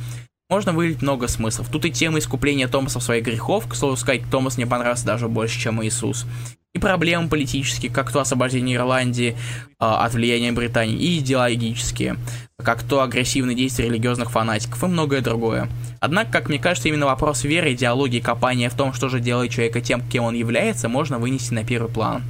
Можно 0.50 0.74
выделить 0.74 1.04
много 1.04 1.28
смыслов. 1.28 1.70
Тут 1.70 1.86
и 1.86 1.92
тема 1.92 2.18
искупления 2.18 2.68
Томаса 2.68 3.00
своих 3.00 3.24
грехов, 3.24 3.68
к 3.68 3.76
слову 3.76 3.96
сказать, 3.96 4.24
Томас 4.32 4.58
мне 4.58 4.66
понравился 4.66 5.06
даже 5.06 5.28
больше, 5.28 5.60
чем 5.60 5.84
Иисус. 5.86 6.26
И 6.74 6.80
проблемы 6.80 7.30
политические, 7.30 7.92
как 7.92 8.12
то 8.12 8.20
освобождение 8.20 8.78
Ирландии 8.78 9.38
а, 9.78 10.04
от 10.04 10.14
влияния 10.14 10.52
Британии, 10.52 10.98
и 10.98 11.20
идеологические, 11.20 12.18
как 12.58 12.82
то 12.82 13.04
агрессивные 13.04 13.56
действия 13.56 13.86
религиозных 13.86 14.32
фанатиков 14.32 14.84
и 14.84 14.88
многое 14.88 15.22
другое. 15.22 15.70
Однако, 16.00 16.32
как 16.32 16.50
мне 16.50 16.58
кажется, 16.58 16.90
именно 16.90 17.06
вопрос 17.06 17.44
веры, 17.44 17.74
идеологии, 17.74 18.20
копания 18.20 18.72
в 18.72 18.76
том, 18.76 18.92
что 18.94 19.08
же 19.08 19.20
делает 19.20 19.52
человека 19.52 19.82
тем, 19.82 20.02
кем 20.02 20.24
он 20.24 20.34
является, 20.34 20.90
можно 20.90 21.20
вынести 21.20 21.54
на 21.54 21.64
первый 21.64 21.92
план. 21.92 22.24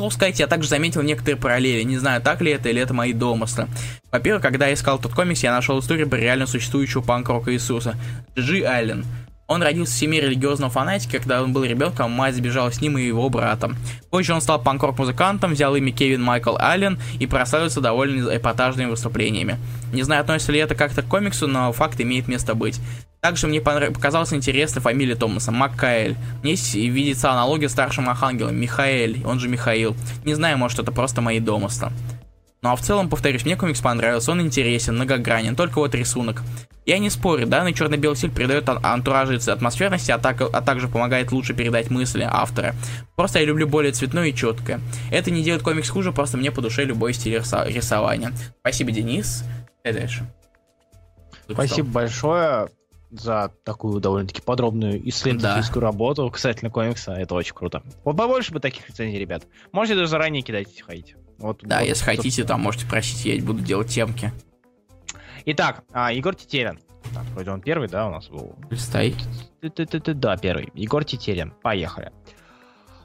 Слово 0.00 0.12
сказать, 0.12 0.40
я 0.40 0.46
также 0.46 0.66
заметил 0.66 1.02
некоторые 1.02 1.36
параллели. 1.36 1.82
Не 1.82 1.98
знаю, 1.98 2.22
так 2.22 2.40
ли 2.40 2.50
это 2.52 2.70
или 2.70 2.80
это 2.80 2.94
мои 2.94 3.12
домыслы. 3.12 3.68
Во-первых, 4.10 4.42
когда 4.42 4.66
я 4.66 4.72
искал 4.72 4.98
тот 4.98 5.12
комикс, 5.12 5.42
я 5.42 5.52
нашел 5.52 5.78
историю 5.78 6.08
про 6.08 6.16
реально 6.16 6.46
существующего 6.46 7.02
панк-рока 7.02 7.52
Иисуса. 7.52 7.96
Джи 8.34 8.62
Аллен. 8.62 9.04
Он 9.46 9.62
родился 9.62 9.92
в 9.92 9.98
семье 9.98 10.22
религиозного 10.22 10.70
фанатика, 10.72 11.18
когда 11.18 11.42
он 11.42 11.52
был 11.52 11.64
ребенком, 11.64 12.12
мать 12.12 12.34
сбежала 12.34 12.72
с 12.72 12.80
ним 12.80 12.96
и 12.96 13.02
его 13.02 13.28
братом. 13.28 13.76
Позже 14.08 14.32
он 14.32 14.40
стал 14.40 14.62
панк-рок-музыкантом, 14.62 15.52
взял 15.52 15.76
имя 15.76 15.92
Кевин 15.92 16.22
Майкл 16.22 16.56
Аллен 16.58 16.98
и 17.18 17.26
прославился 17.26 17.82
довольно 17.82 18.34
эпатажными 18.34 18.88
выступлениями. 18.88 19.58
Не 19.92 20.02
знаю, 20.02 20.22
относится 20.22 20.52
ли 20.52 20.60
это 20.60 20.74
как-то 20.74 21.02
к 21.02 21.08
комиксу, 21.08 21.46
но 21.46 21.70
факт 21.72 22.00
имеет 22.00 22.26
место 22.26 22.54
быть. 22.54 22.80
Также 23.20 23.46
мне 23.46 23.60
показалась 23.60 24.32
интересной 24.32 24.80
фамилия 24.80 25.14
Томаса, 25.14 25.52
Маккаэль. 25.52 26.16
Мне 26.42 26.54
видится 26.54 27.30
аналогия 27.30 27.68
с 27.68 27.72
старшим 27.72 28.08
архангелом, 28.08 28.56
Михаэль, 28.56 29.22
он 29.26 29.38
же 29.38 29.48
Михаил. 29.48 29.94
Не 30.24 30.34
знаю, 30.34 30.56
может 30.56 30.78
это 30.78 30.90
просто 30.90 31.20
мои 31.20 31.38
домыслы. 31.38 31.90
Ну 32.62 32.70
а 32.70 32.76
в 32.76 32.80
целом, 32.82 33.08
повторюсь, 33.08 33.44
мне 33.46 33.56
комикс 33.56 33.80
понравился, 33.80 34.32
он 34.32 34.42
интересен, 34.42 34.94
многогранен, 34.94 35.56
только 35.56 35.78
вот 35.78 35.94
рисунок. 35.94 36.42
Я 36.84 36.98
не 36.98 37.08
спорю, 37.08 37.46
данный 37.46 37.72
черно-белый 37.72 38.16
стиль 38.16 38.30
придает 38.30 38.68
ан- 38.68 38.80
антуражу 38.84 39.34
и 39.34 39.50
атмосферности, 39.50 40.10
а, 40.10 40.18
так- 40.18 40.40
а 40.42 40.60
также 40.60 40.88
помогает 40.88 41.32
лучше 41.32 41.54
передать 41.54 41.90
мысли 41.90 42.26
автора. 42.28 42.74
Просто 43.16 43.38
я 43.38 43.46
люблю 43.46 43.66
более 43.66 43.92
цветное 43.92 44.28
и 44.28 44.34
четкое. 44.34 44.80
Это 45.10 45.30
не 45.30 45.42
делает 45.42 45.62
комикс 45.62 45.88
хуже, 45.88 46.12
просто 46.12 46.36
мне 46.36 46.50
по 46.50 46.60
душе 46.60 46.84
любой 46.84 47.14
стиль 47.14 47.36
рисо- 47.36 47.66
рисования. 47.70 48.32
Спасибо, 48.60 48.90
Денис. 48.92 49.44
И 49.84 49.92
дальше. 49.92 50.26
Спасибо 51.50 51.88
большое 51.88 52.68
за 53.10 53.52
такую 53.64 54.00
довольно-таки 54.00 54.40
подробную 54.40 55.08
исследовательскую 55.08 55.82
работу 55.82 56.30
касательно 56.30 56.70
комикса. 56.70 57.12
Это 57.12 57.34
очень 57.34 57.54
круто. 57.54 57.82
Вот 58.04 58.16
побольше 58.16 58.52
бы 58.52 58.60
таких 58.60 58.88
рецензий, 58.88 59.18
ребят. 59.18 59.46
Можете 59.72 59.96
даже 59.96 60.08
заранее 60.08 60.42
кидать, 60.42 60.68
если 60.68 60.82
хотите. 60.82 61.16
Вот, 61.38 61.60
Да, 61.62 61.80
вот, 61.80 61.88
если 61.88 62.04
хотите, 62.04 62.22
собственно. 62.28 62.48
там 62.48 62.60
можете 62.60 62.86
просить, 62.86 63.24
я 63.24 63.42
буду 63.42 63.60
делать 63.60 63.88
темки. 63.88 64.32
Итак, 65.46 65.84
а, 65.92 66.12
Егор 66.12 66.34
Тетерин. 66.34 66.78
Так, 67.14 67.24
вроде 67.34 67.50
он 67.50 67.60
первый, 67.62 67.88
да, 67.88 68.06
у 68.06 68.10
нас 68.10 68.28
был. 68.28 68.54
Листай. 68.70 69.14
Да, 69.62 70.36
первый. 70.36 70.68
Егор 70.74 71.02
Тетерин. 71.02 71.52
Поехали. 71.62 72.12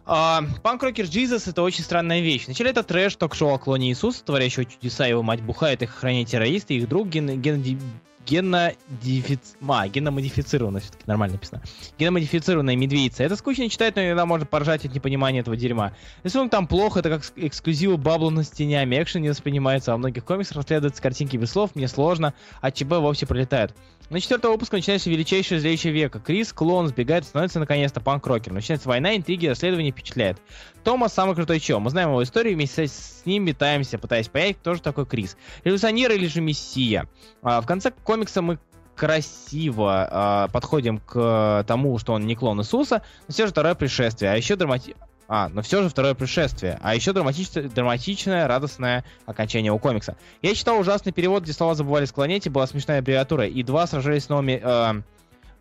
А, 0.05 0.43
Панк 0.61 0.83
Рокер 0.83 1.05
Джизус 1.05 1.47
это 1.47 1.63
очень 1.63 1.83
странная 1.83 2.19
вещь. 2.19 2.45
Вначале 2.45 2.69
это 2.69 2.83
трэш, 2.83 3.15
ток-шоу 3.15 3.55
о 3.55 3.57
клоне 3.57 3.89
Иисуса, 3.89 4.23
творящего 4.23 4.65
чудеса, 4.65 5.07
его 5.07 5.23
мать 5.23 5.41
бухает, 5.41 5.81
их 5.81 5.89
охраняют 5.95 6.29
террористы, 6.29 6.75
их 6.75 6.87
друг 6.87 7.07
ген... 7.07 7.41
ген... 7.41 7.79
генодифиц... 8.25 9.55
а, 9.67 9.87
геномодифицированная, 9.87 10.81
все-таки 10.81 11.03
нормально 11.05 11.35
написано. 11.35 11.61
Геномодифицированная 11.99 12.75
медведица. 12.75 13.23
Это 13.23 13.35
скучно 13.35 13.69
читать, 13.69 13.95
но 13.95 14.03
иногда 14.03 14.25
можно 14.25 14.45
поржать 14.45 14.85
от 14.85 14.93
непонимания 14.93 15.41
этого 15.41 15.55
дерьма. 15.55 15.93
Рисунок 16.23 16.51
там 16.51 16.67
плохо, 16.67 16.99
это 16.99 17.09
как 17.09 17.23
эксклюзивы 17.35 17.97
баблу 17.97 18.29
на 18.29 18.43
стене, 18.43 18.83
экшен 18.83 19.21
не 19.21 19.29
воспринимается, 19.29 19.91
а 19.91 19.95
во 19.95 19.99
многих 19.99 20.25
комиксах 20.25 20.57
расследуются 20.57 21.01
картинки 21.01 21.37
без 21.37 21.51
слов, 21.51 21.75
мне 21.75 21.87
сложно, 21.87 22.33
а 22.61 22.71
ЧБ 22.71 22.91
вовсе 22.99 23.25
пролетают. 23.25 23.75
На 24.09 24.19
четвертого 24.19 24.51
выпуска 24.51 24.75
начинается 24.75 25.09
величайшее 25.09 25.59
зрелище 25.59 25.89
века. 25.89 26.19
Крис, 26.19 26.53
клон, 26.53 26.87
сбегает, 26.87 27.25
становится 27.25 27.59
наконец-то 27.59 27.99
панк-рокер. 28.01 28.53
Начинается 28.53 28.87
война, 28.87 29.15
интриги, 29.15 29.47
расследование 29.47 29.91
впечатляет. 29.91 30.37
Томас 30.83 31.13
самый 31.13 31.33
крутой 31.33 31.59
чел. 31.59 31.79
Мы 31.79 31.89
знаем 31.89 32.09
его 32.09 32.21
историю, 32.21 32.53
вместе 32.53 32.87
с 32.87 33.23
ним 33.25 33.45
метаемся, 33.45 33.97
пытаясь 33.97 34.27
понять, 34.27 34.57
кто 34.57 34.75
же 34.75 34.81
такой 34.81 35.07
Крис. 35.07 35.37
Революционер 35.63 36.11
или 36.11 36.27
же 36.27 36.41
мессия. 36.41 37.09
А, 37.41 37.61
в 37.61 37.65
конце 37.65 37.91
комикса 37.91 38.43
мы 38.43 38.59
красиво 38.95 40.47
э, 40.47 40.53
подходим 40.53 40.99
к 40.99 41.65
тому, 41.67 41.97
что 41.97 42.13
он 42.13 42.25
не 42.25 42.35
клон 42.35 42.61
Иисуса, 42.61 43.01
но 43.27 43.33
все 43.33 43.45
же 43.45 43.51
второе 43.51 43.75
пришествие, 43.75 44.31
а 44.31 44.35
еще 44.35 44.55
драмати... 44.55 44.95
А, 45.27 45.49
но 45.49 45.61
все 45.61 45.81
же 45.81 45.89
второе 45.89 46.13
пришествие. 46.13 46.77
А 46.81 46.93
еще 46.93 47.13
драматичное, 47.13 47.63
драматичное, 47.63 48.47
радостное 48.47 49.03
окончание 49.25 49.71
у 49.71 49.79
комикса. 49.79 50.17
Я 50.41 50.53
читал 50.53 50.79
ужасный 50.79 51.11
перевод, 51.11 51.43
где 51.43 51.53
слова 51.53 51.75
забывали 51.75 52.05
склонять, 52.05 52.45
и 52.45 52.49
была 52.49 52.67
смешная 52.67 52.99
аббревиатура. 52.99 53.47
И 53.47 53.63
два 53.63 53.87
сражались 53.87 54.25
с 54.25 54.29
новыми... 54.29 54.61
Э, 54.63 55.01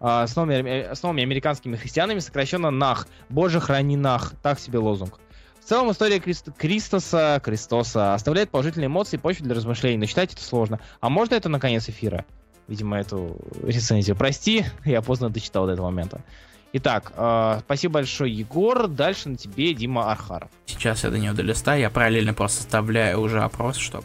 э, 0.00 0.26
с, 0.26 0.36
новыми, 0.36 0.94
с 0.94 1.02
новыми 1.02 1.22
американскими 1.22 1.76
христианами, 1.76 2.18
сокращенно 2.18 2.70
НАХ. 2.70 3.06
Боже, 3.30 3.60
храни 3.60 3.96
НАХ. 3.96 4.34
Так 4.42 4.60
себе 4.60 4.78
лозунг. 4.78 5.18
В 5.64 5.66
целом 5.66 5.90
история 5.90 6.20
Крист... 6.20 6.48
Кристоса, 6.58 7.40
Кристоса 7.42 8.12
оставляет 8.12 8.50
положительные 8.50 8.88
эмоции 8.88 9.16
и 9.16 9.18
почву 9.18 9.44
для 9.46 9.54
размышлений, 9.54 9.96
но 9.96 10.04
читать 10.04 10.34
это 10.34 10.42
сложно. 10.42 10.78
А 11.00 11.08
можно 11.08 11.36
это 11.36 11.48
на 11.48 11.58
конец 11.58 11.88
эфира? 11.88 12.26
Видимо, 12.68 12.98
эту 12.98 13.38
рецензию. 13.62 14.14
Прости, 14.14 14.66
я 14.84 15.00
поздно 15.00 15.30
дочитал 15.30 15.64
до 15.66 15.72
этого 15.72 15.86
момента. 15.86 16.20
Итак, 16.76 17.12
э, 17.16 17.60
спасибо 17.60 17.94
большое, 17.94 18.32
Егор. 18.32 18.88
Дальше 18.88 19.28
на 19.28 19.36
тебе 19.36 19.74
Дима 19.74 20.10
Архаров. 20.10 20.50
Сейчас 20.66 21.04
я 21.04 21.10
до 21.10 21.18
него 21.18 21.32
долистаю, 21.32 21.80
я 21.80 21.88
параллельно 21.88 22.34
просто 22.34 22.62
составляю 22.62 23.20
уже 23.20 23.40
опрос, 23.42 23.76
что... 23.76 24.02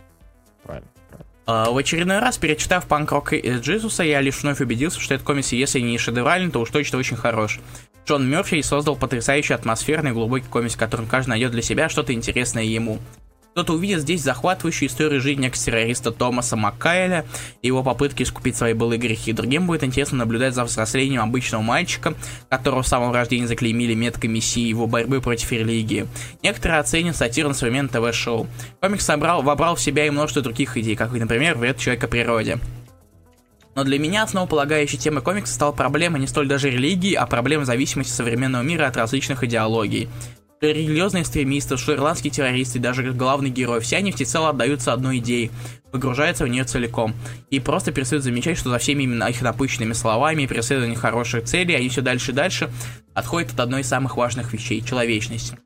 Правильно. 0.64 0.88
Uh, 1.48 1.74
в 1.74 1.78
очередной 1.78 2.20
раз, 2.20 2.38
перечитав 2.38 2.86
панк-рок 2.86 3.34
Джизуса, 3.34 4.04
я 4.04 4.22
лишь 4.22 4.44
вновь 4.44 4.62
убедился, 4.62 5.00
что 5.00 5.16
этот 5.16 5.26
комикс, 5.26 5.52
если 5.52 5.80
не 5.80 5.98
шедевральный, 5.98 6.52
то 6.52 6.60
уж 6.60 6.70
точно 6.70 7.00
очень 7.00 7.18
хорош. 7.18 7.60
Джон 8.06 8.30
Мерфи 8.30 8.62
создал 8.62 8.96
потрясающий 8.96 9.56
атмосферный 9.56 10.12
глубокий 10.12 10.46
комикс, 10.46 10.76
в 10.76 10.78
котором 10.78 11.08
каждый 11.08 11.30
найдет 11.30 11.52
для 11.52 11.64
себя 11.64 11.90
что-то 11.90 12.14
интересное 12.14 12.66
ему. 12.66 13.00
Кто-то 13.52 13.74
увидит 13.74 14.02
здесь 14.02 14.22
захватывающую 14.22 14.88
историю 14.88 15.20
жизни 15.20 15.48
экс-террориста 15.48 16.12
Томаса 16.12 16.56
Маккайля 16.56 17.26
и 17.62 17.68
его 17.68 17.84
попытки 17.84 18.24
искупить 18.24 18.56
свои 18.56 18.74
былые 18.74 19.00
грехи. 19.00 19.34
Другим 19.34 19.66
будет 19.66 19.84
интересно 19.84 20.20
наблюдать 20.20 20.54
за 20.54 20.64
взрослением 20.64 21.22
обычного 21.22 21.62
мальчика, 21.62 22.14
которого 22.50 22.84
в 22.84 22.88
самом 22.88 23.12
рождении 23.12 23.48
заклеймили 23.48 23.96
меткой 23.96 24.30
мессии 24.30 24.62
его 24.62 24.88
борьбы 24.88 25.20
против 25.20 25.52
религии. 25.52 26.08
Некоторые 26.44 26.80
оценят 26.80 27.16
сатиру 27.16 27.50
на 27.50 27.56
современное 27.56 27.90
ТВ-шоу. 27.90 28.48
Комикс 28.82 29.06
собрал, 29.06 29.42
вобрал 29.42 29.76
в 29.76 29.82
себя 29.82 30.06
и 30.06 30.10
множество 30.10 30.42
других 30.42 30.78
идей, 30.78 30.96
как, 30.96 31.12
например, 31.12 31.58
вред 31.58 31.78
человека 31.80 32.08
природе. 32.08 32.60
Но 33.76 33.84
для 33.84 33.98
меня 33.98 34.24
основополагающей 34.24 34.98
темой 34.98 35.24
комикса 35.24 35.54
стала 35.54 35.72
проблема 35.72 36.20
не 36.20 36.28
столь 36.28 36.48
даже 36.48 36.70
религии, 36.70 37.14
а 37.14 37.26
проблема 37.26 37.66
зависимости 37.66 38.12
современного 38.12 38.62
мира 38.62 38.88
от 38.88 38.98
различных 38.98 39.44
идеологий 39.44 40.10
религиозные 40.62 41.24
экстремисты, 41.24 41.78
что 41.78 41.94
ирландские 41.94 42.32
террористы, 42.32 42.80
даже 42.80 43.12
главный 43.14 43.50
герой, 43.50 43.80
все 43.80 43.98
они 43.98 44.12
всецело 44.12 44.50
отдаются 44.50 44.94
одной 44.94 45.20
идее, 45.20 45.52
погружаются 45.92 46.44
в 46.44 46.48
нее 46.48 46.64
целиком. 46.64 47.14
И 47.50 47.60
просто 47.60 47.92
перестают 47.92 48.24
замечать, 48.24 48.58
что 48.58 48.70
за 48.70 48.78
всеми 48.78 49.04
именно 49.04 49.26
их 49.26 49.42
напыщенными 49.42 49.94
словами 49.94 50.44
и 50.44 50.48
преследованием 50.48 51.00
хороших 51.00 51.46
целей 51.46 51.76
они 51.76 51.90
все 51.90 52.02
дальше 52.02 52.32
и 52.32 52.36
дальше 52.36 52.70
отходят 53.14 53.54
от 53.54 53.60
одной 53.62 53.82
из 53.82 53.88
самых 53.88 54.18
важных 54.18 54.54
вещей– 54.54 54.82
человечности. 54.86 55.58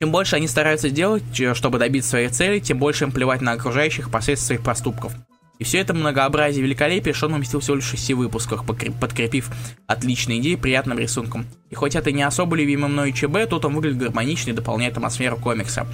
Чем 0.00 0.10
больше 0.10 0.36
они 0.36 0.48
стараются 0.48 0.88
сделать, 0.88 1.22
чтобы 1.54 1.78
добиться 1.78 2.10
своей 2.10 2.28
цели, 2.28 2.58
тем 2.58 2.78
больше 2.78 3.04
им 3.04 3.12
плевать 3.12 3.40
на 3.40 3.52
окружающих 3.52 4.10
последствия 4.10 4.46
своих 4.46 4.64
поступков. 4.64 5.12
И 5.58 5.64
все 5.64 5.78
это 5.78 5.94
многообразие 5.94 6.62
великолепия 6.64 7.12
Шон 7.12 7.34
уместил 7.34 7.60
всего 7.60 7.76
лишь 7.76 7.84
в 7.84 7.90
6 7.90 8.14
выпусках, 8.14 8.64
подкрепив 8.64 9.50
отличные 9.86 10.40
идеи 10.40 10.56
приятным 10.56 10.98
рисунком. 10.98 11.46
И 11.70 11.74
хоть 11.74 11.94
это 11.94 12.10
не 12.10 12.22
особо 12.22 12.56
любимый 12.56 12.88
мной 12.90 13.12
ЧБ, 13.12 13.48
тут 13.48 13.64
он 13.64 13.74
выглядит 13.74 13.98
гармонично 13.98 14.50
и 14.50 14.54
дополняет 14.54 14.96
атмосферу 14.96 15.36
комикса. 15.36 15.86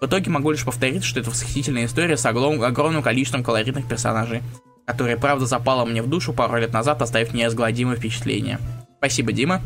В 0.00 0.06
итоге 0.06 0.30
могу 0.30 0.50
лишь 0.50 0.64
повторить, 0.64 1.04
что 1.04 1.20
это 1.20 1.30
восхитительная 1.30 1.86
история 1.86 2.16
с 2.16 2.26
огром- 2.26 2.62
огромным 2.64 3.02
количеством 3.02 3.44
колоритных 3.44 3.86
персонажей, 3.86 4.42
которая, 4.86 5.16
правда, 5.16 5.46
запала 5.46 5.84
мне 5.84 6.02
в 6.02 6.08
душу 6.08 6.32
пару 6.32 6.58
лет 6.58 6.72
назад, 6.72 7.00
оставив 7.00 7.32
неизгладимое 7.32 7.96
впечатление. 7.96 8.58
Спасибо, 8.98 9.32
Дима. 9.32 9.62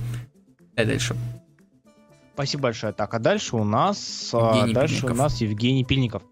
И 0.76 0.84
дальше. 0.84 1.16
Спасибо 2.34 2.64
большое. 2.64 2.92
Так, 2.92 3.14
а 3.14 3.18
дальше 3.18 3.56
у 3.56 3.64
нас... 3.64 4.30
А, 4.32 4.54
Евгений 4.54 4.74
дальше 4.74 4.94
Пильников. 4.94 5.16
у 5.16 5.22
нас 5.22 5.40
Евгений 5.40 5.84
Пильников. 5.84 6.22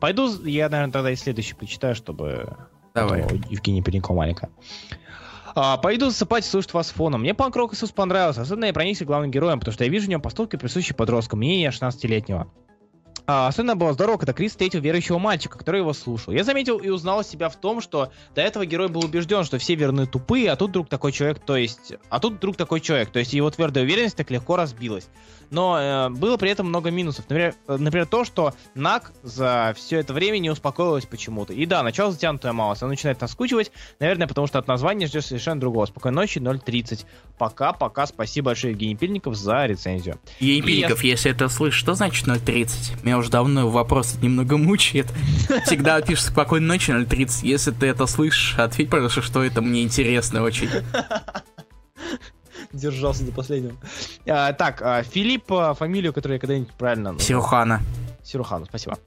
Пойду, 0.00 0.28
я, 0.44 0.68
наверное, 0.68 0.92
тогда 0.92 1.10
и 1.10 1.16
следующий 1.16 1.54
почитаю, 1.54 1.94
чтобы... 1.94 2.56
Давай. 2.94 3.22
Евгений 3.50 3.82
Пильников 3.82 4.14
маленькая. 4.16 4.50
А, 5.56 5.76
пойду 5.76 6.10
засыпать 6.10 6.44
и 6.44 6.48
слушать 6.48 6.74
вас 6.74 6.90
фоном. 6.90 7.20
Мне 7.20 7.34
панк 7.34 7.54
рок 7.56 7.74
Иисус 7.74 7.90
понравился. 7.90 8.42
Особенно 8.42 8.66
я 8.66 8.72
проникся 8.72 9.04
главным 9.04 9.30
героем, 9.30 9.60
потому 9.60 9.72
что 9.72 9.84
я 9.84 9.90
вижу 9.90 10.06
в 10.06 10.08
нем 10.08 10.20
поступки, 10.20 10.56
присущие 10.56 10.96
подросткам. 10.96 11.40
Мне 11.40 11.62
я 11.62 11.70
16-летнего. 11.70 12.48
А, 13.26 13.46
особенно 13.48 13.74
было 13.74 13.94
здорово, 13.94 14.18
когда 14.18 14.32
Крис 14.34 14.50
встретил 14.50 14.80
верующего 14.80 15.18
мальчика, 15.18 15.56
который 15.56 15.80
его 15.80 15.92
слушал. 15.94 16.34
Я 16.34 16.44
заметил 16.44 16.78
и 16.78 16.90
узнал 16.90 17.24
себя 17.24 17.48
в 17.48 17.56
том, 17.56 17.80
что 17.80 18.12
до 18.34 18.42
этого 18.42 18.66
герой 18.66 18.88
был 18.88 19.02
убежден, 19.02 19.44
что 19.44 19.58
все 19.58 19.76
верны 19.76 20.06
тупые, 20.06 20.50
а 20.50 20.56
тут 20.56 20.70
вдруг 20.70 20.88
такой 20.88 21.12
человек, 21.12 21.38
то 21.38 21.56
есть... 21.56 21.94
А 22.10 22.20
тут 22.20 22.34
вдруг 22.34 22.56
такой 22.56 22.80
человек, 22.80 23.10
то 23.10 23.18
есть 23.18 23.32
его 23.32 23.50
твердая 23.50 23.84
уверенность 23.84 24.16
так 24.16 24.30
легко 24.30 24.56
разбилась 24.56 25.08
но 25.50 25.78
э, 25.78 26.08
было 26.10 26.36
при 26.36 26.50
этом 26.50 26.68
много 26.68 26.90
минусов. 26.90 27.24
Например, 27.28 27.54
э, 27.68 27.76
например, 27.78 28.06
то, 28.06 28.24
что 28.24 28.54
Нак 28.74 29.12
за 29.22 29.74
все 29.76 29.98
это 29.98 30.12
время 30.12 30.38
не 30.38 30.50
успокоилась 30.50 31.06
почему-то. 31.06 31.52
И 31.52 31.66
да, 31.66 31.82
начало 31.82 32.12
затянутое 32.12 32.52
малость, 32.52 32.82
она 32.82 32.90
начинает 32.90 33.20
наскучивать, 33.20 33.72
наверное, 34.00 34.26
потому 34.26 34.46
что 34.46 34.58
от 34.58 34.68
названия 34.68 35.06
ждешь 35.06 35.26
совершенно 35.26 35.60
другого. 35.60 35.86
Спокойной 35.86 36.22
ночи, 36.22 36.38
0.30. 36.38 37.04
Пока-пока, 37.38 38.06
спасибо 38.06 38.46
большое, 38.46 38.72
Евгений 38.72 38.96
Пильников, 38.96 39.34
за 39.34 39.66
рецензию. 39.66 40.18
Евгений 40.38 40.62
Пильников, 40.62 41.02
я... 41.02 41.10
если 41.10 41.30
это 41.30 41.48
слышишь, 41.48 41.80
что 41.80 41.94
значит 41.94 42.26
0.30? 42.26 43.04
Меня 43.04 43.18
уже 43.18 43.30
давно 43.30 43.68
вопрос 43.68 44.16
немного 44.20 44.56
мучает. 44.56 45.06
Всегда 45.66 46.00
пишешь 46.00 46.26
спокойной 46.26 46.68
ночи 46.68 46.90
0.30. 46.90 47.46
Если 47.46 47.70
ты 47.70 47.86
это 47.86 48.06
слышишь, 48.06 48.58
ответь, 48.58 48.90
пожалуйста, 48.90 49.22
что 49.22 49.42
это 49.42 49.60
мне 49.62 49.82
интересно 49.82 50.42
очень. 50.42 50.68
Держался 52.74 53.24
до 53.24 53.32
последнего. 53.32 53.76
А, 54.26 54.52
так, 54.52 54.82
а, 54.82 55.02
Филипп, 55.02 55.52
а, 55.52 55.74
фамилию, 55.74 56.12
которую 56.12 56.36
я 56.36 56.40
когда-нибудь 56.40 56.72
правильно... 56.74 57.18
Сирухана. 57.18 57.80
Сирухану, 58.22 58.66
спасибо. 58.66 58.98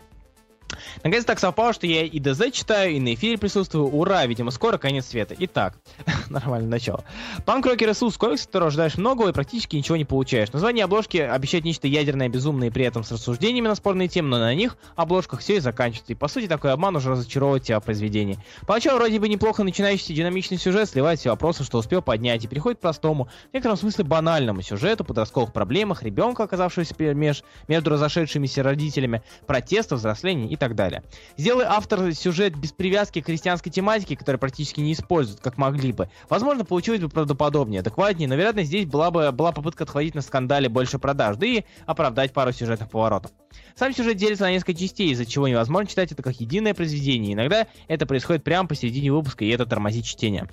Наконец 1.04 1.26
так 1.26 1.40
совпало, 1.40 1.74
что 1.74 1.88
я 1.88 2.04
и 2.04 2.20
ДЗ 2.20 2.52
читаю, 2.52 2.92
и 2.92 3.00
на 3.00 3.14
эфире 3.14 3.38
присутствую. 3.38 3.88
Ура, 3.88 4.26
видимо, 4.26 4.52
скоро 4.52 4.78
конец 4.78 5.08
света. 5.08 5.36
Итак, 5.38 5.76
нормальное 6.30 6.70
начало. 6.70 7.04
Панк 7.46 7.66
Рокер 7.66 7.90
Иисус, 7.92 8.18
комикс, 8.18 8.46
которого 8.46 8.68
ожидаешь 8.68 8.98
многого 8.98 9.30
и 9.30 9.34
практически 9.34 9.76
ничего 9.76 9.98
не 9.98 10.06
получаешь. 10.06 10.52
Название 10.52 10.86
обложки 10.86 11.18
обещает 11.18 11.66
нечто 11.66 11.88
ядерное, 11.88 12.30
безумное 12.30 12.68
и 12.68 12.72
при 12.72 12.86
этом 12.86 13.04
с 13.04 13.12
рассуждениями 13.12 13.68
на 13.68 13.76
спорные 13.76 14.08
темы, 14.08 14.30
но 14.30 14.40
на 14.40 14.54
них 14.54 14.78
обложках 14.96 15.40
все 15.40 15.58
и 15.58 15.60
заканчивается. 15.60 16.14
И 16.14 16.16
по 16.16 16.28
сути 16.28 16.48
такой 16.48 16.72
обман 16.72 16.96
уже 16.96 17.12
разочаровывает 17.12 17.64
тебя 17.64 17.80
в 17.80 17.84
произведении. 17.84 18.38
Поначалу 18.66 18.98
вроде 19.00 19.20
бы 19.20 19.30
неплохо 19.30 19.64
начинающийся 19.64 20.14
динамичный 20.14 20.58
сюжет 20.58 20.90
сливает 20.90 21.20
все 21.20 21.30
вопросы, 21.30 21.64
что 21.64 21.78
успел 21.78 22.02
поднять, 22.02 22.44
и 22.44 22.48
переходит 22.48 22.80
к 22.80 22.82
простому, 22.82 23.30
в 23.52 23.54
некотором 23.54 23.78
смысле 23.78 24.04
банальному 24.04 24.62
сюжету, 24.62 25.04
подростковых 25.04 25.54
проблемах, 25.54 26.04
ребенка, 26.04 26.44
оказавшегося 26.44 26.96
меж, 27.14 27.44
между 27.68 27.92
разошедшимися 27.92 28.64
родителями, 28.64 29.24
протеста, 29.46 29.96
взросления 29.96 30.48
и 30.48 30.57
так 30.58 30.76
далее. 30.76 31.04
Сделай 31.38 31.66
автор 31.66 32.14
сюжет 32.14 32.56
без 32.56 32.72
привязки 32.72 33.22
к 33.22 33.26
христианской 33.26 33.72
тематике, 33.72 34.16
который 34.16 34.38
практически 34.38 34.82
не 34.82 34.94
используют, 34.94 35.40
как 35.40 35.58
могли 35.58 35.92
бы. 35.92 36.10
Возможно, 36.30 36.66
получилось 36.66 37.02
бы 37.02 37.10
правдоподобнее, 37.10 37.80
адекватнее, 37.80 38.28
но, 38.28 38.36
вероятно, 38.36 38.64
здесь 38.64 38.86
была 38.86 39.12
бы 39.12 39.32
была 39.32 39.52
попытка 39.52 39.84
отхватить 39.84 40.16
на 40.16 40.22
скандале 40.22 40.70
больше 40.70 41.00
продаж, 41.00 41.38
да 41.38 41.46
и 41.46 41.64
оправдать 41.86 42.34
пару 42.34 42.52
сюжетных 42.52 42.90
поворотов. 42.90 43.32
Сам 43.76 43.94
сюжет 43.94 44.18
делится 44.18 44.44
на 44.44 44.52
несколько 44.52 44.74
частей, 44.74 45.12
из-за 45.12 45.26
чего 45.26 45.48
невозможно 45.48 45.88
читать 45.88 46.12
это 46.12 46.24
как 46.24 46.40
единое 46.40 46.74
произведение. 46.74 47.34
Иногда 47.34 47.68
это 47.88 48.06
происходит 48.06 48.44
прямо 48.44 48.68
посередине 48.68 49.12
выпуска, 49.12 49.46
и 49.46 49.50
это 49.50 49.66
тормозит 49.66 50.06
чтение. 50.06 50.48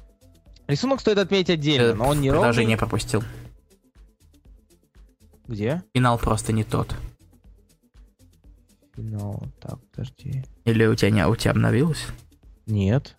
Рисунок 0.66 1.00
стоит 1.00 1.18
отметить 1.18 1.50
отдельно, 1.50 1.92
э, 1.92 1.94
но 1.94 2.08
он 2.08 2.20
не 2.20 2.30
ровный. 2.30 2.48
Даже 2.48 2.64
не 2.64 2.76
пропустил. 2.76 3.22
Где? 5.46 5.82
Финал 5.94 6.18
просто 6.18 6.52
не 6.52 6.64
тот. 6.64 6.94
Финал, 8.96 9.42
так, 9.60 9.78
подожди. 9.90 10.44
Или 10.64 10.86
у 10.86 10.94
тебя, 10.94 11.10
не, 11.10 11.26
у 11.26 11.34
тебя 11.36 11.50
обновилось? 11.50 12.06
Нет. 12.66 13.16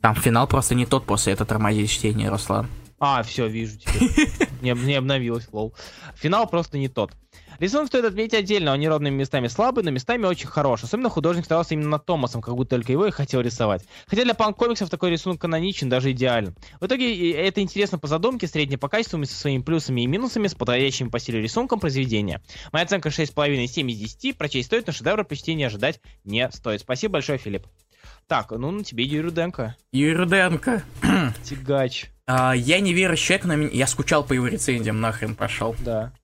Там 0.00 0.14
финал 0.14 0.48
просто 0.48 0.74
не 0.74 0.86
тот 0.86 1.04
после 1.04 1.34
этого 1.34 1.46
тормозит 1.46 1.90
чтение, 1.90 2.28
Руслан. 2.28 2.66
А, 2.98 3.22
все, 3.22 3.46
вижу 3.48 3.78
теперь. 3.78 4.30
не, 4.62 4.72
не 4.72 4.94
обновилось, 4.94 5.48
лол. 5.52 5.74
Финал 6.14 6.48
просто 6.48 6.78
не 6.78 6.88
тот. 6.88 7.12
Рисунок 7.58 7.88
стоит 7.88 8.04
отметить 8.04 8.34
отдельно, 8.34 8.72
он 8.72 8.80
неровными 8.80 9.14
местами 9.14 9.46
слабый, 9.46 9.84
но 9.84 9.90
местами 9.90 10.26
очень 10.26 10.48
хорош. 10.48 10.82
Особенно 10.82 11.08
художник 11.08 11.44
старался 11.44 11.74
именно 11.74 11.90
над 11.90 12.06
Томасом, 12.06 12.42
как 12.42 12.56
будто 12.56 12.76
только 12.76 12.92
его 12.92 13.06
и 13.06 13.10
хотел 13.10 13.40
рисовать. 13.40 13.84
Хотя 14.06 14.24
для 14.24 14.34
панк-комиксов 14.34 14.90
такой 14.90 15.10
рисунок 15.10 15.40
каноничен, 15.40 15.88
даже 15.88 16.10
идеален. 16.12 16.54
В 16.80 16.86
итоге 16.86 17.32
это 17.32 17.60
интересно 17.60 17.98
по 17.98 18.06
задумке, 18.06 18.46
средне 18.46 18.78
по 18.78 18.88
качеству, 18.88 19.24
со 19.24 19.34
своими 19.34 19.62
плюсами 19.62 20.02
и 20.02 20.06
минусами, 20.06 20.48
с 20.48 20.54
подходящим 20.54 21.10
по 21.10 21.18
стилю 21.18 21.40
рисунком 21.40 21.78
произведения. 21.78 22.42
Моя 22.72 22.84
оценка 22.84 23.10
6,5 23.10 23.66
7 23.66 23.90
из 23.90 23.98
10, 23.98 24.36
прочесть 24.36 24.66
стоит, 24.66 24.86
но 24.86 24.92
шедевра 24.92 25.24
почти 25.24 25.54
не 25.54 25.64
ожидать 25.64 26.00
не 26.24 26.50
стоит. 26.50 26.80
Спасибо 26.80 27.14
большое, 27.14 27.38
Филипп. 27.38 27.66
Так, 28.32 28.50
ну 28.52 28.70
на 28.70 28.82
тебе 28.82 29.04
Юрий 29.04 29.26
Руденко. 29.26 29.76
Юрий 29.92 30.16
Руденко. 30.16 30.82
Тягач. 31.44 32.06
А, 32.26 32.56
я 32.56 32.80
не 32.80 32.94
верю 32.94 33.14
человек, 33.14 33.44
но 33.44 33.52
я 33.52 33.86
скучал 33.86 34.24
по 34.24 34.32
его 34.32 34.46
рецензиям, 34.46 35.02
нахрен 35.02 35.34
пошел. 35.34 35.76
Да. 35.80 36.14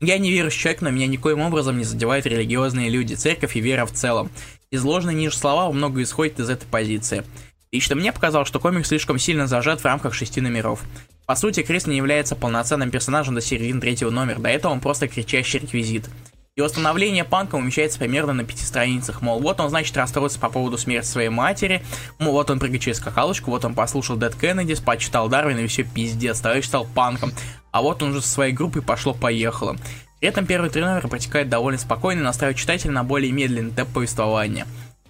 Я 0.00 0.18
не 0.18 0.30
верю 0.30 0.48
человек, 0.52 0.80
но 0.80 0.90
меня 0.90 1.08
никоим 1.08 1.40
образом 1.40 1.76
не 1.76 1.82
задевают 1.82 2.24
религиозные 2.24 2.88
люди, 2.88 3.14
церковь 3.14 3.56
и 3.56 3.60
вера 3.60 3.84
в 3.84 3.90
целом. 3.90 4.30
Изложенные 4.70 5.16
ниже 5.16 5.36
слова 5.36 5.72
много 5.72 6.00
исходит 6.02 6.38
из 6.38 6.50
этой 6.50 6.66
позиции. 6.66 7.24
Лично 7.72 7.96
мне 7.96 8.12
показалось, 8.12 8.46
что 8.46 8.60
комикс 8.60 8.86
слишком 8.86 9.18
сильно 9.18 9.48
зажат 9.48 9.80
в 9.80 9.84
рамках 9.84 10.14
шести 10.14 10.40
номеров. 10.40 10.84
По 11.26 11.34
сути, 11.34 11.64
Крис 11.64 11.88
не 11.88 11.96
является 11.96 12.36
полноценным 12.36 12.92
персонажем 12.92 13.34
до 13.34 13.40
середины 13.40 13.80
третьего 13.80 14.10
номера, 14.10 14.38
до 14.38 14.50
этого 14.50 14.70
он 14.70 14.78
просто 14.78 15.08
кричащий 15.08 15.58
реквизит. 15.58 16.08
И 16.58 16.60
восстановление 16.60 17.22
панка 17.22 17.54
умещается 17.54 18.00
примерно 18.00 18.32
на 18.32 18.42
пяти 18.42 18.64
страницах. 18.64 19.22
Мол, 19.22 19.38
вот 19.38 19.60
он, 19.60 19.68
значит, 19.68 19.96
расстроится 19.96 20.40
по 20.40 20.48
поводу 20.48 20.76
смерти 20.76 21.06
своей 21.06 21.28
матери. 21.28 21.84
Мол, 22.18 22.32
вот 22.32 22.50
он 22.50 22.58
прыгает 22.58 22.82
через 22.82 22.96
скакалочку, 22.96 23.52
вот 23.52 23.64
он 23.64 23.74
послушал 23.74 24.16
Дэд 24.16 24.34
Кеннеди, 24.34 24.74
почитал 24.74 25.28
Дарвина 25.28 25.60
и 25.60 25.68
все 25.68 25.84
пиздец, 25.84 26.40
товарищ 26.40 26.64
стал 26.64 26.84
панком. 26.84 27.30
А 27.70 27.80
вот 27.80 28.02
он 28.02 28.10
уже 28.10 28.22
со 28.22 28.28
своей 28.30 28.52
группой 28.52 28.82
пошло-поехало. 28.82 29.76
При 30.18 30.28
этом 30.28 30.46
первый 30.46 30.68
три 30.68 30.82
номера 30.82 31.06
протекает 31.06 31.48
довольно 31.48 31.78
спокойно, 31.78 32.24
настраивая 32.24 32.58
читателя 32.58 32.90
на 32.90 33.04
более 33.04 33.30
медленный 33.30 33.70
темп 33.70 33.90
повествования. 33.90 34.66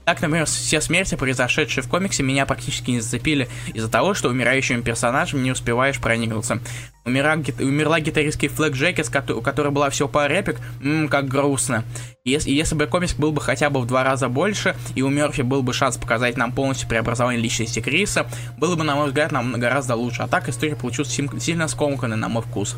Так, 0.08 0.22
например, 0.22 0.46
все 0.46 0.80
смерти, 0.80 1.16
произошедшие 1.16 1.84
в 1.84 1.88
комиксе, 1.90 2.22
меня 2.22 2.46
практически 2.46 2.92
не 2.92 3.00
зацепили 3.00 3.46
из-за 3.74 3.90
того, 3.90 4.14
что 4.14 4.30
умирающим 4.30 4.82
персонажем 4.82 5.42
не 5.42 5.50
успеваешь 5.50 6.00
проникнуться. 6.00 6.60
Умера, 7.04 7.36
гит, 7.36 7.60
умерла 7.60 8.00
гитаристский 8.00 8.48
Флэг 8.48 8.72
Джекет, 8.72 9.10
у 9.30 9.42
которой 9.42 9.70
была 9.70 9.90
всего 9.90 10.08
пара 10.08 10.32
репик, 10.32 10.60
ммм, 10.80 11.08
как 11.08 11.28
грустно. 11.28 11.84
Если, 12.24 12.50
если 12.50 12.74
бы 12.74 12.86
комикс 12.86 13.12
был 13.12 13.32
бы 13.32 13.42
хотя 13.42 13.68
бы 13.68 13.80
в 13.80 13.86
два 13.86 14.02
раза 14.02 14.30
больше, 14.30 14.74
и 14.94 15.02
у 15.02 15.10
Мерфи 15.10 15.42
был 15.42 15.62
бы 15.62 15.74
шанс 15.74 15.98
показать 15.98 16.38
нам 16.38 16.52
полностью 16.52 16.88
преобразование 16.88 17.42
личности 17.42 17.80
Криса, 17.80 18.26
было 18.56 18.76
бы, 18.76 18.84
на 18.84 18.94
мой 18.94 19.08
взгляд, 19.08 19.30
нам 19.30 19.60
гораздо 19.60 19.94
лучше. 19.94 20.22
А 20.22 20.26
так 20.26 20.48
история 20.48 20.74
получилась 20.74 21.14
сильно 21.38 21.68
скомканной, 21.68 22.16
на 22.16 22.30
мой 22.30 22.42
вкус. 22.42 22.76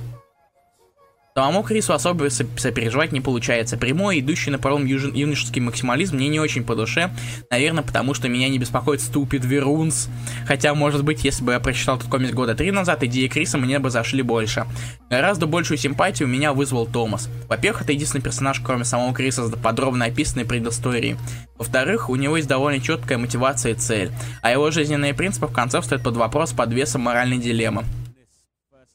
Самому 1.40 1.62
Крису 1.62 1.94
особо 1.94 2.28
сопереживать 2.28 3.12
не 3.12 3.22
получается. 3.22 3.78
Прямой, 3.78 4.20
идущий 4.20 4.50
на 4.50 4.58
паром 4.58 4.84
юношеский 4.84 5.62
максимализм 5.62 6.16
мне 6.16 6.28
не 6.28 6.38
очень 6.38 6.64
по 6.64 6.76
душе. 6.76 7.10
Наверное, 7.48 7.82
потому 7.82 8.12
что 8.12 8.28
меня 8.28 8.50
не 8.50 8.58
беспокоит 8.58 9.00
Stupid 9.00 9.46
Верунс. 9.46 10.10
Хотя, 10.46 10.74
может 10.74 11.02
быть, 11.02 11.24
если 11.24 11.42
бы 11.42 11.52
я 11.52 11.60
прочитал 11.60 11.96
этот 11.96 12.10
комикс 12.10 12.34
года 12.34 12.54
три 12.54 12.70
назад, 12.72 13.02
идеи 13.04 13.26
Криса 13.26 13.56
мне 13.56 13.78
бы 13.78 13.88
зашли 13.88 14.20
больше. 14.20 14.66
Гораздо 15.08 15.46
большую 15.46 15.78
симпатию 15.78 16.28
у 16.28 16.30
меня 16.30 16.52
вызвал 16.52 16.84
Томас. 16.84 17.30
Во-первых, 17.48 17.84
это 17.84 17.92
единственный 17.92 18.20
персонаж, 18.20 18.60
кроме 18.60 18.84
самого 18.84 19.14
Криса, 19.14 19.48
с 19.48 19.50
подробно 19.50 20.04
описанной 20.04 20.44
предысторией. 20.44 21.16
Во-вторых, 21.56 22.10
у 22.10 22.16
него 22.16 22.36
есть 22.36 22.50
довольно 22.50 22.82
четкая 22.82 23.16
мотивация 23.16 23.72
и 23.72 23.76
цель. 23.76 24.10
А 24.42 24.50
его 24.50 24.70
жизненные 24.70 25.14
принципы 25.14 25.46
в 25.46 25.54
конце 25.54 25.80
стоят 25.80 26.02
под 26.02 26.18
вопрос 26.18 26.52
под 26.52 26.70
весом 26.74 27.00
моральной 27.00 27.38
дилеммы. 27.38 27.86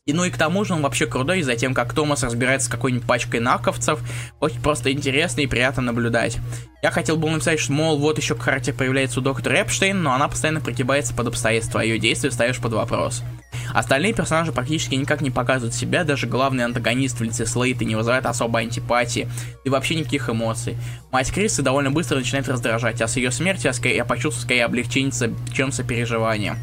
И 0.06 0.14
ну 0.14 0.24
и 0.24 0.30
к 0.30 0.38
тому 0.38 0.64
же 0.66 0.76
он 0.76 0.84
вообще 0.84 1.08
крутой, 1.08 1.42
за 1.42 1.56
тем, 1.56 1.74
как 1.74 1.96
Томас 1.96 2.22
разбирается 2.22 2.68
с 2.68 2.72
какой-нибудь 2.72 3.08
пачкой 3.08 3.40
наковцев, 3.40 4.00
очень 4.40 4.62
просто 4.62 4.92
интересно 4.92 5.42
и 5.42 5.48
приятно 5.48 5.82
наблюдать. 5.82 6.38
Я 6.84 6.92
хотел 6.92 7.18
бы 7.18 7.28
написать, 7.28 7.60
что, 7.60 7.72
мол, 7.72 7.98
вот 7.98 8.20
еще 8.20 8.36
характер 8.36 8.76
появляется 8.76 9.20
у 9.20 9.24
доктора 9.24 9.64
Эпштейн, 9.64 10.00
но 10.00 10.14
она 10.14 10.28
постоянно 10.28 10.62
прогибается 10.62 11.16
под 11.16 11.30
обстоятельства, 11.30 11.82
а 11.82 11.84
ее 11.84 11.98
действия 11.98 12.30
ставишь 12.30 12.60
под 12.60 12.74
вопрос. 12.74 13.24
Остальные 13.74 14.14
персонажи 14.14 14.52
практически 14.52 14.94
никак 14.94 15.22
не 15.22 15.32
показывают 15.32 15.74
себя, 15.74 16.04
даже 16.04 16.28
главный 16.28 16.66
антагонист 16.66 17.20
в 17.20 17.24
лице 17.24 17.48
Слейта 17.48 17.84
не 17.84 17.96
вызывает 17.96 18.28
особой 18.28 18.62
антипатии, 18.62 19.28
и 19.64 19.70
вообще 19.70 19.96
никаких 19.96 20.30
эмоций. 20.30 20.78
Мать 21.12 21.34
Крисы 21.34 21.64
довольно 21.64 21.90
быстро 21.90 22.18
начинает 22.18 22.48
раздражать, 22.48 23.02
а 23.02 23.08
с 23.08 23.18
ее 23.18 23.32
смертью 23.32 23.70
я, 23.70 23.74
скорее, 23.74 23.96
я 23.96 24.06
почувствую 24.06 24.44
скорее 24.44 24.66
облегчение, 24.66 25.12
чем 25.52 25.72
сопереживание. 25.72 26.58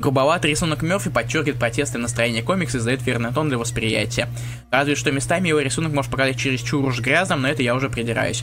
Грубоватый 0.00 0.50
рисунок 0.50 0.80
Мерфи 0.80 1.10
подчеркивает 1.10 1.58
протесты 1.58 1.98
настроения 1.98 2.42
комикса 2.42 2.78
и 2.78 2.80
задает 2.80 3.02
верный 3.02 3.34
тон 3.34 3.50
для 3.50 3.58
восприятия. 3.58 4.30
Разве 4.70 4.94
что 4.94 5.12
местами 5.12 5.48
его 5.48 5.60
рисунок 5.60 5.92
может 5.92 6.10
показать 6.10 6.38
чересчур 6.38 6.82
уж 6.86 7.00
грязным, 7.00 7.42
но 7.42 7.48
это 7.48 7.62
я 7.62 7.74
уже 7.74 7.90
придираюсь. 7.90 8.42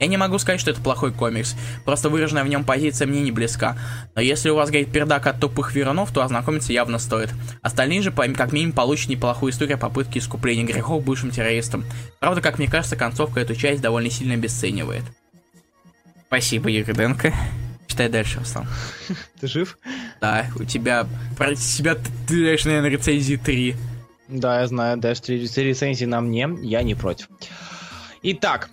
Я 0.00 0.06
не 0.06 0.18
могу 0.18 0.38
сказать, 0.38 0.60
что 0.60 0.70
это 0.70 0.82
плохой 0.82 1.10
комикс, 1.12 1.56
просто 1.86 2.10
выраженная 2.10 2.44
в 2.44 2.48
нем 2.48 2.62
позиция 2.62 3.08
мне 3.08 3.22
не 3.22 3.32
близка. 3.32 3.78
Но 4.14 4.20
если 4.20 4.50
у 4.50 4.54
вас 4.54 4.68
горит 4.68 4.92
пердак 4.92 5.26
от 5.26 5.40
тупых 5.40 5.74
верунов, 5.74 6.12
то 6.12 6.22
ознакомиться 6.22 6.74
явно 6.74 6.98
стоит. 6.98 7.30
Остальные 7.62 8.02
же, 8.02 8.12
как 8.12 8.52
минимум, 8.52 8.74
получат 8.74 9.08
неплохую 9.08 9.50
историю 9.50 9.76
о 9.76 9.80
попытке 9.80 10.18
искупления 10.18 10.66
грехов 10.66 11.02
бывшим 11.02 11.30
террористам. 11.30 11.86
Правда, 12.20 12.42
как 12.42 12.58
мне 12.58 12.68
кажется, 12.68 12.96
концовка 12.96 13.40
эту 13.40 13.56
часть 13.56 13.80
довольно 13.80 14.10
сильно 14.10 14.34
обесценивает. 14.34 15.04
Спасибо, 16.26 16.68
Юрий 16.68 16.92
Дэнко. 16.92 17.32
Читай 17.86 18.10
дальше, 18.10 18.40
Руслан. 18.40 18.66
Ты 19.40 19.48
жив? 19.48 19.78
Да, 20.20 20.46
у 20.58 20.64
тебя... 20.64 21.06
Про 21.36 21.54
тебя 21.54 21.94
ты 21.94 22.44
даешь, 22.44 22.64
наверное, 22.64 22.90
рецензии 22.90 23.36
3. 23.36 23.76
Да, 24.28 24.60
я 24.60 24.66
знаю, 24.66 24.98
дашь 24.98 25.20
3 25.20 25.38
рецензии 25.38 26.04
на 26.04 26.20
мне, 26.20 26.48
я 26.62 26.82
не 26.82 26.94
против. 26.94 27.28
Итак, 28.22 28.70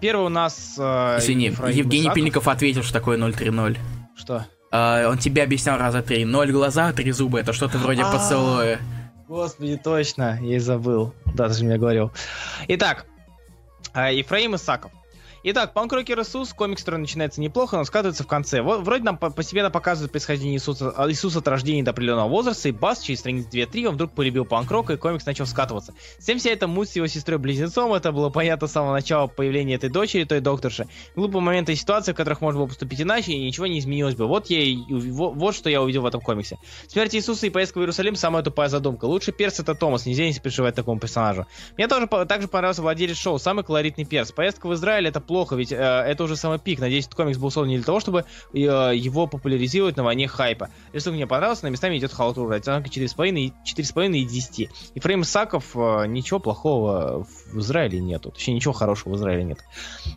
первый 0.00 0.26
у 0.26 0.30
нас... 0.30 0.76
Э, 0.78 1.18
Извини, 1.18 1.46
Евгений 1.46 2.04
Исаков. 2.04 2.14
Пильников 2.14 2.48
ответил, 2.48 2.82
что 2.82 2.92
такое 2.94 3.18
030. 3.18 3.78
Что? 4.16 4.46
Uh, 4.70 5.06
он 5.06 5.16
тебе 5.16 5.42
объяснял 5.42 5.78
раза 5.78 6.02
три. 6.02 6.26
Ноль 6.26 6.52
глаза, 6.52 6.92
три 6.92 7.10
зуба. 7.10 7.40
Это 7.40 7.54
что-то 7.54 7.78
вроде 7.78 8.02
а. 8.02 8.12
поцелуя. 8.12 8.78
Господи, 9.26 9.80
точно, 9.82 10.38
я 10.42 10.56
и 10.56 10.58
забыл. 10.58 11.14
Да, 11.34 11.48
ты 11.48 11.54
же 11.54 11.64
мне 11.64 11.78
говорил. 11.78 12.12
Итак, 12.68 13.06
э, 13.94 14.14
Ефраим 14.14 14.56
Исаков. 14.56 14.90
Итак, 15.44 15.72
Панк-Рокер 15.72 16.20
Иисус, 16.20 16.52
комикс, 16.52 16.82
который 16.82 16.98
начинается 16.98 17.40
неплохо, 17.40 17.76
но 17.76 17.84
скатывается 17.84 18.24
в 18.24 18.26
конце. 18.26 18.60
Вот, 18.60 18.80
вроде 18.80 19.04
нам 19.04 19.16
постепенно 19.16 19.70
показывают 19.70 20.10
происхождение 20.10 20.56
Иисуса, 20.56 20.92
а, 20.96 21.08
Иисуса 21.08 21.38
от 21.38 21.46
рождения 21.46 21.84
до 21.84 21.92
определенного 21.92 22.28
возраста, 22.28 22.68
и 22.68 22.72
бас 22.72 23.00
через 23.00 23.20
страниц 23.20 23.46
2-3 23.46 23.86
он 23.86 23.94
вдруг 23.94 24.12
полюбил 24.12 24.44
панк-рок, 24.44 24.90
и 24.90 24.96
комикс 24.96 25.26
начал 25.26 25.46
скатываться. 25.46 25.94
Всем 26.18 26.40
вся 26.40 26.50
эта 26.50 26.66
муть 26.66 26.88
с 26.88 26.96
его 26.96 27.06
сестрой-близнецом, 27.06 27.94
это 27.94 28.10
было 28.10 28.30
понятно 28.30 28.66
с 28.66 28.72
самого 28.72 28.92
начала 28.92 29.28
появления 29.28 29.76
этой 29.76 29.90
дочери, 29.90 30.24
той 30.24 30.40
докторши. 30.40 30.88
Глупые 31.14 31.40
моменты 31.40 31.72
и 31.72 31.76
ситуации, 31.76 32.12
в 32.12 32.16
которых 32.16 32.40
можно 32.40 32.58
было 32.58 32.66
поступить 32.66 33.00
иначе, 33.00 33.32
и 33.32 33.44
ничего 33.44 33.68
не 33.68 33.78
изменилось 33.78 34.16
бы. 34.16 34.26
Вот, 34.26 34.50
я 34.50 34.60
и, 34.60 34.76
вот, 34.88 35.36
вот 35.36 35.54
что 35.54 35.70
я 35.70 35.80
увидел 35.80 36.02
в 36.02 36.06
этом 36.06 36.20
комиксе. 36.20 36.58
Смерть 36.88 37.14
Иисуса 37.14 37.46
и 37.46 37.50
поездка 37.50 37.78
в 37.78 37.82
Иерусалим 37.82 38.16
самая 38.16 38.42
тупая 38.42 38.68
задумка. 38.68 39.04
Лучший 39.04 39.32
перс 39.32 39.60
это 39.60 39.76
Томас, 39.76 40.04
нельзя 40.04 40.24
не 40.24 40.32
сопереживать 40.32 40.74
такому 40.74 40.98
персонажу. 40.98 41.46
Мне 41.76 41.86
тоже 41.86 42.08
также 42.26 42.48
понравился 42.48 42.82
владелец 42.82 43.16
шоу, 43.16 43.38
самый 43.38 43.62
колоритный 43.62 44.04
перс. 44.04 44.32
Поездка 44.32 44.66
в 44.66 44.74
Израиль 44.74 45.06
это 45.06 45.20
плохо, 45.28 45.54
ведь 45.54 45.70
э, 45.70 45.76
это 45.76 46.24
уже 46.24 46.34
самый 46.34 46.58
пик. 46.58 46.80
Надеюсь, 46.80 47.04
этот 47.04 47.14
комикс 47.14 47.38
был 47.38 47.52
создан 47.52 47.68
не 47.68 47.76
для 47.76 47.84
того, 47.84 48.00
чтобы 48.00 48.24
э, 48.52 48.56
его 48.56 49.28
популяризировать 49.28 49.96
на 49.96 50.02
войне 50.02 50.26
хайпа. 50.26 50.70
Рисунок 50.92 51.16
мне 51.16 51.26
понравился, 51.28 51.64
но 51.64 51.70
местами 51.70 51.98
идет 51.98 52.12
халтура. 52.12 52.56
Оценка 52.56 52.88
4,5 52.88 53.52
4,5 53.64 54.16
из 54.16 54.32
10. 54.32 54.70
И 54.94 55.00
фрейм 55.00 55.22
Саков 55.22 55.76
э, 55.76 56.06
ничего 56.08 56.40
плохого 56.40 57.24
в 57.24 57.47
Израиле 57.60 58.00
нету. 58.00 58.30
Точнее, 58.30 58.54
ничего 58.54 58.72
хорошего 58.72 59.14
в 59.14 59.16
Израиле 59.16 59.44
нет. 59.44 59.58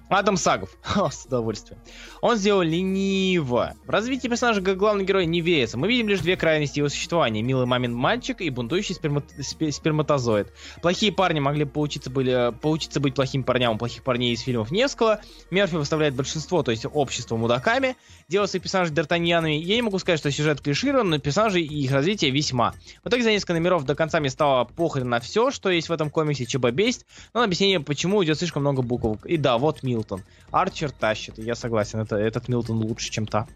Адам 0.09 0.37
Сагов. 0.37 0.69
С 1.11 1.25
удовольствием. 1.25 1.79
Он 2.21 2.35
сделал 2.35 2.61
лениво. 2.61 3.73
В 3.85 3.89
развитии 3.89 4.27
персонажа 4.27 4.61
как 4.61 4.77
главный 4.77 5.05
герой 5.05 5.25
не 5.25 5.41
веется. 5.41 5.77
Мы 5.77 5.87
видим 5.87 6.07
лишь 6.09 6.19
две 6.19 6.35
крайности 6.35 6.79
его 6.79 6.89
существования. 6.89 7.41
Милый 7.41 7.65
мамин 7.65 7.93
мальчик 7.93 8.41
и 8.41 8.49
бунтующий 8.49 8.95
сперма... 8.95 9.23
сперматозоид. 9.71 10.51
Плохие 10.81 11.11
парни 11.11 11.39
могли 11.39 11.65
поучиться, 11.65 12.09
были... 12.09 12.53
поучиться 12.61 12.99
быть 12.99 13.15
плохими 13.15 13.43
парнями. 13.43 13.77
Плохих 13.77 14.03
парней 14.03 14.33
из 14.33 14.41
фильмов 14.41 14.71
несколько. 14.71 15.21
Мерфи 15.49 15.75
выставляет 15.75 16.15
большинство, 16.15 16.63
то 16.63 16.71
есть 16.71 16.85
общество 16.91 17.37
мудаками. 17.37 17.95
Делал 18.27 18.47
своих 18.47 18.63
персонажей 18.63 18.93
д'Артаньянами. 18.93 19.53
Я 19.53 19.75
не 19.75 19.81
могу 19.81 19.99
сказать, 19.99 20.19
что 20.19 20.31
сюжет 20.31 20.61
клиширован, 20.61 21.09
но 21.09 21.19
персонажи 21.19 21.61
и 21.61 21.83
их 21.83 21.91
развитие 21.91 22.31
весьма. 22.31 22.73
В 23.03 23.09
итоге 23.09 23.23
за 23.23 23.31
несколько 23.31 23.53
номеров 23.53 23.85
до 23.85 23.95
конца 23.95 24.19
мне 24.19 24.29
стало 24.29 24.65
похрен 24.65 25.09
на 25.09 25.19
все, 25.19 25.51
что 25.51 25.69
есть 25.69 25.89
в 25.89 25.91
этом 25.91 26.09
комиксе, 26.09 26.45
ЧБ 26.45 26.71
бесит. 26.71 27.05
Но 27.33 27.39
на 27.39 27.45
объяснение, 27.45 27.79
почему 27.79 28.23
идет 28.23 28.37
слишком 28.37 28.61
много 28.61 28.81
букв. 28.81 29.25
И 29.25 29.37
да, 29.37 29.57
вот 29.57 29.83
Милтон. 29.83 30.23
Арчер 30.51 30.91
тащит, 30.91 31.37
я 31.37 31.55
согласен, 31.55 31.99
это, 31.99 32.15
этот 32.15 32.47
Милтон 32.47 32.77
лучше, 32.77 33.09
чем 33.09 33.25
та. 33.25 33.47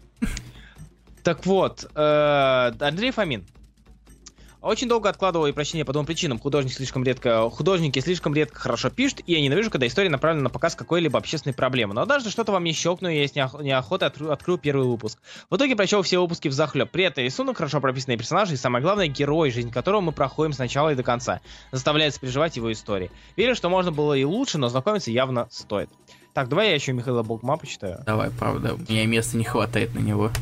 Так 1.22 1.44
вот, 1.44 1.90
э, 1.94 2.72
Андрей 2.78 3.10
Фомин. 3.10 3.44
Очень 4.66 4.88
долго 4.88 5.08
откладывал 5.08 5.46
и 5.46 5.52
прощение 5.52 5.84
по 5.84 5.92
двум 5.92 6.06
причинам. 6.06 6.40
Художник 6.40 6.72
слишком 6.72 7.04
редко, 7.04 7.48
художники 7.50 8.00
слишком 8.00 8.34
редко 8.34 8.58
хорошо 8.58 8.90
пишут, 8.90 9.20
и 9.24 9.32
я 9.32 9.40
ненавижу, 9.40 9.70
когда 9.70 9.86
история 9.86 10.10
направлена 10.10 10.42
на 10.42 10.50
показ 10.50 10.74
какой-либо 10.74 11.16
общественной 11.16 11.54
проблемы. 11.54 11.94
Но 11.94 12.00
однажды 12.00 12.30
что-то 12.30 12.50
во 12.50 12.58
мне 12.58 12.72
щелкнуло, 12.72 13.12
и 13.12 13.20
я 13.20 13.28
с 13.28 13.34
неохотой 13.36 14.08
открою 14.08 14.58
первый 14.58 14.88
выпуск. 14.88 15.20
В 15.50 15.56
итоге 15.56 15.76
прочел 15.76 16.02
все 16.02 16.20
выпуски 16.20 16.48
в 16.48 16.52
захлеб. 16.52 16.90
При 16.90 17.04
этом 17.04 17.22
рисунок, 17.22 17.58
хорошо 17.58 17.80
прописанные 17.80 18.18
персонажи 18.18 18.54
и, 18.54 18.56
самое 18.56 18.82
главное, 18.82 19.06
герой, 19.06 19.52
жизнь 19.52 19.70
которого 19.70 20.00
мы 20.00 20.10
проходим 20.10 20.52
с 20.52 20.58
начала 20.58 20.90
и 20.90 20.96
до 20.96 21.04
конца. 21.04 21.40
Заставляет 21.70 22.18
переживать 22.18 22.56
его 22.56 22.72
истории. 22.72 23.12
Верю, 23.36 23.54
что 23.54 23.68
можно 23.68 23.92
было 23.92 24.14
и 24.14 24.24
лучше, 24.24 24.58
но 24.58 24.68
знакомиться 24.68 25.12
явно 25.12 25.46
стоит. 25.48 25.90
Так, 26.34 26.48
давай 26.48 26.70
я 26.70 26.74
еще 26.74 26.92
Михаила 26.92 27.22
Богма 27.22 27.56
почитаю. 27.56 28.02
Давай, 28.04 28.30
правда, 28.30 28.74
у 28.74 28.78
меня 28.78 29.06
места 29.06 29.36
не 29.36 29.44
хватает 29.44 29.94
на 29.94 30.00
него. 30.00 30.32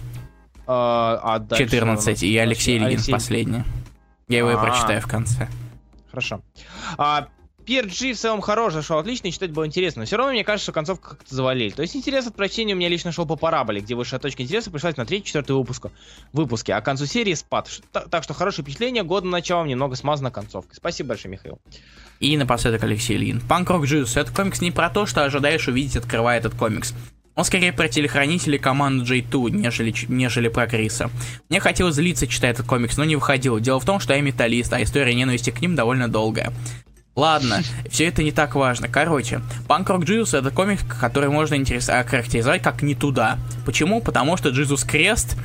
А, 0.67 1.21
а 1.23 1.55
14, 1.55 2.23
и 2.23 2.39
Алексей 2.39 2.79
Ильин 2.79 2.87
Алексей... 2.87 3.13
последний. 3.13 3.65
Я 4.29 4.39
его 4.39 4.51
и 4.51 4.57
прочитаю 4.57 5.01
в 5.01 5.07
конце. 5.07 5.49
Хорошо. 6.11 6.43
А, 6.97 7.29
PRG 7.67 8.13
в 8.13 8.19
целом 8.19 8.41
хорош, 8.41 8.75
зашел 8.75 8.99
отлично, 8.99 9.29
и 9.29 9.33
читать 9.33 9.51
было 9.51 9.67
интересно. 9.67 10.01
Но 10.01 10.07
все 10.07 10.17
равно 10.17 10.33
мне 10.33 10.45
кажется, 10.45 10.65
что 10.65 10.73
концовку 10.73 11.11
как-то 11.11 11.35
завалили. 11.35 11.71
То 11.71 11.83
есть 11.83 11.97
интерес 11.97 12.27
от 12.27 12.35
прочтения 12.35 12.75
у 12.75 12.77
меня 12.77 12.89
лично 12.89 13.11
шел 13.11 13.27
по 13.27 13.37
параболе, 13.37 13.81
где 13.81 13.95
высшая 13.95 14.19
точка 14.19 14.43
интереса 14.43 14.71
пришлась 14.71 14.97
на 14.97 15.07
третий, 15.07 15.27
четвертый 15.27 15.57
выпуск, 15.57 15.87
выпуске, 16.33 16.75
а 16.75 16.81
к 16.81 16.85
концу 16.85 17.07
серии 17.07 17.35
спад. 17.35 17.71
Так, 17.93 18.23
что 18.23 18.35
хорошее 18.35 18.65
впечатление, 18.65 19.03
года 19.03 19.27
началом 19.27 19.67
немного 19.67 19.97
смазана 19.97 20.31
концовкой. 20.31 20.77
Спасибо 20.77 21.11
большое, 21.11 21.33
Михаил. 21.33 21.59
И 22.21 22.37
напоследок 22.37 22.83
Алексей 22.85 23.17
Ильин. 23.17 23.41
Панк 23.41 23.71
Рок 23.71 23.87
Джиус. 23.87 24.17
Это 24.17 24.33
комикс 24.33 24.61
не 24.61 24.71
про 24.71 24.91
то, 24.91 25.07
что 25.07 25.25
ожидаешь 25.25 25.67
увидеть, 25.67 25.97
открывая 25.97 26.39
этот 26.39 26.55
комикс. 26.55 26.95
Он 27.35 27.45
скорее 27.45 27.73
про 27.73 27.89
телохранителей 27.89 28.59
команды 28.59 29.05
J2, 29.05 29.51
нежели, 29.51 29.93
нежели 30.09 30.49
про 30.49 30.67
Криса. 30.67 31.11
Мне 31.49 31.59
хотелось 31.59 31.97
злиться, 31.97 32.27
читая 32.27 32.53
этот 32.53 32.67
комикс, 32.67 32.97
но 32.97 33.05
не 33.05 33.17
выходил. 33.17 33.59
Дело 33.59 33.81
в 33.81 33.85
том, 33.85 33.99
что 33.99 34.15
я 34.15 34.21
металлист, 34.21 34.73
а 34.73 34.83
история 34.83 35.15
ненависти 35.15 35.51
к 35.51 35.61
ним 35.61 35.75
довольно 35.75 36.09
долгая. 36.09 36.53
Ладно, 37.17 37.63
все 37.91 38.07
это 38.07 38.23
не 38.23 38.33
так 38.33 38.55
важно. 38.55 38.89
Короче, 38.89 39.41
Punk 39.69 39.87
Rock 39.87 40.05
Jesus 40.05 40.39
это 40.39 40.51
комикс, 40.51 40.83
который 41.01 41.29
можно 41.29 41.57
интерес... 41.57 41.89
охарактеризовать 41.89 42.63
как 42.63 42.83
не 42.83 42.95
туда. 42.95 43.39
Почему? 43.65 44.01
Потому 44.01 44.37
что 44.37 44.51
Джизус 44.51 44.85
Крест 44.85 45.37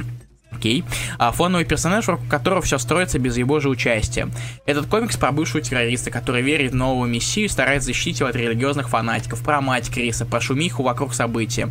окей, 0.60 0.84
а 1.18 1.31
фоновый 1.31 1.65
персонаж, 1.65 2.07
вокруг 2.07 2.27
которого 2.27 2.61
все 2.61 2.77
строится 2.77 3.18
без 3.18 3.38
его 3.38 3.60
же 3.60 3.69
участия. 3.69 4.30
Этот 4.65 4.88
комикс 4.88 5.18
про 5.18 5.31
бывшего 5.31 5.61
террориста, 5.61 6.11
который 6.11 6.41
верит 6.41 6.73
в 6.73 6.76
нового 6.76 7.06
мессию 7.06 7.45
и 7.45 7.49
старается 7.49 7.88
защитить 7.88 8.19
его 8.19 8.30
от 8.30 8.36
религиозных 8.36 8.90
фанатиков, 8.90 9.41
про 9.41 9.61
мать 9.61 9.90
Криса, 9.90 10.26
про 10.26 10.41
шумиху 10.41 10.84
вокруг 10.84 11.14
события. 11.14 11.69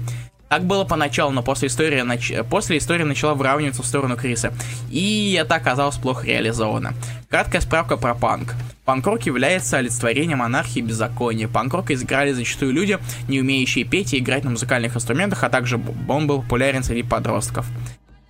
Так 0.48 0.65
было 0.65 0.85
поначалу, 0.85 1.31
но 1.31 1.43
после 1.43 1.69
истории, 1.69 2.01
нач... 2.01 2.32
после 2.48 2.78
истории 2.78 3.02
начала 3.02 3.35
выравниваться 3.35 3.82
в 3.82 3.86
сторону 3.86 4.16
Криса. 4.16 4.55
И 4.90 5.39
это 5.39 5.56
оказалось 5.56 5.97
плохо 5.97 6.27
реализовано. 6.27 6.94
Краткая 7.28 7.60
справка 7.60 7.98
про 7.98 8.15
панк. 8.15 8.55
Панк-рок 8.86 9.27
является 9.27 9.77
олицетворением 9.77 10.40
анархии 10.40 10.78
и 10.78 10.82
беззакония. 10.82 11.48
Панк-рок 11.48 11.90
изыграли 11.90 12.32
зачастую 12.32 12.73
люди, 12.73 12.98
не 13.28 13.40
умеющие 13.40 13.85
петь 13.85 14.15
и 14.15 14.19
играть 14.19 14.44
на 14.44 14.51
музыкальных 14.51 14.97
инструментах, 14.97 15.44
а 15.44 15.51
также 15.51 15.78
он 16.09 16.27
был 16.27 16.40
популярен 16.40 16.82
среди 16.82 17.02
подростков. 17.02 17.66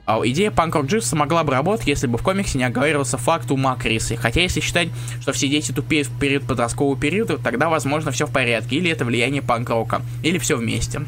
А 0.08 0.22
идея 0.24 0.50
панк-рок 0.50 0.86
Дживса 0.86 1.16
могла 1.16 1.44
бы 1.44 1.52
работать, 1.52 1.86
если 1.86 2.06
бы 2.06 2.16
в 2.16 2.22
комиксе 2.22 2.56
не 2.56 2.64
оговаривался 2.64 3.18
факт 3.18 3.50
ума 3.50 3.76
Криса. 3.76 4.16
Хотя 4.16 4.40
если 4.40 4.60
считать, 4.60 4.88
что 5.20 5.34
все 5.34 5.48
дети 5.48 5.70
тупеют 5.70 6.08
в 6.08 6.18
период 6.18 6.44
подросткового 6.44 6.98
периода, 6.98 7.36
тогда, 7.36 7.68
возможно, 7.68 8.10
все 8.10 8.24
в 8.24 8.32
порядке. 8.32 8.76
Или 8.76 8.90
это 8.90 9.04
влияние 9.04 9.42
панк-рока. 9.42 10.00
Или 10.22 10.38
все 10.38 10.56
вместе. 10.56 11.02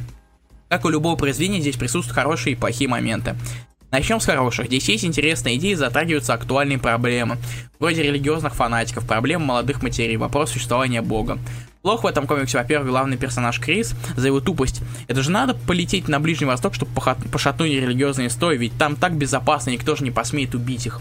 Как 0.69 0.85
у 0.85 0.91
любого 0.91 1.17
произведения, 1.17 1.63
здесь 1.63 1.77
присутствуют 1.77 2.15
хорошие 2.15 2.53
и 2.53 2.57
плохие 2.57 2.91
моменты. 2.91 3.37
Начнем 3.91 4.21
с 4.21 4.27
хороших. 4.27 4.67
Здесь 4.67 4.87
есть 4.91 5.07
интересные 5.07 5.57
идеи, 5.57 5.73
затрагиваются 5.73 6.35
актуальные 6.35 6.77
проблемы. 6.77 7.39
Вроде 7.79 8.03
религиозных 8.03 8.55
фанатиков, 8.55 9.07
проблем 9.07 9.41
молодых 9.41 9.83
матерей, 9.83 10.19
вопрос 10.19 10.51
существования 10.51 11.01
Бога. 11.01 11.39
Плохо 11.83 12.03
в 12.03 12.07
этом 12.07 12.27
комиксе, 12.27 12.59
во-первых, 12.59 12.91
главный 12.91 13.17
персонаж 13.17 13.59
Крис 13.59 13.95
за 14.15 14.27
его 14.27 14.41
тупость. 14.41 14.83
Это 15.09 15.23
же 15.23 15.31
надо 15.31 15.55
полететь 15.55 16.09
на 16.09 16.21
Ближний 16.21 16.47
Восток, 16.47 16.75
чтобы 16.75 16.93
пошатнуть 16.93 17.71
религиозные 17.71 18.29
стои, 18.29 18.59
ведь 18.59 18.77
там 18.77 18.97
так 18.97 19.17
безопасно, 19.17 19.71
никто 19.71 19.97
же 19.97 20.05
не 20.05 20.11
посмеет 20.11 20.55
убить 20.55 20.87
их. 20.87 21.01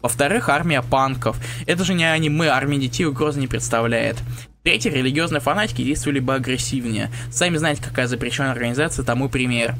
Во-вторых, 0.00 0.48
армия 0.48 0.82
панков. 0.82 1.36
Это 1.66 1.84
же 1.84 1.94
не 1.94 2.04
аниме, 2.04 2.48
армия 2.48 2.78
детей 2.78 3.04
угрозы 3.04 3.40
не 3.40 3.48
представляет. 3.48 4.16
В-третьих, 4.60 4.94
религиозные 4.94 5.40
фанатики 5.40 5.82
действовали 5.82 6.20
бы 6.20 6.34
агрессивнее. 6.34 7.10
Сами 7.30 7.56
знаете, 7.56 7.82
какая 7.82 8.06
запрещенная 8.06 8.52
организация, 8.52 9.04
тому 9.04 9.28
пример. 9.28 9.74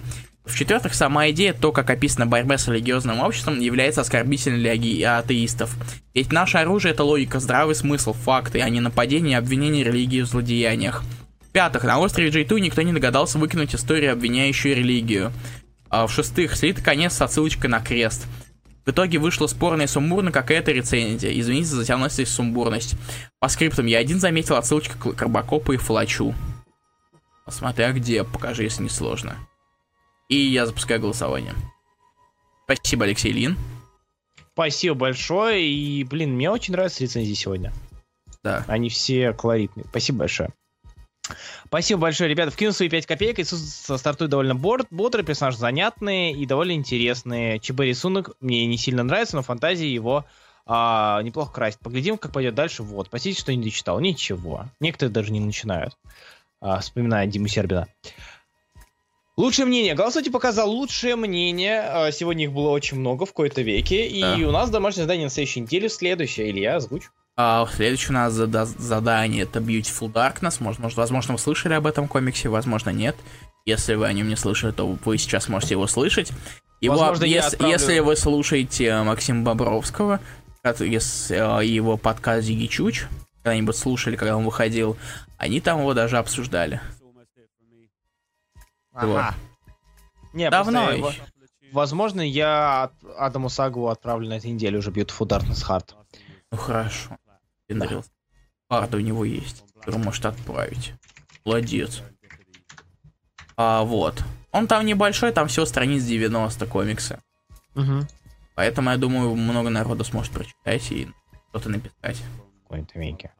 В-четвертых, 0.51 0.95
сама 0.95 1.31
идея, 1.31 1.53
то, 1.53 1.73
как 1.73 1.89
описана 1.91 2.27
борьба 2.27 2.59
с 2.59 2.67
религиозным 2.69 3.21
обществом, 3.21 3.61
является 3.61 4.01
оскорбительной 4.01 4.59
для 4.79 5.19
атеистов. 5.19 5.77
Ведь 6.13 6.33
наше 6.33 6.59
оружие— 6.59 6.93
это 6.95 7.05
логика, 7.05 7.39
здравый 7.39 7.75
смысл, 7.75 8.13
факты, 8.13 8.61
а 8.61 8.69
не 8.69 8.81
нападение 8.81 9.33
и 9.33 9.37
обвинение 9.37 9.85
религии 9.85 10.23
в 10.23 10.27
злодеяниях. 10.27 11.03
В-пятых, 11.49 11.85
на 11.85 11.99
острове 11.99 12.31
J2 12.31 12.61
никто 12.61 12.83
не 12.83 12.93
догадался 12.93 13.39
выкинуть 13.39 13.75
историю, 13.75 14.13
обвиняющую 14.13 14.77
религию. 14.77 15.33
А 15.89 16.07
в-шестых, 16.07 16.57
слит 16.57 16.83
конец 16.83 17.15
с 17.15 17.23
отсылочкой 17.23 17.71
на 17.71 17.81
крест. 17.81 18.27
В 18.85 18.91
итоге 18.91 19.19
вышла 19.19 19.47
спорная 19.47 19.87
и 19.87 19.89
сумбурно 19.89 20.33
какая-то 20.33 20.73
рецензия. 20.73 21.33
Извините 21.33 21.69
за 21.69 21.77
затянутость 21.77 22.21
и 22.21 22.25
сумбурность. 22.25 22.97
По 23.39 23.49
скриптам 23.49 23.87
я 23.87 23.99
один 23.99 24.21
заметил 24.21 24.57
отсылочку 24.57 25.13
к 25.13 25.17
Карбакопу 25.17 25.73
и 25.73 25.77
Фалачу. 25.77 26.35
Смотря 27.49 27.93
где, 27.93 28.25
покажи, 28.25 28.65
если 28.65 28.85
не 28.85 28.89
сложно. 28.89 29.37
И 30.31 30.37
я 30.37 30.65
запускаю 30.65 31.01
голосование. 31.01 31.55
Спасибо, 32.65 33.05
Алексей 33.05 33.33
Лин. 33.33 33.59
Спасибо 34.53 34.95
большое. 34.95 35.67
И, 35.67 36.05
блин, 36.05 36.35
мне 36.35 36.49
очень 36.49 36.73
нравятся 36.73 37.03
рецензии 37.03 37.35
сегодня. 37.35 37.73
Да. 38.45 38.65
Они 38.69 38.89
все 38.89 39.33
колоритные. 39.33 39.87
Спасибо 39.91 40.21
большое. 40.21 40.51
Спасибо 41.67 42.01
большое, 42.01 42.31
ребята. 42.31 42.53
Вкину 42.53 42.73
свои 42.73 42.89
5 42.89 43.07
копеек. 43.07 43.41
Иисус 43.41 43.61
стартует 43.61 44.31
довольно 44.31 44.55
бор- 44.55 44.87
бодрый, 44.91 45.25
персонаж 45.25 45.57
занятный 45.57 46.33
и 46.33 46.47
довольно 46.47 46.73
интересный. 46.73 47.59
ЧБ 47.59 47.81
рисунок 47.81 48.31
мне 48.41 48.67
не 48.67 48.79
сильно 48.79 49.03
нравится, 49.03 49.35
но 49.35 49.43
фантазии 49.43 49.89
его 49.89 50.25
а, 50.65 51.21
неплохо 51.23 51.53
красит. 51.53 51.81
Поглядим, 51.81 52.19
как 52.19 52.33
пойдет 52.33 52.55
дальше. 52.55 52.85
Вот. 52.85 53.11
Простите, 53.11 53.41
что 53.41 53.53
не 53.53 53.65
дочитал. 53.65 53.99
Ничего. 53.99 54.67
Некоторые 54.79 55.13
даже 55.13 55.33
не 55.33 55.41
начинают. 55.41 55.97
А, 56.61 56.79
вспоминая 56.81 57.27
Диму 57.27 57.49
Сербина. 57.49 57.89
Лучшее 59.41 59.65
мнение. 59.65 59.95
Голосуйте 59.95 60.31
показал 60.31 60.69
лучшее 60.71 61.17
мнение. 61.17 61.81
А, 61.81 62.13
сегодня 62.13 62.45
их 62.45 62.53
было 62.53 62.69
очень 62.69 63.01
много 63.01 63.25
в 63.25 63.31
какой-то 63.31 63.63
веке. 63.63 64.07
И 64.07 64.21
да. 64.21 64.35
у 64.35 64.51
нас 64.51 64.69
домашнее 64.69 65.05
задание 65.05 65.25
на 65.25 65.31
следующей 65.31 65.61
неделе 65.61 65.89
следующее. 65.89 66.51
Илья, 66.51 66.77
озвучь. 66.77 67.05
А, 67.39 67.67
следующее 67.75 68.11
у 68.11 68.13
нас 68.13 68.35
зада- 68.35 68.67
задание 68.67 69.45
это 69.45 69.61
Beautiful 69.61 70.13
Darkness. 70.13 70.57
Может, 70.61 70.81
может, 70.81 70.99
возможно, 70.99 71.33
вы 71.33 71.39
слышали 71.39 71.73
об 71.73 71.87
этом 71.87 72.07
комиксе, 72.07 72.51
возможно, 72.51 72.91
нет. 72.91 73.17
Если 73.65 73.95
вы 73.95 74.09
о 74.09 74.13
нем 74.13 74.29
не 74.29 74.37
слышали, 74.37 74.73
то 74.73 74.87
вы 74.87 75.17
сейчас 75.17 75.49
можете 75.49 75.73
его 75.73 75.87
слышать. 75.87 76.33
Его, 76.83 76.97
возможно, 76.97 77.25
если, 77.25 77.55
отправлю... 77.55 77.73
если 77.73 77.99
вы 78.01 78.17
слушаете 78.17 78.95
Максима 79.05 79.43
Бобровского, 79.43 80.21
если, 80.81 81.65
его 81.65 81.97
подкаст 81.97 82.45
Зиги 82.47 82.67
Чуч, 82.67 83.05
когда-нибудь 83.43 83.75
слушали, 83.75 84.17
когда 84.17 84.37
он 84.37 84.45
выходил, 84.45 84.99
они 85.39 85.63
там 85.63 85.81
его 85.81 85.95
даже 85.95 86.19
обсуждали. 86.19 86.83
Ага. 89.03 89.35
Не, 90.33 90.51
Давно 90.51 90.91
его... 90.91 91.13
Возможно, 91.73 92.21
я 92.21 92.91
Адаму 93.17 93.49
Сагу 93.49 93.89
отправлю 93.89 94.29
на 94.29 94.35
этой 94.35 94.51
неделе 94.51 94.79
уже 94.79 94.91
Beautiful 94.91 95.27
Darkness 95.27 95.65
Heart. 95.69 95.95
Ну 96.51 96.59
хорошо. 96.59 97.17
Да. 97.69 98.03
Хард 98.69 98.95
у 98.95 99.01
него 99.01 99.25
есть, 99.25 99.65
который 99.77 100.01
может 100.01 100.27
отправить. 100.27 100.95
Молодец. 101.45 102.03
А, 103.57 103.83
вот. 103.83 104.23
Он 104.53 104.67
там 104.67 104.85
небольшой, 104.85 105.33
там 105.33 105.49
всего 105.49 105.67
страниц 105.67 106.03
90 106.05 106.67
комикса. 106.67 107.21
Угу. 107.77 108.07
Поэтому, 108.57 108.91
я 108.91 108.97
думаю, 108.97 109.35
много 109.37 109.71
народу 109.71 110.05
сможет 110.05 110.33
прочитать 110.33 110.91
и 110.91 111.09
что-то 111.51 111.69
написать. 111.69 112.23
Какой-то 112.63 112.99
веке. 112.99 113.33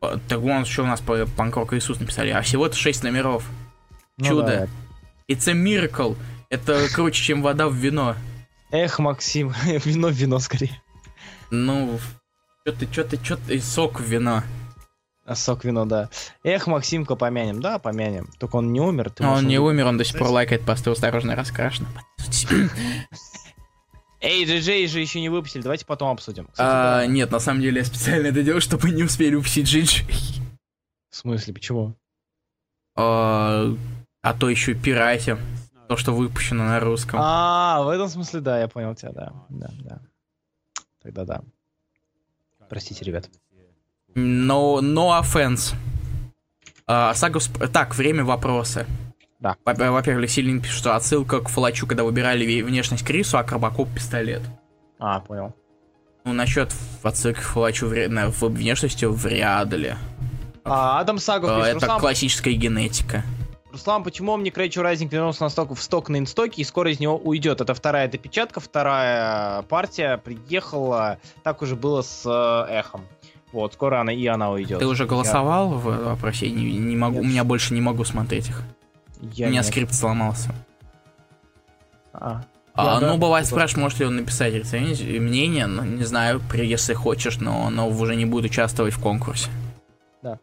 Так 0.00 0.40
вон, 0.40 0.64
что 0.64 0.82
у 0.82 0.86
нас 0.86 1.00
по 1.00 1.26
Панкрок 1.26 1.72
Иисус 1.72 2.00
написали. 2.00 2.30
А 2.30 2.42
всего-то 2.42 2.74
6 2.74 3.04
номеров. 3.04 3.48
Ну, 4.22 4.28
Чудо. 4.28 4.46
Да. 4.46 4.68
It's 5.28 5.48
a 5.48 5.54
miracle. 5.54 6.16
Это 6.48 6.86
круче, 6.92 7.22
чем 7.22 7.42
вода 7.42 7.68
в 7.68 7.74
вино. 7.74 8.16
Эх, 8.70 8.98
Максим, 8.98 9.52
вино 9.84 10.08
в 10.08 10.12
вино 10.12 10.38
скорее. 10.38 10.80
Ну, 11.50 11.98
что 12.62 12.72
ты, 12.72 12.92
что 12.92 13.04
ты, 13.04 13.22
что 13.22 13.36
ты, 13.36 13.60
сок 13.60 14.00
в 14.00 14.04
вино. 14.04 14.42
А 15.24 15.34
сок 15.34 15.64
вино, 15.64 15.84
да. 15.84 16.08
Эх, 16.42 16.66
Максимка, 16.66 17.14
помянем, 17.16 17.60
да, 17.60 17.78
помянем. 17.78 18.28
Только 18.38 18.56
он 18.56 18.72
не 18.72 18.80
умер. 18.80 19.10
Ты 19.10 19.24
он 19.24 19.46
не 19.46 19.58
умер, 19.58 19.86
он 19.86 19.98
до 19.98 20.04
сих 20.04 20.18
пор 20.18 20.28
лайкает 20.28 20.62
посты 20.62 20.90
«Осторожно, 20.90 21.36
раскрашено». 21.36 21.88
Эй, 24.20 24.44
GG 24.44 24.86
же 24.86 25.00
еще 25.00 25.20
не 25.20 25.28
выпустили, 25.28 25.62
давайте 25.62 25.84
потом 25.84 26.10
обсудим. 26.10 26.46
Кстати, 26.46 26.60
а, 26.60 27.00
да. 27.00 27.06
Нет, 27.06 27.32
на 27.32 27.40
самом 27.40 27.60
деле 27.60 27.78
я 27.80 27.84
специально 27.84 28.28
это 28.28 28.42
делал, 28.44 28.60
чтобы 28.60 28.90
не 28.90 29.02
успели 29.02 29.34
выпустить 29.34 29.66
GG. 29.66 30.04
В 31.10 31.16
смысле, 31.16 31.52
почему? 31.52 31.96
А, 32.94 33.74
а 34.22 34.34
то 34.34 34.48
еще 34.48 34.74
пирате. 34.74 35.36
То, 35.88 35.96
что 35.96 36.12
выпущено 36.14 36.64
на 36.64 36.80
русском. 36.80 37.18
А, 37.22 37.82
в 37.82 37.88
этом 37.88 38.08
смысле, 38.08 38.40
да, 38.40 38.58
я 38.60 38.68
понял 38.68 38.94
тебя, 38.94 39.12
да. 39.12 39.32
Да, 39.50 39.70
да. 39.80 39.98
Тогда 41.02 41.24
да. 41.24 41.42
Простите, 42.70 43.04
ребят. 43.04 43.28
No, 44.14 44.80
no 44.80 45.20
offense. 45.20 45.74
А, 46.86 47.12
сага... 47.14 47.40
Так, 47.72 47.94
время 47.94 48.24
вопроса. 48.24 48.86
Да. 49.40 49.56
Во-первых, 49.64 50.30
Сильный 50.30 50.60
пишет, 50.60 50.78
что 50.78 50.96
отсылка 50.96 51.40
к 51.40 51.48
Фалачу, 51.48 51.86
когда 51.86 52.04
выбирали 52.04 52.62
внешность 52.62 53.04
Крису, 53.04 53.36
а 53.36 53.44
Карбакоп 53.44 53.92
пистолет. 53.92 54.42
А, 54.98 55.20
понял. 55.20 55.54
Ну, 56.24 56.32
насчет 56.32 56.72
отсылки 57.02 57.40
к 57.40 57.42
Фалачу 57.42 57.88
в, 57.88 57.92
в 57.92 58.48
внешности 58.48 59.04
вряд 59.04 59.72
ли. 59.72 59.94
А, 60.64 61.00
Адам 61.00 61.18
Сагов 61.18 61.50
пишет, 61.50 61.76
Это 61.76 61.86
Руслан... 61.86 62.00
классическая 62.00 62.52
генетика. 62.52 63.24
Руслан, 63.72 64.04
почему 64.04 64.36
мне 64.36 64.50
Крейчу 64.50 64.82
Райзинг 64.82 65.10
вернулся 65.10 65.42
на 65.42 65.48
сток, 65.48 65.70
в 65.72 65.82
сток 65.82 66.10
на 66.10 66.18
инстоке 66.18 66.60
и 66.60 66.64
скоро 66.64 66.90
из 66.90 67.00
него 67.00 67.16
уйдет? 67.16 67.62
Это 67.62 67.72
вторая 67.72 68.06
допечатка, 68.06 68.60
вторая 68.60 69.62
партия 69.62 70.18
приехала. 70.18 71.18
Так 71.42 71.62
уже 71.62 71.74
было 71.74 72.02
с 72.02 72.22
э, 72.26 72.70
Эхом. 72.70 73.06
Вот, 73.50 73.72
скоро 73.72 74.00
она 74.00 74.12
и 74.12 74.26
она 74.26 74.50
уйдет. 74.50 74.78
Ты 74.78 74.86
уже 74.86 75.06
голосовал 75.06 75.72
Я... 75.72 75.76
в 75.78 76.04
вопросе? 76.04 76.50
Не, 76.50 76.78
не 76.78 76.96
могу, 76.96 77.20
у 77.20 77.24
меня 77.24 77.44
больше 77.44 77.72
не 77.72 77.80
могу 77.80 78.04
смотреть 78.04 78.50
их. 78.50 78.62
Я 79.20 79.46
у 79.46 79.50
меня 79.50 79.60
нет. 79.60 79.66
скрипт 79.66 79.94
сломался. 79.94 80.54
А, 82.12 82.42
а, 82.74 83.00
ну, 83.00 83.06
да, 83.06 83.16
бывает, 83.16 83.46
спрашиваешь, 83.46 83.76
может 83.76 84.00
ли 84.00 84.06
он 84.06 84.16
написать 84.16 84.52
рецензию, 84.52 85.22
мнение, 85.22 85.66
ну, 85.66 85.82
не 85.82 86.04
знаю, 86.04 86.42
если 86.52 86.92
хочешь, 86.92 87.38
но, 87.38 87.70
но 87.70 87.88
уже 87.88 88.16
не 88.16 88.26
будет 88.26 88.50
участвовать 88.50 88.92
в 88.94 89.00
конкурсе. 89.00 89.48
Да. 90.22 90.38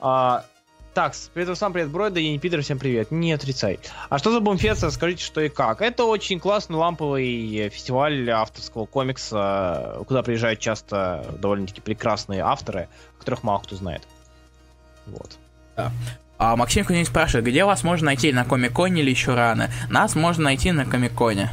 А, 0.00 0.44
Так, 0.94 1.14
привет, 1.32 1.56
сам 1.56 1.72
привет, 1.72 1.88
Бройда, 1.88 2.20
не 2.20 2.38
пидор, 2.38 2.60
всем 2.60 2.78
привет. 2.78 3.10
Не 3.10 3.32
отрицай. 3.32 3.78
А 4.10 4.18
что 4.18 4.30
за 4.30 4.40
Бумфест, 4.40 4.82
расскажите, 4.84 5.24
что 5.24 5.40
и 5.40 5.48
как. 5.48 5.80
Это 5.80 6.04
очень 6.04 6.38
классный 6.38 6.76
ламповый 6.76 7.70
фестиваль 7.70 8.28
авторского 8.28 8.84
комикса, 8.84 10.02
куда 10.06 10.22
приезжают 10.22 10.60
часто 10.60 11.34
довольно-таки 11.38 11.80
прекрасные 11.80 12.42
авторы, 12.42 12.88
которых 13.18 13.42
мало 13.42 13.60
кто 13.60 13.74
знает. 13.74 14.02
Вот. 15.06 15.38
Да. 15.76 15.92
А 16.36 16.56
Максим 16.56 16.84
кто-нибудь 16.84 17.08
спрашивает, 17.08 17.46
где 17.46 17.64
вас 17.64 17.84
можно 17.84 18.06
найти, 18.06 18.30
на 18.30 18.44
Комиконе 18.44 19.00
или 19.00 19.08
еще 19.08 19.34
рано? 19.34 19.70
Нас 19.88 20.14
можно 20.14 20.44
найти 20.44 20.72
на 20.72 20.84
Комиконе. 20.84 21.50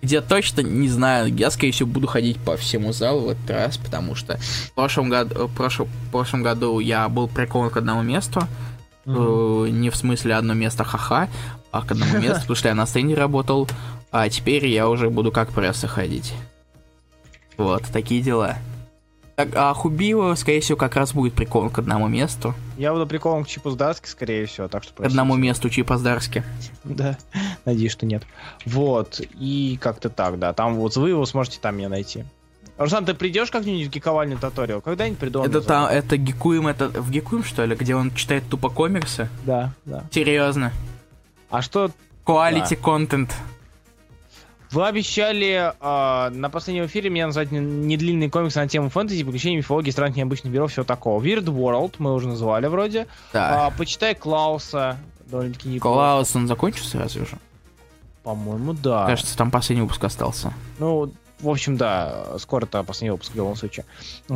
Где 0.00 0.20
точно 0.20 0.60
не 0.60 0.88
знаю, 0.88 1.34
я 1.34 1.50
скорее 1.50 1.72
всего 1.72 1.88
буду 1.88 2.06
ходить 2.06 2.38
по 2.38 2.56
всему 2.56 2.92
залу 2.92 3.26
в 3.26 3.28
этот 3.30 3.50
раз, 3.50 3.76
потому 3.78 4.14
что 4.14 4.38
в 4.38 4.72
прошлом 4.72 5.08
году, 5.08 5.46
в 5.46 5.54
прошлом, 5.54 5.88
в 5.88 6.10
прошлом 6.12 6.42
году 6.42 6.78
я 6.78 7.08
был 7.08 7.26
прикован 7.26 7.70
к 7.70 7.76
одному 7.76 8.02
месту, 8.02 8.42
mm-hmm. 9.06 9.70
не 9.70 9.90
в 9.90 9.96
смысле 9.96 10.36
одно 10.36 10.54
место 10.54 10.84
ха-ха, 10.84 11.28
а 11.72 11.82
к 11.82 11.90
одному 11.90 12.18
месту, 12.18 12.40
потому 12.42 12.56
что 12.56 12.68
я 12.68 12.74
на 12.74 12.86
сцене 12.86 13.16
работал, 13.16 13.68
а 14.12 14.28
теперь 14.28 14.66
я 14.66 14.88
уже 14.88 15.10
буду 15.10 15.32
как 15.32 15.50
пресса 15.50 15.88
ходить. 15.88 16.32
Вот, 17.56 17.82
такие 17.92 18.22
дела. 18.22 18.56
А 19.38 19.72
Хубио, 19.72 20.34
скорее 20.34 20.60
всего, 20.60 20.76
как 20.76 20.96
раз 20.96 21.12
будет 21.12 21.34
прикован 21.34 21.70
к 21.70 21.78
одному 21.78 22.08
месту. 22.08 22.54
Я 22.76 22.92
буду 22.92 23.06
прикован 23.06 23.44
к 23.44 23.48
Чипу 23.48 23.70
Здарски, 23.70 24.08
скорее 24.08 24.46
всего, 24.46 24.66
так 24.66 24.82
что... 24.82 25.00
К 25.00 25.06
одному 25.06 25.36
месту 25.36 25.70
Чипа 25.70 25.96
Здарски. 25.96 26.42
Да, 26.82 27.16
надеюсь, 27.64 27.92
что 27.92 28.04
нет. 28.04 28.24
Вот, 28.66 29.20
и 29.38 29.78
как-то 29.80 30.10
так, 30.10 30.40
да. 30.40 30.52
Там 30.52 30.74
вот 30.74 30.96
вы 30.96 31.10
его 31.10 31.24
сможете 31.24 31.60
там 31.60 31.76
меня 31.76 31.88
найти. 31.88 32.24
Руслан, 32.78 33.04
ты 33.04 33.14
придешь 33.14 33.50
как-нибудь 33.52 33.86
в 33.86 33.90
гиковальный 33.90 34.36
туториал? 34.36 34.80
Когда-нибудь 34.80 35.20
приду? 35.20 35.42
Это 35.44 35.60
там, 35.60 35.86
это 35.86 36.16
гикуем, 36.16 36.66
это 36.66 36.88
в 36.88 37.08
гикуем, 37.08 37.44
что 37.44 37.64
ли, 37.64 37.76
где 37.76 37.94
он 37.94 38.12
читает 38.14 38.42
тупо 38.48 38.70
комиксы? 38.70 39.28
Да, 39.44 39.72
да. 39.84 40.04
Серьезно. 40.10 40.72
А 41.48 41.62
что... 41.62 41.90
Quality 42.26 42.70
да. 42.70 42.76
content. 42.76 43.30
Вы 44.70 44.86
обещали 44.86 45.72
э, 45.80 46.30
на 46.30 46.50
последнем 46.50 46.86
эфире 46.86 47.08
меня 47.08 47.26
назвать 47.26 47.50
недлинный 47.50 48.28
комикс 48.28 48.54
на 48.54 48.68
тему 48.68 48.90
фэнтези, 48.90 49.24
приключения, 49.24 49.58
мифологии, 49.58 49.90
странных 49.90 50.16
необычных 50.16 50.52
миров, 50.52 50.70
все 50.70 50.84
такого. 50.84 51.22
Weird 51.22 51.44
World 51.44 51.94
мы 51.98 52.12
уже 52.12 52.28
назвали 52.28 52.66
вроде. 52.66 53.06
Да. 53.32 53.68
Э, 53.68 53.78
почитай 53.78 54.14
Клауса. 54.14 54.98
Довольно-таки 55.26 55.68
неплохо. 55.68 55.94
Клаус, 55.94 56.36
он 56.36 56.48
закончился 56.48 56.98
разве 56.98 57.22
уже? 57.22 57.38
По-моему, 58.22 58.74
да. 58.74 59.06
Кажется, 59.06 59.36
там 59.36 59.50
последний 59.50 59.82
выпуск 59.82 60.04
остался. 60.04 60.52
Ну, 60.78 61.10
в 61.40 61.48
общем, 61.48 61.76
да, 61.76 62.38
скоро-то 62.38 62.82
последний 62.82 63.10
выпуск 63.10 63.32
в 63.32 63.36
любом 63.36 63.56
случае. 63.56 63.86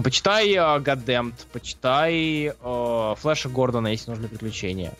Почитай 0.05 0.55
uh, 0.55 0.83
Goddamned, 0.83 1.35
почитай 1.53 2.53
uh, 2.63 3.17
Флэша 3.17 3.49
Гордона, 3.49 3.89
если 3.89 4.11
нужны 4.11 4.29
приключения. 4.29 4.93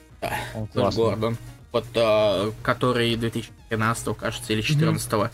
Флэш 0.73 0.95
Гордон 0.95 1.37
вот, 1.73 1.87
э, 1.95 2.53
который 2.63 3.17
2013, 3.17 4.17
кажется, 4.17 4.53
или 4.53 4.61
2014 4.61 5.13
mm-hmm. 5.13 5.31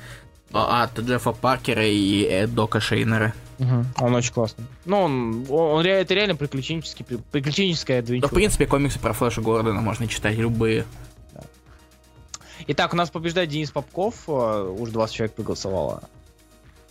от 0.52 0.98
Джеффа 0.98 1.32
Паркера 1.32 1.86
и 1.86 2.24
э, 2.24 2.46
Дока 2.46 2.80
Шейнера. 2.80 3.34
Угу. 3.58 3.84
Он 3.98 4.14
очень 4.14 4.32
классный. 4.32 4.64
Ну, 4.84 5.02
он, 5.02 5.46
он, 5.48 5.78
он 5.78 5.84
это 5.84 6.14
реально 6.14 6.36
приключенческий, 6.36 7.04
приключенческая 7.04 7.98
адвенчура. 7.98 8.28
Да, 8.28 8.32
в 8.32 8.34
принципе, 8.34 8.66
комиксы 8.66 9.00
про 9.00 9.12
Флэша 9.12 9.40
Гордона 9.40 9.80
можно 9.80 10.06
читать 10.06 10.36
любые. 10.36 10.84
Да. 11.34 11.40
Итак, 12.68 12.92
у 12.92 12.96
нас 12.96 13.10
побеждает 13.10 13.48
Денис 13.48 13.72
Попков. 13.72 14.14
Э, 14.28 14.62
уже 14.78 14.92
20 14.92 15.14
человек 15.14 15.34
проголосовало. 15.34 16.02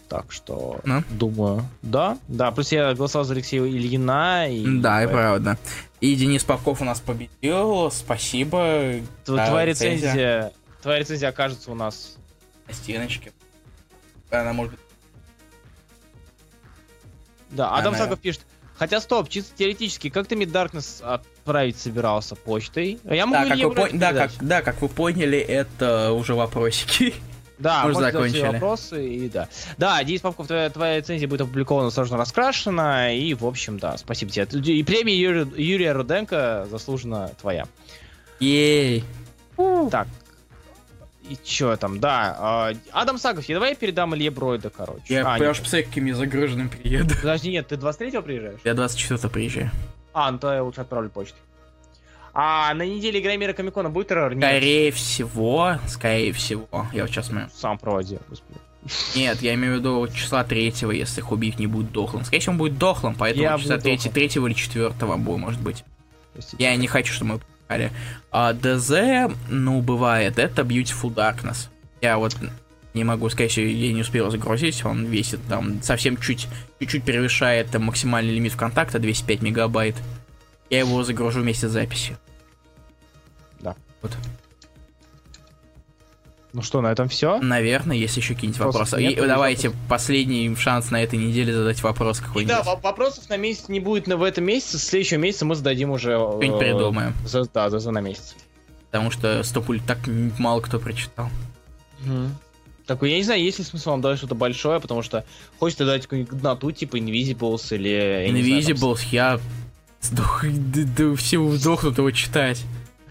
Так 0.09 0.31
что, 0.31 0.79
ну? 0.85 1.03
думаю, 1.09 1.65
да. 1.81 2.17
Да, 2.29 2.51
плюс 2.51 2.71
я 2.71 2.93
голосовал 2.93 3.25
за 3.25 3.33
Алексея 3.33 3.63
Ильина. 3.63 4.49
И 4.49 4.65
да, 4.79 5.03
и 5.03 5.07
правда. 5.07 5.57
И 5.99 6.15
Денис 6.15 6.43
Попков 6.43 6.81
у 6.81 6.85
нас 6.85 6.99
победил. 6.99 7.89
Спасибо. 7.91 9.01
Твоя 9.25 9.65
рецензия. 9.65 10.13
рецензия, 10.13 10.51
твоя 10.81 10.99
рецензия 10.99 11.29
окажется 11.29 11.71
у 11.71 11.75
нас 11.75 12.17
на 12.67 12.73
стеночке. 12.73 13.31
Она 14.29 14.53
может 14.53 14.73
быть. 14.73 14.81
Да, 17.49 17.75
Адам 17.75 17.93
Она... 17.93 18.03
Саков 18.03 18.19
пишет. 18.19 18.45
Хотя 18.77 19.01
стоп, 19.01 19.27
чисто 19.27 19.57
теоретически, 19.57 20.09
как 20.09 20.27
ты 20.27 20.35
Mid 20.35 20.51
Darkness 20.51 21.01
отправить 21.03 21.79
собирался 21.79 22.35
почтой? 22.35 22.99
Я 23.03 23.25
могу 23.25 23.49
да, 23.49 23.55
как 23.55 23.65
вы 23.65 23.73
пон... 23.73 23.99
да, 23.99 24.13
как, 24.13 24.31
да, 24.39 24.61
как 24.61 24.81
вы 24.83 24.89
поняли, 24.89 25.39
это 25.39 26.11
уже 26.11 26.35
вопросики. 26.35 27.15
Да, 27.59 27.85
мы 27.85 27.93
закончили. 27.93 28.41
вопросы 28.41 29.07
и 29.07 29.29
да. 29.29 29.49
Да, 29.77 30.03
Денис 30.03 30.21
Попков, 30.21 30.47
твоя, 30.47 30.69
твоя 30.69 30.97
рецензия 30.97 31.27
будет 31.27 31.41
опубликована, 31.41 31.89
сложно 31.89 32.17
раскрашена, 32.17 33.13
и, 33.13 33.33
в 33.33 33.45
общем, 33.45 33.79
да, 33.79 33.97
спасибо 33.97 34.31
тебе. 34.31 34.45
И 34.45 34.83
премия 34.83 35.15
Юрия, 35.15 35.47
Юрия 35.55 35.93
Руденко 35.93 36.67
заслужена 36.69 37.29
твоя. 37.39 37.67
Ей. 38.39 39.03
Так, 39.89 40.07
и 41.29 41.37
чё 41.43 41.75
там, 41.75 41.99
да. 41.99 42.71
Э, 42.71 42.75
Адам 42.91 43.17
Сагов, 43.17 43.45
я 43.45 43.55
давай 43.55 43.71
я 43.71 43.75
передам 43.75 44.15
Илье 44.15 44.31
Бройда, 44.31 44.69
короче. 44.69 45.03
Я 45.07 45.25
а, 45.25 45.37
аж 45.37 45.59
псеками 45.59 46.11
загруженным 46.11 46.69
приеду. 46.69 47.15
Подожди, 47.15 47.51
нет, 47.51 47.67
ты 47.67 47.75
23-го 47.75 48.21
приезжаешь? 48.21 48.59
Я 48.63 48.71
24-го 48.71 49.29
приезжаю. 49.29 49.71
А, 50.13 50.31
ну 50.31 50.39
то 50.39 50.53
я 50.53 50.63
лучше 50.63 50.81
отправлю 50.81 51.09
почтой. 51.09 51.39
А 52.39 52.71
на 52.75 52.85
неделе 52.85 53.19
Граймера 53.19 53.53
Комикона 53.53 53.89
будет 53.89 54.09
террор? 54.09 54.35
Скорее 54.35 54.91
всего, 54.91 55.77
скорее 55.87 56.31
всего. 56.33 56.67
Я 56.93 57.01
вот 57.01 57.09
сейчас 57.09 57.29
смотрю. 57.29 57.47
Сам 57.51 57.79
проводил, 57.79 58.19
господи. 58.29 58.59
Нет, 59.15 59.41
я 59.41 59.55
имею 59.55 59.73
в 59.73 59.79
виду 59.79 60.07
числа 60.13 60.43
третьего, 60.43 60.91
если 60.91 61.19
Хубик 61.19 61.57
не 61.57 61.65
будет 61.65 61.91
дохлым. 61.91 62.23
Скорее 62.23 62.41
всего, 62.41 62.51
он 62.51 62.59
будет 62.59 62.77
дохлым, 62.77 63.15
поэтому 63.15 63.43
я 63.43 63.57
числа 63.57 63.79
третьего, 63.79 64.13
третьего 64.13 64.45
или 64.45 64.53
четвертого 64.53 65.17
будет, 65.17 65.39
может 65.39 65.61
быть. 65.61 65.83
Простите. 66.33 66.63
Я 66.63 66.75
не 66.75 66.85
хочу, 66.85 67.11
чтобы 67.11 67.31
мы 67.31 67.39
попали. 67.39 67.91
А 68.29 68.53
ДЗ, 68.53 69.33
ну, 69.49 69.81
бывает, 69.81 70.37
это 70.37 70.61
Beautiful 70.61 71.11
Darkness. 71.11 71.69
Я 72.01 72.19
вот 72.19 72.37
не 72.93 73.03
могу 73.03 73.29
сказать, 73.29 73.51
что 73.51 73.61
я 73.61 73.91
не 73.91 74.01
успел 74.01 74.29
загрузить, 74.29 74.85
он 74.85 75.05
весит 75.05 75.39
там 75.49 75.81
совсем 75.81 76.17
чуть, 76.17 76.47
чуть-чуть 76.79 77.03
превышает 77.03 77.73
максимальный 77.79 78.35
лимит 78.35 78.53
ВКонтакта, 78.53 78.99
205 78.99 79.41
мегабайт. 79.41 79.95
Я 80.69 80.79
его 80.79 81.03
загружу 81.03 81.41
вместе 81.41 81.67
с 81.67 81.71
записью. 81.71 82.17
Вот. 84.01 84.11
Ну 86.53 86.61
что, 86.61 86.81
на 86.81 86.91
этом 86.91 87.07
все? 87.07 87.39
Наверное, 87.39 87.97
есть 87.97 88.17
еще 88.17 88.33
какие-нибудь 88.33 88.59
вопросы. 88.59 88.99
Нет, 88.99 89.13
И, 89.13 89.27
давайте 89.27 89.69
вопрос. 89.69 89.85
последний 89.89 90.55
шанс 90.55 90.89
на 90.89 91.03
этой 91.03 91.19
неделе 91.19 91.53
задать 91.53 91.83
вопрос 91.83 92.19
какой-нибудь. 92.19 92.55
Да, 92.55 92.63
вопросов 92.63 93.29
на 93.29 93.37
месяц 93.37 93.69
не 93.69 93.79
будет 93.79 94.07
в 94.07 94.23
этом 94.23 94.45
месяце. 94.45 94.77
В 94.77 94.81
следующем 94.81 95.21
месяце 95.21 95.45
мы 95.45 95.55
зададим 95.55 95.91
уже... 95.91 96.15
Что-нибудь 96.17 96.55
э, 96.55 96.59
придумаем. 96.59 97.13
За, 97.25 97.45
да, 97.45 97.69
за, 97.69 97.79
за 97.79 97.91
на 97.91 98.01
месяц. 98.01 98.35
Потому 98.89 99.11
что 99.11 99.43
стопуль 99.43 99.81
так 99.81 99.99
мало 100.39 100.61
кто 100.61 100.79
прочитал. 100.79 101.29
Угу. 102.05 102.29
Так, 102.87 103.03
я 103.03 103.17
не 103.17 103.23
знаю, 103.23 103.43
есть 103.43 103.59
ли 103.59 103.65
смысл 103.65 103.91
вам 103.91 104.01
давать 104.01 104.17
что-то 104.17 104.33
большое, 104.33 104.79
потому 104.79 105.03
что 105.03 105.25
хочется 105.59 105.85
дать 105.85 106.03
какую-нибудь 106.03 106.31
годноту, 106.31 106.71
типа 106.71 106.95
Invisibles 106.95 107.75
или... 107.75 108.31
Invisibles, 108.31 109.01
я, 109.11 109.39
сдох, 110.01 110.43
да, 110.43 110.81
да, 110.97 111.15
все 111.15 111.43
вдохнут 111.43 111.97
его 111.97 112.11
читать. 112.11 112.63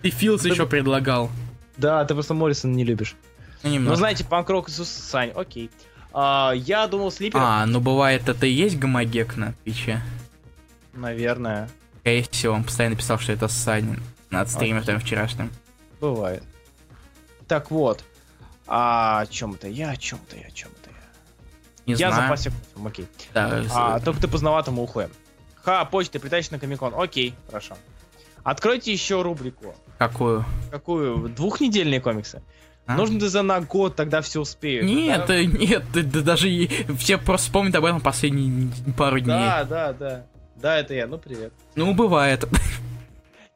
Ты 0.03 0.11
Филс 0.11 0.43
да, 0.43 0.49
еще 0.51 0.67
предлагал. 0.67 1.31
Да, 1.77 2.05
ты 2.05 2.15
просто 2.15 2.35
Моррисон 2.35 2.73
не 2.73 2.85
любишь. 2.85 3.17
Ну, 3.63 3.71
немного. 3.71 3.91
Ну, 3.91 3.97
знаете, 3.97 4.25
панк-рок 4.25 4.69
Сань, 4.69 5.31
окей. 5.35 5.71
А, 6.13 6.53
я 6.55 6.87
думал, 6.87 7.11
Слипер... 7.11 7.41
А, 7.43 7.67
ну 7.67 7.81
бывает, 7.81 8.29
это 8.29 8.47
и 8.47 8.51
есть 8.51 8.79
гомогек 8.79 9.37
на 9.37 9.53
Твиче? 9.65 10.01
Наверное. 10.95 11.69
Скорее 12.01 12.23
всего, 12.23 12.55
он 12.55 12.65
постоянно 12.65 12.97
писал, 12.97 13.19
что 13.19 13.33
это 13.33 13.49
Сань 13.49 13.99
на 14.31 14.47
стриме 14.47 14.81
там 14.83 14.99
вчерашнем. 14.99 15.51
Бывает. 16.01 16.43
Так 17.47 17.71
вот. 17.71 18.03
А 18.67 19.21
о 19.21 19.27
чем 19.27 19.55
это? 19.55 19.69
Я 19.69 19.91
о 19.91 19.97
чем-то, 19.97 20.37
я 20.37 20.47
о 20.47 20.51
чем-то. 20.51 20.91
Не 21.87 21.95
я 21.95 22.11
знаю. 22.11 22.25
запасик, 22.25 22.53
окей. 22.85 23.07
Да, 23.33 23.63
а, 23.73 24.01
только 24.01 24.21
ты 24.21 24.29
поздновато 24.29 24.73
мы 24.73 24.83
уходим. 24.83 25.11
Ха, 25.67 25.85
почта, 25.85 26.21
притащи 26.21 26.53
на 26.53 26.61
Комикон. 26.61 26.95
Окей, 26.97 27.35
хорошо. 27.49 27.77
Откройте 28.45 28.93
еще 28.93 29.21
рубрику. 29.21 29.75
Какую? 29.99 30.45
Какую? 30.71 31.29
Двухнедельные 31.29 32.01
комиксы. 32.01 32.41
А? 32.87 32.95
Нужно 32.95 33.19
за 33.29 33.43
на 33.43 33.61
год, 33.61 33.97
тогда 33.97 34.21
все 34.21 34.41
успеют. 34.41 34.87
Нет, 34.87 35.25
да? 35.27 35.45
нет, 35.45 35.83
да, 35.93 36.03
да, 36.05 36.21
даже 36.21 36.49
все 36.97 37.19
просто 37.19 37.47
вспомнят 37.47 37.75
об 37.75 37.85
этом 37.85 38.01
последние 38.01 38.71
пару 38.97 39.19
дней. 39.19 39.35
Да, 39.35 39.65
да, 39.65 39.93
да. 39.93 40.27
Да, 40.55 40.79
это 40.79 40.95
я, 40.95 41.09
ну 41.09 41.19
привет. 41.19 41.53
Ну, 41.75 41.93
бывает. 41.95 42.45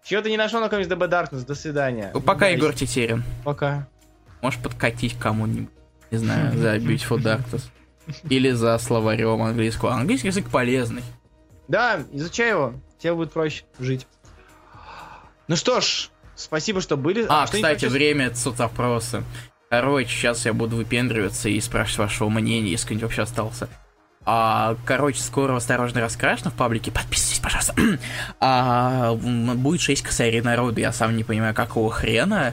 Чего 0.04 0.20
ты 0.20 0.30
не 0.30 0.36
нашел 0.36 0.60
на 0.60 0.68
комикс 0.68 0.88
DB 0.88 1.08
Darkness? 1.08 1.46
До 1.46 1.54
свидания. 1.54 2.10
Ну, 2.12 2.20
пока, 2.20 2.48
Егор 2.48 2.74
Тетерин. 2.74 3.22
Пока. 3.44 3.86
Можешь 4.42 4.58
подкатить 4.58 5.16
кому-нибудь, 5.16 5.70
не 6.10 6.18
знаю, 6.18 6.58
за 6.58 6.74
Beautiful 6.78 7.18
Darkness. 7.18 7.62
Или 8.28 8.50
за 8.50 8.76
словарем 8.78 9.40
английского. 9.42 9.92
Английский 9.92 10.26
язык 10.26 10.50
полезный. 10.50 11.04
Да, 11.70 12.00
изучай 12.10 12.50
его, 12.50 12.74
тебе 12.98 13.14
будет 13.14 13.32
проще 13.32 13.62
жить. 13.78 14.08
Ну 15.46 15.54
что 15.54 15.80
ж, 15.80 16.10
спасибо, 16.34 16.80
что 16.80 16.96
были. 16.96 17.24
А, 17.28 17.44
а 17.44 17.46
кстати, 17.46 17.86
время 17.86 18.34
соцопроса. 18.34 19.22
Короче, 19.68 20.08
сейчас 20.08 20.46
я 20.46 20.52
буду 20.52 20.74
выпендриваться 20.74 21.48
и 21.48 21.60
спрашивать 21.60 22.10
вашего 22.10 22.28
мнения, 22.28 22.72
если 22.72 22.86
кто-нибудь 22.86 23.04
вообще 23.04 23.22
остался. 23.22 23.68
А, 24.26 24.76
короче, 24.84 25.20
скоро 25.20 25.54
осторожно 25.54 26.00
раскрашено 26.00 26.50
в 26.50 26.54
паблике. 26.54 26.90
Подписывайтесь, 26.90 27.38
пожалуйста. 27.38 27.74
а, 28.40 29.14
будет 29.14 29.80
6 29.80 30.02
косарей 30.02 30.40
народу. 30.40 30.80
Я 30.80 30.92
сам 30.92 31.16
не 31.16 31.22
понимаю, 31.22 31.54
какого 31.54 31.92
хрена. 31.92 32.52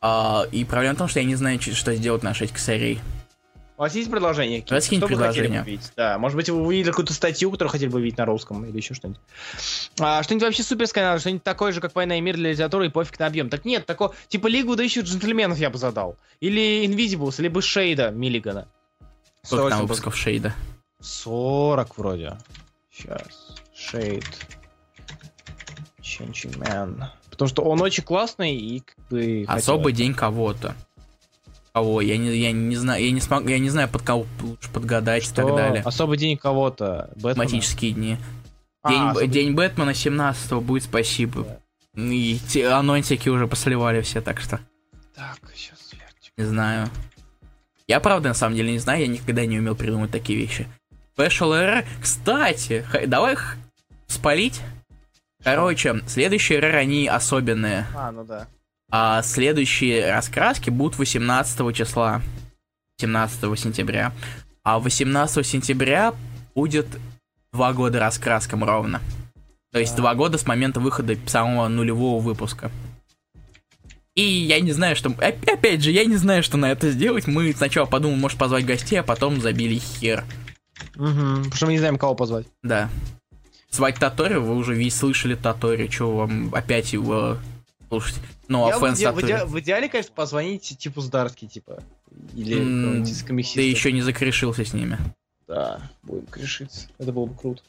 А, 0.00 0.42
и 0.50 0.64
проблема 0.64 0.96
в 0.96 0.98
том, 0.98 1.06
что 1.06 1.20
я 1.20 1.26
не 1.26 1.36
знаю, 1.36 1.60
что 1.60 1.94
сделать 1.94 2.24
на 2.24 2.34
6 2.34 2.52
косарей. 2.52 2.98
У 3.78 3.82
вас 3.82 3.94
есть 3.94 4.10
предложение? 4.10 4.64
Вас 4.68 4.90
есть 4.90 5.06
предложение? 5.06 5.64
Да, 5.94 6.18
может 6.18 6.34
быть, 6.34 6.50
вы 6.50 6.60
увидели 6.60 6.90
какую-то 6.90 7.14
статью, 7.14 7.48
которую 7.52 7.70
хотели 7.70 7.88
бы 7.88 8.02
видеть 8.02 8.18
на 8.18 8.24
русском 8.24 8.64
или 8.64 8.76
еще 8.76 8.92
что-нибудь. 8.92 9.20
А, 10.00 10.20
что-нибудь 10.24 10.46
вообще 10.46 10.64
суперское 10.64 11.04
надо, 11.04 11.20
что-нибудь 11.20 11.44
такое 11.44 11.70
же, 11.70 11.80
как 11.80 11.94
«Война 11.94 12.18
и 12.18 12.20
мир» 12.20 12.34
для 12.34 12.50
литературы 12.50 12.86
и 12.86 12.88
пофиг 12.88 13.20
на 13.20 13.26
объем. 13.26 13.48
Так 13.48 13.64
нет, 13.64 13.86
такого, 13.86 14.16
типа 14.26 14.48
«Лигу 14.48 14.74
да 14.74 14.82
ищут 14.82 15.06
джентльменов» 15.06 15.58
я 15.58 15.70
бы 15.70 15.78
задал. 15.78 16.16
Или 16.40 16.86
«Invisibles», 16.86 17.40
либо 17.40 17.62
«Шейда» 17.62 18.10
Миллигана. 18.10 18.66
Сколько 19.44 19.70
там 19.70 19.82
выпусков 19.82 20.16
«Шейда»? 20.16 20.52
40 21.00 21.98
вроде. 21.98 22.36
Сейчас. 22.92 23.62
Шейд. 23.72 24.24
Man. 26.20 27.04
Потому 27.30 27.48
что 27.48 27.62
он 27.62 27.80
очень 27.80 28.02
классный 28.02 28.56
и 28.56 28.80
как 28.80 28.96
бы... 29.08 29.44
Особый 29.46 29.92
день 29.92 30.14
кого-то 30.14 30.74
кого, 31.78 32.00
я 32.00 32.16
не, 32.16 32.36
я 32.36 32.50
не 32.50 32.76
знаю, 32.76 33.04
я 33.04 33.10
не 33.12 33.20
смог, 33.20 33.48
я 33.48 33.58
не 33.58 33.70
знаю, 33.70 33.88
под 33.88 34.02
кого 34.02 34.26
лучше 34.42 34.68
подгадать 34.70 35.22
Что? 35.24 35.42
и 35.42 35.46
так 35.46 35.56
далее. 35.56 35.82
Особый 35.84 36.18
день 36.18 36.36
кого-то. 36.36 37.10
Тематические 37.20 37.92
дни. 37.92 38.16
А, 38.82 38.90
день, 38.90 39.02
особый... 39.02 39.28
день 39.28 39.54
Бэтмена 39.54 39.94
17 39.94 40.52
будет, 40.54 40.82
спасибо. 40.82 41.46
Да. 41.94 42.02
И 42.02 42.38
те, 42.48 42.68
анонсики 42.68 43.28
уже 43.28 43.46
посливали 43.46 44.00
все, 44.00 44.20
так 44.20 44.40
что. 44.40 44.58
Так, 45.14 45.38
сейчас 45.54 45.78
сверьте. 45.88 46.32
Не 46.36 46.44
знаю. 46.44 46.88
Я 47.86 48.00
правда 48.00 48.30
на 48.30 48.34
самом 48.34 48.56
деле 48.56 48.72
не 48.72 48.78
знаю, 48.78 49.02
я 49.02 49.06
никогда 49.06 49.46
не 49.46 49.58
умел 49.58 49.76
придумать 49.76 50.10
такие 50.10 50.38
вещи. 50.38 50.66
Special 51.16 51.52
Error, 51.52 51.86
кстати, 52.00 52.84
давай 53.06 53.34
их 53.34 53.56
спалить. 54.08 54.60
Короче, 55.44 56.02
следующие 56.08 56.58
эрроры, 56.58 56.78
они 56.78 57.06
особенные. 57.06 57.86
А, 57.94 58.10
ну 58.10 58.24
да. 58.24 58.48
А 58.90 59.22
следующие 59.22 60.10
раскраски 60.10 60.70
будут 60.70 60.98
18 60.98 61.74
числа, 61.76 62.22
17 62.98 63.58
сентября. 63.58 64.12
А 64.62 64.78
18 64.78 65.46
сентября 65.46 66.14
будет 66.54 66.86
два 67.52 67.72
года 67.72 68.00
раскраскам 68.00 68.64
ровно. 68.64 69.00
То 69.72 69.78
есть 69.78 69.94
два 69.94 70.14
года 70.14 70.38
с 70.38 70.46
момента 70.46 70.80
выхода 70.80 71.16
самого 71.26 71.68
нулевого 71.68 72.20
выпуска. 72.20 72.70
И 74.14 74.22
я 74.22 74.58
не 74.60 74.72
знаю, 74.72 74.96
что... 74.96 75.10
Опять 75.10 75.82
же, 75.82 75.92
я 75.92 76.04
не 76.04 76.16
знаю, 76.16 76.42
что 76.42 76.56
на 76.56 76.72
это 76.72 76.90
сделать. 76.90 77.26
Мы 77.26 77.52
сначала 77.52 77.86
подумали, 77.86 78.18
может, 78.18 78.38
позвать 78.38 78.66
гостей, 78.66 78.96
а 78.96 79.04
потом 79.04 79.40
забили 79.40 79.78
хер. 79.78 80.24
Угу, 80.96 81.04
потому 81.04 81.54
что 81.54 81.66
мы 81.66 81.72
не 81.72 81.78
знаем, 81.78 81.98
кого 81.98 82.14
позвать. 82.14 82.46
Да. 82.62 82.88
Звать 83.70 83.96
Татори, 83.96 84.34
вы 84.34 84.56
уже 84.56 84.74
весь 84.74 84.96
слышали 84.96 85.34
Татори, 85.34 85.88
что 85.88 86.16
вам 86.16 86.52
опять 86.54 86.92
его 86.94 87.36
слушать? 87.88 88.16
Ну, 88.48 88.66
а 88.66 88.78
фэн 88.78 88.94
в, 88.94 88.98
иде- 88.98 89.12
в, 89.12 89.18
иде- 89.18 89.44
в 89.44 89.60
идеале, 89.60 89.88
конечно, 89.88 90.12
позвонить 90.14 90.76
типу 90.78 91.00
Здарский, 91.00 91.48
типа. 91.48 91.82
Или 92.34 92.56
mm, 92.56 93.02
из 93.02 93.52
Ты 93.52 93.62
еще 93.62 93.92
не 93.92 94.02
закрешился 94.02 94.64
с 94.64 94.72
ними. 94.72 94.98
Да, 95.46 95.80
будем 96.02 96.26
крешиться. 96.26 96.88
Это 96.98 97.12
было 97.12 97.26
бы 97.26 97.34
круто. 97.34 97.62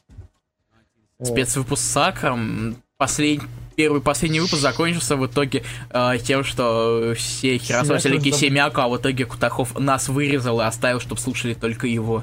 Спецвыпуск 1.22 1.82
с 1.82 1.86
Сакром. 1.86 2.76
Послед... 2.96 3.42
Первый 3.76 4.02
последний 4.02 4.40
выпуск 4.40 4.60
закончился 4.60 5.16
в 5.16 5.26
итоге 5.26 5.64
э, 5.88 6.18
тем, 6.22 6.44
что 6.44 7.14
все 7.16 7.56
херососили 7.56 8.18
Кисемяку, 8.18 8.82
а 8.82 8.88
в 8.88 8.98
итоге 8.98 9.24
Кутахов 9.24 9.78
нас 9.78 10.08
вырезал 10.08 10.60
и 10.60 10.64
оставил, 10.64 11.00
чтобы 11.00 11.18
слушали 11.18 11.54
только 11.54 11.86
его. 11.86 12.22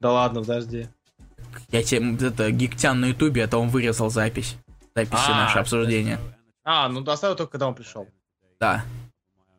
Да 0.00 0.12
ладно, 0.12 0.40
подожди. 0.40 0.86
Я 1.72 1.82
тебе, 1.82 2.28
это, 2.28 2.52
Гиктян 2.52 3.00
на 3.00 3.06
ютубе, 3.06 3.42
это 3.42 3.58
он 3.58 3.70
вырезал 3.70 4.10
запись. 4.10 4.56
Записи 4.94 5.24
а, 5.26 5.46
наше 5.46 5.58
обсуждение. 5.58 6.20
А, 6.64 6.88
ну 6.88 7.08
оставил 7.08 7.36
только 7.36 7.52
когда 7.52 7.68
он 7.68 7.74
пришел. 7.74 8.08
Да. 8.58 8.84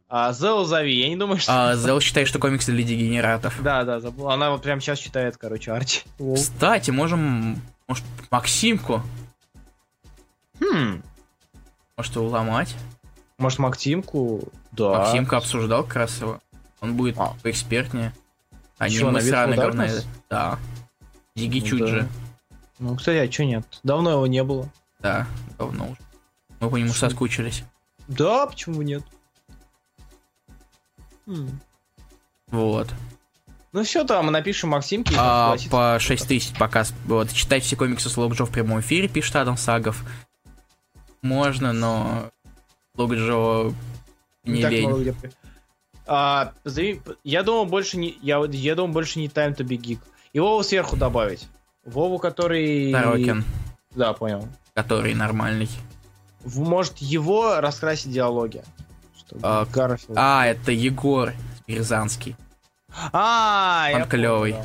А 0.08 0.34
Зел 0.34 0.66
зови, 0.66 0.94
я 0.94 1.10
не 1.10 1.16
думаю, 1.16 1.40
что... 1.40 1.72
А, 1.72 1.76
Зел 1.76 2.00
считает, 2.00 2.28
что 2.28 2.40
комиксы 2.40 2.72
для 2.72 2.84
дегенератов. 2.84 3.62
Да, 3.62 3.84
да, 3.84 4.00
забыл. 4.00 4.30
Она 4.30 4.52
вот 4.52 4.62
прямо 4.62 4.80
сейчас 4.82 5.00
читает, 5.00 5.38
короче, 5.38 5.72
Арчи. 5.72 6.02
Кстати, 6.36 6.92
можем... 6.92 7.62
Может, 7.88 8.04
Максимку? 8.32 9.02
Хм. 10.60 11.02
Может, 11.98 12.16
его 12.16 12.28
ломать? 12.28 12.76
Может, 13.38 13.60
Максимку? 13.60 14.44
Да. 14.72 15.00
Максимка 15.00 15.38
обсуждал 15.38 15.84
как 15.84 15.96
раз 15.96 16.20
его. 16.22 16.40
Он 16.82 16.96
будет 16.96 17.18
а. 17.18 17.34
поэкспертнее. 17.42 18.14
Они 18.78 19.00
мы 19.00 19.22
сраные 19.22 19.58
говна. 19.58 19.88
Да. 20.30 20.60
Диги 21.36 21.60
ну, 21.62 21.66
чуть 21.66 21.80
да. 21.80 21.88
же. 21.88 22.10
Ну, 22.80 22.96
кстати, 22.96 23.28
а 23.28 23.32
что 23.32 23.46
нет? 23.46 23.66
Давно 23.84 24.12
его 24.12 24.28
не 24.28 24.44
было. 24.44 24.70
Да, 25.00 25.28
давно 25.58 25.86
уже. 25.86 26.05
Мы 26.60 26.70
по 26.70 26.76
нему 26.78 26.90
Почему? 26.90 27.10
соскучились. 27.10 27.64
Да, 28.08 28.46
почему 28.46 28.82
нет? 28.82 29.04
Хм. 31.26 31.60
Вот. 32.48 32.94
Ну 33.72 33.84
все, 33.84 34.06
там 34.06 34.32
напишем 34.32 34.70
Максимке. 34.70 35.16
А, 35.18 35.58
по 35.70 35.98
6 36.00 36.28
тысяч 36.28 36.58
пока. 36.58 36.86
Вот, 37.06 37.32
читать 37.34 37.64
все 37.64 37.76
комиксы 37.76 38.10
с 38.10 38.16
Лок 38.16 38.34
Джо 38.34 38.46
в 38.46 38.52
прямом 38.52 38.80
эфире, 38.80 39.08
пишет 39.08 39.36
Адам 39.36 39.58
Сагов. 39.58 40.04
Можно, 41.22 41.74
но 41.74 42.32
Лок 42.96 43.12
Джо 43.14 43.74
не 44.46 44.62
так 44.62 44.72
лень. 44.72 45.16
А, 46.08 46.54
я 47.24 47.44
думал 47.44 47.66
больше 47.66 47.98
не, 47.98 48.18
я, 48.22 48.44
я 48.46 48.76
думал 48.76 48.94
больше 48.94 49.20
не 49.20 49.28
Time 49.28 49.56
to 49.56 49.66
be 49.66 49.78
Geek. 49.78 50.00
И 50.34 50.40
Вову 50.40 50.64
сверху 50.64 50.96
добавить. 50.96 51.48
Вову, 51.84 52.20
который... 52.20 52.92
Тарокин. 52.92 53.44
Да, 53.96 54.14
понял. 54.14 54.48
Который 54.74 55.14
нормальный 55.16 55.70
может 56.46 56.98
его 56.98 57.60
раскрасить 57.60 58.12
диалоги. 58.12 58.64
А, 59.42 59.66
Гарфилд. 59.66 60.18
а, 60.18 60.46
это 60.46 60.72
Егор 60.72 61.34
Рязанский. 61.68 62.36
А, 63.12 63.90
Он 63.94 64.08
клевый. 64.08 64.56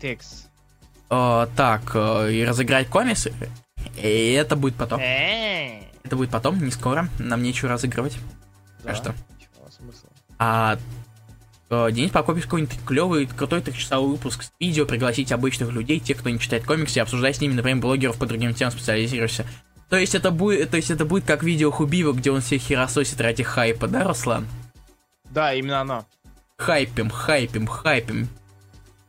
Текс. 0.00 0.46
А, 1.08 1.48
так, 1.56 1.90
э, 1.94 2.32
и 2.32 2.44
разыграть 2.44 2.88
комиксы. 2.88 3.32
И 3.96 4.32
это 4.32 4.54
будет 4.56 4.76
потом. 4.76 5.00
Это 5.00 6.16
будет 6.16 6.30
потом, 6.30 6.62
не 6.62 6.70
скоро. 6.70 7.08
Нам 7.18 7.42
нечего 7.42 7.70
разыгрывать. 7.70 8.16
Да, 8.84 8.94
что. 8.94 9.14
А 10.38 10.76
э, 10.76 10.78
Денис 11.70 12.10
Прокопьев 12.10 12.44
какой-нибудь 12.44 12.84
клевый, 12.84 13.26
крутой 13.26 13.60
трехчасовой 13.60 14.10
выпуск 14.10 14.42
с 14.42 14.52
видео, 14.58 14.86
пригласить 14.86 15.30
обычных 15.30 15.70
людей, 15.70 16.00
тех, 16.00 16.18
кто 16.18 16.28
не 16.28 16.40
читает 16.40 16.64
комиксы, 16.64 16.98
и 16.98 17.02
обсуждать 17.02 17.36
с 17.36 17.40
ними, 17.40 17.52
например, 17.52 17.80
блогеров 17.80 18.18
по 18.18 18.26
другим 18.26 18.52
темам 18.54 18.72
специализируешься. 18.72 19.46
То 19.88 19.96
есть 19.96 20.16
это 20.16 20.32
будет, 20.32 20.70
то 20.70 20.76
есть 20.76 20.90
это 20.90 21.04
будет 21.04 21.24
как 21.24 21.44
видео 21.44 21.70
Хубива, 21.70 22.12
где 22.12 22.32
он 22.32 22.40
всех 22.40 22.62
херососит 22.62 23.20
ради 23.20 23.44
хайпа, 23.44 23.86
да, 23.86 24.02
Руслан? 24.02 24.48
Да, 25.30 25.54
именно 25.54 25.80
оно. 25.80 26.06
Хайпим, 26.58 27.08
хайпим, 27.08 27.68
хайпим. 27.68 28.28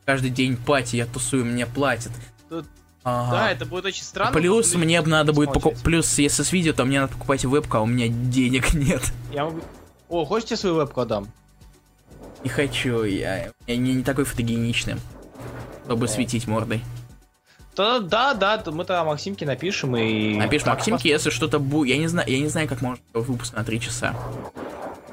Каждый 0.06 0.30
день 0.30 0.56
пати, 0.56 0.98
я 0.98 1.08
тусую, 1.08 1.46
мне 1.46 1.66
платят. 1.66 2.12
Тут... 2.48 2.66
Ага. 3.04 3.32
Да, 3.32 3.52
это 3.52 3.66
будет 3.66 3.86
очень 3.86 4.04
странно. 4.04 4.32
Плюс 4.32 4.76
мне 4.76 5.02
надо 5.02 5.34
будет 5.34 5.54
покупать. 5.54 5.82
Плюс, 5.82 6.20
если 6.20 6.44
с 6.44 6.52
видео, 6.52 6.74
то 6.74 6.86
мне 6.86 7.02
надо 7.02 7.14
покупать 7.14 7.44
вебку, 7.44 7.78
а 7.78 7.82
у 7.82 7.88
меня 7.88 8.08
денег 8.08 8.74
нет. 8.76 9.02
Я 9.34 9.46
могу. 9.46 9.62
О, 10.10 10.26
хочешь 10.26 10.50
тебе 10.50 10.58
свою 10.58 10.76
вебку 10.76 11.02
отдам? 11.02 11.28
Не 12.44 12.50
хочу, 12.50 13.04
я, 13.04 13.52
я 13.68 13.78
не, 13.78 13.94
не 13.94 14.04
такой 14.04 14.26
фотогеничный, 14.26 14.96
чтобы 15.86 16.08
да. 16.08 16.14
светить 16.14 16.48
мордой. 16.48 16.82
То, 17.76 18.00
да, 18.00 18.34
да, 18.34 18.62
мы 18.68 18.84
тогда 18.84 19.04
Максимке 19.04 19.46
напишем 19.46 19.96
и... 19.96 20.36
Напишем 20.36 20.70
Максимке, 20.70 21.10
если 21.10 21.30
что-то 21.30 21.60
будет... 21.60 21.90
Я 21.90 21.98
не 21.98 22.08
знаю, 22.08 22.30
я 22.30 22.40
не 22.40 22.48
знаю, 22.48 22.68
как 22.68 22.82
можно 22.82 23.04
выпуск 23.14 23.54
на 23.54 23.64
3 23.64 23.80
часа. 23.80 24.14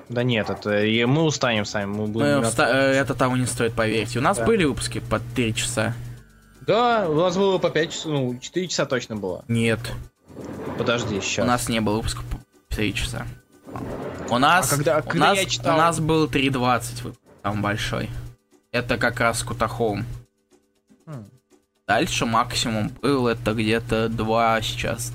Да 0.08 0.22
нет, 0.22 0.50
это 0.50 0.82
и 0.84 1.04
мы 1.04 1.22
устанем 1.22 1.64
сами. 1.64 1.86
Мы 1.86 2.06
будем 2.06 2.40
мы 2.40 2.44
вста... 2.44 2.68
Э, 2.68 2.92
это 2.92 3.14
того 3.14 3.36
не 3.36 3.46
стоит, 3.46 3.74
поверьте. 3.74 4.18
У 4.18 4.22
нас 4.22 4.38
да. 4.38 4.44
были 4.44 4.64
выпуски 4.64 5.00
по 5.00 5.20
3 5.20 5.54
часа. 5.54 5.94
Да, 6.66 7.08
у 7.08 7.14
нас 7.14 7.36
было 7.36 7.58
по 7.58 7.70
5 7.70 7.92
часов, 7.92 8.12
ну, 8.12 8.38
4 8.38 8.68
часа 8.68 8.86
точно 8.86 9.16
было. 9.16 9.44
Нет. 9.48 9.80
Подожди, 10.76 11.20
сейчас. 11.20 11.44
У 11.44 11.48
нас 11.48 11.68
не 11.68 11.80
было 11.80 11.96
выпуска 11.96 12.22
по 12.22 12.74
3 12.74 12.94
часа. 12.94 13.26
У 14.30 14.38
нас, 14.38 14.72
а 14.72 14.76
когда, 14.76 15.02
у, 15.04 15.14
нас 15.16 15.38
читал... 15.46 15.74
у 15.74 15.78
нас 15.78 16.00
был 16.00 16.26
3.20, 16.26 17.16
там 17.42 17.62
большой. 17.62 18.10
Это 18.72 18.98
как 18.98 19.20
раз 19.20 19.42
Кутахом. 19.42 20.04
Хм. 21.06 21.24
Дальше 21.86 22.26
максимум 22.26 22.90
был 23.00 23.26
это 23.26 23.54
где-то 23.54 24.08
2 24.08 24.62
сейчас. 24.62 25.12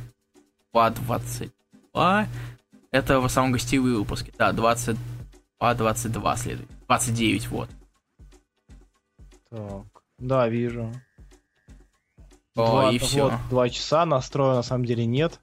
2.22. 0.74 2.28
Это 2.92 3.20
в 3.20 3.26
основном 3.26 3.54
гостевые 3.54 3.98
выпуски. 3.98 4.34
Да, 4.38 4.52
22, 4.52 5.74
22 5.76 6.38
следует. 6.38 6.70
29, 6.88 7.48
вот. 7.50 7.70
Так, 9.50 9.86
да, 10.18 10.48
вижу. 10.48 10.92
О, 12.56 12.66
два, 12.66 12.92
и 12.92 12.98
все. 12.98 13.30
Вот, 13.30 13.34
2 13.50 13.70
часа 13.70 14.06
настроя 14.06 14.56
на 14.56 14.64
самом 14.64 14.86
деле 14.86 15.06
нет. 15.06 15.40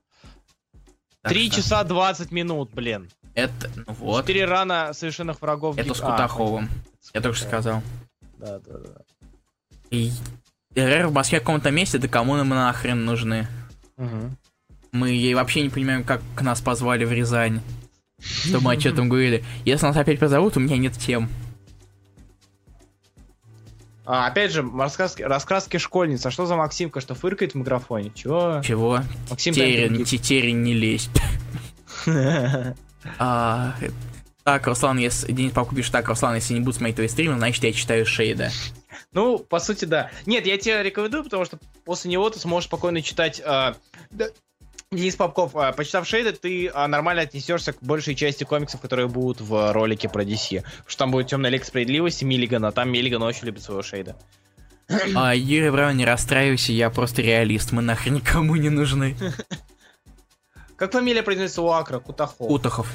Три 1.22 1.50
часа 1.50 1.84
20 1.84 2.32
минут, 2.32 2.70
блин. 2.72 3.10
Это, 3.34 3.70
ну 3.86 3.92
вот. 3.94 4.22
Четыре 4.22 4.46
рана 4.46 4.92
совершенных 4.92 5.40
врагов. 5.40 5.76
Это 5.78 5.94
с 5.94 6.00
Кутаховым. 6.00 6.68
А, 6.68 7.10
Я 7.14 7.20
только 7.20 7.36
что 7.36 7.46
сказал. 7.46 7.82
да, 8.38 8.58
да, 8.58 8.78
да. 8.78 9.02
И 9.90 10.12
РР 10.74 11.08
в 11.08 11.12
Москве 11.12 11.40
в 11.40 11.42
каком-то 11.42 11.70
месте, 11.70 11.98
да 11.98 12.08
кому 12.08 12.36
нам 12.36 12.48
нахрен 12.48 13.04
нужны? 13.04 13.48
Угу. 13.96 14.30
Мы 14.92 15.10
ей 15.10 15.34
вообще 15.34 15.62
не 15.62 15.68
понимаем, 15.68 16.04
как 16.04 16.22
к 16.34 16.42
нас 16.42 16.60
позвали 16.60 17.04
в 17.04 17.12
Рязань. 17.12 17.60
Что 18.20 18.60
мы 18.60 18.72
о 18.72 18.76
чем 18.76 19.08
говорили. 19.08 19.44
Если 19.64 19.86
нас 19.86 19.96
опять 19.96 20.18
позовут, 20.18 20.56
у 20.56 20.60
меня 20.60 20.76
нет 20.76 20.92
тем. 20.94 21.28
А, 24.12 24.26
опять 24.26 24.50
же, 24.50 24.68
раскраски, 24.76 25.22
раскраски 25.22 25.76
школьниц. 25.76 26.26
А 26.26 26.32
что 26.32 26.44
за 26.44 26.56
Максимка, 26.56 27.00
что 27.00 27.14
фыркает 27.14 27.52
в 27.52 27.54
микрофоне? 27.54 28.10
Чего? 28.12 28.60
Чего? 28.64 28.98
Максим 29.30 29.54
Тетерин, 29.54 30.04
тетерин 30.04 30.64
не 30.64 30.74
лезь. 30.74 31.08
А, 33.18 33.76
так, 34.44 34.66
Руслан, 34.66 34.98
если 34.98 35.32
Денис 35.32 35.52
Папку 35.52 35.74
пишет, 35.74 35.92
так, 35.92 36.06
Руслан, 36.08 36.34
если 36.34 36.52
не 36.52 36.60
будут 36.60 36.76
смотреть 36.76 36.96
твои 36.96 37.08
стримы, 37.08 37.38
значит 37.38 37.64
я 37.64 37.72
читаю 37.72 38.04
Шейда. 38.04 38.50
Ну, 39.12 39.38
по 39.38 39.58
сути, 39.58 39.86
да. 39.86 40.10
Нет, 40.26 40.44
я 40.44 40.58
тебе 40.58 40.82
рекомендую, 40.82 41.24
потому 41.24 41.46
что 41.46 41.58
после 41.86 42.10
него 42.10 42.28
ты 42.28 42.38
сможешь 42.38 42.66
спокойно 42.66 43.00
читать... 43.00 43.40
Э, 43.42 43.72
да, 44.10 44.26
Денис 44.92 45.14
Попков, 45.14 45.54
э, 45.54 45.72
почитав 45.72 46.04
Шейда, 46.04 46.32
ты 46.32 46.66
э, 46.66 46.86
нормально 46.88 47.22
отнесешься 47.22 47.72
к 47.72 47.80
большей 47.80 48.16
части 48.16 48.42
комиксов, 48.42 48.80
которые 48.80 49.06
будут 49.06 49.40
в 49.40 49.72
ролике 49.72 50.08
про 50.08 50.24
DC. 50.24 50.62
Потому 50.62 50.84
что 50.88 50.98
там 50.98 51.10
будет 51.12 51.28
Темная 51.28 51.48
Лига 51.48 51.64
Справедливости 51.64 52.24
Миллигана, 52.24 52.68
а 52.68 52.72
там 52.72 52.90
Миллиган 52.90 53.22
очень 53.22 53.46
любит 53.46 53.62
своего 53.62 53.82
Шейда. 53.82 54.16
А, 55.14 55.32
Юрий 55.32 55.70
Браун, 55.70 55.96
не 55.96 56.04
расстраивайся, 56.04 56.72
я 56.72 56.90
просто 56.90 57.22
реалист, 57.22 57.70
мы 57.70 57.82
нахрен 57.82 58.14
никому 58.14 58.56
не 58.56 58.68
нужны. 58.68 59.16
Как 60.74 60.90
фамилия 60.90 61.22
произносится 61.22 61.62
у 61.62 61.68
Акра? 61.68 62.00
Кутахов. 62.00 62.48
Кутахов. 62.48 62.92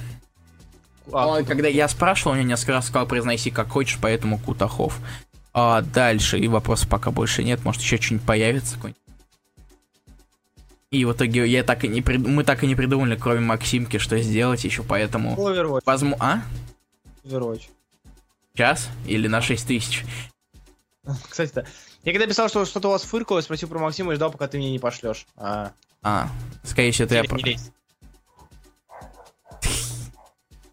А, 1.13 1.27
Он, 1.27 1.45
когда 1.45 1.69
я 1.69 1.87
спрашивал, 1.87 2.33
он 2.33 2.39
мне 2.39 2.45
несколько 2.45 2.73
раз 2.73 2.87
сказал, 2.87 3.07
произноси 3.07 3.51
как 3.51 3.69
хочешь, 3.69 3.99
поэтому 4.01 4.37
Кутахов. 4.37 4.99
А 5.53 5.79
дальше, 5.79 6.37
и 6.39 6.49
вопросов 6.49 6.89
пока 6.89 7.11
больше 7.11 7.41
нет, 7.41 7.63
может 7.63 7.81
еще 7.81 7.95
что-нибудь 7.95 8.27
появится 8.27 8.75
какой-нибудь. 8.75 9.04
И 10.95 11.03
в 11.03 11.11
итоге 11.11 11.45
я 11.45 11.61
так 11.63 11.83
и 11.83 11.89
не 11.89 12.01
прид... 12.01 12.25
мы 12.25 12.45
так 12.45 12.63
и 12.63 12.67
не 12.67 12.75
придумали, 12.75 13.17
кроме 13.17 13.41
Максимки, 13.41 13.97
что 13.97 14.17
сделать 14.19 14.63
еще, 14.63 14.81
поэтому... 14.81 15.35
Overwatch. 15.35 15.81
Возьму... 15.85 16.15
А? 16.21 16.41
Overwatch. 17.25 17.63
Час? 18.53 18.87
Или 19.05 19.27
на 19.27 19.41
6 19.41 19.67
тысяч? 19.67 20.05
Кстати, 21.29 21.51
да. 21.53 21.65
Я 22.03 22.13
когда 22.13 22.27
писал, 22.27 22.47
что 22.47 22.63
что-то 22.63 22.87
у 22.87 22.91
вас 22.91 23.01
фыркало, 23.03 23.41
спросил 23.41 23.67
про 23.67 23.79
Максима 23.79 24.13
и 24.13 24.15
ждал, 24.15 24.31
пока 24.31 24.47
ты 24.47 24.57
мне 24.57 24.71
не 24.71 24.79
пошлешь. 24.79 25.27
А, 25.35 25.73
А, 26.01 26.29
скорее 26.63 26.91
всего, 26.93 27.07
это 27.07 27.15
я... 27.15 27.23
про-. 27.25 27.41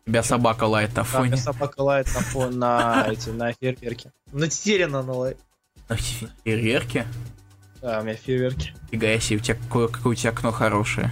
Тебя 0.06 0.22
собака 0.22 0.64
лает 0.64 0.90
на 0.90 0.96
Да, 0.96 1.04
фоне. 1.04 1.32
меня 1.32 1.36
собака 1.36 1.80
лает 1.80 2.06
на 2.14 2.20
фон 2.20 2.58
на 2.60 3.08
эти, 3.10 3.30
на 3.30 3.52
фейерверки. 3.54 4.12
На 4.30 4.48
Тетерина 4.48 5.00
она 5.00 5.12
лает. 5.14 5.38
На 5.88 5.96
фейерверке? 5.96 7.06
Да, 7.82 7.98
у 8.00 8.04
меня 8.04 8.14
фейерверки. 8.14 8.72
Фига 8.90 9.18
себе, 9.18 9.38
у 9.38 9.42
тебя 9.42 9.56
какое, 9.56 9.88
какое 9.88 10.12
у 10.12 10.14
тебя 10.14 10.30
окно 10.30 10.52
хорошее. 10.52 11.10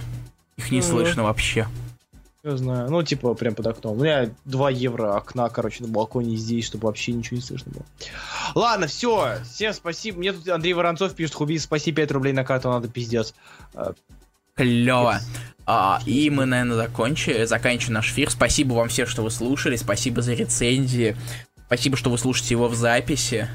Их 0.55 0.71
не 0.71 0.79
Ну, 0.79 0.83
слышно 0.83 1.23
вообще. 1.23 1.67
Я 2.43 2.57
знаю. 2.57 2.89
Ну, 2.89 3.03
типа, 3.03 3.33
прям 3.35 3.53
под 3.53 3.67
окном. 3.67 3.97
У 3.97 4.03
меня 4.03 4.31
2 4.45 4.69
евро 4.71 5.15
окна, 5.15 5.49
короче, 5.49 5.83
на 5.83 5.89
балконе 5.89 6.35
здесь, 6.37 6.65
чтобы 6.65 6.87
вообще 6.87 7.11
ничего 7.11 7.35
не 7.35 7.43
слышно 7.43 7.71
было. 7.71 7.85
Ладно, 8.55 8.87
все. 8.87 9.35
Всем 9.43 9.73
спасибо. 9.73 10.17
Мне 10.19 10.33
тут 10.33 10.47
Андрей 10.47 10.73
Воронцов 10.73 11.13
пишет, 11.13 11.35
Хуби, 11.35 11.59
спаси 11.59 11.91
5 11.91 12.11
рублей 12.11 12.33
на 12.33 12.43
карту, 12.43 12.69
надо 12.69 12.87
пиздец. 12.87 13.35
А, 13.75 13.93
Клево. 14.55 15.19
А, 15.65 16.01
и 16.05 16.29
мы, 16.29 16.45
наверное, 16.45 16.77
закончили, 16.77 17.45
заканчиваем 17.45 17.95
наш 17.95 18.11
эфир. 18.11 18.31
Спасибо 18.31 18.73
вам 18.73 18.87
всем, 18.87 19.07
что 19.07 19.21
вы 19.21 19.29
слушали. 19.29 19.75
Спасибо 19.75 20.21
за 20.21 20.33
рецензии. 20.33 21.15
Спасибо, 21.67 21.95
что 21.95 22.09
вы 22.09 22.17
слушаете 22.17 22.55
его 22.55 22.67
в 22.67 22.75
записи. 22.75 23.47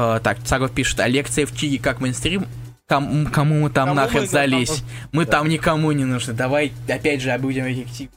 А, 0.00 0.20
так, 0.20 0.38
Цагов 0.44 0.70
пишет, 0.70 1.00
а 1.00 1.08
лекция 1.08 1.44
в 1.44 1.56
Чиге 1.56 1.80
как 1.80 1.98
мейнстрим? 2.00 2.46
Ком- 2.86 3.26
кому 3.26 3.62
мы 3.62 3.68
там 3.68 3.88
Кому 3.88 3.96
нахрен 3.96 4.20
мы 4.20 4.26
там 4.28 4.32
залезь? 4.32 4.68
нужны? 4.68 4.86
Мы 5.10 5.24
Да. 5.24 5.30
там 5.32 5.48
никому 5.48 5.90
не 5.90 6.04
нужны. 6.04 6.34
Давай, 6.34 6.72
опять 6.88 7.20
же, 7.20 7.36
будем 7.38 7.64
эффективны. 7.64 8.12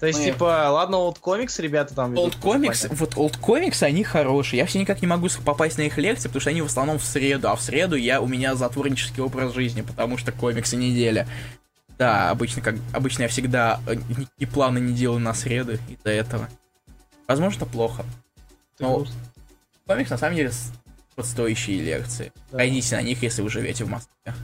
То 0.00 0.06
есть, 0.08 0.18
Мы- 0.18 0.24
типа, 0.24 0.68
ладно, 0.68 0.96
вот 0.96 1.20
комикс, 1.20 1.60
ребята 1.60 1.94
там... 1.94 2.10
ведут, 2.10 2.34
Old 2.34 2.40
Comics, 2.42 2.88
понятно. 2.88 2.96
вот 2.96 3.14
Old 3.14 3.38
Comics, 3.40 3.84
они 3.84 4.02
хорошие. 4.02 4.58
Я 4.58 4.66
все 4.66 4.80
никак 4.80 5.00
не 5.00 5.06
могу 5.06 5.28
попасть 5.44 5.78
на 5.78 5.82
их 5.82 5.96
лекции, 5.96 6.26
потому 6.26 6.40
что 6.40 6.50
они 6.50 6.62
в 6.62 6.66
основном 6.66 6.98
в 6.98 7.04
среду, 7.04 7.50
а 7.50 7.54
в 7.54 7.60
среду 7.60 7.94
я, 7.94 8.20
у 8.20 8.26
меня 8.26 8.56
затворнический 8.56 9.22
образ 9.22 9.54
жизни, 9.54 9.82
потому 9.82 10.18
что 10.18 10.32
комиксы 10.32 10.74
неделя. 10.74 11.28
Да, 11.98 12.30
обычно, 12.30 12.62
как, 12.62 12.74
обычно 12.92 13.22
я 13.22 13.28
всегда 13.28 13.78
э, 13.86 13.94
никакие 13.94 14.48
планы 14.52 14.80
не 14.80 14.92
делаю 14.92 15.20
на 15.20 15.34
среды 15.34 15.78
из-за 15.88 16.10
этого. 16.10 16.48
Возможно, 17.28 17.64
плохо. 17.64 18.04
Ты 18.76 18.82
ну, 18.84 18.96
грустно. 18.96 19.14
Комикс, 19.86 20.10
на 20.10 20.18
самом 20.18 20.36
деле, 20.36 20.52
стоящие 21.26 21.80
лекции. 21.82 22.32
Да. 22.50 22.58
Пойдите 22.58 22.96
на 22.96 23.02
них, 23.02 23.22
если 23.22 23.42
вы 23.42 23.50
живете 23.50 23.84
в 23.84 23.88
Москве. 23.88 24.34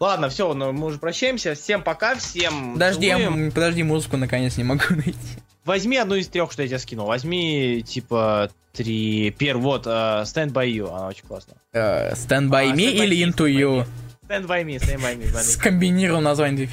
Ладно, 0.00 0.28
все, 0.30 0.52
ну, 0.52 0.72
мы 0.72 0.86
уже 0.86 0.98
прощаемся. 0.98 1.54
Всем 1.54 1.82
пока, 1.82 2.16
всем 2.16 2.72
Подожди, 2.74 3.06
я 3.06 3.18
целуем. 3.18 3.44
м- 3.46 3.52
подожди, 3.52 3.82
музыку 3.84 4.16
наконец 4.16 4.56
не 4.56 4.64
могу 4.64 4.82
найти. 4.90 5.16
Возьми 5.64 5.96
одну 5.96 6.16
из 6.16 6.26
трех, 6.26 6.50
что 6.50 6.62
я 6.62 6.68
тебе 6.68 6.78
скинул. 6.80 7.06
Возьми, 7.06 7.84
типа, 7.86 8.50
три... 8.72 9.30
Пер, 9.30 9.58
вот, 9.58 9.86
uh, 9.86 10.22
Stand 10.24 10.50
By 10.52 10.68
You, 10.72 10.88
она 10.92 11.06
очень 11.06 11.24
классная. 11.24 11.56
Э, 11.72 12.14
Stand 12.14 12.48
By 12.48 12.70
А, 12.70 12.74
Me 12.74 12.78
Stand 12.90 12.96
By 12.96 13.04
или 13.04 13.24
Me, 13.24 13.30
Into 13.30 13.44
Stand 13.46 13.46
By 13.46 13.54
You? 13.60 13.86
Stand 14.28 14.46
By 14.48 14.64
Me, 14.64 14.76
Stand 14.80 15.00
By 15.00 15.16
Me. 15.16 15.38
Скомбинировал 15.42 16.20
название. 16.20 16.68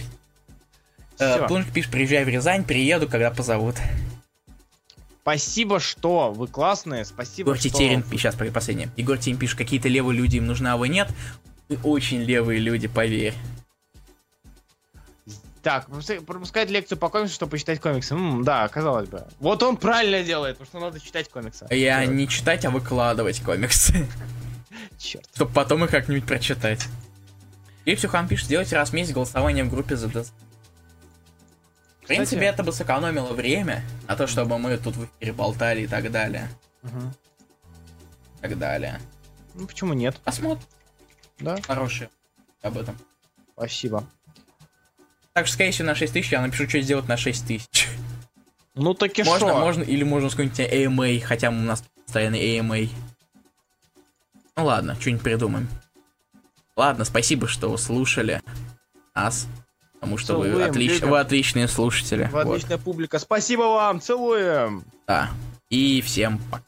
Э, 1.19 1.35
Всё. 1.35 1.47
Плунж 1.47 1.67
пишет, 1.67 1.91
приезжай 1.91 2.25
в 2.25 2.29
Рязань, 2.29 2.63
приеду, 2.63 3.07
когда 3.07 3.29
позовут. 3.29 3.75
Спасибо, 5.29 5.79
что 5.79 6.31
вы 6.31 6.47
классные, 6.47 7.05
спасибо, 7.05 7.49
Егор 7.51 7.59
что... 7.59 7.69
Тетерин, 7.69 8.03
сейчас 8.09 8.33
последнее. 8.33 8.89
Егор 8.97 9.15
Тетерин 9.15 9.37
пишет, 9.37 9.59
какие-то 9.59 9.87
левые 9.87 10.17
люди 10.17 10.37
им 10.37 10.47
нужны, 10.47 10.69
а 10.69 10.77
вы 10.77 10.89
нет. 10.89 11.07
Вы 11.67 11.77
очень 11.83 12.23
левые 12.23 12.59
люди, 12.59 12.87
поверь. 12.87 13.35
Так, 15.61 15.87
пропуска- 15.87 16.25
пропускать 16.25 16.71
лекцию 16.71 16.97
по 16.97 17.09
комиксу, 17.09 17.35
чтобы 17.35 17.51
почитать 17.51 17.79
комиксы. 17.79 18.15
М, 18.15 18.43
да, 18.43 18.67
казалось 18.69 19.07
бы. 19.07 19.27
Вот 19.39 19.61
он 19.61 19.77
правильно 19.77 20.23
делает, 20.23 20.57
потому 20.57 20.79
что 20.79 20.87
надо 20.87 20.99
читать 20.99 21.29
комиксы. 21.29 21.67
Я 21.69 22.03
не 22.07 22.27
читать, 22.27 22.65
а 22.65 22.71
выкладывать 22.71 23.39
комиксы. 23.41 24.07
Черт. 24.97 25.29
Чтобы 25.35 25.51
потом 25.53 25.85
их 25.85 25.91
как-нибудь 25.91 26.25
прочитать. 26.25 26.87
И 27.85 27.93
Псюхан 27.93 28.27
пишет, 28.27 28.47
сделайте 28.47 28.75
раз 28.77 28.89
в 28.89 28.93
месяц 28.93 29.13
голосование 29.13 29.63
в 29.63 29.69
группе 29.69 29.95
за. 29.95 30.09
В 32.09 32.11
принципе, 32.11 32.37
Кстати- 32.37 32.53
это 32.55 32.63
бы 32.63 32.71
сэкономило 32.71 33.33
время 33.33 33.83
на 34.07 34.15
то, 34.15 34.25
чтобы 34.25 34.57
мы 34.57 34.75
тут 34.77 34.95
в 34.95 35.05
эфире 35.05 35.31
болтали 35.31 35.81
и 35.81 35.87
так 35.87 36.09
далее. 36.11 36.49
Мгм. 36.81 37.13
И 38.39 38.41
так 38.41 38.57
далее. 38.57 38.99
Ну, 39.53 39.67
почему 39.67 39.93
нет? 39.93 40.19
Посмотрим. 40.23 40.65
Да, 41.37 41.61
Хорошие 41.61 42.09
об 42.63 42.79
этом. 42.79 42.97
спасибо. 43.53 44.07
Так 45.33 45.45
что, 45.45 45.53
скорее 45.53 45.69
всего, 45.69 45.85
на 45.85 45.93
6 45.93 46.11
тысяч 46.11 46.31
я 46.31 46.41
напишу, 46.41 46.67
что 46.67 46.81
сделать 46.81 47.07
на 47.07 47.15
6 47.15 47.45
тысяч. 47.45 47.87
Ну, 48.73 48.95
таки 48.95 49.21
Можно, 49.21 49.49
шо? 49.49 49.59
можно, 49.59 49.83
или 49.83 50.01
можно 50.03 50.31
какой-нибудь 50.31 50.59
AMA, 50.61 51.19
хотя 51.21 51.49
у 51.49 51.53
нас 51.53 51.83
постоянно 52.05 52.37
AMA. 52.37 52.89
Ну 54.55 54.65
ладно, 54.65 54.99
что-нибудь 54.99 55.21
придумаем. 55.21 55.69
Ладно, 56.75 57.05
спасибо, 57.05 57.47
что 57.47 57.77
слушали 57.77 58.41
нас. 59.13 59.45
Потому 59.99 60.17
что 60.17 60.37
вы, 60.37 60.45
Целуем, 60.49 60.71
отлич- 60.71 60.93
любим. 60.95 61.09
вы 61.09 61.19
отличные 61.19 61.67
слушатели. 61.67 62.29
Вы 62.31 62.43
Вот, 62.43 62.55
отличная 62.55 62.77
публика. 62.77 63.19
Спасибо 63.19 63.63
вам, 63.63 63.99
целуем! 64.01 64.83
да. 65.07 65.29
И 65.69 66.01
всем 66.01 66.39
пока. 66.49 66.63